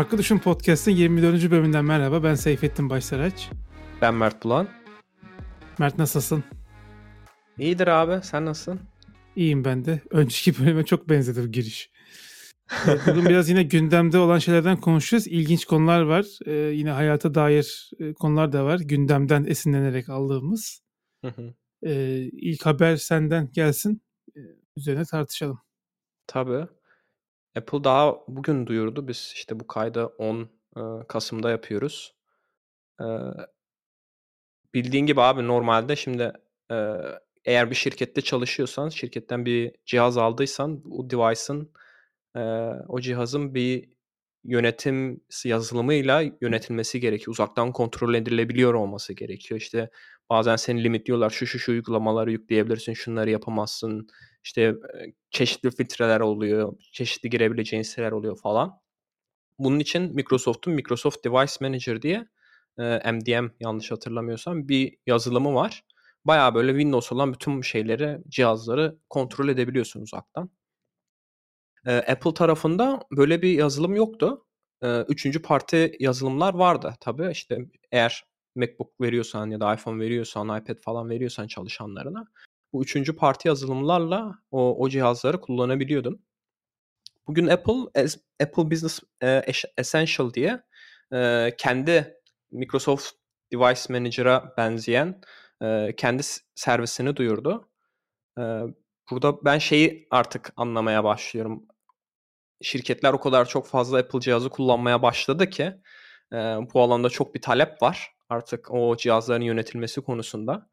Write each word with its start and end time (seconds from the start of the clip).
Farklı 0.00 0.18
Düşün 0.18 0.38
Podcast'ın 0.38 0.90
24. 0.90 1.50
bölümünden 1.50 1.84
merhaba. 1.84 2.22
Ben 2.22 2.34
Seyfettin 2.34 2.90
Başsaraç. 2.90 3.50
Ben 4.02 4.14
Mert 4.14 4.44
Bulan. 4.44 4.68
Mert 5.78 5.98
nasılsın? 5.98 6.44
İyidir 7.58 7.86
abi. 7.86 8.24
Sen 8.24 8.44
nasılsın? 8.44 8.80
İyiyim 9.36 9.64
ben 9.64 9.84
de. 9.84 10.02
Önceki 10.10 10.58
bölüme 10.58 10.84
çok 10.84 11.08
benzedi 11.08 11.42
bu 11.42 11.52
giriş. 11.52 11.90
Bugün 13.06 13.24
biraz 13.24 13.48
yine 13.48 13.62
gündemde 13.62 14.18
olan 14.18 14.38
şeylerden 14.38 14.76
konuşacağız. 14.76 15.26
İlginç 15.26 15.64
konular 15.64 16.02
var. 16.02 16.26
Ee, 16.46 16.52
yine 16.52 16.90
hayata 16.90 17.34
dair 17.34 17.90
e, 17.98 18.12
konular 18.12 18.52
da 18.52 18.64
var. 18.64 18.80
Gündemden 18.80 19.44
esinlenerek 19.44 20.08
aldığımız. 20.08 20.82
Ee, 21.86 22.16
ilk 22.32 22.66
haber 22.66 22.96
senden 22.96 23.50
gelsin. 23.52 24.02
Ee, 24.36 24.40
üzerine 24.76 25.04
tartışalım. 25.04 25.60
Tabii. 26.26 26.66
Apple 27.56 27.84
daha 27.84 28.16
bugün 28.28 28.66
duyurdu. 28.66 29.08
Biz 29.08 29.32
işte 29.34 29.60
bu 29.60 29.66
kaydı 29.66 30.06
10 30.06 30.50
e, 30.76 30.80
Kasım'da 31.08 31.50
yapıyoruz. 31.50 32.14
E, 33.00 33.04
bildiğin 34.74 35.06
gibi 35.06 35.20
abi 35.20 35.46
normalde 35.46 35.96
şimdi 35.96 36.32
e, 36.70 36.76
eğer 37.44 37.70
bir 37.70 37.74
şirkette 37.74 38.20
çalışıyorsan, 38.20 38.88
şirketten 38.88 39.44
bir 39.46 39.72
cihaz 39.86 40.18
aldıysan 40.18 40.82
o 40.90 41.10
device'ın 41.10 41.72
e, 42.36 42.40
o 42.88 43.00
cihazın 43.00 43.54
bir 43.54 43.88
yönetim 44.44 45.20
yazılımıyla 45.44 46.22
yönetilmesi 46.40 47.00
gerekiyor. 47.00 47.32
Uzaktan 47.32 47.72
kontrol 47.72 48.14
edilebiliyor 48.14 48.74
olması 48.74 49.12
gerekiyor. 49.12 49.60
İşte 49.60 49.90
bazen 50.30 50.56
seni 50.56 50.84
limitliyorlar. 50.84 51.30
Şu 51.30 51.46
şu 51.46 51.58
şu 51.58 51.72
uygulamaları 51.72 52.32
yükleyebilirsin, 52.32 52.92
şunları 52.94 53.30
yapamazsın 53.30 54.08
işte 54.44 54.74
çeşitli 55.30 55.70
filtreler 55.70 56.20
oluyor, 56.20 56.76
çeşitli 56.92 57.30
girebileceğin 57.30 57.82
siteler 57.82 58.12
oluyor 58.12 58.38
falan. 58.38 58.80
Bunun 59.58 59.78
için 59.78 60.14
Microsoft'un 60.14 60.74
Microsoft 60.74 61.24
Device 61.24 61.52
Manager 61.60 62.02
diye 62.02 62.26
MDM 63.12 63.46
yanlış 63.60 63.90
hatırlamıyorsam 63.90 64.68
bir 64.68 64.96
yazılımı 65.06 65.54
var. 65.54 65.84
Baya 66.24 66.54
böyle 66.54 66.72
Windows 66.72 67.12
olan 67.12 67.32
bütün 67.32 67.60
şeyleri, 67.60 68.18
cihazları 68.28 68.98
kontrol 69.10 69.48
edebiliyorsun 69.48 70.00
uzaktan. 70.00 70.50
Apple 71.86 72.34
tarafında 72.34 73.00
böyle 73.12 73.42
bir 73.42 73.52
yazılım 73.52 73.94
yoktu. 73.94 74.46
Üçüncü 75.08 75.42
parti 75.42 75.96
yazılımlar 76.00 76.54
vardı 76.54 76.94
tabii. 77.00 77.30
İşte 77.30 77.58
eğer 77.92 78.24
MacBook 78.54 79.00
veriyorsan 79.00 79.50
ya 79.50 79.60
da 79.60 79.74
iPhone 79.74 80.04
veriyorsan, 80.04 80.60
iPad 80.60 80.76
falan 80.80 81.10
veriyorsan 81.10 81.46
çalışanlarına 81.46 82.26
bu 82.72 82.82
üçüncü 82.82 83.16
parti 83.16 83.48
yazılımlarla 83.48 84.38
o, 84.50 84.84
o 84.84 84.88
cihazları 84.88 85.40
kullanabiliyordun. 85.40 86.24
Bugün 87.26 87.46
Apple 87.46 88.08
Apple 88.42 88.70
Business 88.70 89.00
Essential 89.76 90.32
diye 90.34 90.62
kendi 91.58 92.14
Microsoft 92.50 93.10
Device 93.52 93.80
Manager'a 93.92 94.54
benzeyen 94.56 95.20
kendi 95.96 96.22
servisini 96.54 97.16
duyurdu. 97.16 97.70
Burada 99.10 99.44
ben 99.44 99.58
şeyi 99.58 100.06
artık 100.10 100.52
anlamaya 100.56 101.04
başlıyorum. 101.04 101.66
Şirketler 102.62 103.12
o 103.12 103.20
kadar 103.20 103.48
çok 103.48 103.66
fazla 103.66 103.98
Apple 103.98 104.20
cihazı 104.20 104.50
kullanmaya 104.50 105.02
başladı 105.02 105.50
ki 105.50 105.72
bu 106.74 106.80
alanda 106.80 107.10
çok 107.10 107.34
bir 107.34 107.42
talep 107.42 107.82
var. 107.82 108.12
Artık 108.28 108.70
o 108.70 108.96
cihazların 108.96 109.42
yönetilmesi 109.42 110.00
konusunda 110.00 110.70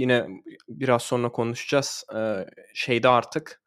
yine 0.00 0.26
biraz 0.68 1.02
sonra 1.02 1.32
konuşacağız. 1.32 2.04
E, 2.16 2.46
şeyde 2.74 3.08
artık 3.08 3.62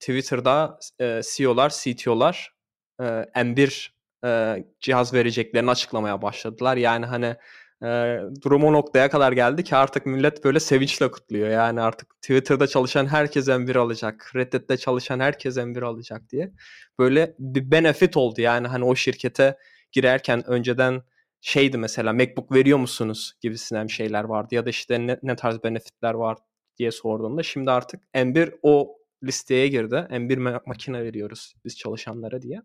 Twitter'da 0.00 0.78
e, 1.00 1.20
CEO'lar, 1.36 1.70
CTO'lar 1.70 2.54
e, 3.00 3.04
M1 3.04 3.88
e, 4.24 4.64
cihaz 4.80 5.14
vereceklerini 5.14 5.70
açıklamaya 5.70 6.22
başladılar. 6.22 6.76
Yani 6.76 7.06
hani 7.06 7.36
e, 7.84 8.20
durum 8.42 8.64
o 8.64 8.72
noktaya 8.72 9.10
kadar 9.10 9.32
geldi 9.32 9.64
ki 9.64 9.76
artık 9.76 10.06
millet 10.06 10.44
böyle 10.44 10.60
sevinçle 10.60 11.10
kutluyor. 11.10 11.48
Yani 11.48 11.80
artık 11.80 12.20
Twitter'da 12.22 12.66
çalışan 12.66 13.06
herkes 13.06 13.48
M1 13.48 13.78
alacak, 13.78 14.32
Reddit'te 14.36 14.76
çalışan 14.76 15.20
herkes 15.20 15.56
M1 15.56 15.84
alacak 15.84 16.30
diye. 16.30 16.52
Böyle 16.98 17.34
bir 17.38 17.70
benefit 17.70 18.16
oldu 18.16 18.40
yani 18.40 18.66
hani 18.66 18.84
o 18.84 18.94
şirkete 18.94 19.56
girerken 19.92 20.50
önceden 20.50 21.02
şeydi 21.44 21.78
mesela 21.78 22.12
MacBook 22.12 22.52
veriyor 22.52 22.78
musunuz 22.78 23.32
gibisinden 23.40 23.86
şeyler 23.86 24.24
vardı 24.24 24.54
ya 24.54 24.66
da 24.66 24.70
işte 24.70 25.06
ne, 25.06 25.18
ne 25.22 25.36
tarz 25.36 25.62
benefitler 25.64 26.14
var 26.14 26.38
diye 26.78 26.90
sorduğunda 26.90 27.42
şimdi 27.42 27.70
artık 27.70 28.02
M1 28.14 28.58
o 28.62 28.98
listeye 29.24 29.68
girdi. 29.68 30.06
M1 30.10 30.60
makine 30.66 31.04
veriyoruz 31.04 31.54
biz 31.64 31.78
çalışanlara 31.78 32.42
diye. 32.42 32.62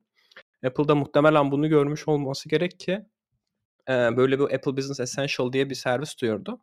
Apple'da 0.65 0.95
muhtemelen 0.95 1.51
bunu 1.51 1.69
görmüş 1.69 2.07
olması 2.07 2.49
gerek 2.49 2.79
ki 2.79 3.05
böyle 3.89 4.39
bir 4.39 4.55
Apple 4.55 4.77
Business 4.77 4.99
Essential 4.99 5.53
diye 5.53 5.69
bir 5.69 5.75
servis 5.75 6.21
duyurdu. 6.21 6.61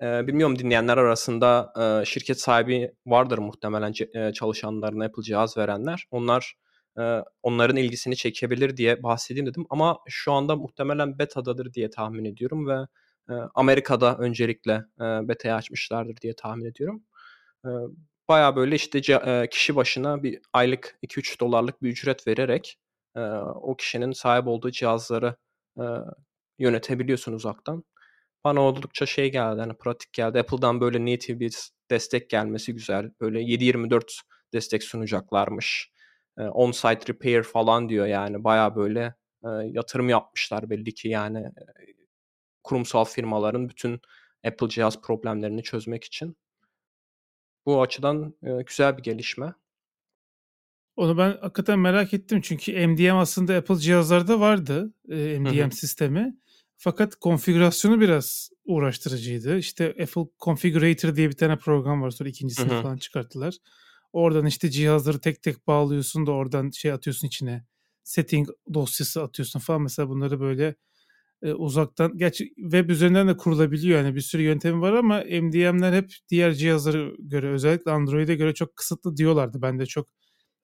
Bilmiyorum 0.00 0.58
dinleyenler 0.58 0.96
arasında 0.96 1.72
şirket 2.06 2.40
sahibi 2.40 2.92
vardır 3.06 3.38
muhtemelen 3.38 3.92
çalışanlarına 4.32 5.04
Apple 5.04 5.22
cihaz 5.22 5.56
verenler. 5.56 6.04
Onlar 6.10 6.54
onların 7.42 7.76
ilgisini 7.76 8.16
çekebilir 8.16 8.76
diye 8.76 9.02
bahsedeyim 9.02 9.46
dedim. 9.46 9.66
Ama 9.70 9.98
şu 10.08 10.32
anda 10.32 10.56
muhtemelen 10.56 11.18
beta'dadır 11.18 11.72
diye 11.72 11.90
tahmin 11.90 12.24
ediyorum 12.24 12.68
ve 12.68 12.86
Amerika'da 13.54 14.16
öncelikle 14.16 14.84
beta'yı 15.00 15.54
açmışlardır 15.54 16.16
diye 16.16 16.36
tahmin 16.36 16.64
ediyorum. 16.64 17.02
Baya 18.28 18.56
böyle 18.56 18.74
işte 18.74 19.00
kişi 19.50 19.76
başına 19.76 20.22
bir 20.22 20.40
aylık 20.52 20.98
2-3 21.02 21.40
dolarlık 21.40 21.82
bir 21.82 21.88
ücret 21.88 22.26
vererek 22.26 22.78
o 23.54 23.76
kişinin 23.76 24.12
sahip 24.12 24.46
olduğu 24.46 24.70
cihazları 24.70 25.36
yönetebiliyorsun 26.58 27.32
uzaktan. 27.32 27.84
Bana 28.44 28.60
oldukça 28.60 29.06
şey 29.06 29.32
geldi, 29.32 29.60
hani 29.60 29.74
pratik 29.74 30.12
geldi. 30.12 30.38
Apple'dan 30.38 30.80
böyle 30.80 31.12
native 31.12 31.40
bir 31.40 31.54
destek 31.90 32.30
gelmesi 32.30 32.74
güzel. 32.74 33.10
Böyle 33.20 33.40
7-24 33.40 34.02
destek 34.52 34.82
sunacaklarmış 34.82 35.90
on-site 36.42 37.08
repair 37.08 37.42
falan 37.42 37.88
diyor 37.88 38.06
yani 38.06 38.44
baya 38.44 38.76
böyle 38.76 39.14
e, 39.44 39.48
yatırım 39.48 40.08
yapmışlar 40.08 40.70
belli 40.70 40.94
ki 40.94 41.08
yani 41.08 41.38
e, 41.38 41.62
kurumsal 42.64 43.04
firmaların 43.04 43.68
bütün 43.68 44.00
Apple 44.46 44.68
cihaz 44.68 45.00
problemlerini 45.00 45.62
çözmek 45.62 46.04
için. 46.04 46.36
Bu 47.66 47.82
açıdan 47.82 48.34
e, 48.42 48.62
güzel 48.62 48.98
bir 48.98 49.02
gelişme. 49.02 49.54
Onu 50.96 51.18
ben 51.18 51.38
hakikaten 51.40 51.78
merak 51.78 52.14
ettim 52.14 52.40
çünkü 52.40 52.86
MDM 52.86 53.16
aslında 53.16 53.56
Apple 53.56 53.76
cihazlarda 53.76 54.40
vardı 54.40 54.94
e, 55.08 55.38
MDM 55.38 55.58
Hı-hı. 55.58 55.70
sistemi. 55.70 56.36
Fakat 56.76 57.14
konfigürasyonu 57.14 58.00
biraz 58.00 58.50
uğraştırıcıydı. 58.64 59.58
İşte 59.58 59.88
Apple 59.88 60.26
Configurator 60.44 61.16
diye 61.16 61.28
bir 61.28 61.36
tane 61.36 61.56
program 61.56 62.02
var 62.02 62.10
sonra 62.10 62.28
ikincisini 62.28 62.72
Hı-hı. 62.72 62.82
falan 62.82 62.96
çıkarttılar. 62.96 63.54
Oradan 64.12 64.46
işte 64.46 64.70
cihazları 64.70 65.20
tek 65.20 65.42
tek 65.42 65.66
bağlıyorsun 65.66 66.26
da 66.26 66.32
oradan 66.32 66.70
şey 66.70 66.92
atıyorsun 66.92 67.26
içine. 67.26 67.64
Setting 68.04 68.48
dosyası 68.74 69.22
atıyorsun 69.22 69.60
falan. 69.60 69.82
Mesela 69.82 70.08
bunları 70.08 70.40
böyle 70.40 70.74
e, 71.42 71.52
uzaktan. 71.52 72.18
Gerçi 72.18 72.54
web 72.56 72.90
üzerinden 72.90 73.28
de 73.28 73.36
kurulabiliyor. 73.36 74.04
Yani 74.04 74.14
bir 74.14 74.20
sürü 74.20 74.42
yöntemi 74.42 74.80
var 74.80 74.92
ama 74.92 75.20
MDM'ler 75.20 75.92
hep 75.92 76.12
diğer 76.28 76.54
cihazlara 76.54 77.10
göre 77.18 77.48
özellikle 77.48 77.90
Android'e 77.90 78.34
göre 78.34 78.54
çok 78.54 78.76
kısıtlı 78.76 79.16
diyorlardı. 79.16 79.62
Ben 79.62 79.78
de 79.78 79.86
çok 79.86 80.08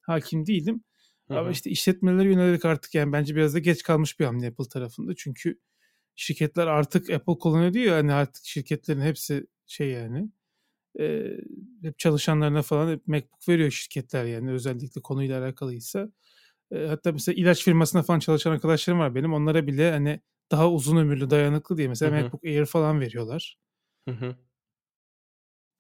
hakim 0.00 0.46
değildim. 0.46 0.84
Hı-hı. 1.28 1.38
Ama 1.38 1.50
işte 1.50 1.70
işletmelere 1.70 2.28
yönelik 2.28 2.64
artık 2.64 2.94
yani 2.94 3.12
bence 3.12 3.36
biraz 3.36 3.54
da 3.54 3.58
geç 3.58 3.82
kalmış 3.82 4.20
bir 4.20 4.24
hamle 4.24 4.48
Apple 4.48 4.68
tarafında. 4.68 5.14
Çünkü 5.16 5.58
şirketler 6.16 6.66
artık 6.66 7.10
Apple 7.10 7.38
kullanıyor 7.38 7.72
diyor 7.72 7.96
yani 7.96 8.12
artık 8.12 8.44
şirketlerin 8.44 9.00
hepsi 9.00 9.46
şey 9.66 9.90
yani 9.90 10.30
e, 11.00 11.30
hep 11.82 11.98
çalışanlarına 11.98 12.62
falan 12.62 12.92
hep 12.92 13.06
MacBook 13.08 13.48
veriyor 13.48 13.70
şirketler 13.70 14.24
yani 14.24 14.50
özellikle 14.50 15.00
konuyla 15.00 15.40
alakalıysa. 15.40 16.08
E, 16.72 16.86
hatta 16.86 17.12
mesela 17.12 17.34
ilaç 17.36 17.64
firmasına 17.64 18.02
falan 18.02 18.18
çalışan 18.18 18.52
arkadaşlarım 18.52 19.00
var 19.00 19.14
benim. 19.14 19.32
Onlara 19.32 19.66
bile 19.66 19.90
hani 19.90 20.20
daha 20.50 20.70
uzun 20.70 20.96
ömürlü, 20.96 21.30
dayanıklı 21.30 21.76
diye 21.76 21.88
mesela 21.88 22.12
Hı-hı. 22.12 22.22
MacBook 22.22 22.44
Air 22.44 22.64
falan 22.64 23.00
veriyorlar. 23.00 23.58
Hı-hı. 24.08 24.36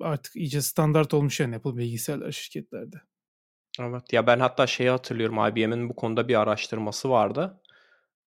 Artık 0.00 0.36
iyice 0.36 0.62
standart 0.62 1.14
olmuş 1.14 1.40
yani 1.40 1.56
Apple 1.56 1.76
bilgisayarlar 1.76 2.32
şirketlerde. 2.32 2.96
Evet 3.80 4.12
ya 4.12 4.26
ben 4.26 4.40
hatta 4.40 4.66
şeyi 4.66 4.90
hatırlıyorum 4.90 5.36
IBM'in 5.48 5.88
bu 5.88 5.96
konuda 5.96 6.28
bir 6.28 6.40
araştırması 6.40 7.10
vardı. 7.10 7.60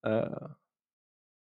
Ee, 0.06 0.10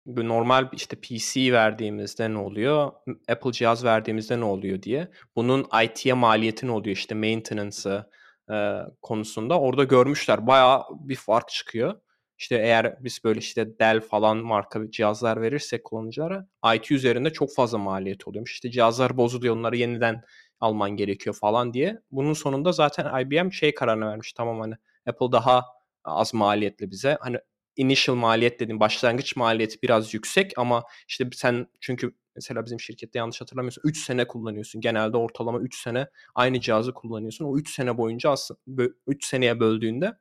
normal 0.05 0.69
işte 0.73 0.95
PC 0.95 1.53
verdiğimizde 1.53 2.33
ne 2.33 2.37
oluyor? 2.37 2.91
Apple 3.29 3.51
cihaz 3.51 3.83
verdiğimizde 3.83 4.39
ne 4.39 4.45
oluyor 4.45 4.81
diye. 4.81 5.11
Bunun 5.35 5.67
IT'ye 5.83 6.13
maliyeti 6.13 6.67
ne 6.67 6.71
oluyor 6.71 6.95
işte 6.95 7.15
maintenance'ı 7.15 8.09
e, 8.51 8.77
konusunda. 9.01 9.59
Orada 9.59 9.83
görmüşler. 9.83 10.47
Bayağı 10.47 10.83
bir 10.91 11.15
fark 11.15 11.49
çıkıyor. 11.49 12.01
İşte 12.37 12.55
eğer 12.55 12.97
biz 13.03 13.19
böyle 13.23 13.39
işte 13.39 13.79
Dell 13.79 14.01
falan 14.01 14.37
marka 14.37 14.91
cihazlar 14.91 15.41
verirsek 15.41 15.83
kullanıcılara 15.83 16.47
IT 16.75 16.91
üzerinde 16.91 17.33
çok 17.33 17.55
fazla 17.55 17.77
maliyet 17.77 18.27
oluyormuş. 18.27 18.53
İşte 18.53 18.71
cihazlar 18.71 19.17
bozuluyor 19.17 19.55
onları 19.55 19.77
yeniden 19.77 20.23
alman 20.59 20.91
gerekiyor 20.91 21.35
falan 21.35 21.73
diye. 21.73 22.01
Bunun 22.11 22.33
sonunda 22.33 22.71
zaten 22.71 23.19
IBM 23.21 23.51
şey 23.51 23.73
kararını 23.73 24.05
vermiş. 24.05 24.33
Tamam 24.33 24.59
hani 24.59 24.75
Apple 25.07 25.31
daha 25.31 25.65
az 26.03 26.33
maliyetli 26.33 26.91
bize. 26.91 27.17
Hani 27.21 27.37
initial 27.81 28.15
maliyet 28.15 28.59
dediğim 28.59 28.79
başlangıç 28.79 29.35
maliyeti 29.35 29.81
biraz 29.83 30.13
yüksek 30.13 30.53
ama 30.57 30.83
işte 31.07 31.29
sen 31.33 31.67
çünkü 31.81 32.15
mesela 32.35 32.65
bizim 32.65 32.79
şirkette 32.79 33.19
yanlış 33.19 33.41
hatırlamıyorsun 33.41 33.81
3 33.85 33.97
sene 33.97 34.27
kullanıyorsun. 34.27 34.81
Genelde 34.81 35.17
ortalama 35.17 35.59
3 35.59 35.75
sene 35.75 36.07
aynı 36.35 36.59
cihazı 36.59 36.93
kullanıyorsun. 36.93 37.45
O 37.45 37.57
3 37.57 37.69
sene 37.69 37.97
boyunca 37.97 38.29
aslında 38.29 38.59
3 39.07 39.25
seneye 39.25 39.59
böldüğünde 39.59 40.11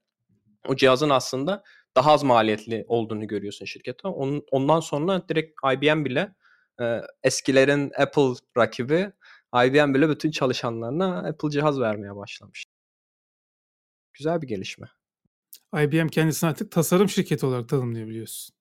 o 0.69 0.77
cihazın 0.77 1.11
aslında 1.11 1.63
daha 1.97 2.13
az 2.13 2.23
maliyetli 2.23 2.85
olduğunu 2.89 3.27
görüyorsun 3.27 3.67
şirkete. 3.67 4.09
Onun, 4.09 4.45
ondan 4.51 4.81
sonra 4.81 5.29
direkt 5.29 5.61
IBM 5.75 6.05
bile 6.05 6.35
e, 6.81 7.01
eskilerin 7.23 7.93
Apple 7.99 8.33
rakibi 8.59 9.13
IBM 9.55 9.95
bile 9.95 10.09
bütün 10.09 10.31
çalışanlarına 10.31 11.19
Apple 11.29 11.51
cihaz 11.51 11.81
vermeye 11.81 12.17
başlamış. 12.17 12.65
Güzel 14.15 14.43
bir 14.43 14.49
gelişme. 14.49 15.00
IBM 15.75 16.09
kendisini 16.09 16.51
artık 16.51 16.71
tasarım 16.71 17.09
şirketi 17.09 17.47
olarak 17.47 17.69
tanımlayabiliyorsun. 17.69 18.55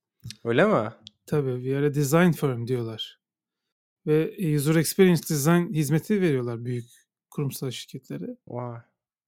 Öyle 0.44 0.66
mi? 0.66 0.90
Tabii. 1.26 1.56
We 1.64 1.78
are 1.78 1.86
a 1.86 1.94
design 1.94 2.32
firm 2.32 2.68
diyorlar. 2.68 3.20
Ve 4.08 4.36
user 4.56 4.76
experience 4.76 5.22
design 5.30 5.74
hizmeti 5.74 6.22
veriyorlar 6.22 6.66
büyük 6.66 6.86
kurumsal 7.30 7.72
şirketlere. 7.72 8.38
Vay. 8.48 8.80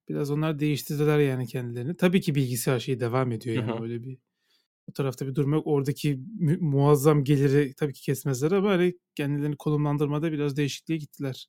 Biraz 0.10 0.32
onlar 0.32 0.60
değiştirdiler 0.60 1.20
yani 1.20 1.48
kendilerini. 1.48 1.98
Tabii 1.98 2.22
ki 2.22 2.36
bilgisayar 2.36 2.80
şeyi 2.80 3.00
devam 3.00 3.32
ediyor 3.32 3.56
yani 3.56 3.72
Hı-hı. 3.72 3.84
öyle 3.84 4.04
bir 4.04 4.18
o 4.90 4.92
tarafta 4.94 5.28
bir 5.28 5.36
durum 5.36 5.54
yok. 5.54 5.68
Oradaki 5.68 6.22
mu- 6.40 6.58
muazzam 6.60 7.24
geliri 7.24 7.74
tabii 7.78 7.94
ki 7.94 8.02
kesmezler 8.02 8.52
ama 8.52 8.70
hani 8.70 8.98
kendilerini 9.16 9.56
konumlandırmada 9.58 10.32
biraz 10.32 10.58
değişikliğe 10.58 10.98
gittiler. 10.98 11.48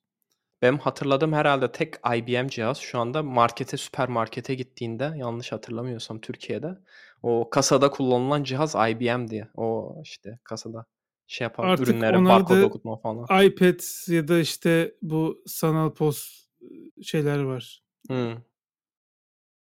Benim 0.63 0.79
hatırladığım 0.79 1.33
herhalde 1.33 1.73
tek 1.73 1.95
IBM 2.17 2.49
cihaz 2.49 2.79
şu 2.79 2.99
anda 2.99 3.23
markete, 3.23 3.77
süpermarkete 3.77 4.55
gittiğinde 4.55 5.15
yanlış 5.17 5.53
hatırlamıyorsam 5.53 6.21
Türkiye'de 6.21 6.79
o 7.23 7.51
kasada 7.51 7.91
kullanılan 7.91 8.45
cihaz 8.45 8.75
IBM 8.75 9.29
diye. 9.31 9.49
O 9.55 9.97
işte 10.03 10.39
kasada 10.45 10.87
şey 11.27 11.45
yapan 11.45 11.65
Artık 11.65 11.89
ürünlere 11.89 12.25
barkod 12.25 12.63
okutma 12.63 12.97
falan. 12.97 13.45
iPad 13.45 14.11
ya 14.13 14.29
da 14.29 14.39
işte 14.39 14.95
bu 15.03 15.43
sanal 15.47 15.91
post 15.91 16.49
şeyler 17.03 17.43
var. 17.43 17.83
Hmm. 18.09 18.37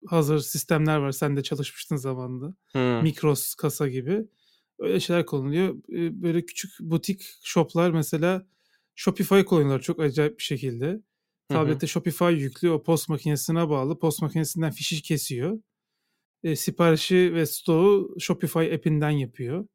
Hazır 0.08 0.40
sistemler 0.40 0.98
var. 0.98 1.12
Sen 1.12 1.38
de 1.38 1.44
çalışmıştın 1.44 1.96
zamanında. 1.96 2.54
Hmm. 2.72 3.04
Mikros 3.04 3.56
kasa 3.56 3.88
gibi. 3.88 4.28
Öyle 4.80 5.00
şeyler 5.00 5.26
kullanılıyor. 5.26 5.76
Böyle 5.90 6.46
küçük 6.46 6.72
butik 6.80 7.22
shoplar 7.44 7.92
mesela 7.92 8.46
Shopify 8.96 9.42
kullanıyorlar 9.42 9.82
çok 9.82 10.00
acayip 10.00 10.38
bir 10.38 10.44
şekilde. 10.44 11.02
Tablette 11.50 11.88
Shopify 11.88 12.26
yüklüyor. 12.26 12.76
O 12.76 12.84
post 12.84 13.10
makinesine 13.10 13.70
bağlı. 13.70 14.00
Post 14.00 14.22
makinesinden 14.22 14.72
fişi 14.72 15.02
kesiyor. 15.02 15.60
E, 16.44 16.56
siparişi 16.56 17.34
ve 17.34 17.46
stoğu 17.46 18.16
Shopify 18.20 18.74
app'inden 18.74 19.10
yapıyor. 19.10 19.68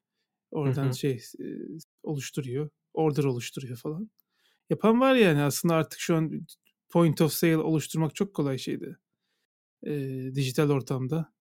Oradan 0.51 0.85
hı 0.85 0.89
hı. 0.89 0.95
şey 0.95 1.13
e, 1.41 1.47
oluşturuyor. 2.03 2.71
Order 2.95 3.25
oluşturuyor 3.25 3.77
falan. 3.77 4.11
Yapan 4.71 5.01
var 5.01 5.15
yani 5.15 5.43
aslında 5.43 5.75
artık 5.75 6.01
şu 6.01 6.17
an 6.17 6.47
point 6.89 7.21
of 7.21 7.33
sale 7.33 7.57
oluşturmak 7.57 8.15
çok 8.15 8.35
kolay 8.35 8.59
şeydi. 8.59 8.97
E, 9.87 9.93
dijital 10.35 10.71
ortamda. 10.71 11.33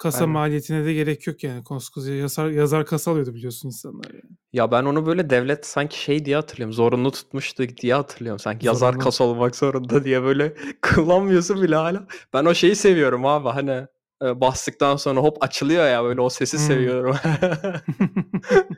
Kasa 0.00 0.18
Aynen. 0.18 0.30
maliyetine 0.30 0.84
de 0.84 0.94
gerek 0.94 1.26
yok 1.26 1.44
yani. 1.44 1.64
Koskoca 1.64 2.12
yazar, 2.12 2.50
yazar 2.50 2.86
kasa 2.86 3.10
alıyordu 3.10 3.34
biliyorsun 3.34 3.68
insanlar 3.68 4.10
yani. 4.10 4.36
Ya 4.52 4.70
ben 4.70 4.84
onu 4.84 5.06
böyle 5.06 5.30
devlet 5.30 5.66
sanki 5.66 6.02
şey 6.02 6.24
diye 6.24 6.36
hatırlıyorum. 6.36 6.72
Zorunlu 6.72 7.10
tutmuştu 7.10 7.68
diye 7.68 7.94
hatırlıyorum. 7.94 8.38
Sanki 8.38 8.64
Zorunlu. 8.64 8.74
yazar 8.74 8.98
kasa 8.98 9.24
olmak 9.24 9.56
zorunda 9.56 10.04
diye 10.04 10.22
böyle 10.22 10.54
kullanmıyorsun 10.82 11.62
bile 11.62 11.76
hala. 11.76 12.06
Ben 12.32 12.44
o 12.44 12.54
şeyi 12.54 12.76
seviyorum 12.76 13.26
abi. 13.26 13.48
Hani 13.48 13.86
e, 14.22 14.40
bastıktan 14.40 14.96
sonra 14.96 15.20
hop 15.20 15.42
açılıyor 15.44 15.86
ya 15.86 16.04
böyle 16.04 16.20
o 16.20 16.30
sesi 16.30 16.56
hmm. 16.56 16.66
seviyorum. 16.66 17.16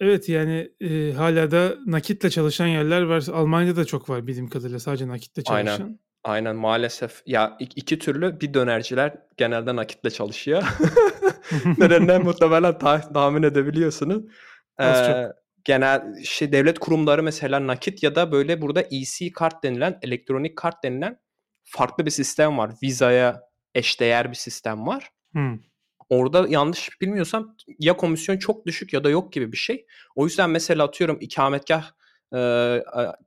evet 0.00 0.28
yani 0.28 0.70
e, 0.80 1.12
hala 1.12 1.50
da 1.50 1.76
nakitle 1.86 2.30
çalışan 2.30 2.66
yerler 2.66 3.02
var. 3.02 3.26
Almanya'da 3.32 3.76
da 3.76 3.84
çok 3.84 4.10
var 4.10 4.26
bildiğim 4.26 4.48
kadarıyla 4.48 4.78
sadece 4.80 5.08
nakitle 5.08 5.44
çalışan. 5.44 5.82
Aynen. 5.82 6.05
Aynen 6.26 6.56
maalesef. 6.56 7.22
Ya 7.26 7.56
iki 7.60 7.98
türlü 7.98 8.40
bir 8.40 8.54
dönerciler 8.54 9.14
genelde 9.36 9.76
nakitle 9.76 10.10
çalışıyor. 10.10 10.62
Nedeninden 11.78 12.22
muhtemelen 12.24 12.78
ta- 12.78 13.12
tahmin 13.12 13.42
edebiliyorsunuz. 13.42 14.24
Ee, 14.80 15.26
genel 15.64 16.24
şey 16.24 16.52
devlet 16.52 16.78
kurumları 16.78 17.22
mesela 17.22 17.66
nakit 17.66 18.02
ya 18.02 18.14
da 18.14 18.32
böyle 18.32 18.60
burada 18.60 18.82
EC 18.82 19.32
kart 19.32 19.64
denilen 19.64 19.98
elektronik 20.02 20.56
kart 20.56 20.84
denilen 20.84 21.18
farklı 21.64 22.06
bir 22.06 22.10
sistem 22.10 22.58
var. 22.58 22.70
Visa'ya 22.82 23.42
eşdeğer 23.74 24.30
bir 24.30 24.36
sistem 24.36 24.86
var. 24.86 25.10
Hmm. 25.32 25.58
Orada 26.08 26.46
yanlış 26.48 27.00
bilmiyorsam 27.00 27.56
ya 27.78 27.96
komisyon 27.96 28.38
çok 28.38 28.66
düşük 28.66 28.92
ya 28.92 29.04
da 29.04 29.10
yok 29.10 29.32
gibi 29.32 29.52
bir 29.52 29.56
şey. 29.56 29.86
O 30.16 30.24
yüzden 30.24 30.50
mesela 30.50 30.84
atıyorum 30.84 31.18
ikametgah 31.20 31.90
e, 32.34 32.38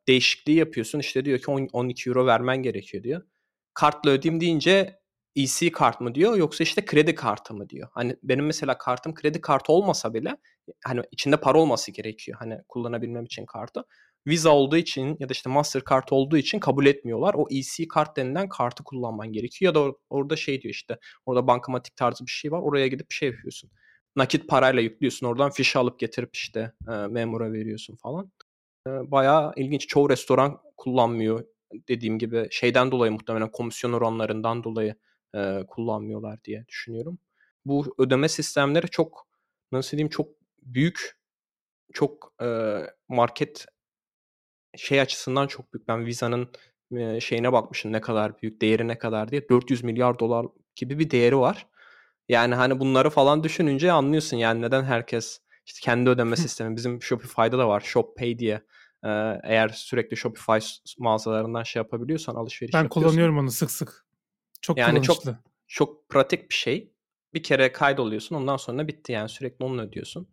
değişikliği 0.07 0.57
yapıyorsun. 0.57 0.99
İşte 0.99 1.25
diyor 1.25 1.39
ki 1.39 1.51
10, 1.51 1.67
12 1.73 2.09
euro 2.09 2.25
vermen 2.25 2.57
gerekiyor 2.63 3.03
diyor. 3.03 3.21
Kartla 3.73 4.11
ödeyeyim 4.11 4.41
deyince 4.41 4.99
EC 5.35 5.71
kart 5.71 6.01
mı 6.01 6.15
diyor 6.15 6.37
yoksa 6.37 6.63
işte 6.63 6.85
kredi 6.85 7.15
kartı 7.15 7.53
mı 7.53 7.69
diyor. 7.69 7.89
Hani 7.91 8.15
benim 8.23 8.45
mesela 8.45 8.77
kartım 8.77 9.13
kredi 9.13 9.41
kartı 9.41 9.71
olmasa 9.71 10.13
bile 10.13 10.37
hani 10.85 11.01
içinde 11.11 11.37
para 11.37 11.57
olması 11.57 11.91
gerekiyor 11.91 12.37
hani 12.39 12.57
kullanabilmem 12.67 13.25
için 13.25 13.45
kartı. 13.45 13.83
Visa 14.27 14.49
olduğu 14.49 14.77
için 14.77 15.17
ya 15.19 15.29
da 15.29 15.31
işte 15.31 15.49
Mastercard 15.49 16.07
olduğu 16.11 16.37
için 16.37 16.59
kabul 16.59 16.85
etmiyorlar. 16.85 17.33
O 17.33 17.47
EC 17.51 17.87
kart 17.87 18.17
denilen 18.17 18.49
kartı 18.49 18.83
kullanman 18.83 19.31
gerekiyor. 19.31 19.69
Ya 19.69 19.75
da 19.75 19.79
or- 19.79 19.95
orada 20.09 20.35
şey 20.35 20.61
diyor 20.61 20.73
işte 20.73 20.97
orada 21.25 21.47
bankamatik 21.47 21.95
tarzı 21.95 22.25
bir 22.25 22.31
şey 22.31 22.51
var. 22.51 22.59
Oraya 22.61 22.87
gidip 22.87 23.11
şey 23.11 23.29
yapıyorsun. 23.29 23.71
Nakit 24.15 24.47
parayla 24.47 24.81
yüklüyorsun. 24.81 25.27
Oradan 25.27 25.51
fiş 25.51 25.75
alıp 25.75 25.99
getirip 25.99 26.35
işte 26.35 26.73
e, 26.87 26.91
memura 26.91 27.53
veriyorsun 27.53 27.95
falan. 27.95 28.31
Bayağı 29.11 29.53
ilginç. 29.55 29.87
Çoğu 29.87 30.09
restoran 30.09 30.61
kullanmıyor. 30.77 31.45
Dediğim 31.89 32.19
gibi 32.19 32.47
şeyden 32.51 32.91
dolayı 32.91 33.11
muhtemelen 33.11 33.51
komisyon 33.51 33.93
oranlarından 33.93 34.63
dolayı 34.63 34.95
e, 35.35 35.63
kullanmıyorlar 35.67 36.43
diye 36.43 36.65
düşünüyorum. 36.67 37.19
Bu 37.65 37.95
ödeme 37.97 38.29
sistemleri 38.29 38.87
çok 38.87 39.27
nasıl 39.71 39.91
diyeyim 39.91 40.09
çok 40.09 40.29
büyük 40.63 41.19
çok 41.93 42.33
e, 42.41 42.47
market 43.07 43.65
şey 44.77 45.01
açısından 45.01 45.47
çok 45.47 45.73
büyük. 45.73 45.87
Ben 45.87 46.05
Visa'nın 46.05 46.51
e, 46.97 47.19
şeyine 47.19 47.51
bakmışım 47.51 47.91
ne 47.91 48.01
kadar 48.01 48.41
büyük, 48.41 48.61
değeri 48.61 48.87
ne 48.87 48.97
kadar 48.97 49.31
diye. 49.31 49.49
400 49.49 49.83
milyar 49.83 50.19
dolar 50.19 50.45
gibi 50.75 50.99
bir 50.99 51.11
değeri 51.11 51.37
var. 51.37 51.67
Yani 52.29 52.55
hani 52.55 52.79
bunları 52.79 53.09
falan 53.09 53.43
düşününce 53.43 53.91
anlıyorsun 53.91 54.37
yani 54.37 54.61
neden 54.61 54.83
herkes 54.83 55.41
işte 55.65 55.79
kendi 55.83 56.09
ödeme 56.09 56.35
sistemi 56.35 56.75
bizim 56.75 57.01
Shopify'da 57.01 57.57
da 57.57 57.67
var. 57.67 57.81
ShopPay 57.81 58.39
diye. 58.39 58.61
Ee, 59.03 59.39
eğer 59.43 59.69
sürekli 59.69 60.17
Shopify 60.17 60.57
mağazalarından 60.97 61.63
şey 61.63 61.79
yapabiliyorsan 61.79 62.35
alışveriş 62.35 62.73
Ben 62.73 62.89
kullanıyorum 62.89 63.37
onu 63.37 63.51
sık 63.51 63.71
sık. 63.71 64.05
Çok 64.61 64.77
yani 64.77 65.01
çok 65.01 65.23
çok 65.67 66.09
pratik 66.09 66.49
bir 66.49 66.55
şey. 66.55 66.93
Bir 67.33 67.43
kere 67.43 67.71
kaydoluyorsun 67.71 68.35
ondan 68.35 68.57
sonra 68.57 68.87
bitti 68.87 69.11
yani 69.11 69.29
sürekli 69.29 69.65
onu 69.65 69.81
ödüyorsun. 69.81 70.27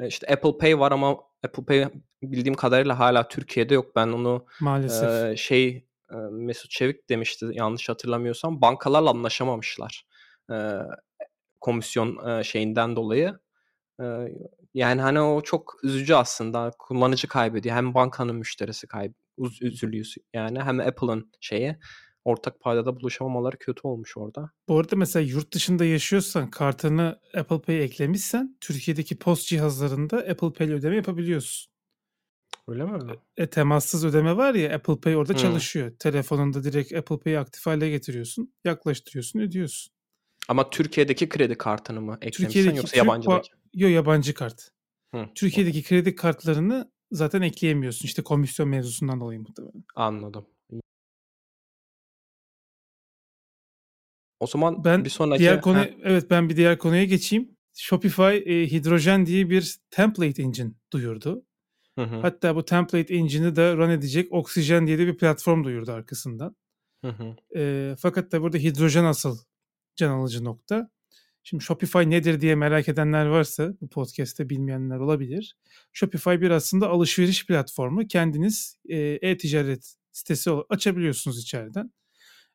İşte 0.00 0.32
Apple 0.32 0.58
Pay 0.58 0.78
var 0.78 0.92
ama 0.92 1.18
Apple 1.44 1.64
Pay 1.64 1.88
bildiğim 2.22 2.54
kadarıyla 2.54 2.98
hala 2.98 3.28
Türkiye'de 3.28 3.74
yok. 3.74 3.96
Ben 3.96 4.08
onu 4.08 4.46
Maalesef. 4.60 5.10
E, 5.10 5.36
şey 5.36 5.86
e, 6.10 6.16
Mesut 6.30 6.70
Çevik 6.70 7.08
demişti 7.08 7.46
yanlış 7.52 7.88
hatırlamıyorsam. 7.88 8.60
Bankalarla 8.60 9.10
anlaşamamışlar. 9.10 10.06
E, 10.50 10.56
komisyon 11.60 12.28
e, 12.28 12.44
şeyinden 12.44 12.96
dolayı. 12.96 13.38
E, 14.00 14.04
yani 14.74 15.00
hani 15.00 15.20
o 15.20 15.40
çok 15.40 15.76
üzücü 15.82 16.14
aslında. 16.14 16.70
Kullanıcı 16.78 17.28
kaybediyor. 17.28 17.76
Hem 17.76 17.94
bankanın 17.94 18.36
müşterisi 18.36 18.86
kayb 18.86 19.12
üzülüyor 19.60 20.06
yani 20.34 20.62
hem 20.62 20.80
Apple'ın 20.80 21.30
şeyi 21.40 21.76
ortak 22.24 22.60
paydada 22.60 22.96
buluşamamaları 23.00 23.58
kötü 23.58 23.80
olmuş 23.82 24.16
orada. 24.16 24.50
Bu 24.68 24.78
arada 24.78 24.96
mesela 24.96 25.26
yurt 25.26 25.54
dışında 25.54 25.84
yaşıyorsan 25.84 26.50
kartını 26.50 27.20
Apple 27.36 27.60
Pay 27.60 27.84
eklemişsen 27.84 28.56
Türkiye'deki 28.60 29.18
post 29.18 29.48
cihazlarında 29.48 30.16
Apple 30.16 30.52
Pay 30.52 30.72
ödeme 30.72 30.96
yapabiliyorsun. 30.96 31.70
Öyle 32.68 32.84
mi? 32.84 32.98
E, 33.36 33.46
temassız 33.46 34.04
ödeme 34.04 34.36
var 34.36 34.54
ya 34.54 34.74
Apple 34.74 35.00
Pay 35.00 35.16
orada 35.16 35.32
hmm. 35.32 35.40
çalışıyor. 35.40 35.92
Telefonunda 35.98 36.64
direkt 36.64 36.92
Apple 36.92 37.18
Pay'i 37.18 37.38
aktif 37.38 37.66
hale 37.66 37.90
getiriyorsun. 37.90 38.54
Yaklaştırıyorsun 38.64 39.40
ödüyorsun. 39.40 39.92
Ama 40.50 40.70
Türkiye'deki 40.70 41.28
kredi 41.28 41.58
kartını 41.58 42.00
mı 42.00 42.14
eklemişsen 42.14 42.44
Türkiye'deki 42.44 42.76
yoksa 42.76 42.96
yabancıdaki? 42.96 43.50
Yok 43.74 43.90
yabancı 43.90 44.34
kart. 44.34 44.70
Hı. 45.14 45.28
Türkiye'deki 45.34 45.82
kredi 45.82 46.14
kartlarını 46.14 46.90
zaten 47.12 47.42
ekleyemiyorsun. 47.42 48.04
İşte 48.04 48.22
komisyon 48.22 48.68
mevzusundan 48.68 49.20
dolayı 49.20 49.40
muhtemelen. 49.40 49.84
Anladım. 49.94 50.46
O 54.40 54.46
zaman 54.46 54.84
ben 54.84 55.04
bir 55.04 55.10
sonraki... 55.10 55.40
Diğer 55.40 55.60
konu, 55.60 55.86
evet 56.02 56.30
ben 56.30 56.48
bir 56.48 56.56
diğer 56.56 56.78
konuya 56.78 57.04
geçeyim. 57.04 57.56
Shopify 57.74 58.22
e, 58.22 58.70
Hidrojen 58.70 59.26
diye 59.26 59.50
bir 59.50 59.76
template 59.90 60.42
engine 60.42 60.72
duyurdu. 60.92 61.44
Hı 61.98 62.04
hı. 62.04 62.16
Hatta 62.20 62.56
bu 62.56 62.64
template 62.64 63.14
engine'i 63.14 63.56
de 63.56 63.76
run 63.76 63.90
edecek 63.90 64.32
Oxygen 64.32 64.86
diye 64.86 64.98
de 64.98 65.06
bir 65.06 65.16
platform 65.16 65.64
duyurdu 65.64 65.92
arkasından. 65.92 66.56
Hı 67.04 67.10
hı. 67.10 67.36
E, 67.56 67.94
fakat 67.98 68.32
da 68.32 68.42
burada 68.42 68.58
hidrojen 68.58 69.04
asıl 69.04 69.38
can 70.00 70.10
alıcı 70.10 70.44
nokta. 70.44 70.90
Şimdi 71.42 71.64
Shopify 71.64 71.98
nedir 71.98 72.40
diye 72.40 72.54
merak 72.54 72.88
edenler 72.88 73.26
varsa 73.26 73.74
bu 73.80 73.88
podcast'te 73.88 74.48
bilmeyenler 74.48 74.98
olabilir. 74.98 75.56
Shopify 75.92 76.30
bir 76.30 76.50
aslında 76.50 76.88
alışveriş 76.88 77.46
platformu. 77.46 78.08
Kendiniz 78.08 78.76
e, 78.88 78.98
e-ticaret 78.98 79.94
sitesi 80.12 80.50
açabiliyorsunuz 80.50 81.42
içeriden. 81.42 81.92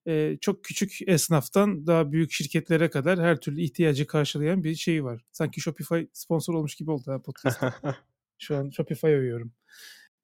E, 0.08 0.38
çok 0.42 0.64
küçük 0.64 1.00
esnaftan 1.08 1.88
daha 1.88 2.12
büyük 2.12 2.32
şirketlere 2.32 2.90
kadar 2.90 3.20
her 3.20 3.40
türlü 3.40 3.62
ihtiyacı 3.62 4.08
karşılayan 4.08 4.64
bir 4.64 4.76
şey 4.76 5.04
var. 5.04 5.22
Sanki 5.32 5.62
Shopify 5.62 6.02
sponsor 6.14 6.54
olmuş 6.54 6.76
gibi 6.76 6.92
oldu 6.92 7.12
ha 7.12 7.22
podcast. 7.22 7.62
Şu 8.38 8.58
an 8.58 8.70
Shopify 8.70 9.08
övüyorum. 9.08 9.54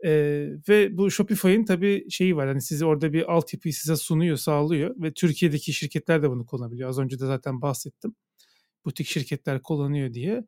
Ee, 0.06 0.48
ve 0.70 0.98
bu 0.98 1.12
Shopify'ın 1.12 1.66
tabii 1.66 2.12
şeyi 2.12 2.36
var. 2.36 2.48
Hani 2.48 2.62
sizi 2.62 2.86
orada 2.86 3.14
bir 3.14 3.34
altyapıyı 3.34 3.74
size 3.74 3.96
sunuyor, 3.96 4.38
sağlıyor 4.38 4.96
ve 4.98 5.14
Türkiye'deki 5.14 5.74
şirketler 5.74 6.24
de 6.24 6.30
bunu 6.30 6.46
kullanabiliyor. 6.46 6.90
Az 6.90 7.00
önce 7.00 7.20
de 7.20 7.26
zaten 7.26 7.62
bahsettim. 7.62 8.16
Butik 8.86 9.08
şirketler 9.08 9.62
kullanıyor 9.64 10.14
diye. 10.14 10.44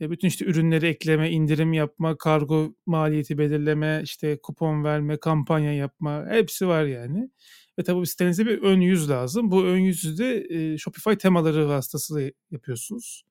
E, 0.00 0.10
bütün 0.10 0.28
işte 0.28 0.44
ürünleri 0.44 0.86
ekleme, 0.86 1.30
indirim 1.30 1.72
yapma, 1.72 2.16
kargo 2.18 2.74
maliyeti 2.86 3.38
belirleme, 3.38 4.00
işte 4.04 4.38
kupon 4.42 4.84
verme, 4.84 5.16
kampanya 5.16 5.72
yapma 5.74 6.26
hepsi 6.30 6.68
var 6.68 6.84
yani. 6.84 7.30
Ve 7.78 7.82
tabii 7.82 8.06
sitenizde 8.06 8.46
bir 8.46 8.62
ön 8.62 8.80
yüz 8.80 9.10
lazım. 9.10 9.50
Bu 9.50 9.64
ön 9.64 9.78
yüzü 9.78 10.18
de 10.18 10.46
e, 10.50 10.78
Shopify 10.78 11.12
temaları 11.12 11.68
vasıtasıyla 11.68 12.30
yapıyorsunuz. 12.50 13.27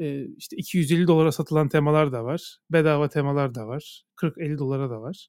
E, 0.00 0.26
işte 0.36 0.56
250 0.56 1.06
dolara 1.06 1.32
satılan 1.32 1.68
temalar 1.68 2.12
da 2.12 2.24
var. 2.24 2.58
Bedava 2.70 3.08
temalar 3.08 3.54
da 3.54 3.66
var. 3.66 4.02
40-50 4.16 4.58
dolara 4.58 4.90
da 4.90 5.00
var. 5.00 5.28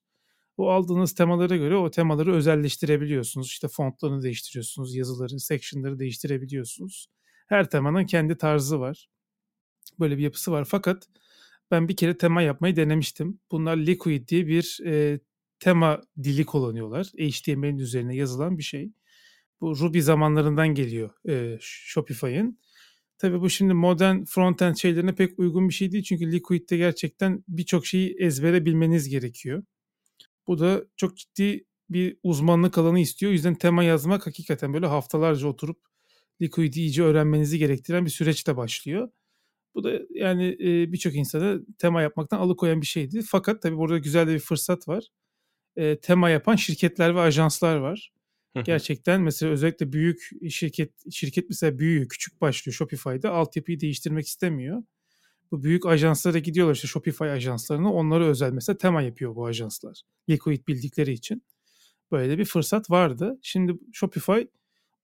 O 0.56 0.70
aldığınız 0.70 1.14
temalara 1.14 1.56
göre 1.56 1.76
o 1.76 1.90
temaları 1.90 2.34
özelleştirebiliyorsunuz. 2.34 3.46
İşte 3.46 3.68
fontlarını 3.68 4.22
değiştiriyorsunuz, 4.22 4.94
yazıları, 4.94 5.40
section'ları 5.40 5.98
değiştirebiliyorsunuz. 5.98 7.06
Her 7.46 7.70
temanın 7.70 8.04
kendi 8.06 8.36
tarzı 8.36 8.80
var. 8.80 9.08
Böyle 10.00 10.18
bir 10.18 10.22
yapısı 10.22 10.52
var. 10.52 10.64
Fakat 10.64 11.08
ben 11.70 11.88
bir 11.88 11.96
kere 11.96 12.18
tema 12.18 12.42
yapmayı 12.42 12.76
denemiştim. 12.76 13.40
Bunlar 13.50 13.76
Liquid 13.76 14.28
diye 14.28 14.46
bir 14.46 14.80
e, 14.86 15.20
tema 15.60 16.02
dili 16.22 16.46
kullanıyorlar. 16.46 17.06
HTML'in 17.06 17.78
üzerine 17.78 18.16
yazılan 18.16 18.58
bir 18.58 18.62
şey. 18.62 18.92
Bu 19.60 19.78
Ruby 19.78 20.00
zamanlarından 20.00 20.68
geliyor 20.68 21.10
e, 21.28 21.58
Shopify'ın. 21.60 22.58
Tabii 23.18 23.40
bu 23.40 23.50
şimdi 23.50 23.74
modern 23.74 24.24
frontend 24.24 24.76
şeylerine 24.76 25.14
pek 25.14 25.38
uygun 25.38 25.68
bir 25.68 25.74
şey 25.74 25.92
değil. 25.92 26.04
Çünkü 26.04 26.32
Liquid'de 26.32 26.76
gerçekten 26.76 27.44
birçok 27.48 27.86
şeyi 27.86 28.16
ezbere 28.18 28.64
bilmeniz 28.64 29.08
gerekiyor. 29.08 29.62
Bu 30.46 30.58
da 30.58 30.84
çok 30.96 31.16
ciddi 31.16 31.64
bir 31.90 32.16
uzmanlık 32.22 32.78
alanı 32.78 33.00
istiyor. 33.00 33.30
O 33.30 33.32
yüzden 33.32 33.54
tema 33.54 33.84
yazmak 33.84 34.26
hakikaten 34.26 34.74
böyle 34.74 34.86
haftalarca 34.86 35.48
oturup 35.48 35.78
Liquid'i 36.42 36.80
iyice 36.80 37.02
öğrenmenizi 37.02 37.58
gerektiren 37.58 38.04
bir 38.04 38.10
süreçte 38.10 38.56
başlıyor. 38.56 39.08
Bu 39.74 39.84
da 39.84 40.00
yani 40.10 40.56
e, 40.60 40.92
birçok 40.92 41.14
insanı 41.14 41.62
tema 41.78 42.02
yapmaktan 42.02 42.38
alıkoyan 42.38 42.80
bir 42.80 42.86
şeydi. 42.86 43.22
Fakat 43.22 43.62
tabii 43.62 43.76
burada 43.76 43.98
güzel 43.98 44.28
de 44.28 44.34
bir 44.34 44.38
fırsat 44.38 44.88
var. 44.88 45.04
E, 45.76 46.00
tema 46.00 46.30
yapan 46.30 46.56
şirketler 46.56 47.14
ve 47.16 47.20
ajanslar 47.20 47.76
var. 47.76 48.12
Gerçekten 48.62 49.20
mesela 49.20 49.52
özellikle 49.52 49.92
büyük 49.92 50.30
şirket 50.50 51.12
şirket 51.12 51.48
mesela 51.48 51.78
büyüyor, 51.78 52.08
küçük 52.08 52.40
başlıyor 52.40 52.74
Shopify'da 52.74 53.30
altyapıyı 53.30 53.80
değiştirmek 53.80 54.26
istemiyor. 54.26 54.82
Bu 55.50 55.62
büyük 55.62 55.86
ajanslara 55.86 56.38
gidiyorlar 56.38 56.74
işte 56.74 56.88
Shopify 56.88 57.24
ajanslarına. 57.24 57.92
Onlara 57.92 58.26
özel 58.26 58.52
mesela 58.52 58.76
tema 58.76 59.02
yapıyor 59.02 59.34
bu 59.34 59.46
ajanslar. 59.46 60.00
Liquid 60.30 60.68
bildikleri 60.68 61.12
için. 61.12 61.42
Böyle 62.12 62.38
bir 62.38 62.44
fırsat 62.44 62.90
vardı. 62.90 63.38
Şimdi 63.42 63.74
Shopify 63.92 64.40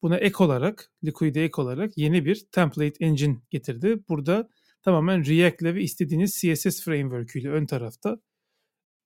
buna 0.02 0.16
ek 0.16 0.34
olarak, 0.38 0.92
Liquid'e 1.04 1.42
ek 1.42 1.62
olarak 1.62 1.98
yeni 1.98 2.24
bir 2.24 2.46
template 2.52 3.04
engine 3.04 3.36
getirdi. 3.50 3.98
Burada 4.08 4.48
tamamen 4.82 5.26
React 5.26 5.62
ile 5.62 5.74
ve 5.74 5.82
istediğiniz 5.82 6.32
CSS 6.32 6.84
framework 6.84 7.36
ile 7.36 7.50
ön 7.50 7.66
tarafta 7.66 8.20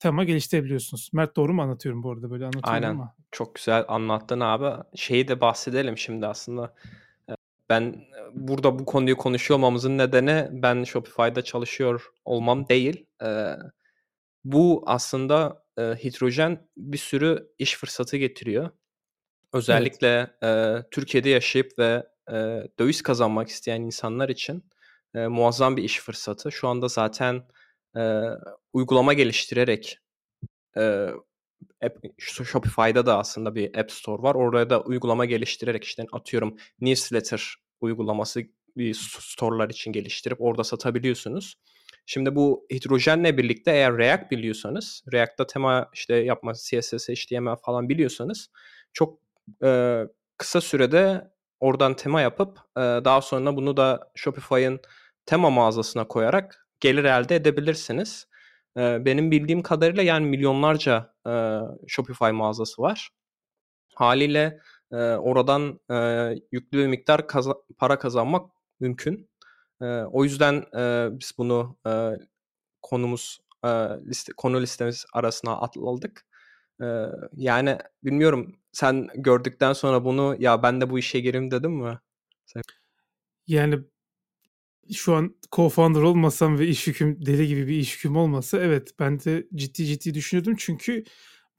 tema 0.05 0.25
geliştirebiliyorsunuz. 0.25 1.11
Mert 1.13 1.37
doğru 1.37 1.55
mu 1.55 1.63
anlatıyorum 1.63 2.03
bu 2.03 2.11
arada 2.13 2.31
böyle 2.31 2.45
anlatıyorum 2.45 2.75
Aynen. 2.75 2.91
ama. 2.91 3.15
Çok 3.33 3.55
güzel 3.55 3.85
anlattın 3.89 4.41
abi. 4.41 4.83
Şeyi 4.95 5.29
de 5.29 5.41
bahsedelim 5.41 5.99
şimdi 5.99 6.27
aslında. 6.27 6.75
Ben 7.69 8.05
burada 8.35 8.79
bu 8.79 8.85
konuyu 8.85 9.17
konuşuyor 9.17 9.59
olmamızın 9.59 9.99
nedeni 9.99 10.49
ben 10.51 10.85
Shopify'da 10.85 11.43
çalışıyor 11.43 12.13
olmam 12.25 12.69
değil. 12.69 13.07
Bu 14.45 14.85
aslında 14.87 15.65
hidrojen 15.79 16.69
bir 16.77 16.99
sürü 16.99 17.49
iş 17.59 17.77
fırsatı 17.77 18.17
getiriyor. 18.17 18.71
Özellikle 19.53 20.37
evet. 20.43 20.91
Türkiye'de 20.91 21.29
yaşayıp 21.29 21.79
ve 21.79 22.07
döviz 22.79 23.03
kazanmak 23.03 23.49
isteyen 23.49 23.83
insanlar 23.83 24.29
için 24.29 24.65
muazzam 25.15 25.77
bir 25.77 25.83
iş 25.83 26.01
fırsatı. 26.01 26.53
Şu 26.53 26.69
anda 26.69 26.89
zaten 26.89 27.43
uygulama 28.73 29.13
geliştirerek 29.13 29.99
app, 31.85 32.05
Shopify'da 32.19 33.07
da 33.07 33.19
aslında 33.19 33.55
bir 33.55 33.79
App 33.79 33.93
Store 33.93 34.23
var. 34.23 34.35
Orada 34.35 34.71
da 34.71 34.81
uygulama 34.81 35.25
geliştirerek 35.25 35.85
işte 35.85 36.05
atıyorum 36.13 36.57
newsletter 36.81 37.55
uygulaması 37.81 38.43
bir 38.77 38.95
store'lar 39.21 39.71
için 39.71 39.93
geliştirip 39.93 40.41
orada 40.41 40.65
satabiliyorsunuz. 40.65 41.55
Şimdi 42.07 42.37
bu 42.37 42.67
hidrojenle 42.73 43.39
birlikte 43.39 43.71
eğer 43.71 43.99
React 43.99 44.31
biliyorsanız, 44.31 45.05
React'ta 45.13 45.47
tema 45.47 45.91
işte 45.95 46.15
yapma, 46.17 46.55
CSS, 46.55 47.09
HTML 47.09 47.57
falan 47.57 47.89
biliyorsanız 47.89 48.51
çok 48.93 49.19
e, 49.65 50.01
kısa 50.39 50.61
sürede 50.61 51.31
oradan 51.61 51.97
tema 51.97 52.21
yapıp 52.21 52.59
e, 52.77 52.81
daha 52.81 53.21
sonra 53.21 53.57
bunu 53.57 53.77
da 53.77 54.11
Shopify'ın 54.15 54.81
tema 55.27 55.51
mağazasına 55.51 56.09
koyarak 56.09 56.64
gelir 56.81 57.05
elde 57.05 57.37
edebilirsiniz. 57.37 58.27
Benim 58.77 59.31
bildiğim 59.31 59.63
kadarıyla 59.63 60.03
yani 60.03 60.27
milyonlarca 60.27 61.15
Shopify 61.87 62.31
mağazası 62.31 62.83
var. 62.83 63.11
Haliyle 63.95 64.61
oradan 65.19 65.81
yüklü 66.53 66.79
bir 66.79 66.87
miktar 66.87 67.27
para 67.79 67.99
kazanmak 67.99 68.51
mümkün. 68.81 69.31
O 70.13 70.25
yüzden 70.25 70.65
biz 71.21 71.33
bunu 71.39 71.77
konumuz 72.83 73.39
e, 73.65 73.69
liste 74.07 74.33
konu 74.37 74.61
listemiz 74.61 75.07
arasına 75.13 75.57
atladık. 75.57 76.27
Yani 77.33 77.79
bilmiyorum 78.03 78.57
sen 78.73 79.09
gördükten 79.15 79.73
sonra 79.73 80.05
bunu 80.05 80.37
ya 80.39 80.63
ben 80.63 80.81
de 80.81 80.91
bu 80.91 80.99
işe 80.99 81.21
gireyim 81.21 81.51
dedim 81.51 81.73
mi? 81.73 81.99
Yani 83.47 83.79
şu 84.93 85.15
an 85.15 85.35
co-founder 85.53 86.03
olmasam 86.03 86.59
ve 86.59 86.69
iş 86.69 86.87
yüküm 86.87 87.27
deli 87.27 87.49
gibi 87.49 87.67
bir 87.67 87.77
iş 87.79 87.95
yüküm 87.95 88.17
olmasa 88.17 88.59
evet 88.59 88.91
ben 88.99 89.21
de 89.21 89.47
ciddi 89.55 89.87
ciddi 89.87 90.15
düşünüyordum 90.15 90.55
çünkü 90.59 91.05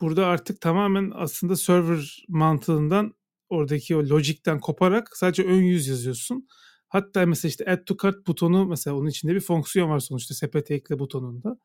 burada 0.01 0.27
artık 0.27 0.61
tamamen 0.61 1.11
aslında 1.15 1.55
server 1.55 2.25
mantığından 2.27 3.13
oradaki 3.49 3.95
o 3.95 3.99
logikten 3.99 4.59
koparak 4.59 5.17
sadece 5.17 5.43
ön 5.43 5.61
yüz 5.61 5.87
yazıyorsun. 5.87 6.47
Hatta 6.87 7.25
mesela 7.25 7.49
işte 7.49 7.65
add 7.71 7.85
to 7.85 7.97
cart 8.03 8.27
butonu 8.27 8.65
mesela 8.65 8.95
onun 8.95 9.07
içinde 9.09 9.35
bir 9.35 9.39
fonksiyon 9.39 9.89
var 9.89 9.99
sonuçta 9.99 10.35
sepete 10.35 10.73
ekle 10.75 10.99
butonunda. 10.99 11.57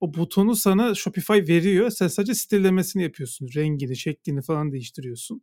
O 0.00 0.14
butonu 0.14 0.56
sana 0.56 0.94
Shopify 0.94 1.32
veriyor. 1.32 1.90
Sen 1.90 2.08
sadece 2.08 2.34
sitelemesini 2.34 3.02
yapıyorsun. 3.02 3.48
Rengini, 3.56 3.96
şeklini 3.96 4.42
falan 4.42 4.72
değiştiriyorsun. 4.72 5.42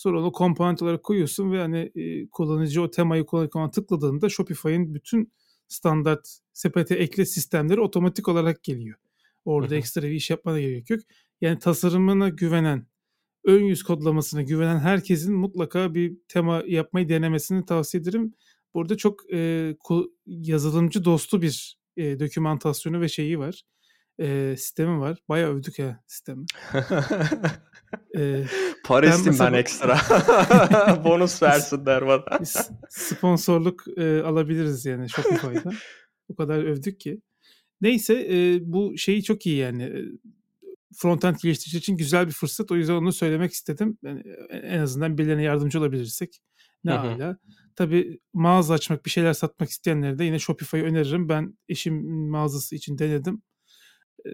Sonra 0.00 0.20
onu 0.20 0.32
komponent 0.32 0.82
olarak 0.82 1.02
koyuyorsun 1.02 1.52
ve 1.52 1.58
hani 1.58 1.92
e, 1.94 2.28
kullanıcı 2.28 2.82
o 2.82 2.90
temayı 2.90 3.26
kullanırken 3.26 3.70
tıkladığında 3.70 4.28
Shopify'in 4.28 4.94
bütün 4.94 5.32
standart 5.68 6.38
sepete 6.52 6.94
ekle 6.94 7.26
sistemleri 7.26 7.80
otomatik 7.80 8.28
olarak 8.28 8.62
geliyor. 8.62 8.98
Orada 9.44 9.76
ekstra 9.76 10.02
bir 10.02 10.10
iş 10.10 10.30
yapmana 10.30 10.60
gerek 10.60 10.90
yok. 10.90 11.00
Yani 11.40 11.58
tasarımına 11.58 12.28
güvenen, 12.28 12.86
ön 13.44 13.64
yüz 13.64 13.82
kodlamasına 13.82 14.42
güvenen 14.42 14.78
herkesin 14.78 15.34
mutlaka 15.34 15.94
bir 15.94 16.16
tema 16.28 16.62
yapmayı 16.66 17.08
denemesini 17.08 17.64
tavsiye 17.66 18.00
ederim. 18.00 18.34
Burada 18.74 18.96
çok 18.96 19.32
e, 19.32 19.76
yazılımcı 20.26 21.04
dostu 21.04 21.42
bir 21.42 21.78
e, 21.96 22.20
dokümantasyonu 22.20 23.00
ve 23.00 23.08
şeyi 23.08 23.38
var. 23.38 23.62
E, 24.20 24.56
sistemi 24.56 25.00
var. 25.00 25.18
Bayağı 25.28 25.50
övdük 25.50 25.78
ya 25.78 26.02
sistemi. 26.06 26.44
Ee, 28.16 28.44
Para 28.84 29.06
ben, 29.06 29.20
mesela... 29.24 29.52
ben 29.52 29.58
ekstra. 29.58 29.98
Bonus 31.04 31.42
versinler 31.42 32.06
bana. 32.06 32.44
Sponsorluk 32.88 33.84
e, 33.96 34.22
alabiliriz 34.22 34.86
yani 34.86 35.08
Shopify'dan. 35.08 35.74
o 36.28 36.34
kadar 36.34 36.58
övdük 36.58 37.00
ki. 37.00 37.20
Neyse 37.80 38.28
e, 38.30 38.58
bu 38.62 38.98
şeyi 38.98 39.22
çok 39.22 39.46
iyi 39.46 39.56
yani. 39.56 39.92
Frontend 40.96 41.36
geliştirici 41.42 41.78
için 41.78 41.96
güzel 41.96 42.26
bir 42.26 42.32
fırsat. 42.32 42.70
O 42.70 42.76
yüzden 42.76 42.94
onu 42.94 43.12
söylemek 43.12 43.52
istedim. 43.52 43.98
Yani 44.02 44.22
en 44.50 44.78
azından 44.78 45.18
birilerine 45.18 45.42
yardımcı 45.42 45.78
olabilirsek 45.78 46.40
ne 46.84 46.92
hala. 46.92 47.36
Tabii 47.76 48.20
mağaza 48.32 48.74
açmak, 48.74 49.04
bir 49.04 49.10
şeyler 49.10 49.32
satmak 49.32 49.70
isteyenlere 49.70 50.18
de 50.18 50.24
yine 50.24 50.38
Shopify'ı 50.38 50.84
öneririm. 50.84 51.28
Ben 51.28 51.58
eşim 51.68 52.28
mağazası 52.30 52.74
için 52.76 52.98
denedim. 52.98 53.42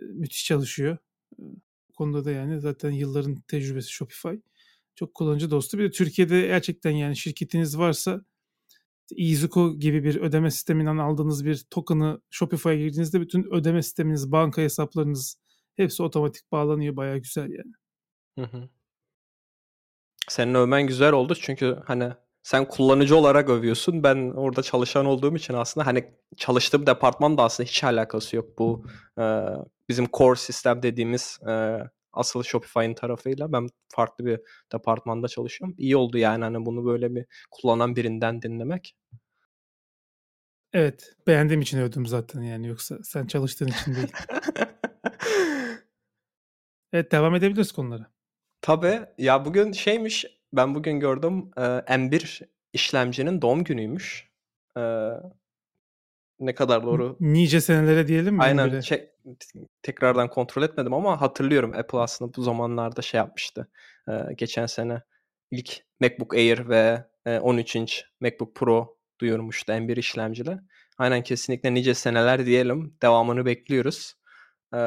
Müthiş 0.03 0.45
çalışıyor 0.45 0.99
konuda 1.97 2.25
da 2.25 2.31
yani 2.31 2.61
zaten 2.61 2.91
yılların 2.91 3.35
tecrübesi 3.35 3.93
Shopify. 3.93 4.35
Çok 4.95 5.15
kullanıcı 5.15 5.51
dostu. 5.51 5.79
Bir 5.79 5.85
de 5.85 5.91
Türkiye'de 5.91 6.41
gerçekten 6.41 6.91
yani 6.91 7.17
şirketiniz 7.17 7.79
varsa 7.79 8.25
Izuku 9.11 9.79
gibi 9.79 10.05
bir 10.05 10.17
ödeme 10.17 10.51
sisteminden 10.51 10.97
aldığınız 10.97 11.45
bir 11.45 11.67
token'ı 11.71 12.21
Shopify'a 12.31 12.75
girdiğinizde 12.75 13.21
bütün 13.21 13.55
ödeme 13.55 13.83
sisteminiz, 13.83 14.33
banka 14.33 14.63
hesaplarınız 14.63 15.39
hepsi 15.77 16.03
otomatik 16.03 16.53
bağlanıyor. 16.53 16.97
Baya 16.97 17.19
güzel 17.19 17.51
yani. 17.51 17.73
Hı 18.39 18.57
hı. 18.57 18.69
Senin 20.29 20.55
övmen 20.55 20.87
güzel 20.87 21.13
oldu 21.13 21.35
çünkü 21.35 21.79
hani 21.87 22.13
sen 22.47 22.69
kullanıcı 22.69 23.17
olarak 23.17 23.51
övüyorsun. 23.51 24.03
Ben 24.03 24.31
orada 24.31 24.63
çalışan 24.63 25.07
olduğum 25.07 25.37
için 25.37 25.55
aslında 25.55 25.87
hani 25.87 26.15
çalıştığım 26.37 26.87
departman 26.87 27.39
da 27.39 27.43
aslında 27.43 27.69
hiç 27.69 27.85
alakası 27.85 28.37
yok 28.37 28.59
bu 28.59 28.87
e, 29.19 29.23
bizim 29.89 30.07
core 30.13 30.39
sistem 30.39 30.83
dediğimiz 30.83 31.39
e, 31.49 31.79
asıl 32.13 32.43
Shopify'ın 32.43 32.95
tarafıyla. 32.95 33.53
Ben 33.53 33.69
farklı 33.89 34.27
bir 34.27 34.41
departmanda 34.73 35.29
çalışıyorum. 35.29 35.75
İyi 35.79 35.97
oldu 35.97 36.19
yani 36.19 36.45
hani 36.45 36.67
bunu 36.67 36.85
böyle 36.85 37.15
bir 37.15 37.27
kullanan 37.51 37.97
birinden 37.97 38.43
dinlemek. 38.43 38.97
Evet, 40.73 41.15
beğendiğim 41.27 41.61
için 41.61 41.79
övdüm 41.79 42.07
zaten 42.07 42.43
yani 42.43 42.67
yoksa 42.67 42.99
sen 43.03 43.27
çalıştığın 43.27 43.69
için 43.69 43.95
değil. 43.95 44.13
evet, 46.93 47.13
devam 47.13 47.35
edebiliriz 47.35 47.73
konulara. 47.73 48.07
Tabii. 48.61 49.01
Ya 49.19 49.45
bugün 49.45 49.73
şeymiş, 49.73 50.27
ben 50.53 50.75
bugün 50.75 51.01
gördüm 51.01 51.51
e, 51.57 51.61
M1 51.61 52.47
işlemcinin 52.73 53.43
doğum 53.43 53.65
günüymüş. 53.65 54.31
E, 54.77 54.83
ne 56.41 56.55
kadar 56.55 56.83
doğru? 56.83 57.17
Nice 57.21 57.61
senelere 57.61 58.09
diyelim 58.09 58.35
mi? 58.35 58.43
Aynen. 58.43 58.81
Şey, 58.81 59.11
tekrardan 59.83 60.29
kontrol 60.29 60.63
etmedim 60.63 60.95
ama 60.95 61.21
hatırlıyorum 61.21 61.73
Apple 61.77 61.99
aslında 61.99 62.35
bu 62.35 62.43
zamanlarda 62.43 63.03
şey 63.03 63.19
yapmıştı. 63.19 63.69
E, 64.09 64.13
geçen 64.37 64.67
sene 64.67 65.03
ilk 65.51 65.83
MacBook 66.01 66.35
Air 66.35 66.69
ve 66.69 67.05
e, 67.27 67.39
13 67.39 67.77
inç 67.77 68.05
MacBook 68.21 68.55
Pro 68.55 68.97
duyurmuştu 69.21 69.73
M1 69.73 69.99
işlemcili. 69.99 70.59
Aynen 70.99 71.23
kesinlikle 71.23 71.75
nice 71.75 71.95
seneler 71.95 72.47
diyelim. 72.47 72.95
Devamını 73.03 73.47
bekliyoruz. 73.47 74.15
E, 74.75 74.79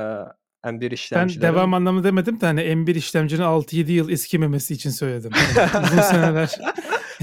M1 0.64 0.94
işlemcilerin. 0.94 1.42
Ben 1.48 1.54
devam 1.54 1.74
anlamı 1.74 2.04
demedim 2.04 2.42
de 2.42 2.46
hani 2.46 2.62
M1 2.62 2.96
işlemcinin 2.98 3.42
6-7 3.44 3.92
yıl 3.92 4.10
eskimemesi 4.10 4.74
için 4.74 4.90
söyledim. 4.90 5.32
Yani 5.58 5.86
uzun 5.86 6.02
seneler. 6.02 6.58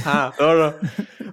ha 0.04 0.32
doğru. 0.38 0.74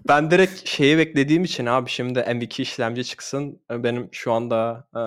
Ben 0.08 0.32
direkt 0.32 0.68
şeyi 0.70 0.98
beklediğim 0.98 1.44
için 1.44 1.66
abi 1.66 1.90
şimdi 1.90 2.20
M2 2.20 2.62
işlemci 2.62 3.04
çıksın. 3.04 3.62
Benim 3.72 4.10
şu 4.12 4.32
anda 4.34 4.88
e, 4.96 5.02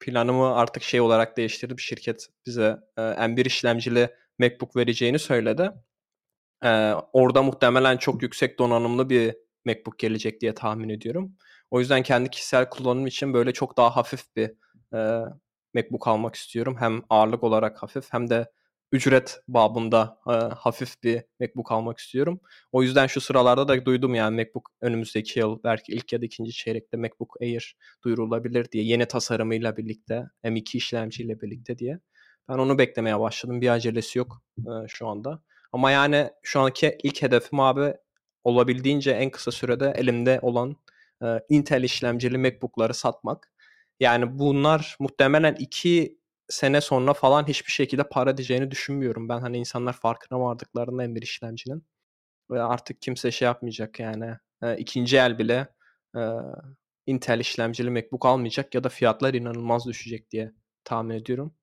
planımı 0.00 0.54
artık 0.54 0.82
şey 0.82 1.00
olarak 1.00 1.36
değiştirdi. 1.36 1.76
Bir 1.76 1.82
şirket 1.82 2.26
bize 2.46 2.76
e, 2.96 3.00
M1 3.00 3.46
işlemcili 3.46 4.08
MacBook 4.38 4.76
vereceğini 4.76 5.18
söyledi. 5.18 5.70
E, 6.64 6.92
orada 7.12 7.42
muhtemelen 7.42 7.96
çok 7.96 8.22
yüksek 8.22 8.58
donanımlı 8.58 9.10
bir 9.10 9.34
MacBook 9.66 9.98
gelecek 9.98 10.40
diye 10.40 10.54
tahmin 10.54 10.88
ediyorum. 10.88 11.32
O 11.70 11.80
yüzden 11.80 12.02
kendi 12.02 12.30
kişisel 12.30 12.70
kullanım 12.70 13.06
için 13.06 13.34
böyle 13.34 13.52
çok 13.52 13.76
daha 13.76 13.96
hafif 13.96 14.36
bir 14.36 14.50
MacBook 15.74 16.08
almak 16.08 16.34
istiyorum. 16.34 16.76
Hem 16.78 17.02
ağırlık 17.10 17.44
olarak 17.44 17.82
hafif 17.82 18.12
hem 18.12 18.30
de 18.30 18.50
ücret 18.92 19.40
babında 19.48 20.18
e, 20.28 20.32
hafif 20.32 21.02
bir 21.02 21.22
MacBook 21.40 21.72
almak 21.72 21.98
istiyorum. 21.98 22.40
O 22.72 22.82
yüzden 22.82 23.06
şu 23.06 23.20
sıralarda 23.20 23.68
da 23.68 23.84
duydum 23.84 24.14
yani 24.14 24.36
MacBook 24.36 24.70
önümüzdeki 24.80 25.38
yıl 25.38 25.62
belki 25.64 25.92
ilk 25.92 26.12
ya 26.12 26.20
da 26.20 26.24
ikinci 26.24 26.52
çeyrekte 26.52 26.96
MacBook 26.96 27.36
Air 27.40 27.76
duyurulabilir 28.04 28.70
diye 28.72 28.84
yeni 28.84 29.06
tasarımıyla 29.06 29.76
birlikte 29.76 30.24
M2 30.44 30.76
işlemciyle 30.76 31.40
birlikte 31.40 31.78
diye. 31.78 32.00
Ben 32.48 32.54
onu 32.54 32.78
beklemeye 32.78 33.20
başladım. 33.20 33.60
Bir 33.60 33.68
acelesi 33.68 34.18
yok 34.18 34.42
e, 34.58 34.88
şu 34.88 35.08
anda. 35.08 35.42
Ama 35.72 35.90
yani 35.90 36.30
şu 36.42 36.60
anki 36.60 36.98
ilk 37.02 37.22
hedefim 37.22 37.60
abi 37.60 37.94
olabildiğince 38.44 39.10
en 39.10 39.30
kısa 39.30 39.50
sürede 39.50 39.92
elimde 39.96 40.38
olan 40.42 40.76
e, 41.22 41.26
Intel 41.48 41.82
işlemcili 41.82 42.38
MacBook'ları 42.38 42.94
satmak. 42.94 43.53
Yani 44.00 44.38
bunlar 44.38 44.96
muhtemelen 45.00 45.54
iki 45.54 46.18
sene 46.48 46.80
sonra 46.80 47.14
falan 47.14 47.48
hiçbir 47.48 47.72
şekilde 47.72 48.08
para 48.08 48.30
edeceğini 48.30 48.70
düşünmüyorum. 48.70 49.28
Ben 49.28 49.40
hani 49.40 49.58
insanlar 49.58 49.92
farkına 49.92 50.40
vardıklarında 50.40 51.04
M1 51.04 51.22
işlemcinin. 51.22 51.84
Ve 52.50 52.62
artık 52.62 53.02
kimse 53.02 53.30
şey 53.30 53.46
yapmayacak 53.46 54.00
yani. 54.00 54.36
E, 54.62 54.76
ikinci 54.76 55.16
el 55.16 55.38
bile 55.38 55.68
e, 56.16 56.20
Intel 57.06 57.40
işlemcili 57.40 57.90
MacBook 57.90 58.26
almayacak 58.26 58.74
ya 58.74 58.84
da 58.84 58.88
fiyatlar 58.88 59.34
inanılmaz 59.34 59.86
düşecek 59.86 60.30
diye 60.30 60.52
tahmin 60.84 61.14
ediyorum. 61.14 61.54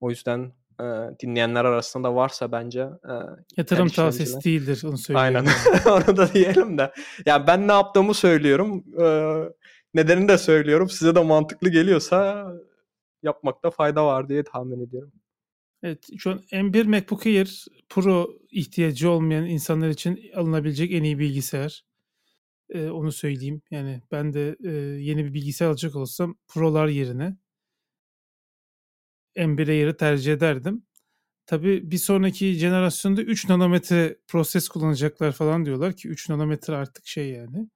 O 0.00 0.10
yüzden 0.10 0.52
e, 0.80 0.84
dinleyenler 1.20 1.64
arasında 1.64 2.14
varsa 2.14 2.52
bence 2.52 2.80
e, 2.80 3.14
yatırım 3.56 3.88
tavsiyesi 3.88 4.44
değildir 4.44 4.82
onu 4.84 4.98
söyleyeyim. 4.98 5.36
Aynen. 5.36 5.46
onu 5.86 6.16
da 6.16 6.32
diyelim 6.32 6.78
de. 6.78 6.82
Ya 6.82 6.92
yani 7.26 7.46
ben 7.46 7.68
ne 7.68 7.72
yaptığımı 7.72 8.14
söylüyorum. 8.14 8.84
E, 9.00 9.06
nedenini 9.94 10.28
de 10.28 10.38
söylüyorum. 10.38 10.88
Size 10.90 11.14
de 11.14 11.20
mantıklı 11.24 11.70
geliyorsa 11.70 12.52
yapmakta 13.22 13.70
fayda 13.70 14.06
var 14.06 14.28
diye 14.28 14.44
tahmin 14.44 14.86
ediyorum. 14.86 15.12
Evet 15.82 16.06
şu 16.18 16.30
an 16.30 16.38
M1 16.52 16.84
MacBook 16.84 17.26
Air 17.26 17.66
Pro 17.88 18.30
ihtiyacı 18.50 19.10
olmayan 19.10 19.46
insanlar 19.46 19.88
için 19.88 20.20
alınabilecek 20.34 20.92
en 20.92 21.02
iyi 21.02 21.18
bilgisayar. 21.18 21.84
Ee, 22.70 22.90
onu 22.90 23.12
söyleyeyim. 23.12 23.62
Yani 23.70 24.02
ben 24.12 24.32
de 24.32 24.56
e, 24.64 24.70
yeni 25.02 25.24
bir 25.24 25.34
bilgisayar 25.34 25.66
alacak 25.68 25.96
olsam 25.96 26.36
Pro'lar 26.48 26.88
yerine 26.88 27.36
M1 29.36 29.68
Air'ı 29.68 29.96
tercih 29.96 30.32
ederdim. 30.32 30.82
Tabii 31.46 31.90
bir 31.90 31.98
sonraki 31.98 32.52
jenerasyonda 32.54 33.22
3 33.22 33.48
nanometre 33.48 34.18
proses 34.26 34.68
kullanacaklar 34.68 35.32
falan 35.32 35.66
diyorlar 35.66 35.92
ki 35.96 36.08
3 36.08 36.28
nanometre 36.28 36.76
artık 36.76 37.06
şey 37.06 37.30
yani 37.30 37.68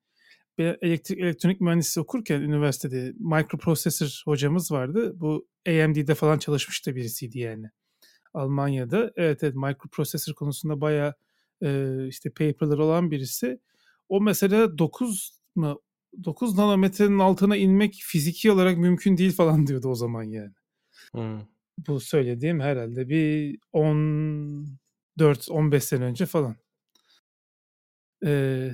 elektrik 0.58 1.18
elektronik 1.18 1.60
mühendisliği 1.60 2.02
okurken 2.02 2.40
üniversitede 2.40 3.12
microprocessor 3.18 4.22
hocamız 4.24 4.72
vardı. 4.72 5.20
Bu 5.20 5.46
AMD'de 5.68 6.14
falan 6.14 6.38
çalışmıştı 6.38 6.96
birisiydi 6.96 7.38
yani. 7.38 7.70
Almanya'da. 8.34 9.12
Evet 9.16 9.42
evet 9.42 9.54
microprocessor 9.54 10.34
konusunda 10.34 10.80
bayağı 10.80 11.14
e, 11.62 11.98
işte 12.08 12.30
paper'lar 12.30 12.78
olan 12.78 13.10
birisi. 13.10 13.60
O 14.08 14.20
mesela 14.20 14.78
9 14.78 15.40
mı 15.54 15.78
9 16.24 16.58
nanometrenin 16.58 17.18
altına 17.18 17.56
inmek 17.56 17.94
fiziki 17.94 18.50
olarak 18.50 18.78
mümkün 18.78 19.16
değil 19.16 19.32
falan 19.32 19.66
diyordu 19.66 19.88
o 19.88 19.94
zaman 19.94 20.22
yani. 20.22 20.52
Hmm. 21.12 21.40
Bu 21.88 22.00
söylediğim 22.00 22.60
herhalde 22.60 23.08
bir 23.08 23.58
14-15 23.74 25.80
sene 25.80 26.04
önce 26.04 26.26
falan. 26.26 26.56
Ee, 28.26 28.70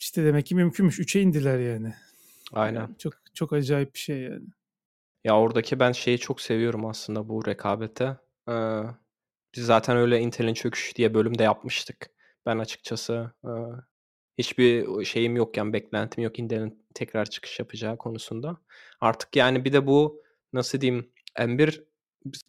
işte 0.00 0.24
demek 0.24 0.46
ki 0.46 0.54
mümkünmüş. 0.54 1.00
Üçe 1.00 1.20
indiler 1.20 1.58
yani. 1.58 1.94
Aynen. 2.52 2.80
Yani 2.80 2.98
çok 2.98 3.14
çok 3.34 3.52
acayip 3.52 3.94
bir 3.94 3.98
şey 3.98 4.20
yani. 4.20 4.46
Ya 5.24 5.38
oradaki 5.38 5.80
ben 5.80 5.92
şeyi 5.92 6.18
çok 6.18 6.40
seviyorum 6.40 6.86
aslında 6.86 7.28
bu 7.28 7.46
rekabete. 7.46 8.16
Ee, 8.48 8.82
biz 9.54 9.66
zaten 9.66 9.96
öyle 9.96 10.20
Intel'in 10.20 10.54
çöküşü 10.54 10.94
diye 10.94 11.14
bölümde 11.14 11.42
yapmıştık. 11.42 12.10
Ben 12.46 12.58
açıkçası 12.58 13.32
e, 13.44 13.50
hiçbir 14.38 15.04
şeyim 15.04 15.36
yok 15.36 15.56
yani 15.56 15.72
beklentim 15.72 16.24
yok 16.24 16.38
Intel'in 16.38 16.86
tekrar 16.94 17.26
çıkış 17.30 17.58
yapacağı 17.58 17.96
konusunda. 17.96 18.56
Artık 19.00 19.36
yani 19.36 19.64
bir 19.64 19.72
de 19.72 19.86
bu 19.86 20.22
nasıl 20.52 20.80
diyeyim 20.80 21.10
M1 21.38 21.84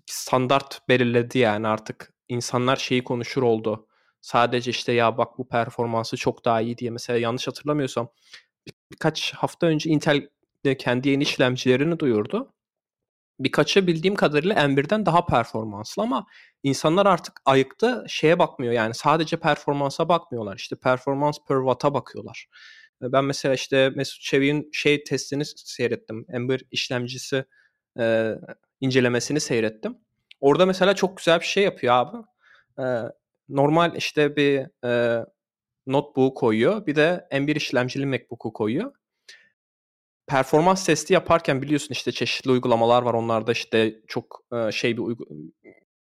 standart 0.05 0.89
belirledi 0.89 1.37
yani 1.37 1.67
artık 1.67 2.13
insanlar 2.29 2.75
şeyi 2.75 3.03
konuşur 3.03 3.43
oldu. 3.43 3.87
Sadece 4.21 4.71
işte 4.71 4.91
ya 4.93 5.17
bak 5.17 5.37
bu 5.37 5.47
performansı 5.47 6.17
çok 6.17 6.45
daha 6.45 6.61
iyi 6.61 6.77
diye 6.77 6.91
mesela 6.91 7.19
yanlış 7.19 7.47
hatırlamıyorsam 7.47 8.09
bir, 8.67 8.73
birkaç 8.91 9.33
hafta 9.33 9.67
önce 9.67 9.89
Intel 9.89 10.29
kendi 10.79 11.09
yeni 11.09 11.23
işlemcilerini 11.23 11.99
duyurdu. 11.99 12.53
Birkaçı 13.39 13.87
bildiğim 13.87 14.15
kadarıyla 14.15 14.55
M1'den 14.55 15.05
daha 15.05 15.25
performanslı 15.25 16.03
ama 16.03 16.25
insanlar 16.63 17.05
artık 17.05 17.41
ayıkta 17.45 18.05
şeye 18.07 18.39
bakmıyor 18.39 18.73
yani 18.73 18.93
sadece 18.93 19.37
performansa 19.37 20.09
bakmıyorlar. 20.09 20.57
İşte 20.57 20.75
performans 20.75 21.37
per 21.47 21.57
watt'a 21.57 21.93
bakıyorlar. 21.93 22.47
Ben 23.01 23.25
mesela 23.25 23.55
işte 23.55 23.89
Mesut 23.89 24.21
Çevik'in 24.21 24.69
şey 24.73 25.03
testini 25.03 25.45
seyrettim. 25.45 26.25
M1 26.29 26.61
işlemcisi 26.71 27.45
e, 27.99 28.35
incelemesini 28.81 29.39
seyrettim. 29.39 29.97
Orada 30.39 30.65
mesela 30.65 30.95
çok 30.95 31.17
güzel 31.17 31.39
bir 31.39 31.45
şey 31.45 31.63
yapıyor 31.63 31.93
abi. 31.93 32.17
E, 32.79 32.85
normal 33.49 33.95
işte 33.95 34.35
bir 34.35 34.85
e, 34.87 35.25
notebook 35.87 36.37
koyuyor. 36.37 36.85
Bir 36.85 36.95
de 36.95 37.27
M1 37.31 37.55
işlemcili 37.57 38.05
MacBook'u 38.05 38.53
koyuyor. 38.53 38.91
Performans 40.27 40.85
testi 40.85 41.13
yaparken 41.13 41.61
biliyorsun 41.61 41.89
işte 41.91 42.11
çeşitli 42.11 42.51
uygulamalar 42.51 43.01
var. 43.03 43.13
Onlarda 43.13 43.51
işte 43.51 43.95
çok 44.07 44.43
e, 44.53 44.71
şey 44.71 44.97
bir 44.97 45.01
uygu- 45.01 45.51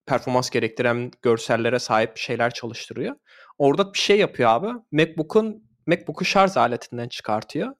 performans 0.06 0.50
gerektiren 0.50 1.10
görsellere 1.22 1.78
sahip 1.78 2.16
şeyler 2.16 2.54
çalıştırıyor. 2.54 3.16
Orada 3.58 3.92
bir 3.94 3.98
şey 3.98 4.18
yapıyor 4.18 4.50
abi. 4.50 4.68
MacBook'un 4.92 5.64
MacBook'u 5.86 6.24
şarj 6.24 6.56
aletinden 6.56 7.08
çıkartıyor. 7.08 7.74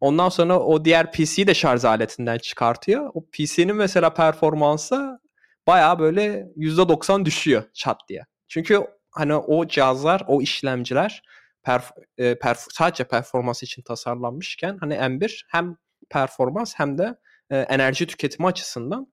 Ondan 0.00 0.28
sonra 0.28 0.60
o 0.60 0.84
diğer 0.84 1.12
PC'yi 1.12 1.46
de 1.46 1.54
şarj 1.54 1.84
aletinden 1.84 2.38
çıkartıyor. 2.38 3.10
O 3.14 3.26
PC'nin 3.30 3.76
mesela 3.76 4.14
performansı 4.14 5.20
baya 5.66 5.98
böyle 5.98 6.48
%90 6.56 7.24
düşüyor 7.24 7.62
çat 7.74 8.00
diye. 8.08 8.26
Çünkü 8.48 8.86
hani 9.10 9.34
o 9.34 9.68
cihazlar, 9.68 10.22
o 10.26 10.42
işlemciler 10.42 11.22
perf, 11.62 11.90
e, 12.18 12.38
perf, 12.38 12.66
sadece 12.70 13.04
performans 13.04 13.62
için 13.62 13.82
tasarlanmışken 13.82 14.78
hani 14.80 14.94
M1 14.94 15.44
hem 15.48 15.76
performans 16.10 16.74
hem 16.76 16.98
de 16.98 17.16
e, 17.50 17.58
enerji 17.58 18.06
tüketimi 18.06 18.46
açısından 18.46 19.12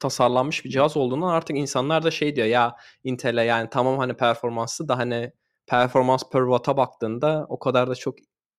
tasarlanmış 0.00 0.64
bir 0.64 0.70
cihaz 0.70 0.96
olduğundan 0.96 1.28
artık 1.28 1.56
insanlar 1.56 2.02
da 2.02 2.10
şey 2.10 2.36
diyor 2.36 2.46
ya 2.46 2.76
Intel'e 3.04 3.44
yani 3.44 3.68
tamam 3.70 3.98
hani 3.98 4.14
performanslı 4.16 4.88
da 4.88 4.98
hani 4.98 5.32
performans 5.66 6.22
per 6.32 6.40
watt'a 6.40 6.76
baktığında 6.76 7.46
o 7.48 7.58
kadar 7.58 7.90
da 7.90 7.94
çok 7.94 8.16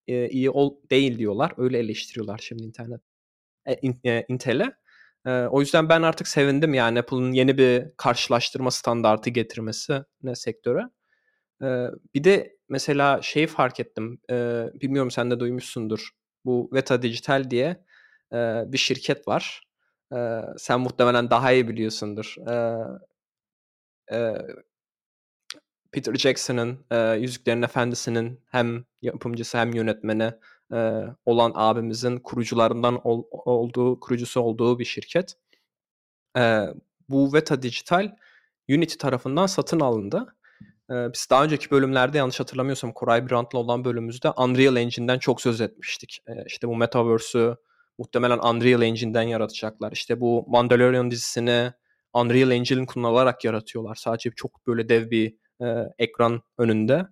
e, 0.08 0.30
iyi 0.30 0.50
ol, 0.50 0.76
değil 0.92 1.18
diyorlar. 1.18 1.54
Öyle 1.58 1.80
eleştiriyorlar 1.80 2.38
şimdi 2.38 2.64
internet 2.64 3.02
e, 3.66 3.76
in, 3.76 4.00
e, 4.06 4.26
Intel'e. 4.28 4.74
E, 5.26 5.32
o 5.32 5.60
yüzden 5.60 5.90
ben 5.90 6.02
artık 6.02 6.28
sevindim 6.28 6.74
yani 6.74 7.00
Apple'ın 7.00 7.32
yeni 7.32 7.58
bir 7.58 7.86
karşılaştırma 7.98 8.72
standartı 8.72 9.30
getirmesi 9.30 10.04
ne 10.24 10.36
sektöre. 10.36 10.82
E, 11.64 11.68
bir 12.14 12.24
de 12.24 12.58
mesela 12.70 13.22
şeyi 13.22 13.48
fark 13.48 13.80
ettim. 13.80 14.22
E, 14.32 14.66
bilmiyorum 14.74 15.12
sen 15.12 15.32
de 15.32 15.40
duymuşsundur. 15.40 16.10
Bu 16.46 16.70
Veta 16.74 17.02
Digital 17.02 17.50
diye 17.52 17.86
e, 18.34 18.64
bir 18.68 18.78
şirket 18.78 19.28
var. 19.28 19.64
E, 20.16 20.42
sen 20.58 20.80
muhtemelen 20.80 21.30
daha 21.30 21.52
iyi 21.52 21.68
biliyorsundur. 21.68 22.36
E, 22.50 22.56
e, 24.12 24.38
Peter 25.92 26.16
Jackson'ın 26.16 26.86
e, 26.92 27.14
Yüzüklerin 27.14 27.62
Efendisi'nin 27.62 28.42
hem 28.52 28.86
yapımcısı 29.02 29.58
hem 29.58 29.74
yönetmeni 29.74 30.34
e, 30.74 31.04
olan 31.26 31.52
abimizin 31.56 32.18
kurucularından 32.18 33.08
ol, 33.08 33.24
olduğu, 33.32 34.00
kurucusu 34.00 34.42
olduğu 34.42 34.80
bir 34.80 34.86
şirket. 34.86 35.36
E, 36.38 36.66
bu 37.10 37.34
Veta 37.34 37.62
Digital 37.62 38.16
Unity 38.70 38.96
tarafından 38.96 39.46
satın 39.46 39.80
alındı. 39.80 40.36
E, 40.90 40.94
biz 41.14 41.28
daha 41.30 41.44
önceki 41.44 41.72
bölümlerde 41.72 42.18
yanlış 42.18 42.40
hatırlamıyorsam 42.40 42.94
Koray 42.94 43.30
Brandt'la 43.30 43.60
olan 43.60 43.86
bölümümüzde 43.86 44.30
Unreal 44.32 44.76
Engine'den 44.76 45.20
çok 45.20 45.42
söz 45.42 45.62
etmiştik. 45.62 46.20
E, 46.28 46.32
işte 46.48 46.68
bu 46.68 46.76
Metaverse'ü 46.76 47.56
muhtemelen 47.98 48.40
Unreal 48.40 48.82
Engine'den 48.82 49.22
yaratacaklar. 49.22 49.92
İşte 49.92 50.22
bu 50.22 50.46
Mandalorian 50.48 51.12
dizisini 51.12 51.72
Unreal 52.14 52.52
Engine 52.52 52.86
kullanılarak 52.86 53.46
yaratıyorlar. 53.46 53.96
Sadece 53.96 54.32
çok 54.36 54.68
böyle 54.68 54.90
dev 54.90 55.12
bir 55.12 55.36
e, 55.62 55.94
ekran 55.98 56.42
önünde. 56.58 57.08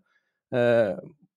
E, 0.54 0.90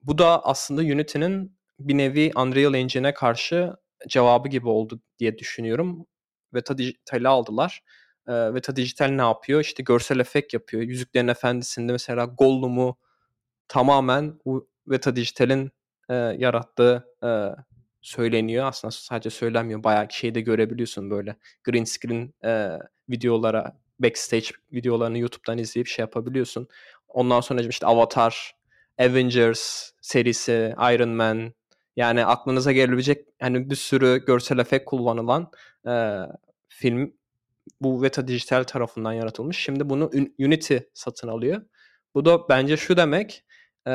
bu 0.03 0.19
da 0.19 0.45
aslında 0.45 0.81
Unity'nin 0.81 1.57
bir 1.89 1.99
nevi 1.99 2.33
Unreal 2.37 2.75
Engine'e 2.75 3.15
karşı 3.15 3.77
cevabı 4.09 4.49
gibi 4.49 4.69
oldu 4.69 5.01
diye 5.19 5.39
düşünüyorum. 5.39 6.07
Veta 6.55 6.79
Digital'i 6.79 7.29
aldılar. 7.29 7.83
E, 8.29 8.55
Veta 8.55 8.77
Digital 8.77 9.09
ne 9.09 9.23
yapıyor? 9.23 9.61
İşte 9.61 9.83
görsel 9.83 10.19
efekt 10.19 10.55
yapıyor. 10.55 10.83
Yüzüklerin 10.83 11.29
Efendisi'nde 11.29 11.93
mesela 11.93 12.25
Gollum'u 12.25 12.97
tamamen 13.69 14.39
Veta 14.87 15.17
Digital'in 15.17 15.71
e, 16.09 16.15
yarattığı 16.15 17.09
e, 17.25 17.31
söyleniyor. 18.01 18.67
Aslında 18.67 18.93
sadece 18.93 19.31
söylenmiyor. 19.31 19.85
Bayağı 19.85 20.07
şeyde 20.11 20.41
görebiliyorsun 20.41 21.11
böyle 21.11 21.37
green 21.65 21.85
screen 21.85 22.35
e, 22.45 22.79
videolara, 23.09 23.79
backstage 23.99 24.47
videolarını 24.73 25.19
YouTube'dan 25.19 25.59
izleyip 25.59 25.87
şey 25.87 26.03
yapabiliyorsun. 26.03 26.69
Ondan 27.09 27.41
sonra 27.41 27.63
işte 27.63 27.87
Avatar, 27.87 28.53
Avengers 28.99 29.91
serisi, 30.01 30.75
Iron 30.79 31.09
Man 31.09 31.53
yani 31.97 32.27
aklınıza 32.27 32.73
gelebilecek 32.73 33.29
hani 33.41 33.71
bir 33.71 33.77
sürü 33.77 34.25
görsel 34.27 34.59
efekt 34.59 34.85
kullanılan 34.85 35.51
e, 35.89 36.19
film 36.69 37.15
bu 37.81 38.03
Veta 38.03 38.29
Dijital 38.29 38.65
tarafından 38.65 39.13
yaratılmış. 39.13 39.59
Şimdi 39.59 39.91
bunu 39.91 40.11
Unity 40.39 40.77
satın 40.95 41.29
alıyor. 41.29 41.63
Bu 42.15 42.25
da 42.25 42.49
bence 42.49 42.77
şu 42.77 42.97
demek 42.97 43.45
e, 43.89 43.93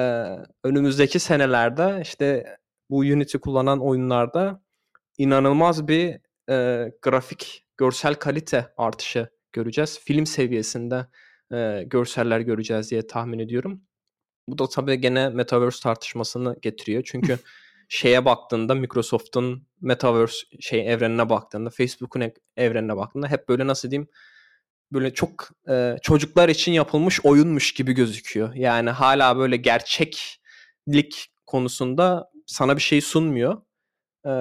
önümüzdeki 0.63 1.19
senelerde 1.19 1.99
işte 2.01 2.57
bu 2.89 2.97
Unity 2.97 3.37
kullanan 3.37 3.79
oyunlarda 3.79 4.61
inanılmaz 5.17 5.87
bir 5.87 6.19
e, 6.49 6.87
grafik 7.01 7.65
görsel 7.77 8.15
kalite 8.15 8.73
artışı 8.77 9.29
göreceğiz. 9.53 9.99
Film 9.99 10.25
seviyesinde 10.25 11.07
e, 11.53 11.83
görseller 11.87 12.39
göreceğiz 12.39 12.91
diye 12.91 13.07
tahmin 13.07 13.39
ediyorum. 13.39 13.81
Bu 14.47 14.57
da 14.57 14.69
tabii 14.69 15.01
gene 15.01 15.29
Metaverse 15.29 15.83
tartışmasını 15.83 16.55
getiriyor. 16.61 17.03
Çünkü 17.05 17.39
şeye 17.87 18.25
baktığında 18.25 18.75
Microsoft'un 18.75 19.67
Metaverse 19.81 20.37
şey 20.59 20.93
evrenine 20.93 21.29
baktığında, 21.29 21.69
Facebook'un 21.69 22.31
evrenine 22.57 22.97
baktığında 22.97 23.27
hep 23.27 23.49
böyle 23.49 23.67
nasıl 23.67 23.91
diyeyim 23.91 24.07
böyle 24.91 25.13
çok 25.13 25.49
e, 25.69 25.95
çocuklar 26.01 26.49
için 26.49 26.71
yapılmış 26.71 27.25
oyunmuş 27.25 27.73
gibi 27.73 27.93
gözüküyor. 27.93 28.53
Yani 28.53 28.89
hala 28.89 29.37
böyle 29.37 29.57
gerçeklik 29.57 31.27
konusunda 31.45 32.31
sana 32.45 32.75
bir 32.75 32.81
şey 32.81 33.01
sunmuyor. 33.01 33.61
E, 34.25 34.31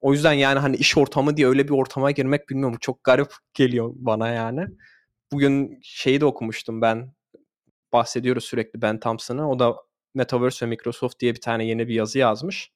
o 0.00 0.12
yüzden 0.12 0.32
yani 0.32 0.58
hani 0.58 0.76
iş 0.76 0.98
ortamı 0.98 1.36
diye 1.36 1.46
öyle 1.48 1.64
bir 1.64 1.74
ortama 1.74 2.10
girmek 2.10 2.48
bilmiyorum 2.48 2.78
çok 2.80 3.04
garip 3.04 3.32
geliyor 3.54 3.90
bana 3.94 4.28
yani. 4.28 4.66
Bugün 5.32 5.78
şeyi 5.82 6.20
de 6.20 6.24
okumuştum 6.24 6.82
ben 6.82 7.12
bahsediyoruz 7.92 8.44
sürekli 8.44 8.82
Ben 8.82 9.00
Thompson'ı. 9.00 9.50
O 9.50 9.58
da 9.58 9.76
Metaverse 10.14 10.66
ve 10.66 10.70
Microsoft 10.70 11.20
diye 11.20 11.34
bir 11.34 11.40
tane 11.40 11.66
yeni 11.66 11.88
bir 11.88 11.94
yazı 11.94 12.18
yazmış. 12.18 12.70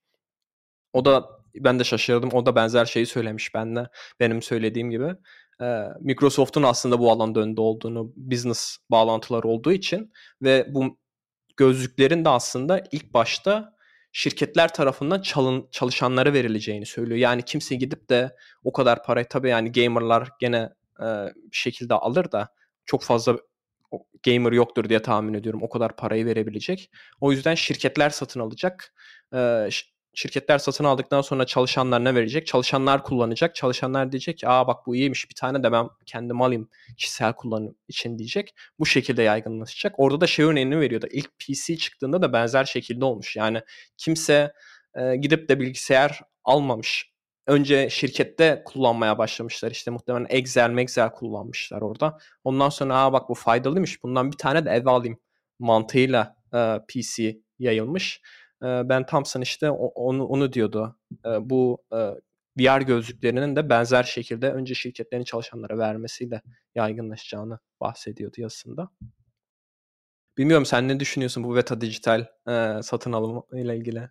O 0.93 1.05
da 1.05 1.29
ben 1.55 1.79
de 1.79 1.85
şaşırdım. 1.85 2.31
O 2.33 2.47
da 2.47 2.57
benzer 2.57 2.85
şeyi 2.85 3.07
söylemiş 3.07 3.55
benle. 3.55 3.87
Benim 4.21 4.43
söylediğim 4.43 4.91
gibi. 4.91 5.15
Microsoft'un 6.01 6.63
aslında 6.63 6.99
bu 6.99 7.11
alanda 7.11 7.41
önde 7.41 7.61
olduğunu, 7.61 8.13
business 8.17 8.77
bağlantıları 8.91 9.49
olduğu 9.49 9.73
için 9.73 10.13
ve 10.43 10.67
bu 10.69 10.99
gözlüklerin 11.57 12.25
de 12.25 12.29
aslında 12.29 12.85
ilk 12.93 13.15
başta 13.15 13.77
şirketler 14.13 14.75
tarafından 14.75 15.23
çalın, 15.23 15.69
çalışanlara 15.71 16.33
verileceğini 16.33 16.87
söylüyor. 16.87 17.19
Yani 17.19 17.43
kimse 17.43 17.75
gidip 17.75 18.11
de 18.11 18.37
o 18.65 18.73
kadar 18.73 19.05
parayı 19.05 19.27
tabii 19.29 19.49
yani 19.49 19.73
gamerlar 19.73 20.29
gene 20.41 20.71
e, 21.01 21.07
bir 21.35 21.57
şekilde 21.57 21.95
alır 21.95 22.33
da 22.33 22.49
çok 22.87 23.03
fazla 23.03 23.37
gamer 24.25 24.53
yoktur 24.53 24.89
diye 24.89 25.03
tahmin 25.03 25.35
ediyorum 25.35 25.63
o 25.63 25.69
kadar 25.69 25.97
parayı 25.97 26.27
verebilecek. 26.27 26.91
O 27.21 27.33
yüzden 27.33 27.55
şirketler 27.55 28.11
satın 28.11 28.41
alacak. 28.41 28.95
Ee, 29.35 29.69
şirketler 30.15 30.59
satın 30.59 30.85
aldıktan 30.85 31.21
sonra 31.21 31.47
çalışanlar 31.47 32.05
ne 32.05 32.15
verecek? 32.15 32.47
Çalışanlar 32.47 33.05
kullanacak. 33.05 33.55
Çalışanlar 33.55 34.13
diyecek 34.13 34.39
ki 34.39 34.49
aa 34.49 34.67
bak 34.67 34.87
bu 34.87 34.97
iyiymiş 34.97 35.31
bir 35.31 35.35
tane 35.35 35.63
de 35.63 35.73
ben 35.73 35.89
kendim 36.07 36.43
alayım 36.43 36.69
kişisel 36.97 37.33
kullanım 37.33 37.75
için 37.89 38.19
diyecek. 38.19 38.55
Bu 38.79 38.87
şekilde 38.87 39.23
yaygınlaşacak. 39.23 39.95
Orada 39.99 40.21
da 40.21 40.27
şey 40.27 40.45
örneğini 40.45 40.81
veriyordu. 40.81 41.07
İlk 41.11 41.39
PC 41.39 41.77
çıktığında 41.77 42.23
da 42.23 42.33
benzer 42.33 42.65
şekilde 42.65 43.05
olmuş. 43.05 43.37
Yani 43.37 43.61
kimse 43.97 44.53
e, 44.95 45.17
gidip 45.17 45.49
de 45.49 45.61
bilgisayar 45.61 46.21
almamış. 46.45 47.13
Önce 47.47 47.91
şirkette 47.91 48.63
kullanmaya 48.67 49.19
başlamışlar. 49.19 49.71
İşte 49.71 49.91
muhtemelen 49.91 50.27
Excel, 50.31 50.79
Excel 50.79 51.13
kullanmışlar 51.13 51.83
orada. 51.83 52.19
Ondan 52.45 52.69
sonra 52.69 52.97
aa 52.97 53.13
bak 53.13 53.29
bu 53.29 53.35
faydalıymış. 53.35 54.03
Bundan 54.03 54.33
bir 54.33 54.37
tane 54.37 54.65
de 54.65 54.71
eve 54.71 54.91
alayım 54.91 55.19
mantığıyla 55.59 56.37
e, 56.55 56.79
PC 56.89 57.39
yayılmış 57.59 58.21
ben 58.63 59.07
Thompson 59.07 59.41
işte 59.41 59.71
onu, 59.71 60.27
onu 60.27 60.53
diyordu. 60.53 60.97
bu 61.41 61.85
VR 62.59 62.81
gözlüklerinin 62.83 63.57
de 63.57 63.69
benzer 63.69 64.03
şekilde 64.03 64.53
önce 64.53 64.75
şirketlerin 64.75 65.25
çalışanlara 65.25 65.79
vermesiyle 65.79 66.43
yaygınlaşacağını 66.75 67.59
bahsediyordu 67.81 68.41
yazısında. 68.41 68.91
Bilmiyorum 70.39 70.67
sen 70.67 70.89
ne 70.89 71.01
düşünüyorsun 71.01 71.45
bu 71.45 71.55
Veta 71.55 71.81
Dijital 71.81 72.27
e, 72.49 72.83
satın 72.83 73.13
alımı 73.13 73.43
ile 73.53 73.77
ilgili? 73.77 74.11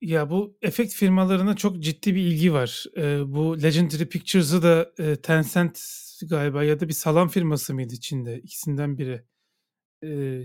Ya 0.00 0.30
bu 0.30 0.58
efekt 0.62 0.94
firmalarına 0.94 1.56
çok 1.56 1.80
ciddi 1.80 2.14
bir 2.14 2.20
ilgi 2.20 2.52
var. 2.52 2.84
Bu 3.26 3.62
Legendary 3.62 4.04
Pictures'ı 4.04 4.62
da 4.62 4.94
Tencent 5.22 5.80
galiba 6.28 6.64
ya 6.64 6.80
da 6.80 6.88
bir 6.88 6.92
salam 6.92 7.28
firması 7.28 7.74
mıydı 7.74 7.94
Çin'de? 8.00 8.38
ikisinden 8.38 8.98
biri 8.98 9.24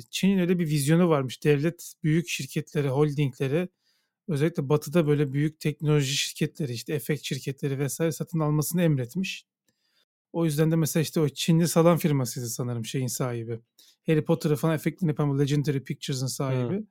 Çin'in 0.09 0.39
öyle 0.39 0.59
bir 0.59 0.67
vizyonu 0.67 1.09
varmış. 1.09 1.43
Devlet 1.43 1.93
büyük 2.03 2.29
şirketlere, 2.29 2.89
holdinglere 2.89 3.69
özellikle 4.27 4.69
batıda 4.69 5.07
böyle 5.07 5.33
büyük 5.33 5.59
teknoloji 5.59 6.17
şirketleri 6.17 6.73
işte 6.73 6.93
efekt 6.93 7.23
şirketleri 7.23 7.79
vesaire 7.79 8.11
satın 8.11 8.39
almasını 8.39 8.81
emretmiş. 8.81 9.45
O 10.33 10.45
yüzden 10.45 10.71
de 10.71 10.75
mesela 10.75 11.01
işte 11.01 11.19
o 11.19 11.29
Çinli 11.29 11.67
salam 11.67 11.97
firmasıydı 11.97 12.47
sanırım 12.47 12.85
şeyin 12.85 13.07
sahibi. 13.07 13.59
Harry 14.07 14.25
Potter'ı 14.25 14.55
falan 14.55 14.75
efektini 14.75 15.09
yapan 15.09 15.29
bu 15.29 15.39
Legendary 15.39 15.79
Pictures'ın 15.79 16.27
sahibi. 16.27 16.77
Hmm. 16.77 16.85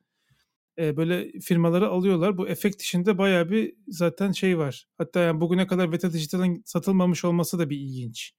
Böyle 0.96 1.40
firmaları 1.40 1.88
alıyorlar. 1.88 2.38
Bu 2.38 2.48
efekt 2.48 2.83
işinde 2.83 3.18
bayağı 3.18 3.50
bir 3.50 3.74
zaten 3.88 4.33
şey 4.33 4.59
var. 4.59 4.88
Hatta 4.98 5.20
yani 5.20 5.40
bugüne 5.40 5.66
kadar 5.66 5.92
Veta 5.92 6.12
Digital'ın 6.12 6.62
satılmamış 6.64 7.24
olması 7.24 7.59
da 7.59 7.70
bir 7.70 7.77
ilginç. 7.77 8.33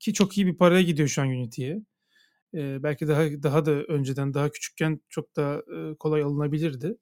Ki 0.00 0.12
çok 0.12 0.38
iyi 0.38 0.46
bir 0.46 0.56
paraya 0.56 0.82
gidiyor 0.82 1.08
şu 1.08 1.22
an 1.22 1.28
Unity'ye. 1.28 1.82
Ee, 2.54 2.82
belki 2.82 3.08
daha 3.08 3.22
daha 3.42 3.66
da 3.66 3.72
önceden 3.72 4.34
daha 4.34 4.48
küçükken 4.48 5.00
çok 5.08 5.36
daha 5.36 5.54
e, 5.54 5.94
kolay 5.98 6.22
alınabilirdi. 6.22 6.96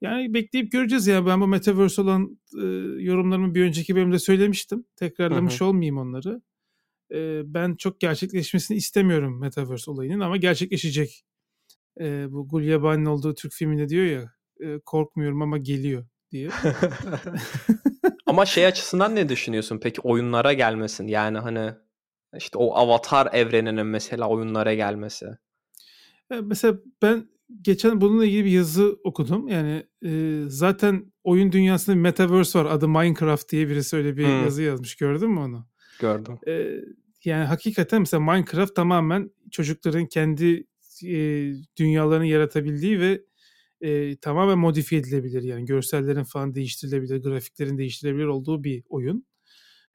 Yani 0.00 0.34
bekleyip 0.34 0.72
göreceğiz 0.72 1.06
ya. 1.06 1.26
Ben 1.26 1.40
bu 1.40 1.46
Metaverse 1.46 2.02
olan 2.02 2.38
e, 2.54 2.66
yorumlarımı 3.02 3.54
bir 3.54 3.64
önceki 3.64 3.96
bölümde 3.96 4.18
söylemiştim. 4.18 4.84
Tekrarlamış 4.96 5.60
hı 5.60 5.64
hı. 5.64 5.68
olmayayım 5.68 5.98
onları. 5.98 6.42
Eee, 7.10 7.42
ben 7.44 7.74
çok 7.74 8.00
gerçekleşmesini 8.00 8.76
istemiyorum 8.76 9.40
Metaverse 9.40 9.90
olayının 9.90 10.20
ama 10.20 10.36
gerçekleşecek. 10.36 11.24
Eee, 12.00 12.26
bu 12.30 12.48
Gulyabani'nin 12.48 13.06
olduğu 13.06 13.34
Türk 13.34 13.52
filminde 13.52 13.88
diyor 13.88 14.04
ya, 14.06 14.32
eee, 14.60 14.80
"Korkmuyorum 14.86 15.42
ama 15.42 15.58
geliyor." 15.58 16.06
diye. 16.30 16.48
Ama 18.26 18.46
şey 18.46 18.66
açısından 18.66 19.16
ne 19.16 19.28
düşünüyorsun 19.28 19.80
peki 19.82 20.00
oyunlara 20.00 20.52
gelmesin? 20.52 21.06
Yani, 21.06 21.38
hani, 21.38 21.72
işte, 22.36 22.58
o 22.58 22.74
Avatar 22.74 23.28
evreninin 23.32 23.86
mesela 23.86 24.28
oyunlara 24.28 24.74
gelmesi. 24.74 25.26
Eee, 26.32 26.40
mesela 26.40 26.78
ben 27.02 27.28
geçen 27.62 28.00
bununla 28.00 28.24
ilgili 28.24 28.44
bir 28.44 28.50
yazı 28.50 28.98
okudum. 29.04 29.48
Yani, 29.48 29.86
eee, 30.02 30.42
zaten 30.48 31.12
oyun 31.24 31.52
dünyasında 31.52 31.96
bir 31.96 32.00
metaverse 32.00 32.58
var. 32.58 32.66
Adı 32.66 32.88
Minecraft 32.88 33.52
diye 33.52 33.68
birisi 33.68 33.96
öyle 33.96 34.16
bir 34.16 34.24
Hımm. 34.24 34.42
yazı 34.44 34.62
yazmış. 34.62 34.96
Gördün 34.96 35.30
mü 35.30 35.40
onu? 35.40 35.66
Gördüm. 36.00 36.38
Eee, 36.46 36.84
yani 37.24 37.44
hakikaten 37.44 38.00
mesela 38.00 38.20
Minecraft 38.32 38.74
tamamen 38.76 39.30
çocukların 39.50 40.06
kendi, 40.06 40.66
eee, 41.02 41.54
dünyalarını 41.78 42.26
yaratabildiği 42.26 43.00
ve, 43.00 43.22
eee, 43.80 44.16
tamamen 44.16 44.58
modifiye 44.58 45.00
edilebilir. 45.00 45.42
Yani 45.42 45.64
görsellerin 45.64 46.24
falan 46.24 46.54
değiştirilebilir, 46.54 47.22
grafiklerin 47.22 47.78
değiştirilebilir 47.78 48.26
olduğu 48.26 48.64
bir 48.64 48.82
oyun. 48.88 49.26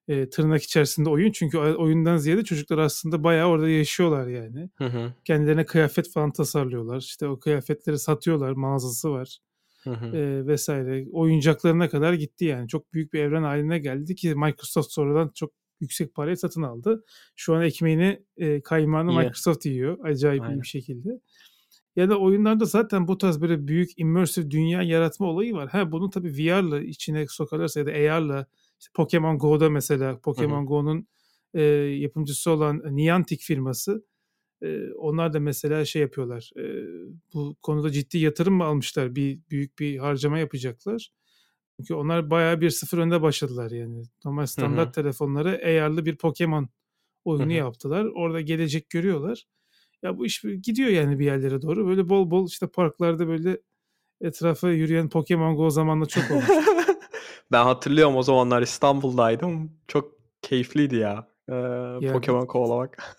Eee, 0.08 0.30
tırnak 0.30 0.63
içerisinde 0.63 1.10
oyun 1.10 1.32
çünkü 1.32 1.58
oyundan 1.58 2.18
ziyade 2.18 2.44
çocuklar 2.44 2.78
aslında 2.78 3.24
bayağı 3.24 3.48
orada 3.50 3.70
yaşıyorlar 3.70 4.28
yani. 4.28 4.70
Hı 4.76 4.84
hı. 4.86 5.13
Kendilerine 5.26 5.66
kıyafet 5.66 6.12
falan 6.13 6.32
tasarlıyorlar. 6.34 6.98
İşte 7.00 7.28
o 7.28 7.39
kıyafetleri 7.39 8.00
satıyorlar, 8.00 8.52
mağazası 8.52 9.12
var, 9.12 9.39
Hı 9.84 9.89
hı. 9.92 10.08
eee, 10.13 10.56
vs. 10.56 10.70
Oyuncaklarına 11.13 11.89
kadar 11.89 12.13
gitti 12.13 12.46
yani. 12.46 12.68
Çok 12.68 12.94
büyük 12.94 13.13
bir 13.13 13.20
evren 13.20 13.44
haline 13.44 13.80
geldi 13.80 14.16
ki 14.16 14.36
Microsoft 14.36 14.92
sonradan 14.92 15.32
çok 15.36 15.52
yüksek 15.82 16.16
paraya 16.16 16.36
satın 16.38 16.62
aldı. 16.63 17.06
Şu 17.36 17.56
an 17.56 17.63
ekmeğini, 17.63 18.24
eee, 18.38 18.62
kaymağını 18.62 19.12
İyi. 19.12 19.18
Microsoft 19.20 19.66
yiyor 19.66 19.98
acayip 20.06 20.44
Aynen. 20.44 20.62
bir 20.62 20.68
şekilde. 20.68 21.10
Ya 21.96 22.10
da 22.10 22.20
oyunlarda 22.20 22.66
zaten 22.66 23.08
bu 23.08 23.18
tarz 23.18 23.42
böyle 23.42 23.68
büyük 23.68 23.89
immersive 24.00 24.52
dünya 24.52 24.82
yaratma 24.84 25.28
olayı 25.28 25.54
var. 25.54 25.70
Ha, 25.70 25.92
bunu 25.92 26.10
tabii 26.10 26.34
VR'la 26.38 26.82
içine 26.82 27.26
sokarlarsa 27.30 27.80
ya 27.80 27.86
da 27.86 27.92
AR'la 27.92 28.48
işte 28.84 28.91
Pokemon 28.96 29.38
Go'da 29.38 29.69
mesela. 29.69 30.19
Pokemon 30.19 30.65
Go'nun, 30.65 31.08
eee, 31.54 31.63
yapımcısı 32.00 32.52
olan 32.52 32.96
Niantic 32.96 33.43
firması, 33.43 34.06
eee, 34.62 34.89
onlar 34.98 35.34
da 35.34 35.39
mesela 35.39 35.86
şey 35.86 36.02
yapıyorlar, 36.02 36.52
eee, 36.56 36.86
bu 37.34 37.56
konuda 37.62 37.91
ciddi 37.91 38.17
yatırım 38.17 38.54
mı 38.54 38.63
almışlar? 38.63 39.15
Bir 39.15 39.39
büyük 39.52 39.80
bir 39.80 39.98
harcama 39.98 40.39
yapacaklar. 40.39 41.12
Çünkü 41.78 41.93
onlar 41.93 42.30
bayağı 42.30 42.62
1-0 42.62 42.98
önde 42.98 43.22
başladılar 43.22 43.72
yani. 43.72 44.04
Normal 44.26 44.46
standart 44.46 44.88
hı. 44.88 44.91
telefonlara 44.91 45.50
AR'lı 45.50 46.06
bir 46.06 46.15
Pokemon 46.17 46.69
oyunu 47.26 47.52
hı. 47.52 47.56
yaptılar. 47.56 48.06
Orada 48.06 48.41
gelecek 48.41 48.89
görüyorlar. 48.89 49.46
Ya 50.04 50.17
bu 50.17 50.26
iş 50.26 50.41
gidiyor 50.63 50.89
yani 50.89 51.19
bir 51.19 51.26
yerlere 51.26 51.62
doğru. 51.62 51.88
Böyle 51.88 52.10
bol 52.10 52.32
bol 52.32 52.48
işte 52.48 52.67
parklarda 52.67 53.28
böyle 53.28 53.62
etrafa 54.22 54.69
yürüyen 54.72 55.10
Pokemon 55.10 55.56
Go 55.56 55.69
zamanında 55.69 56.06
çok 56.06 56.24
olmuştu. 56.32 56.83
Ben 57.51 57.63
hatırlıyorum 57.63 58.15
o 58.15 58.23
zamanlar 58.23 58.62
İstanbul'daydım. 58.62 59.71
Çok 59.88 60.12
keyifliydi 60.41 60.95
ya, 60.95 61.27
eee, 61.49 61.56
Ya 62.01 62.13
Pokemon 62.13 62.45
kovalamak. 62.45 63.15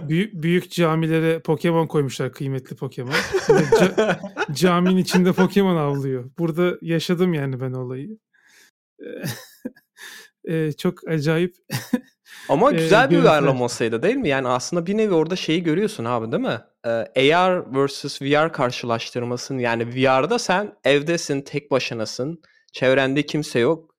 büyük 0.08 0.34
büyük 0.34 0.70
camilere 0.70 1.38
Pokemon 1.38 1.86
koymuşlar, 1.86 2.32
kıymetli 2.32 2.76
Pokemon. 2.76 3.12
Ca 3.80 4.20
caminin 4.52 4.96
içinde 4.96 5.32
Pokemon 5.32 5.76
avlıyor. 5.76 6.30
Burada 6.38 6.78
yaşadım 6.82 7.34
yani 7.34 7.60
ben 7.60 7.72
olayı. 7.72 8.18
Eee, 10.44 10.72
çok 10.78 11.08
acayip, 11.08 11.54
Ama 12.48 12.70
güzel 12.70 13.10
bir 13.10 13.18
uyarlamasıydı 13.18 14.02
değil 14.02 14.16
mi? 14.16 14.28
Yani 14.28 14.48
aslında 14.48 14.86
bir 14.86 14.96
nevi 14.96 15.14
orada 15.14 15.36
şeyi 15.36 15.62
görüyorsun 15.62 16.04
abi 16.04 16.32
değil 16.32 16.42
mi? 16.42 16.60
Eee, 16.86 17.34
AR 17.34 17.86
vs. 17.86 18.22
VR 18.22 18.52
karşılaştırmasını 18.52 19.62
yani 19.62 19.94
VR'da 19.94 20.38
sen 20.38 20.74
evdesin, 20.84 21.40
tek 21.40 21.70
başınasın, 21.70 22.42
çevrende 22.76 23.22
kimse 23.26 23.58
yok, 23.58 23.94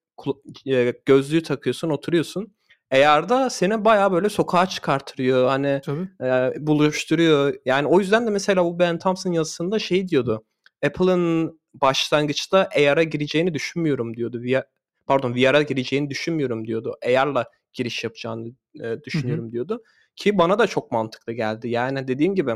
eee, 0.65 1.01
gözlüğü 1.05 1.43
takıyorsun, 1.43 1.89
oturuyorsun. 1.89 2.53
AR'da 2.91 3.49
seni 3.49 3.85
bayağı 3.85 4.11
böyle 4.11 4.29
sokağa 4.29 4.65
çıkarttırıyor, 4.65 5.47
hani, 5.47 5.81
Tabii. 5.85 6.09
eee, 6.21 6.53
buluşturuyor. 6.59 7.53
Yani 7.65 7.87
o 7.87 7.99
yüzden 7.99 8.27
de 8.27 8.29
mesela 8.29 8.65
bu 8.65 8.79
Ben 8.79 8.99
Thompson 8.99 9.31
yazısında 9.31 9.79
şey 9.79 10.07
diyordu, 10.07 10.43
"Apple'ın 10.85 11.59
başlangıçta 11.73 12.69
AR'a 12.75 13.03
gireceğini 13.03 13.53
düşünmüyorum." 13.53 14.17
diyordu. 14.17 14.41
VR 14.43 14.63
pardon, 15.07 15.35
VR'a 15.35 15.61
gireceğini 15.61 16.09
düşünmüyorum 16.09 16.67
diyordu. 16.67 16.95
AR'la 17.05 17.45
giriş 17.73 18.03
yapacağını, 18.03 18.49
hı. 18.79 19.03
düşünüyorum 19.03 19.51
diyordu 19.51 19.83
ki 20.15 20.37
bana 20.37 20.59
da 20.59 20.67
çok 20.67 20.91
mantıklı 20.91 21.33
geldi. 21.33 21.69
Yani 21.69 22.07
dediğim 22.07 22.35
gibi 22.35 22.55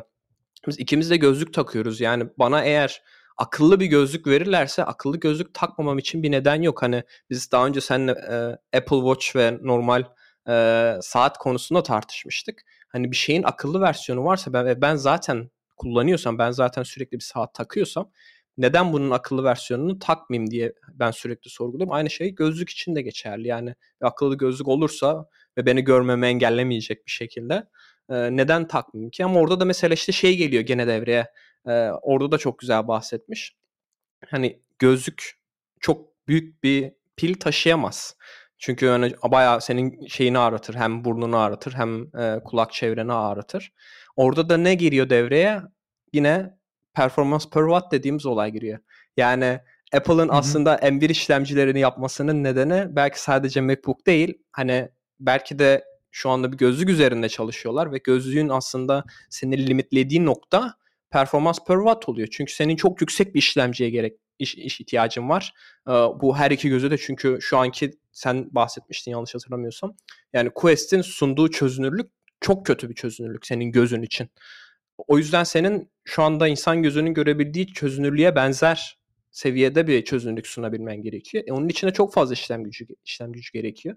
biz 0.67 0.79
ikimiz 0.79 1.09
de 1.09 1.17
gözlük 1.17 1.53
takıyoruz. 1.53 2.01
Yani 2.01 2.23
bana 2.39 2.63
eğer 2.63 3.01
akıllı 3.37 3.79
bir 3.79 3.85
gözlük 3.85 4.27
verirlerse 4.27 4.83
akıllı 4.83 5.17
gözlük 5.19 5.53
takmamam 5.53 5.97
için 5.97 6.23
bir 6.23 6.31
neden 6.31 6.61
yok. 6.61 6.81
Hani 6.81 7.03
biz 7.29 7.51
daha 7.51 7.67
önce 7.67 7.81
seninle, 7.81 8.11
eee, 8.13 8.79
Apple 8.79 8.97
Watch 8.97 9.35
ve 9.35 9.57
normal, 9.61 10.03
eee, 10.47 10.97
saat 11.01 11.37
konusunda 11.37 11.83
tartışmıştık. 11.83 12.61
Hani 12.89 13.11
bir 13.11 13.15
şeyin 13.15 13.43
akıllı 13.43 13.81
versiyonu 13.81 14.25
varsa 14.25 14.53
ben 14.53 14.65
ve 14.65 14.81
ben 14.81 14.95
zaten 14.95 15.49
kullanıyorsam, 15.77 16.37
ben 16.37 16.51
zaten 16.51 16.83
sürekli 16.83 17.15
bir 17.17 17.23
saat 17.23 17.53
takıyorsam 17.53 18.11
neden 18.57 18.93
bunun 18.93 19.11
akıllı 19.11 19.43
versiyonunu 19.43 19.99
takmayayım 19.99 20.51
diye 20.51 20.73
ben 20.93 21.11
sürekli 21.11 21.49
sorguluyorum. 21.49 21.93
Aynı 21.93 22.09
şey 22.09 22.35
gözlük 22.35 22.69
için 22.69 22.95
de 22.95 23.01
geçerli. 23.01 23.47
Yani 23.47 23.75
akıllı 24.01 24.37
gözlük 24.37 24.67
olursa 24.67 25.25
ve 25.57 25.65
beni 25.65 25.81
görmemi 25.83 26.25
engellemeyecek 26.27 27.05
bir 27.05 27.11
şekilde, 27.11 27.63
neden 28.09 28.67
takmayayım 28.67 29.11
ki? 29.11 29.25
Ama 29.25 29.39
orada 29.39 29.59
da 29.59 29.65
mesela 29.65 29.93
işte 29.93 30.11
şey 30.11 30.37
geliyor 30.37 30.63
gene 30.63 30.87
devreye, 30.87 31.27
eee, 31.67 31.91
orada 32.01 32.31
da 32.31 32.37
çok 32.37 32.59
güzel 32.59 32.87
bahsetmiş. 32.87 33.55
Hani 34.29 34.59
gözlük 34.79 35.39
çok 35.81 36.27
büyük 36.27 36.63
bir 36.63 36.93
pil 37.17 37.33
taşıyamaz. 37.35 38.15
Çünkü 38.57 38.87
hani 38.87 39.13
bayağı 39.31 39.61
senin 39.61 40.07
şeyini 40.07 40.39
ağrıtır, 40.39 40.75
hem 40.75 41.05
burnunu 41.05 41.37
ağrıtır 41.37 41.73
hem, 41.73 42.03
eee, 42.17 42.41
kulak 42.45 42.73
çevreni 42.73 43.13
ağrıtır. 43.13 43.73
Orada 44.15 44.49
da 44.49 44.57
ne 44.57 44.75
giriyor 44.75 45.09
devreye? 45.09 45.61
Yine 46.13 46.57
performans 46.93 47.49
per 47.49 47.61
watt 47.63 47.91
dediğimiz 47.91 48.25
olay 48.25 48.51
giriyor. 48.51 48.79
Yani 49.17 49.59
Apple'ın 49.93 50.29
aslında 50.29 50.75
M1 50.75 51.09
işlemcilerini 51.09 51.79
yapmasının 51.79 52.43
nedeni 52.43 52.95
belki 52.95 53.21
sadece 53.21 53.61
MacBook 53.61 54.07
değil, 54.07 54.33
hani 54.51 54.89
belki 55.19 55.59
de 55.59 55.85
şu 56.11 56.29
anda 56.29 56.51
bir 56.51 56.57
gözlük 56.57 56.89
üzerinde 56.89 57.29
çalışıyorlar 57.29 57.91
ve 57.91 57.97
gözlüğün 57.97 58.49
aslında 58.49 59.03
seni 59.29 59.67
limitlediği 59.67 60.25
nokta 60.25 60.73
performans 61.11 61.59
per 61.67 61.77
watt 61.77 62.09
oluyor. 62.09 62.27
Çünkü 62.31 62.53
senin 62.53 62.75
çok 62.75 63.01
yüksek 63.01 63.35
bir 63.35 63.39
işlemciye 63.39 63.89
gerek 63.89 64.17
iş 64.39 64.55
iş 64.55 64.81
ihtiyacın 64.81 65.29
var. 65.29 65.53
Eee, 65.87 65.93
bu 65.93 66.37
her 66.37 66.51
iki 66.51 66.69
göze 66.69 66.91
de 66.91 66.97
çünkü 66.97 67.37
şu 67.41 67.57
anki 67.57 67.91
sen 68.11 68.47
bahsetmiştin 68.51 69.11
yanlış 69.11 69.35
hatırlamıyorsam. 69.35 69.95
Yani 70.33 70.49
Quest'in 70.49 71.01
sunduğu 71.01 71.51
çözünürlük 71.51 72.11
çok 72.41 72.65
kötü 72.65 72.89
bir 72.89 72.95
çözünürlük 72.95 73.45
senin 73.45 73.71
gözün 73.71 74.01
için. 74.01 74.29
O 75.07 75.17
yüzden 75.17 75.43
senin 75.43 75.91
şu 76.03 76.23
anda 76.23 76.47
insan 76.47 76.83
gözünün 76.83 77.13
görebildiği 77.13 77.67
çözünürlüğe 77.67 78.35
benzer 78.35 79.01
seviyede 79.31 79.87
bir 79.87 80.05
çözünürlük 80.05 80.47
sunabilmen 80.47 81.01
gerekiyor. 81.01 81.43
E, 81.47 81.53
onun 81.53 81.69
için 81.69 81.87
de 81.87 81.93
çok 81.93 82.13
fazla 82.13 82.33
işlem 82.33 82.63
gücü 82.63 82.87
işlem 83.05 83.31
gücü 83.31 83.51
gerekiyor. 83.51 83.95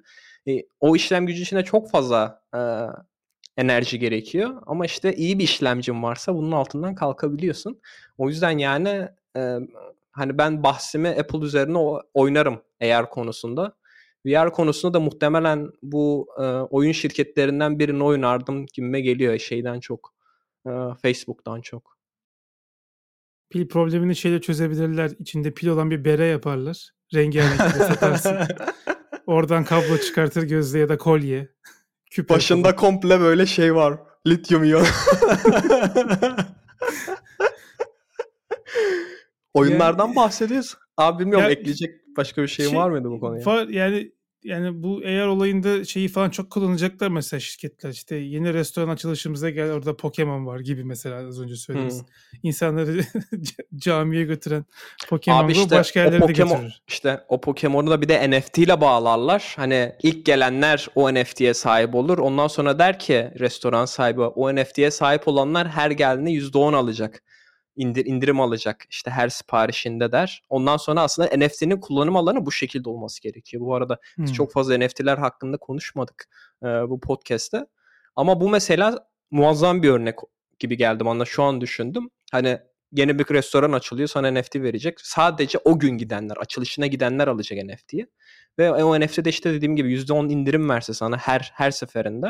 E, 0.49 0.53
o 0.81 0.97
işlem 0.97 1.27
gücü 1.27 1.43
için 1.43 1.57
de 1.57 1.65
çok 1.65 1.91
fazla, 1.91 2.43
eee, 2.55 2.87
enerji 3.57 3.99
gerekiyor 3.99 4.63
ama 4.67 4.87
işte 4.87 5.15
iyi 5.17 5.39
bir 5.39 5.45
işlemcin 5.45 6.03
varsa 6.03 6.35
bunun 6.35 6.53
altından 6.53 6.95
kalkabiliyorsun. 6.95 7.81
O 8.19 8.29
yüzden 8.29 8.59
yani, 8.59 9.09
emm, 9.35 9.67
hani 10.13 10.39
ben 10.39 10.63
bahsimi 10.63 11.09
Apple 11.09 11.39
üzerine 11.39 11.79
oynarım 12.15 12.63
AR 12.83 13.11
konusunda. 13.11 13.77
VR 14.27 14.53
konusunda 14.53 14.95
da 14.95 15.01
muhtemelen 15.01 15.71
bu, 15.83 16.29
eee, 16.39 16.45
oyun 16.47 16.93
şirketlerinden 16.93 17.79
birine 17.79 18.05
oynardım 18.05 18.67
gibime 18.67 19.01
geliyor 19.01 19.39
şeyden 19.39 19.81
çok, 19.81 20.15
eee, 20.67 20.73
Facebook'tan 21.03 21.61
çok. 21.61 21.95
Pil 23.51 23.69
problemini 23.69 24.17
şeyle 24.17 24.41
çözebilirler. 24.41 25.11
İçinde 25.19 25.55
pil 25.55 25.69
olan 25.69 25.91
bir 25.91 26.05
bere 26.05 26.27
yaparlar. 26.27 26.91
De 27.15 27.43
satarsın. 27.79 28.39
Oradan 29.27 29.65
kablo 29.65 29.99
çıkartır 29.99 30.43
gözlüğe 30.43 30.81
ya 30.81 30.89
da 30.89 30.99
kolye. 30.99 31.49
Küpe 32.15 32.35
Başında 32.35 32.63
falan. 32.63 32.77
komple 32.77 33.21
böyle 33.21 33.47
şey 33.47 33.75
var, 33.75 33.99
lityum 34.27 34.65
iyon. 34.65 34.87
Oyunlardan 39.55 40.07
Yani 40.07 40.17
bahsediyoruz. 40.17 40.77
Abi 40.97 41.19
bilmiyorum 41.21 41.45
Ya 41.45 41.51
ekleyecek 41.51 42.17
başka 42.17 42.43
bir 42.43 42.49
şeyin 42.49 42.71
şey 42.71 42.79
var 42.79 42.91
mıydı 42.91 43.11
bu 43.11 43.21
konuya? 43.21 43.43
var 43.43 43.69
yani 43.69 44.13
yani 44.45 44.83
bu 44.83 45.03
eğer 45.05 45.27
olayında 45.27 45.85
şeyi 45.85 46.09
falan 46.09 46.31
çok 46.31 46.51
kullanacaklar 46.51 47.09
mesela 47.09 47.41
şirketler. 47.41 47.91
İşte 47.91 48.17
yeni 48.17 48.55
restoran 48.55 48.89
açılışımıza 48.89 49.51
gel 49.51 49.73
orada 49.73 49.97
Pokemon 49.97 50.47
var 50.47 50.61
gibi 50.61 50.85
mesela 50.85 51.29
az 51.29 51.41
önce 51.41 51.57
söylediğimiz. 51.57 51.99
Hmm. 51.99 52.07
İnsanları 52.43 53.01
camiye 53.77 54.25
götüren 54.25 54.65
Pokemon 55.09 55.45
Abi 55.45 55.53
işte 55.53 55.77
başka 55.77 56.01
yerlere 56.01 56.21
Pokemon, 56.21 56.51
de 56.51 56.55
götürür. 56.55 56.81
İşte 56.89 57.21
o 57.29 57.41
Pokemon'u 57.41 57.91
da 57.91 58.03
bir 58.03 58.09
de 58.09 58.31
NFT 58.31 58.59
ile 58.59 58.81
bağlarlar. 58.81 59.55
Hani 59.57 59.93
ilk 60.03 60.27
gelenler 60.27 60.89
o 60.95 61.15
NFT'ye 61.15 61.55
sahip 61.55 61.95
olur. 61.95 62.19
Ondan 62.19 62.49
sonra 62.49 62.79
der 62.79 62.99
ki 62.99 63.31
restoran 63.39 63.85
sahibi 63.85 64.21
o 64.21 64.55
NFT'ye 64.55 64.91
sahip 64.91 65.29
olanlar 65.29 65.69
her 65.69 65.91
geldiğinde 65.91 66.31
%10 66.31 66.77
alacak 66.77 67.23
indir, 67.77 68.07
indirim 68.07 68.41
alacak 68.41 68.85
işte 68.91 69.11
her 69.11 69.29
siparişinde 69.29 70.13
der. 70.13 70.43
Ondan 70.49 70.77
sonra 70.77 71.03
aslında 71.03 71.37
NFT'nin 71.37 71.81
kullanım 71.81 72.17
alanı 72.17 72.47
bu 72.47 72.53
şekilde 72.53 72.89
olması 72.89 73.23
gerekiyor. 73.23 73.63
Bu 73.63 73.75
arada 73.75 73.99
hmm. 74.15 74.25
çok 74.25 74.53
fazla 74.53 74.79
NFT'ler 74.79 75.19
hakkında 75.19 75.57
konuşmadık 75.57 76.29
e, 76.63 76.67
bu 76.67 77.01
podcast'te. 77.01 77.67
Ama 78.17 78.41
bu 78.41 78.49
mesela 78.49 79.09
muazzam 79.31 79.83
bir 79.83 79.91
örnek 79.91 80.15
gibi 80.59 80.77
geldi 80.77 81.05
bana 81.05 81.25
şu 81.25 81.43
an 81.43 81.61
düşündüm. 81.61 82.11
Hani 82.33 82.59
yeni 82.93 83.19
bir 83.19 83.25
restoran 83.31 83.73
açılıyor 83.73 84.09
sana 84.09 84.31
NFT 84.31 84.57
verecek. 84.57 85.01
Sadece 85.01 85.59
o 85.65 85.79
gün 85.79 85.99
gidenler, 85.99 86.37
açılışına 86.37 86.87
gidenler 86.87 87.29
alacak 87.29 87.65
NFT'yi. 87.65 88.07
Ve 88.59 88.71
o 88.85 89.01
NFT'de 89.01 89.31
işte 89.31 89.53
dediğim 89.53 89.77
gibi 89.77 89.95
%10 89.95 90.33
indirim 90.33 90.69
verse 90.69 90.95
sana 90.95 91.17
her 91.17 91.53
her 91.55 91.71
seferinde. 91.71 92.27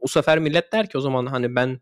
O 0.00 0.06
sefer 0.06 0.38
millet 0.38 0.72
der 0.72 0.88
ki 0.88 0.98
o 0.98 1.00
zaman 1.00 1.26
hani 1.26 1.54
ben 1.54 1.80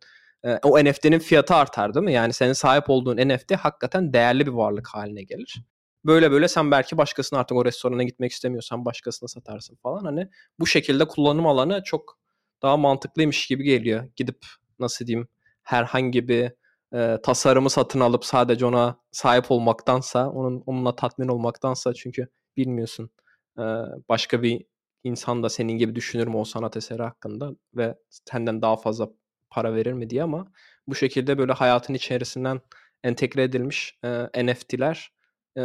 o 0.62 0.85
NFT'nin 0.85 1.18
fiyatı 1.18 1.54
artar 1.54 1.94
değil 1.94 2.04
mi? 2.04 2.12
Yani 2.12 2.32
senin 2.32 2.52
sahip 2.52 2.90
olduğun 2.90 3.16
NFT 3.16 3.54
hakikaten 3.54 4.12
değerli 4.12 4.46
bir 4.46 4.52
varlık 4.52 4.88
haline 4.88 5.22
gelir. 5.22 5.62
Böyle 6.04 6.30
böyle 6.30 6.48
sen 6.48 6.70
belki 6.70 6.96
başkasına 6.96 7.38
artık 7.38 7.56
o 7.56 7.64
restorana 7.64 8.02
gitmek 8.02 8.32
istemiyorsan 8.32 8.85
başkasına 8.85 9.28
satarsın 9.28 9.76
falan. 9.82 10.04
Hani 10.04 10.28
bu 10.61 10.66
şekilde 10.66 11.04
kullanım 11.04 11.46
alanı 11.46 11.82
çok 11.82 12.18
daha 12.62 12.76
mantıklıymış 12.76 13.46
gibi 13.46 13.64
geliyor. 13.64 14.09
Gidip 14.16 14.46
nasıl 14.78 15.06
diyeyim 15.06 15.28
herhangi 15.62 16.28
bir 16.28 16.52
e, 16.94 17.18
tasarımı 17.22 17.70
satın 17.70 18.00
alıp 18.00 18.24
sadece 18.24 18.66
ona 18.66 19.00
sahip 19.12 19.50
olmaktansa, 19.50 20.30
onun 20.30 20.62
onunla 20.66 20.96
tatmin 20.96 21.28
olmaktansa 21.28 21.94
çünkü 21.94 22.28
bilmiyorsun 22.56 23.11
e, 23.59 23.62
başka 24.09 24.42
bir 24.42 24.64
insan 25.04 25.42
da 25.42 25.48
senin 25.48 25.72
gibi 25.72 25.94
düşünür 25.94 26.26
mü 26.26 26.37
o 26.37 26.44
sanat 26.44 26.76
eseri 26.76 27.02
hakkında 27.02 27.50
ve 27.74 27.94
senden 28.09 28.62
daha 28.62 28.76
fazla 28.76 29.09
para 29.57 29.75
verir 29.75 29.92
mi 29.92 30.11
diye 30.11 30.23
ama 30.23 30.53
bu 30.87 30.95
şekilde 30.95 31.38
böyle 31.38 31.53
hayatın 31.53 31.95
içerisinden 31.95 32.61
entegre 33.05 33.42
edilmiş 33.42 33.99
e, 34.05 34.45
NFT'ler 34.47 35.12
e, 35.59 35.62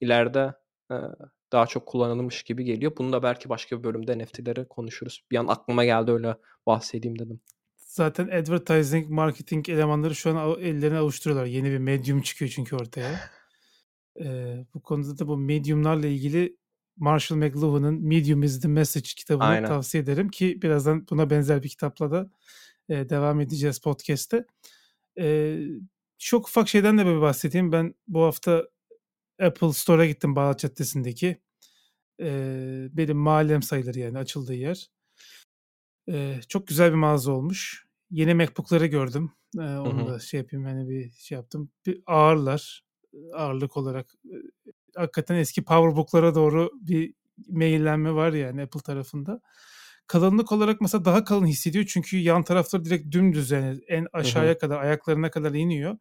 ileride 0.00 0.54
e, 0.90 0.94
daha 1.52 1.66
çok 1.66 1.86
kullanılmış 1.86 2.42
gibi 2.42 2.64
geliyor. 2.64 2.92
Bunu 2.98 3.12
da 3.12 3.22
belki 3.22 3.48
başka 3.48 3.78
bir 3.78 3.84
bölümde 3.84 4.18
NFT'leri 4.18 4.68
konuşuruz. 4.68 5.24
Bir 5.30 5.36
an 5.36 5.46
aklıma 5.46 5.84
geldi 5.84 6.10
öyle 6.10 6.36
bahsedeyim 6.66 7.18
dedim. 7.18 7.40
Zaten 7.76 8.28
advertising, 8.28 9.08
marketing 9.08 9.68
elemanları 9.68 10.14
şu 10.14 10.38
an 10.38 10.60
ellerine 10.60 10.98
alıştırıyorlar. 10.98 11.46
Yeni 11.46 11.70
bir 11.70 11.78
medium 11.78 12.22
çıkıyor 12.22 12.50
çünkü 12.54 12.76
ortaya. 12.76 13.10
Ee, 14.24 14.66
bu 14.74 14.82
konuda 14.82 15.18
da 15.18 15.28
bu 15.28 15.36
mediumlarla 15.36 16.06
ilgili 16.06 16.56
Marshall 16.96 17.38
McLuhan'ın 17.38 18.02
Medium 18.02 18.42
is 18.42 18.60
the 18.60 18.68
Message 18.68 19.08
kitabını 19.16 19.46
Aynen. 19.46 19.68
tavsiye 19.68 20.02
ederim 20.02 20.28
ki 20.28 20.62
birazdan 20.62 21.06
buna 21.10 21.30
benzer 21.30 21.62
bir 21.62 21.68
kitapla 21.68 22.10
da 22.10 22.30
e, 22.90 23.08
devam 23.08 23.40
edeceğiz 23.40 23.80
podcast'te. 23.80 24.44
E, 25.18 25.58
çok 26.18 26.48
ufak 26.48 26.68
şeyden 26.68 26.98
de 26.98 27.06
bir 27.06 27.20
bahsedeyim. 27.20 27.72
Ben 27.72 27.94
bu 28.08 28.22
hafta 28.22 28.68
Apple 29.42 29.72
Store'a 29.72 30.06
gittim 30.06 30.36
Bağdat 30.36 30.58
Caddesi'ndeki. 30.58 31.36
E, 32.20 32.28
benim 32.92 33.16
mahallem 33.16 33.62
sayılır 33.62 33.94
yani 33.94 34.18
açıldığı 34.18 34.54
yer. 34.54 34.90
E, 36.08 36.40
çok 36.48 36.66
güzel 36.66 36.90
bir 36.90 36.96
mağaza 36.96 37.32
olmuş. 37.32 37.86
Yeni 38.10 38.34
MacBook'ları 38.34 38.86
gördüm. 38.86 39.32
E, 39.58 39.60
onu 39.60 40.08
da 40.08 40.18
şey 40.18 40.40
yapayım 40.40 40.64
hani 40.64 40.88
bir 40.88 41.10
şey 41.10 41.36
yaptım. 41.36 41.70
Bir 41.86 42.02
ağırlar 42.06 42.84
ağırlık 43.34 43.76
olarak. 43.76 44.14
Hakikaten 44.96 45.36
eski 45.36 45.64
PowerBook'lara 45.64 46.34
doğru 46.34 46.70
bir 46.80 47.14
meyillenme 47.48 48.12
var 48.14 48.32
yani 48.32 48.62
Apple 48.62 48.80
tarafında 48.80 49.40
kalınlık 50.10 50.52
olarak 50.52 50.80
mesela 50.80 51.04
daha 51.04 51.24
kalın 51.24 51.46
hissediyor 51.46 51.84
çünkü 51.88 52.18
yan 52.18 52.44
tarafları 52.44 52.84
direkt 52.84 53.12
dümdüz 53.12 53.50
yani 53.50 53.80
en 53.88 54.06
aşağıya 54.12 54.50
Hı-hı. 54.50 54.58
kadar 54.58 54.80
ayaklarına 54.80 55.30
kadar 55.30 55.52
iniyor. 55.52 55.98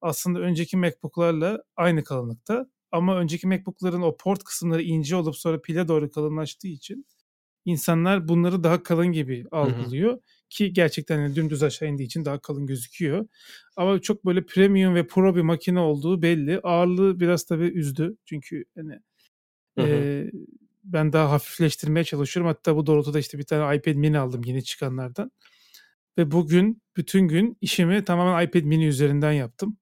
Aslında 0.00 0.40
önceki 0.40 0.76
MacBook'larla 0.76 1.62
aynı 1.76 2.04
kalınlıkta 2.04 2.66
ama 2.92 3.18
önceki 3.18 3.46
MacBook'ların 3.46 4.02
o 4.02 4.16
port 4.16 4.44
kısımları 4.44 4.82
ince 4.82 5.16
olup 5.16 5.36
sonra 5.36 5.60
pile 5.60 5.88
doğru 5.88 6.10
kalınlaştığı 6.10 6.68
için 6.68 7.06
insanlar 7.64 8.28
bunları 8.28 8.64
daha 8.64 8.82
kalın 8.82 9.12
gibi 9.12 9.44
algılıyor. 9.50 10.10
Hı 10.10 10.16
hı. 10.16 10.20
Ki 10.50 10.72
gerçekten 10.72 11.20
yani 11.20 11.36
dümdüz 11.36 11.62
aşağı 11.62 11.88
indiği 11.88 12.04
için 12.04 12.24
daha 12.24 12.38
kalın 12.38 12.66
gözüküyor. 12.66 13.26
Ama 13.76 14.00
çok 14.00 14.26
böyle 14.26 14.46
premium 14.46 14.94
ve 14.94 15.06
pro 15.06 15.36
bir 15.36 15.42
makine 15.42 15.80
olduğu 15.80 16.22
belli. 16.22 16.60
Ağırlığı 16.62 17.20
biraz 17.20 17.44
tabii 17.44 17.68
üzdü. 17.68 18.16
Çünkü 18.24 18.64
hani 18.76 18.98
hı 19.78 19.82
hı. 19.82 19.86
E, 19.86 20.30
ben 20.84 21.12
daha 21.12 21.30
hafifleştirmeye 21.30 22.04
çalışıyorum. 22.04 22.48
Hatta 22.48 22.76
bu 22.76 22.86
doğrultuda 22.86 23.18
işte 23.18 23.38
bir 23.38 23.42
tane 23.44 23.76
iPad 23.76 23.94
mini 23.94 24.18
aldım 24.18 24.42
yeni 24.44 24.64
çıkanlardan. 24.64 25.30
Ve 26.18 26.30
bugün 26.30 26.82
bütün 26.96 27.28
gün 27.28 27.58
işimi 27.60 28.04
tamamen 28.04 28.46
iPad 28.46 28.62
mini 28.62 28.86
üzerinden 28.86 29.32
yaptım. 29.32 29.76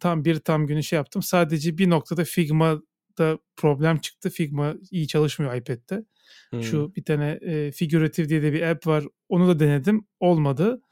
Tam 0.00 0.24
bir 0.24 0.36
tam 0.36 0.66
günü 0.66 0.82
şey 0.82 0.96
yaptım. 0.96 1.22
Sadece 1.22 1.78
bir 1.78 1.90
noktada 1.90 2.24
Figma'da 2.24 3.38
problem 3.56 3.98
çıktı. 3.98 4.30
Figma 4.30 4.74
iyi 4.90 5.08
çalışmıyor 5.08 5.54
iPad'de. 5.54 6.04
Hmm. 6.50 6.62
Şu 6.62 6.94
bir 6.96 7.04
tane 7.04 7.38
e, 7.42 7.72
Figurative 7.72 8.28
diye 8.28 8.42
de 8.42 8.52
bir 8.52 8.62
app 8.62 8.86
var. 8.86 9.04
Onu 9.28 9.48
da 9.48 9.60
denedim. 9.60 10.06
Olmadı. 10.20 10.82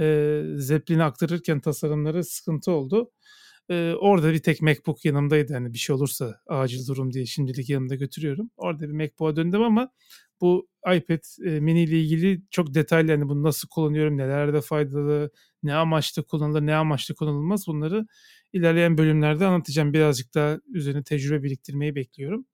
E, 0.00 0.42
Zeppelin'i 0.56 1.02
aktarırken 1.02 1.60
tasarımları 1.60 2.24
sıkıntı 2.24 2.70
oldu. 2.72 3.10
Ee, 3.70 3.94
orada 4.00 4.32
bir 4.32 4.38
tek 4.38 4.62
MacBook 4.62 5.04
yanımdaydı. 5.04 5.52
Yani 5.52 5.72
bir 5.72 5.78
şey 5.78 5.96
olursa 5.96 6.40
acil 6.46 6.86
durum 6.86 7.12
diye 7.12 7.26
şimdilik 7.26 7.68
yanımda 7.68 7.94
götürüyorum. 7.94 8.50
Orada 8.56 8.88
bir 8.88 8.92
MacBook'a 8.92 9.36
döndüm 9.36 9.62
ama 9.62 9.90
bu 10.40 10.68
iPad 10.94 11.46
e, 11.46 11.60
mini 11.60 11.82
ile 11.82 12.00
ilgili 12.00 12.42
çok 12.50 12.74
detaylı 12.74 13.10
yani 13.10 13.28
bunu 13.28 13.42
nasıl 13.42 13.68
kullanıyorum, 13.68 14.16
nelerde 14.16 14.60
faydalı, 14.60 15.30
ne 15.62 15.74
amaçlı 15.74 16.26
kullanılır, 16.26 16.66
ne 16.66 16.74
amaçlı 16.74 17.14
kullanılmaz 17.14 17.66
bunları 17.66 18.06
ilerleyen 18.52 18.98
bölümlerde 18.98 19.46
anlatacağım. 19.46 19.92
Birazcık 19.92 20.34
daha 20.34 20.58
üzerine 20.72 21.02
tecrübe 21.02 21.42
biriktirmeyi 21.42 21.94
bekliyorum. 21.94 22.46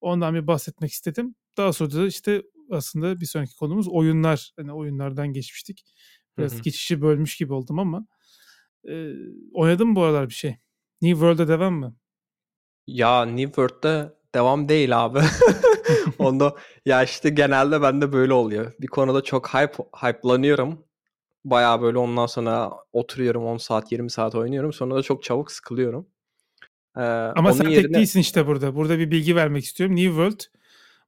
Ondan 0.00 0.34
bir 0.34 0.46
bahsetmek 0.46 0.92
istedim. 0.92 1.34
Daha 1.56 1.72
sonra 1.72 1.92
da 1.92 2.06
işte 2.06 2.42
aslında 2.70 3.20
bir 3.20 3.26
sonraki 3.26 3.56
konumuz 3.56 3.88
oyunlar. 3.88 4.52
Hani 4.56 4.72
oyunlardan 4.72 5.32
geçmiştik. 5.32 5.84
Biraz 6.38 6.52
hı 6.52 6.56
hı. 6.56 6.62
geçişi 6.62 7.02
bölmüş 7.02 7.36
gibi 7.36 7.52
oldum 7.52 7.78
ama 7.78 8.06
e, 8.88 9.12
oynadın 9.54 9.88
mı 9.88 9.96
bu 9.96 10.02
aralar 10.02 10.28
bir 10.28 10.34
şey? 10.34 10.56
New 11.02 11.20
World'da 11.20 11.48
devam 11.48 11.74
mı? 11.74 11.96
Ya 12.86 13.24
New 13.24 13.46
World'da 13.46 14.14
devam 14.34 14.68
değil 14.68 15.04
abi. 15.04 15.20
Onda 16.18 16.54
ya 16.86 17.02
işte 17.02 17.30
genelde 17.30 17.82
bende 17.82 18.12
böyle 18.12 18.32
oluyor. 18.32 18.72
Bir 18.80 18.86
konuda 18.86 19.22
çok 19.22 19.48
hype 19.54 19.84
hype'lanıyorum. 19.96 20.84
Bayağı 21.44 21.82
böyle 21.82 21.98
ondan 21.98 22.26
sonra 22.26 22.72
oturuyorum 22.92 23.44
10 23.44 23.56
saat 23.56 23.92
20 23.92 24.10
saat 24.10 24.34
oynuyorum. 24.34 24.72
Sonra 24.72 24.94
da 24.94 25.02
çok 25.02 25.22
çabuk 25.22 25.52
sıkılıyorum. 25.52 26.06
Ee, 26.96 27.00
Ama 27.00 27.52
sen 27.52 27.68
yerine... 27.68 27.82
tek 27.82 27.94
değilsin 27.94 28.20
işte 28.20 28.46
burada. 28.46 28.74
Burada 28.74 28.98
bir 28.98 29.10
bilgi 29.10 29.36
vermek 29.36 29.64
istiyorum. 29.64 29.96
New 29.96 30.10
World 30.10 30.40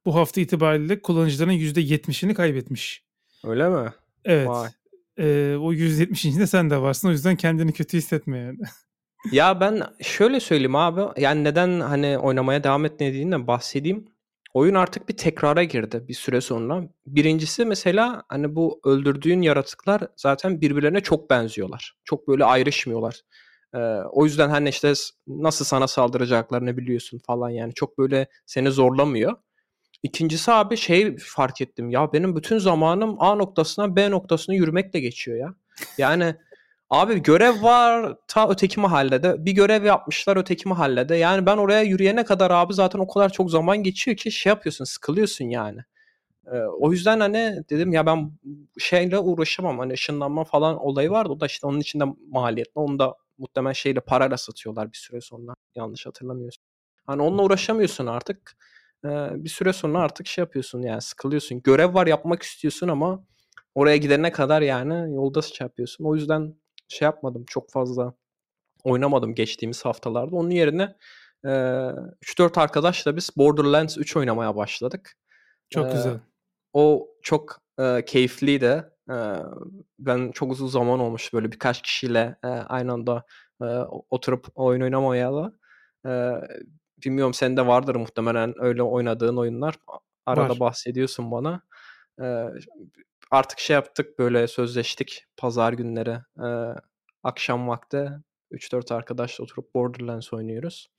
bu 0.05 0.15
hafta 0.15 0.41
itibariyle 0.41 1.01
kullanıcıların 1.01 1.51
%70'ini 1.51 2.33
kaybetmiş. 2.33 3.03
Öyle 3.43 3.69
mi? 3.69 3.93
Evet. 4.25 4.47
Vay. 4.47 4.69
Ee, 5.17 5.55
o 5.59 5.73
170'inde 5.73 6.47
sen 6.47 6.69
de 6.69 6.81
varsın. 6.81 7.07
O 7.07 7.11
yüzden 7.11 7.35
kendini 7.35 7.73
kötü 7.73 7.97
hissetme 7.97 8.37
yani. 8.37 8.57
ya 9.31 9.59
ben 9.59 9.83
şöyle 10.01 10.39
söyleyeyim 10.39 10.75
abi. 10.75 11.21
Yani 11.21 11.43
neden 11.43 11.79
hani 11.79 12.17
oynamaya 12.17 12.63
devam 12.63 12.85
etmediğinden 12.85 13.47
bahsedeyim. 13.47 14.05
Oyun 14.53 14.75
artık 14.75 15.09
bir 15.09 15.17
tekrara 15.17 15.63
girdi 15.63 16.05
bir 16.07 16.13
süre 16.13 16.41
sonra. 16.41 16.83
Birincisi 17.05 17.65
mesela 17.65 18.23
hani 18.29 18.55
bu 18.55 18.79
öldürdüğün 18.85 19.41
yaratıklar 19.41 20.01
zaten 20.15 20.61
birbirlerine 20.61 21.01
çok 21.01 21.29
benziyorlar. 21.29 21.95
Çok 22.03 22.27
böyle 22.27 22.45
ayrışmıyorlar. 22.45 23.21
Ee, 23.73 23.77
o 24.11 24.25
yüzden 24.25 24.49
hani 24.49 24.69
işte 24.69 24.93
nasıl 25.27 25.65
sana 25.65 25.87
saldıracaklarını 25.87 26.77
biliyorsun 26.77 27.21
falan 27.27 27.49
yani. 27.49 27.73
Çok 27.73 27.97
böyle 27.97 28.27
seni 28.45 28.71
zorlamıyor. 28.71 29.33
İkincisi 30.05 30.51
abi 30.51 30.77
şey 30.77 31.17
fark 31.17 31.61
ettim 31.61 31.89
ya 31.89 32.13
benim 32.13 32.35
bütün 32.35 32.57
zamanım 32.57 33.15
A 33.19 33.35
noktasından 33.35 33.95
B 33.95 34.11
noktasına 34.11 34.55
yürümekle 34.55 34.99
geçiyor 34.99 35.37
ya. 35.37 35.55
Yani 35.97 36.35
abi 36.89 37.23
görev 37.23 37.63
var 37.63 38.17
ta 38.27 38.49
öteki 38.49 38.79
mahallede. 38.79 39.45
Bir 39.45 39.51
görev 39.51 39.83
yapmışlar 39.83 40.37
öteki 40.37 40.67
mahallede. 40.67 41.15
Yani 41.15 41.45
ben 41.45 41.57
oraya 41.57 41.81
yürüyene 41.81 42.25
kadar 42.25 42.51
abi 42.51 42.73
zaten 42.73 42.99
o 42.99 43.07
kadar 43.07 43.29
çok 43.29 43.51
zaman 43.51 43.83
geçiyor 43.83 44.17
ki 44.17 44.31
şey 44.31 44.49
yapıyorsun 44.49 44.85
sıkılıyorsun 44.85 45.45
yani. 45.45 45.79
Ee, 46.51 46.57
o 46.57 46.91
yüzden 46.91 47.19
hani 47.19 47.63
dedim 47.69 47.93
ya 47.93 48.05
ben 48.05 48.31
şeyle 48.79 49.19
uğraşamam. 49.19 49.79
Hani 49.79 49.93
ışınlanma 49.93 50.43
falan 50.43 50.77
olayı 50.77 51.09
vardı. 51.09 51.29
O 51.29 51.39
da 51.39 51.45
işte 51.45 51.67
onun 51.67 51.79
içinde 51.79 52.03
maliyetli. 52.29 52.79
Onu 52.79 52.99
da 52.99 53.15
muhtemelen 53.37 53.73
şeyle 53.73 53.99
parayla 53.99 54.37
satıyorlar 54.37 54.91
bir 54.91 54.97
süre 54.97 55.21
sonra. 55.21 55.53
Yanlış 55.75 56.05
hatırlamıyorsun. 56.05 56.63
Hani 57.07 57.21
onunla 57.21 57.43
uğraşamıyorsun 57.43 58.05
artık. 58.05 58.57
Bir 59.43 59.49
süre 59.49 59.73
sonra 59.73 59.99
artık 59.99 60.27
şey 60.27 60.41
yapıyorsun 60.41 60.81
yani 60.81 61.01
sıkılıyorsun. 61.01 61.61
Görev 61.61 61.93
var 61.93 62.07
yapmak 62.07 62.43
istiyorsun 62.43 62.87
ama 62.87 63.25
oraya 63.75 63.97
gidene 63.97 64.31
kadar 64.31 64.61
yani 64.61 65.15
yolda 65.15 65.41
şey 65.41 65.65
yapıyorsun. 65.65 66.05
O 66.05 66.15
yüzden 66.15 66.55
şey 66.87 67.05
yapmadım 67.05 67.45
çok 67.47 67.71
fazla 67.71 68.13
oynamadım 68.83 69.35
geçtiğimiz 69.35 69.85
haftalarda. 69.85 70.35
Onun 70.35 70.49
yerine 70.49 70.95
eee 71.45 71.91
3-4 72.21 72.57
arkadaşla 72.57 73.15
biz 73.15 73.29
Borderlands 73.37 73.97
3 73.97 74.17
oynamaya 74.17 74.55
başladık. 74.55 75.13
Çok 75.69 75.85
Eee, 75.85 75.91
güzel. 75.91 76.19
o 76.73 77.07
çok, 77.23 77.61
eee, 77.79 78.05
keyifliydi. 78.05 78.83
Eee, 79.09 79.35
ben 79.99 80.31
çok 80.31 80.51
uzun 80.51 80.67
zaman 80.67 80.99
olmuş 80.99 81.33
böyle 81.33 81.51
birkaç 81.51 81.81
kişiyle, 81.81 82.37
eee, 82.43 82.49
aynı 82.51 82.93
anda, 82.93 83.25
eee, 83.61 83.79
oturup 84.09 84.47
oyun 84.55 84.81
oynamayalı. 84.81 85.59
Eee, 86.05 86.41
bilmiyorum 87.05 87.33
senin 87.33 87.57
de 87.57 87.67
vardır 87.67 87.95
muhtemelen 87.95 88.53
öyle 88.57 88.83
oynadığın 88.83 89.37
oyunlar. 89.37 89.75
Arada 90.25 90.49
Var. 90.49 90.59
bahsediyorsun 90.59 91.31
bana. 91.31 91.61
Eee, 92.21 92.49
artık 93.31 93.59
şey 93.59 93.73
yaptık, 93.73 94.19
böyle 94.19 94.47
sözleştik 94.47 95.25
pazar 95.37 95.73
günleri, 95.73 96.17
eee, 96.39 96.75
akşam 97.23 97.67
vakti 97.67 98.11
3-4 98.51 98.91
arkadaşla 98.91 99.43
oturup 99.43 99.75
Borderlands 99.75 100.33
oynuyoruz. 100.33 100.89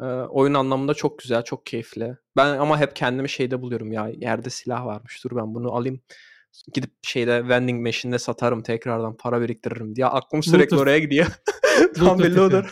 Eee, 0.00 0.06
oyun 0.06 0.54
anlamında 0.54 0.94
çok 0.94 1.18
güzel, 1.18 1.42
çok 1.44 1.66
keyifli. 1.66 2.16
Ben 2.36 2.46
ama 2.58 2.80
hep 2.80 2.96
kendimi 2.96 3.28
şeyde 3.28 3.62
buluyorum 3.62 3.92
ya, 3.92 4.08
yerde 4.08 4.50
silah 4.50 4.86
varmış, 4.86 5.24
dur 5.24 5.36
ben 5.36 5.54
bunu 5.54 5.72
alayım, 5.72 6.00
gidip 6.72 6.90
şeyde 7.02 7.48
vending 7.48 7.86
machine'de 7.86 8.18
satarım, 8.18 8.62
tekrardan 8.62 9.16
para 9.16 9.40
biriktiririm 9.40 9.96
diye 9.96 10.06
aklım 10.06 10.42
sürekli 10.42 10.74
Looter. 10.74 10.82
oraya 10.82 10.98
gidiyor. 10.98 11.26
Tam 11.94 12.18
belli 12.18 12.34
tipi. 12.34 12.62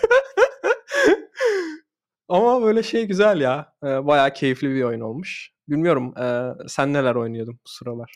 Ama 2.30 2.62
böyle 2.62 2.82
şey 2.82 3.06
güzel 3.06 3.40
ya, 3.40 3.72
eee, 3.84 4.06
bayağı 4.06 4.32
keyifli 4.32 4.70
bir 4.74 4.82
oyun 4.82 5.00
olmuş. 5.00 5.50
Bilmiyorum, 5.68 6.14
eee, 6.18 6.66
sen 6.68 6.92
neler 6.92 7.14
oynuyordun 7.14 7.54
bu 7.54 7.68
sıralar? 7.68 8.14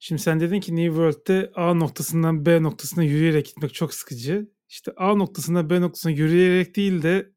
Şimdi 0.00 0.22
sen 0.22 0.40
dedin 0.40 0.60
ki 0.60 0.76
New 0.76 0.88
World'de 0.88 1.52
A 1.54 1.74
noktasından 1.74 2.46
B 2.46 2.62
noktasına 2.62 3.04
yürüyerek 3.04 3.46
gitmek 3.46 3.74
çok 3.74 3.94
sıkıcı. 3.94 4.48
İşte 4.68 4.92
A 4.96 5.14
noktasından 5.14 5.70
B 5.70 5.80
noktasına 5.80 6.12
yürüyerek 6.12 6.76
değil 6.76 7.02
de 7.02 7.30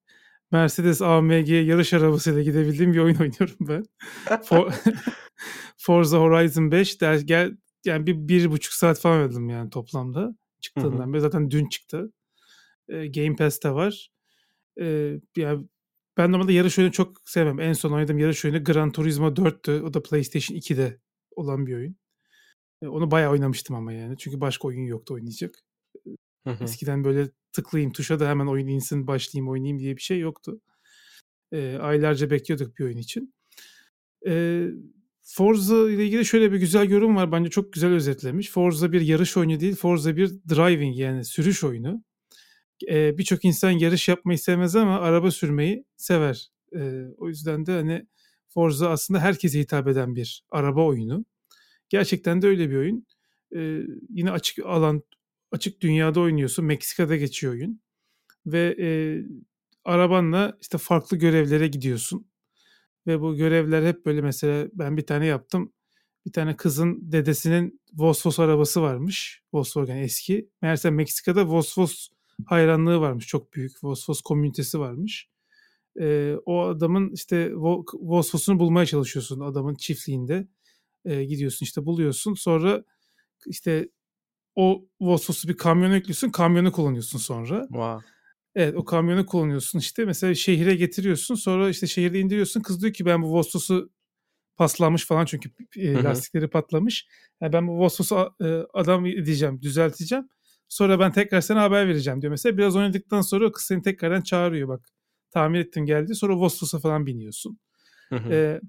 Mercedes 0.51 1.01
AMG 1.01 1.49
yarış 1.49 1.93
arabasıyla 1.93 2.41
gidebildiğim 2.41 2.93
bir 2.93 2.99
oyun 2.99 3.15
oynuyorum 3.19 3.57
ben. 3.59 3.85
For 4.43 4.73
Forza 5.77 6.17
Horizon 6.17 6.71
5 6.71 7.01
der, 7.01 7.15
gel, 7.19 7.57
yani 7.85 8.07
bir, 8.07 8.15
bir 8.27 8.51
buçuk 8.51 8.73
saat 8.73 8.99
falan 8.99 9.21
oynadım 9.21 9.49
yani 9.49 9.69
toplamda 9.69 10.35
çıktığından 10.61 11.13
beri. 11.13 11.21
Zaten 11.21 11.51
dün 11.51 11.69
çıktı. 11.69 12.13
Eee, 12.89 13.07
Game 13.07 13.35
Pass'te 13.35 13.71
var. 13.71 14.11
Eee, 14.77 15.21
yani 15.37 15.67
ben 16.17 16.31
normalde 16.31 16.53
yarış 16.53 16.79
oyunu 16.79 16.91
çok 16.91 17.21
sevmem. 17.25 17.59
En 17.59 17.73
son 17.73 17.91
oynadığım 17.91 18.19
yarış 18.19 18.45
oyunu 18.45 18.63
Gran 18.63 18.91
Turismo 18.91 19.35
4'tü. 19.35 19.81
O 19.81 19.93
da 19.93 20.03
PlayStation 20.03 20.57
2'de 20.57 20.99
olan 21.35 21.67
bir 21.67 21.75
oyun. 21.75 21.95
Eee, 22.81 22.89
onu 22.89 23.11
bayağı 23.11 23.31
oynamıştım 23.31 23.75
ama 23.75 23.93
yani. 23.93 24.17
Çünkü 24.17 24.41
başka 24.41 24.67
oyun 24.67 24.85
yoktu 24.85 25.13
oynayacak. 25.13 25.55
Hı 26.47 26.51
hı. 26.51 26.63
Eskiden 26.63 27.03
böyle 27.03 27.29
tıklayayım 27.53 27.91
tuşa 27.91 28.19
da 28.19 28.29
hemen 28.29 28.47
oyun 28.47 28.67
insin 28.67 29.07
başlayayım 29.07 29.49
oynayayım 29.51 29.79
diye 29.79 29.97
bir 29.97 30.01
şey 30.01 30.19
yoktu. 30.19 30.61
Eee, 31.51 31.77
aylarca 31.77 32.29
bekliyorduk 32.29 32.79
bir 32.79 32.83
oyun 32.83 32.97
için. 32.97 33.33
Eee, 34.25 34.71
Forza 35.23 35.91
ile 35.91 36.05
ilgili 36.05 36.25
şöyle 36.25 36.51
bir 36.51 36.57
güzel 36.57 36.89
yorum 36.89 37.15
var. 37.15 37.31
Bence 37.31 37.49
çok 37.49 37.73
güzel 37.73 37.91
özetlemiş. 37.93 38.51
Forza 38.51 38.91
bir 38.91 39.01
yarış 39.01 39.37
oyunu 39.37 39.59
değil, 39.59 39.75
Forza 39.75 40.15
bir 40.15 40.29
driving 40.29 40.97
yani 40.97 41.25
sürüş 41.25 41.63
oyunu. 41.63 42.03
Eee, 42.87 43.15
Birçok 43.17 43.45
insan 43.45 43.71
yarış 43.71 44.07
yapmayı 44.09 44.39
sevmez 44.39 44.75
ama 44.75 44.99
araba 44.99 45.31
sürmeyi 45.31 45.85
sever. 45.97 46.49
Eee, 46.73 47.05
o 47.17 47.27
yüzden 47.29 47.65
de 47.65 47.71
hani 47.71 48.07
Forza 48.49 48.89
aslında 48.89 49.19
herkese 49.19 49.59
hitap 49.59 49.87
eden 49.87 50.15
bir 50.15 50.43
araba 50.51 50.85
oyunu. 50.85 51.25
Gerçekten 51.89 52.41
de 52.41 52.47
öyle 52.47 52.69
bir 52.71 52.75
oyun. 52.77 53.07
Eee, 53.55 53.83
yine 54.09 54.31
açık 54.31 54.59
alan, 54.65 55.03
açık 55.51 55.81
dünyada 55.81 56.19
oynuyorsun. 56.19 56.65
Meksika'da 56.65 57.15
geçiyor 57.15 57.53
oyun. 57.53 57.81
Ve 58.45 58.75
eee, 58.79 59.25
arabanla 59.85 60.57
işte 60.61 60.77
farklı 60.77 61.17
görevlere 61.17 61.67
gidiyorsun. 61.67 62.27
Ve 63.07 63.21
bu 63.21 63.35
görevler 63.35 63.83
hep 63.87 64.05
böyle 64.05 64.21
mesela 64.21 64.67
ben 64.73 64.97
bir 64.97 65.05
tane 65.05 65.25
yaptım. 65.25 65.73
Bir 66.25 66.31
tane 66.33 66.57
kızın 66.57 66.99
dedesinin 67.13 67.81
Vosvos 67.93 68.39
arabası 68.39 68.81
varmış. 68.81 69.41
Volkswagen 69.53 69.97
eski. 69.97 70.49
Meğerse 70.61 70.89
Meksika'da 70.91 71.47
Vosvos 71.47 72.09
hayranlığı 72.47 72.99
varmış. 73.01 73.27
Çok 73.27 73.53
büyük 73.53 73.83
Vosvos 73.83 74.21
komünitesi 74.21 74.79
varmış. 74.79 75.29
Eee, 75.99 76.37
o 76.45 76.61
adamın 76.61 77.11
işte 77.13 77.51
Vo- 77.51 77.85
Vosvos'unu 78.01 78.59
bulmaya 78.59 78.85
çalışıyorsun 78.85 79.39
adamın 79.39 79.75
çiftliğinde. 79.75 80.47
Eee, 81.05 81.25
gidiyorsun 81.25 81.65
işte 81.65 81.85
buluyorsun. 81.85 82.33
Sonra 82.33 82.83
işte 83.47 83.89
o 84.55 84.85
Vosvos'u 85.01 85.47
bir 85.47 85.57
kamyona 85.57 85.95
yüklüyorsun. 85.95 86.29
Kamyonu 86.29 86.71
kullanıyorsun 86.71 87.19
sonra. 87.19 87.61
Wow. 87.61 88.07
Evet 88.55 88.75
o 88.77 88.85
kamyonu 88.85 89.25
kullanıyorsun 89.25 89.79
işte. 89.79 90.05
Mesela 90.05 90.35
şehire 90.35 90.75
getiriyorsun. 90.75 91.35
Sonra 91.35 91.69
işte 91.69 91.87
şehirde 91.87 92.19
indiriyorsun. 92.19 92.61
Kız 92.61 92.81
diyor 92.81 92.93
ki 92.93 93.05
ben 93.05 93.21
bu 93.21 93.31
Vosvos'u 93.33 93.91
paslanmış 94.57 95.05
falan 95.05 95.25
çünkü 95.25 95.49
e, 95.77 96.03
lastikleri 96.03 96.49
patlamış. 96.49 97.07
Yani 97.41 97.53
ben 97.53 97.67
bu 97.67 97.79
Vosvos'u 97.79 98.15
a- 98.17 98.35
e, 98.41 98.65
adam 98.73 99.05
edeceğim, 99.05 99.61
düzelteceğim. 99.61 100.29
Sonra 100.71 100.99
ben 100.99 101.11
tekrar 101.11 101.41
sana 101.41 101.61
haber 101.61 101.87
vereceğim 101.87 102.21
diyor. 102.21 102.31
Mesela 102.31 102.57
biraz 102.57 102.75
oynadıktan 102.75 103.21
sonra 103.21 103.51
kız 103.51 103.63
seni 103.63 103.81
tekrardan 103.81 104.21
çağırıyor 104.21 104.67
bak. 104.67 104.89
Tamir 105.31 105.59
ettim 105.59 105.85
geldi. 105.85 106.15
Sonra 106.15 106.35
Vosvos'a 106.35 106.79
falan 106.79 107.05
biniyorsun. 107.05 107.59
Hı 108.09 108.15
hı. 108.15 108.33
Ee, 108.33 108.61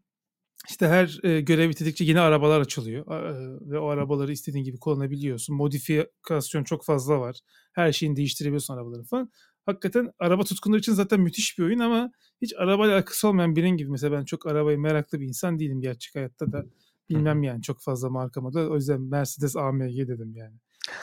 işte 0.68 0.88
her 0.88 1.20
e, 1.22 1.40
görev 1.40 1.68
bitirdikçe 1.70 2.04
yeni 2.04 2.20
arabalar 2.20 2.60
açılıyor 2.60 3.06
e, 3.06 3.70
ve 3.70 3.78
o 3.78 3.86
arabaları 3.86 4.32
istediğin 4.32 4.64
gibi 4.64 4.78
kullanabiliyorsun. 4.78 5.56
Modifikasyon 5.56 6.64
çok 6.64 6.84
fazla 6.84 7.20
var. 7.20 7.38
Her 7.72 7.92
şeyini 7.92 8.16
değiştirebiliyorsun 8.16 8.74
arabaları 8.74 9.04
falan. 9.04 9.30
Hakikaten 9.66 10.10
araba 10.18 10.44
tutkunları 10.44 10.80
için 10.80 10.92
zaten 10.92 11.20
müthiş 11.20 11.58
bir 11.58 11.64
oyun 11.64 11.78
ama 11.78 12.10
hiç 12.42 12.54
arabayla 12.58 12.94
alakası 12.94 13.28
olmayan 13.28 13.56
birinin 13.56 13.76
gibi. 13.76 13.90
Mesela 13.90 14.18
ben 14.18 14.24
çok 14.24 14.46
arabaya 14.46 14.78
meraklı 14.78 15.20
bir 15.20 15.26
insan 15.26 15.58
değilim 15.58 15.80
gerçek 15.80 16.14
hayatta 16.14 16.52
da. 16.52 16.64
Bilmem 17.10 17.42
yani 17.42 17.62
çok 17.62 17.82
fazla 17.82 18.10
markama 18.10 18.54
da. 18.54 18.70
O 18.70 18.74
yüzden 18.74 19.00
Mercedes 19.00 19.56
AMG 19.56 20.08
dedim 20.08 20.32
yani. 20.34 20.56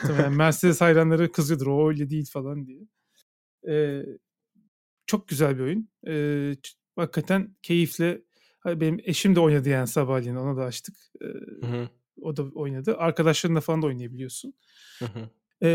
Muhtemelen 0.03 0.33
Mercedes 0.33 0.81
hayranları 0.81 1.31
kızıyordur 1.31 1.67
o 1.67 1.89
öyle 1.89 2.09
değil 2.09 2.29
falan 2.33 2.65
diye. 2.65 2.79
Ee, 3.67 4.05
çok 5.05 5.27
güzel 5.27 5.57
bir 5.57 5.63
oyun. 5.63 5.89
Ee, 6.07 6.55
hakikaten 6.95 7.55
keyifle. 7.61 8.21
Benim 8.65 8.99
eşim 9.03 9.35
de 9.35 9.39
oynadı 9.39 9.69
yani 9.69 9.87
sabahleyin 9.87 10.35
ona 10.35 10.57
da 10.57 10.63
açtık. 10.63 10.95
Ee, 11.21 11.25
Hı 11.65 11.71
hı. 11.71 11.89
o 12.21 12.37
da 12.37 12.43
oynadı. 12.43 12.95
Arkadaşlarınla 12.97 13.61
falan 13.61 13.81
da 13.81 13.87
oynayabiliyorsun. 13.87 14.53
Hı 14.99 15.05
hı. 15.05 15.29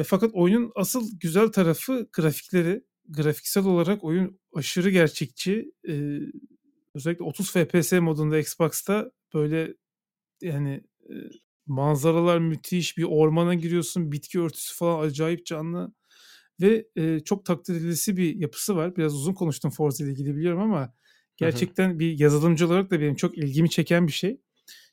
Fakat 0.04 0.30
oyunun 0.34 0.72
asıl 0.74 1.10
güzel 1.20 1.48
tarafı 1.48 2.08
grafikleri. 2.12 2.84
Grafiksel 3.08 3.66
olarak 3.66 4.04
oyun 4.04 4.40
aşırı 4.54 4.90
gerçekçi. 4.90 5.72
Ee, 5.88 6.18
özellikle 6.94 7.24
30 7.24 7.52
FPS 7.52 7.92
modunda 7.92 8.38
Xbox'ta 8.38 9.10
böyle 9.34 9.74
yani 10.42 10.84
e, 11.10 11.14
manzaralar 11.66 12.38
müthiş. 12.38 12.98
Bir 12.98 13.04
ormana 13.04 13.54
giriyorsun. 13.54 14.12
Bitki 14.12 14.40
örtüsü 14.40 14.76
falan 14.76 15.06
acayip 15.06 15.46
canlı. 15.46 15.92
Ve 16.60 16.86
e, 16.96 17.20
çok 17.20 17.44
takdir 17.44 17.76
edilisi 17.76 18.16
bir 18.16 18.36
yapısı 18.36 18.76
var. 18.76 18.96
Biraz 18.96 19.14
uzun 19.14 19.34
konuştum 19.34 19.70
Forza 19.70 20.04
ile 20.04 20.12
ilgili 20.12 20.36
biliyorum 20.36 20.60
ama 20.60 20.80
Hı 20.80 20.84
hı. 20.84 20.90
gerçekten 21.36 21.98
bir 21.98 22.18
yazılımcı 22.18 22.66
olarak 22.66 22.90
da 22.90 23.00
benim 23.00 23.14
çok 23.14 23.38
ilgimi 23.38 23.70
çeken 23.70 24.06
bir 24.06 24.12
şey. 24.12 24.40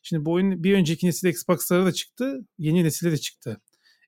Şimdi 0.01 0.25
bu 0.25 0.31
oyun 0.31 0.63
bir 0.63 0.73
önceki 0.73 1.07
nesil 1.07 1.27
Xbox'lara 1.27 1.85
da 1.85 1.91
çıktı. 1.91 2.39
Yeni 2.57 2.83
nesile 2.83 3.11
de 3.11 3.17
çıktı. 3.17 3.61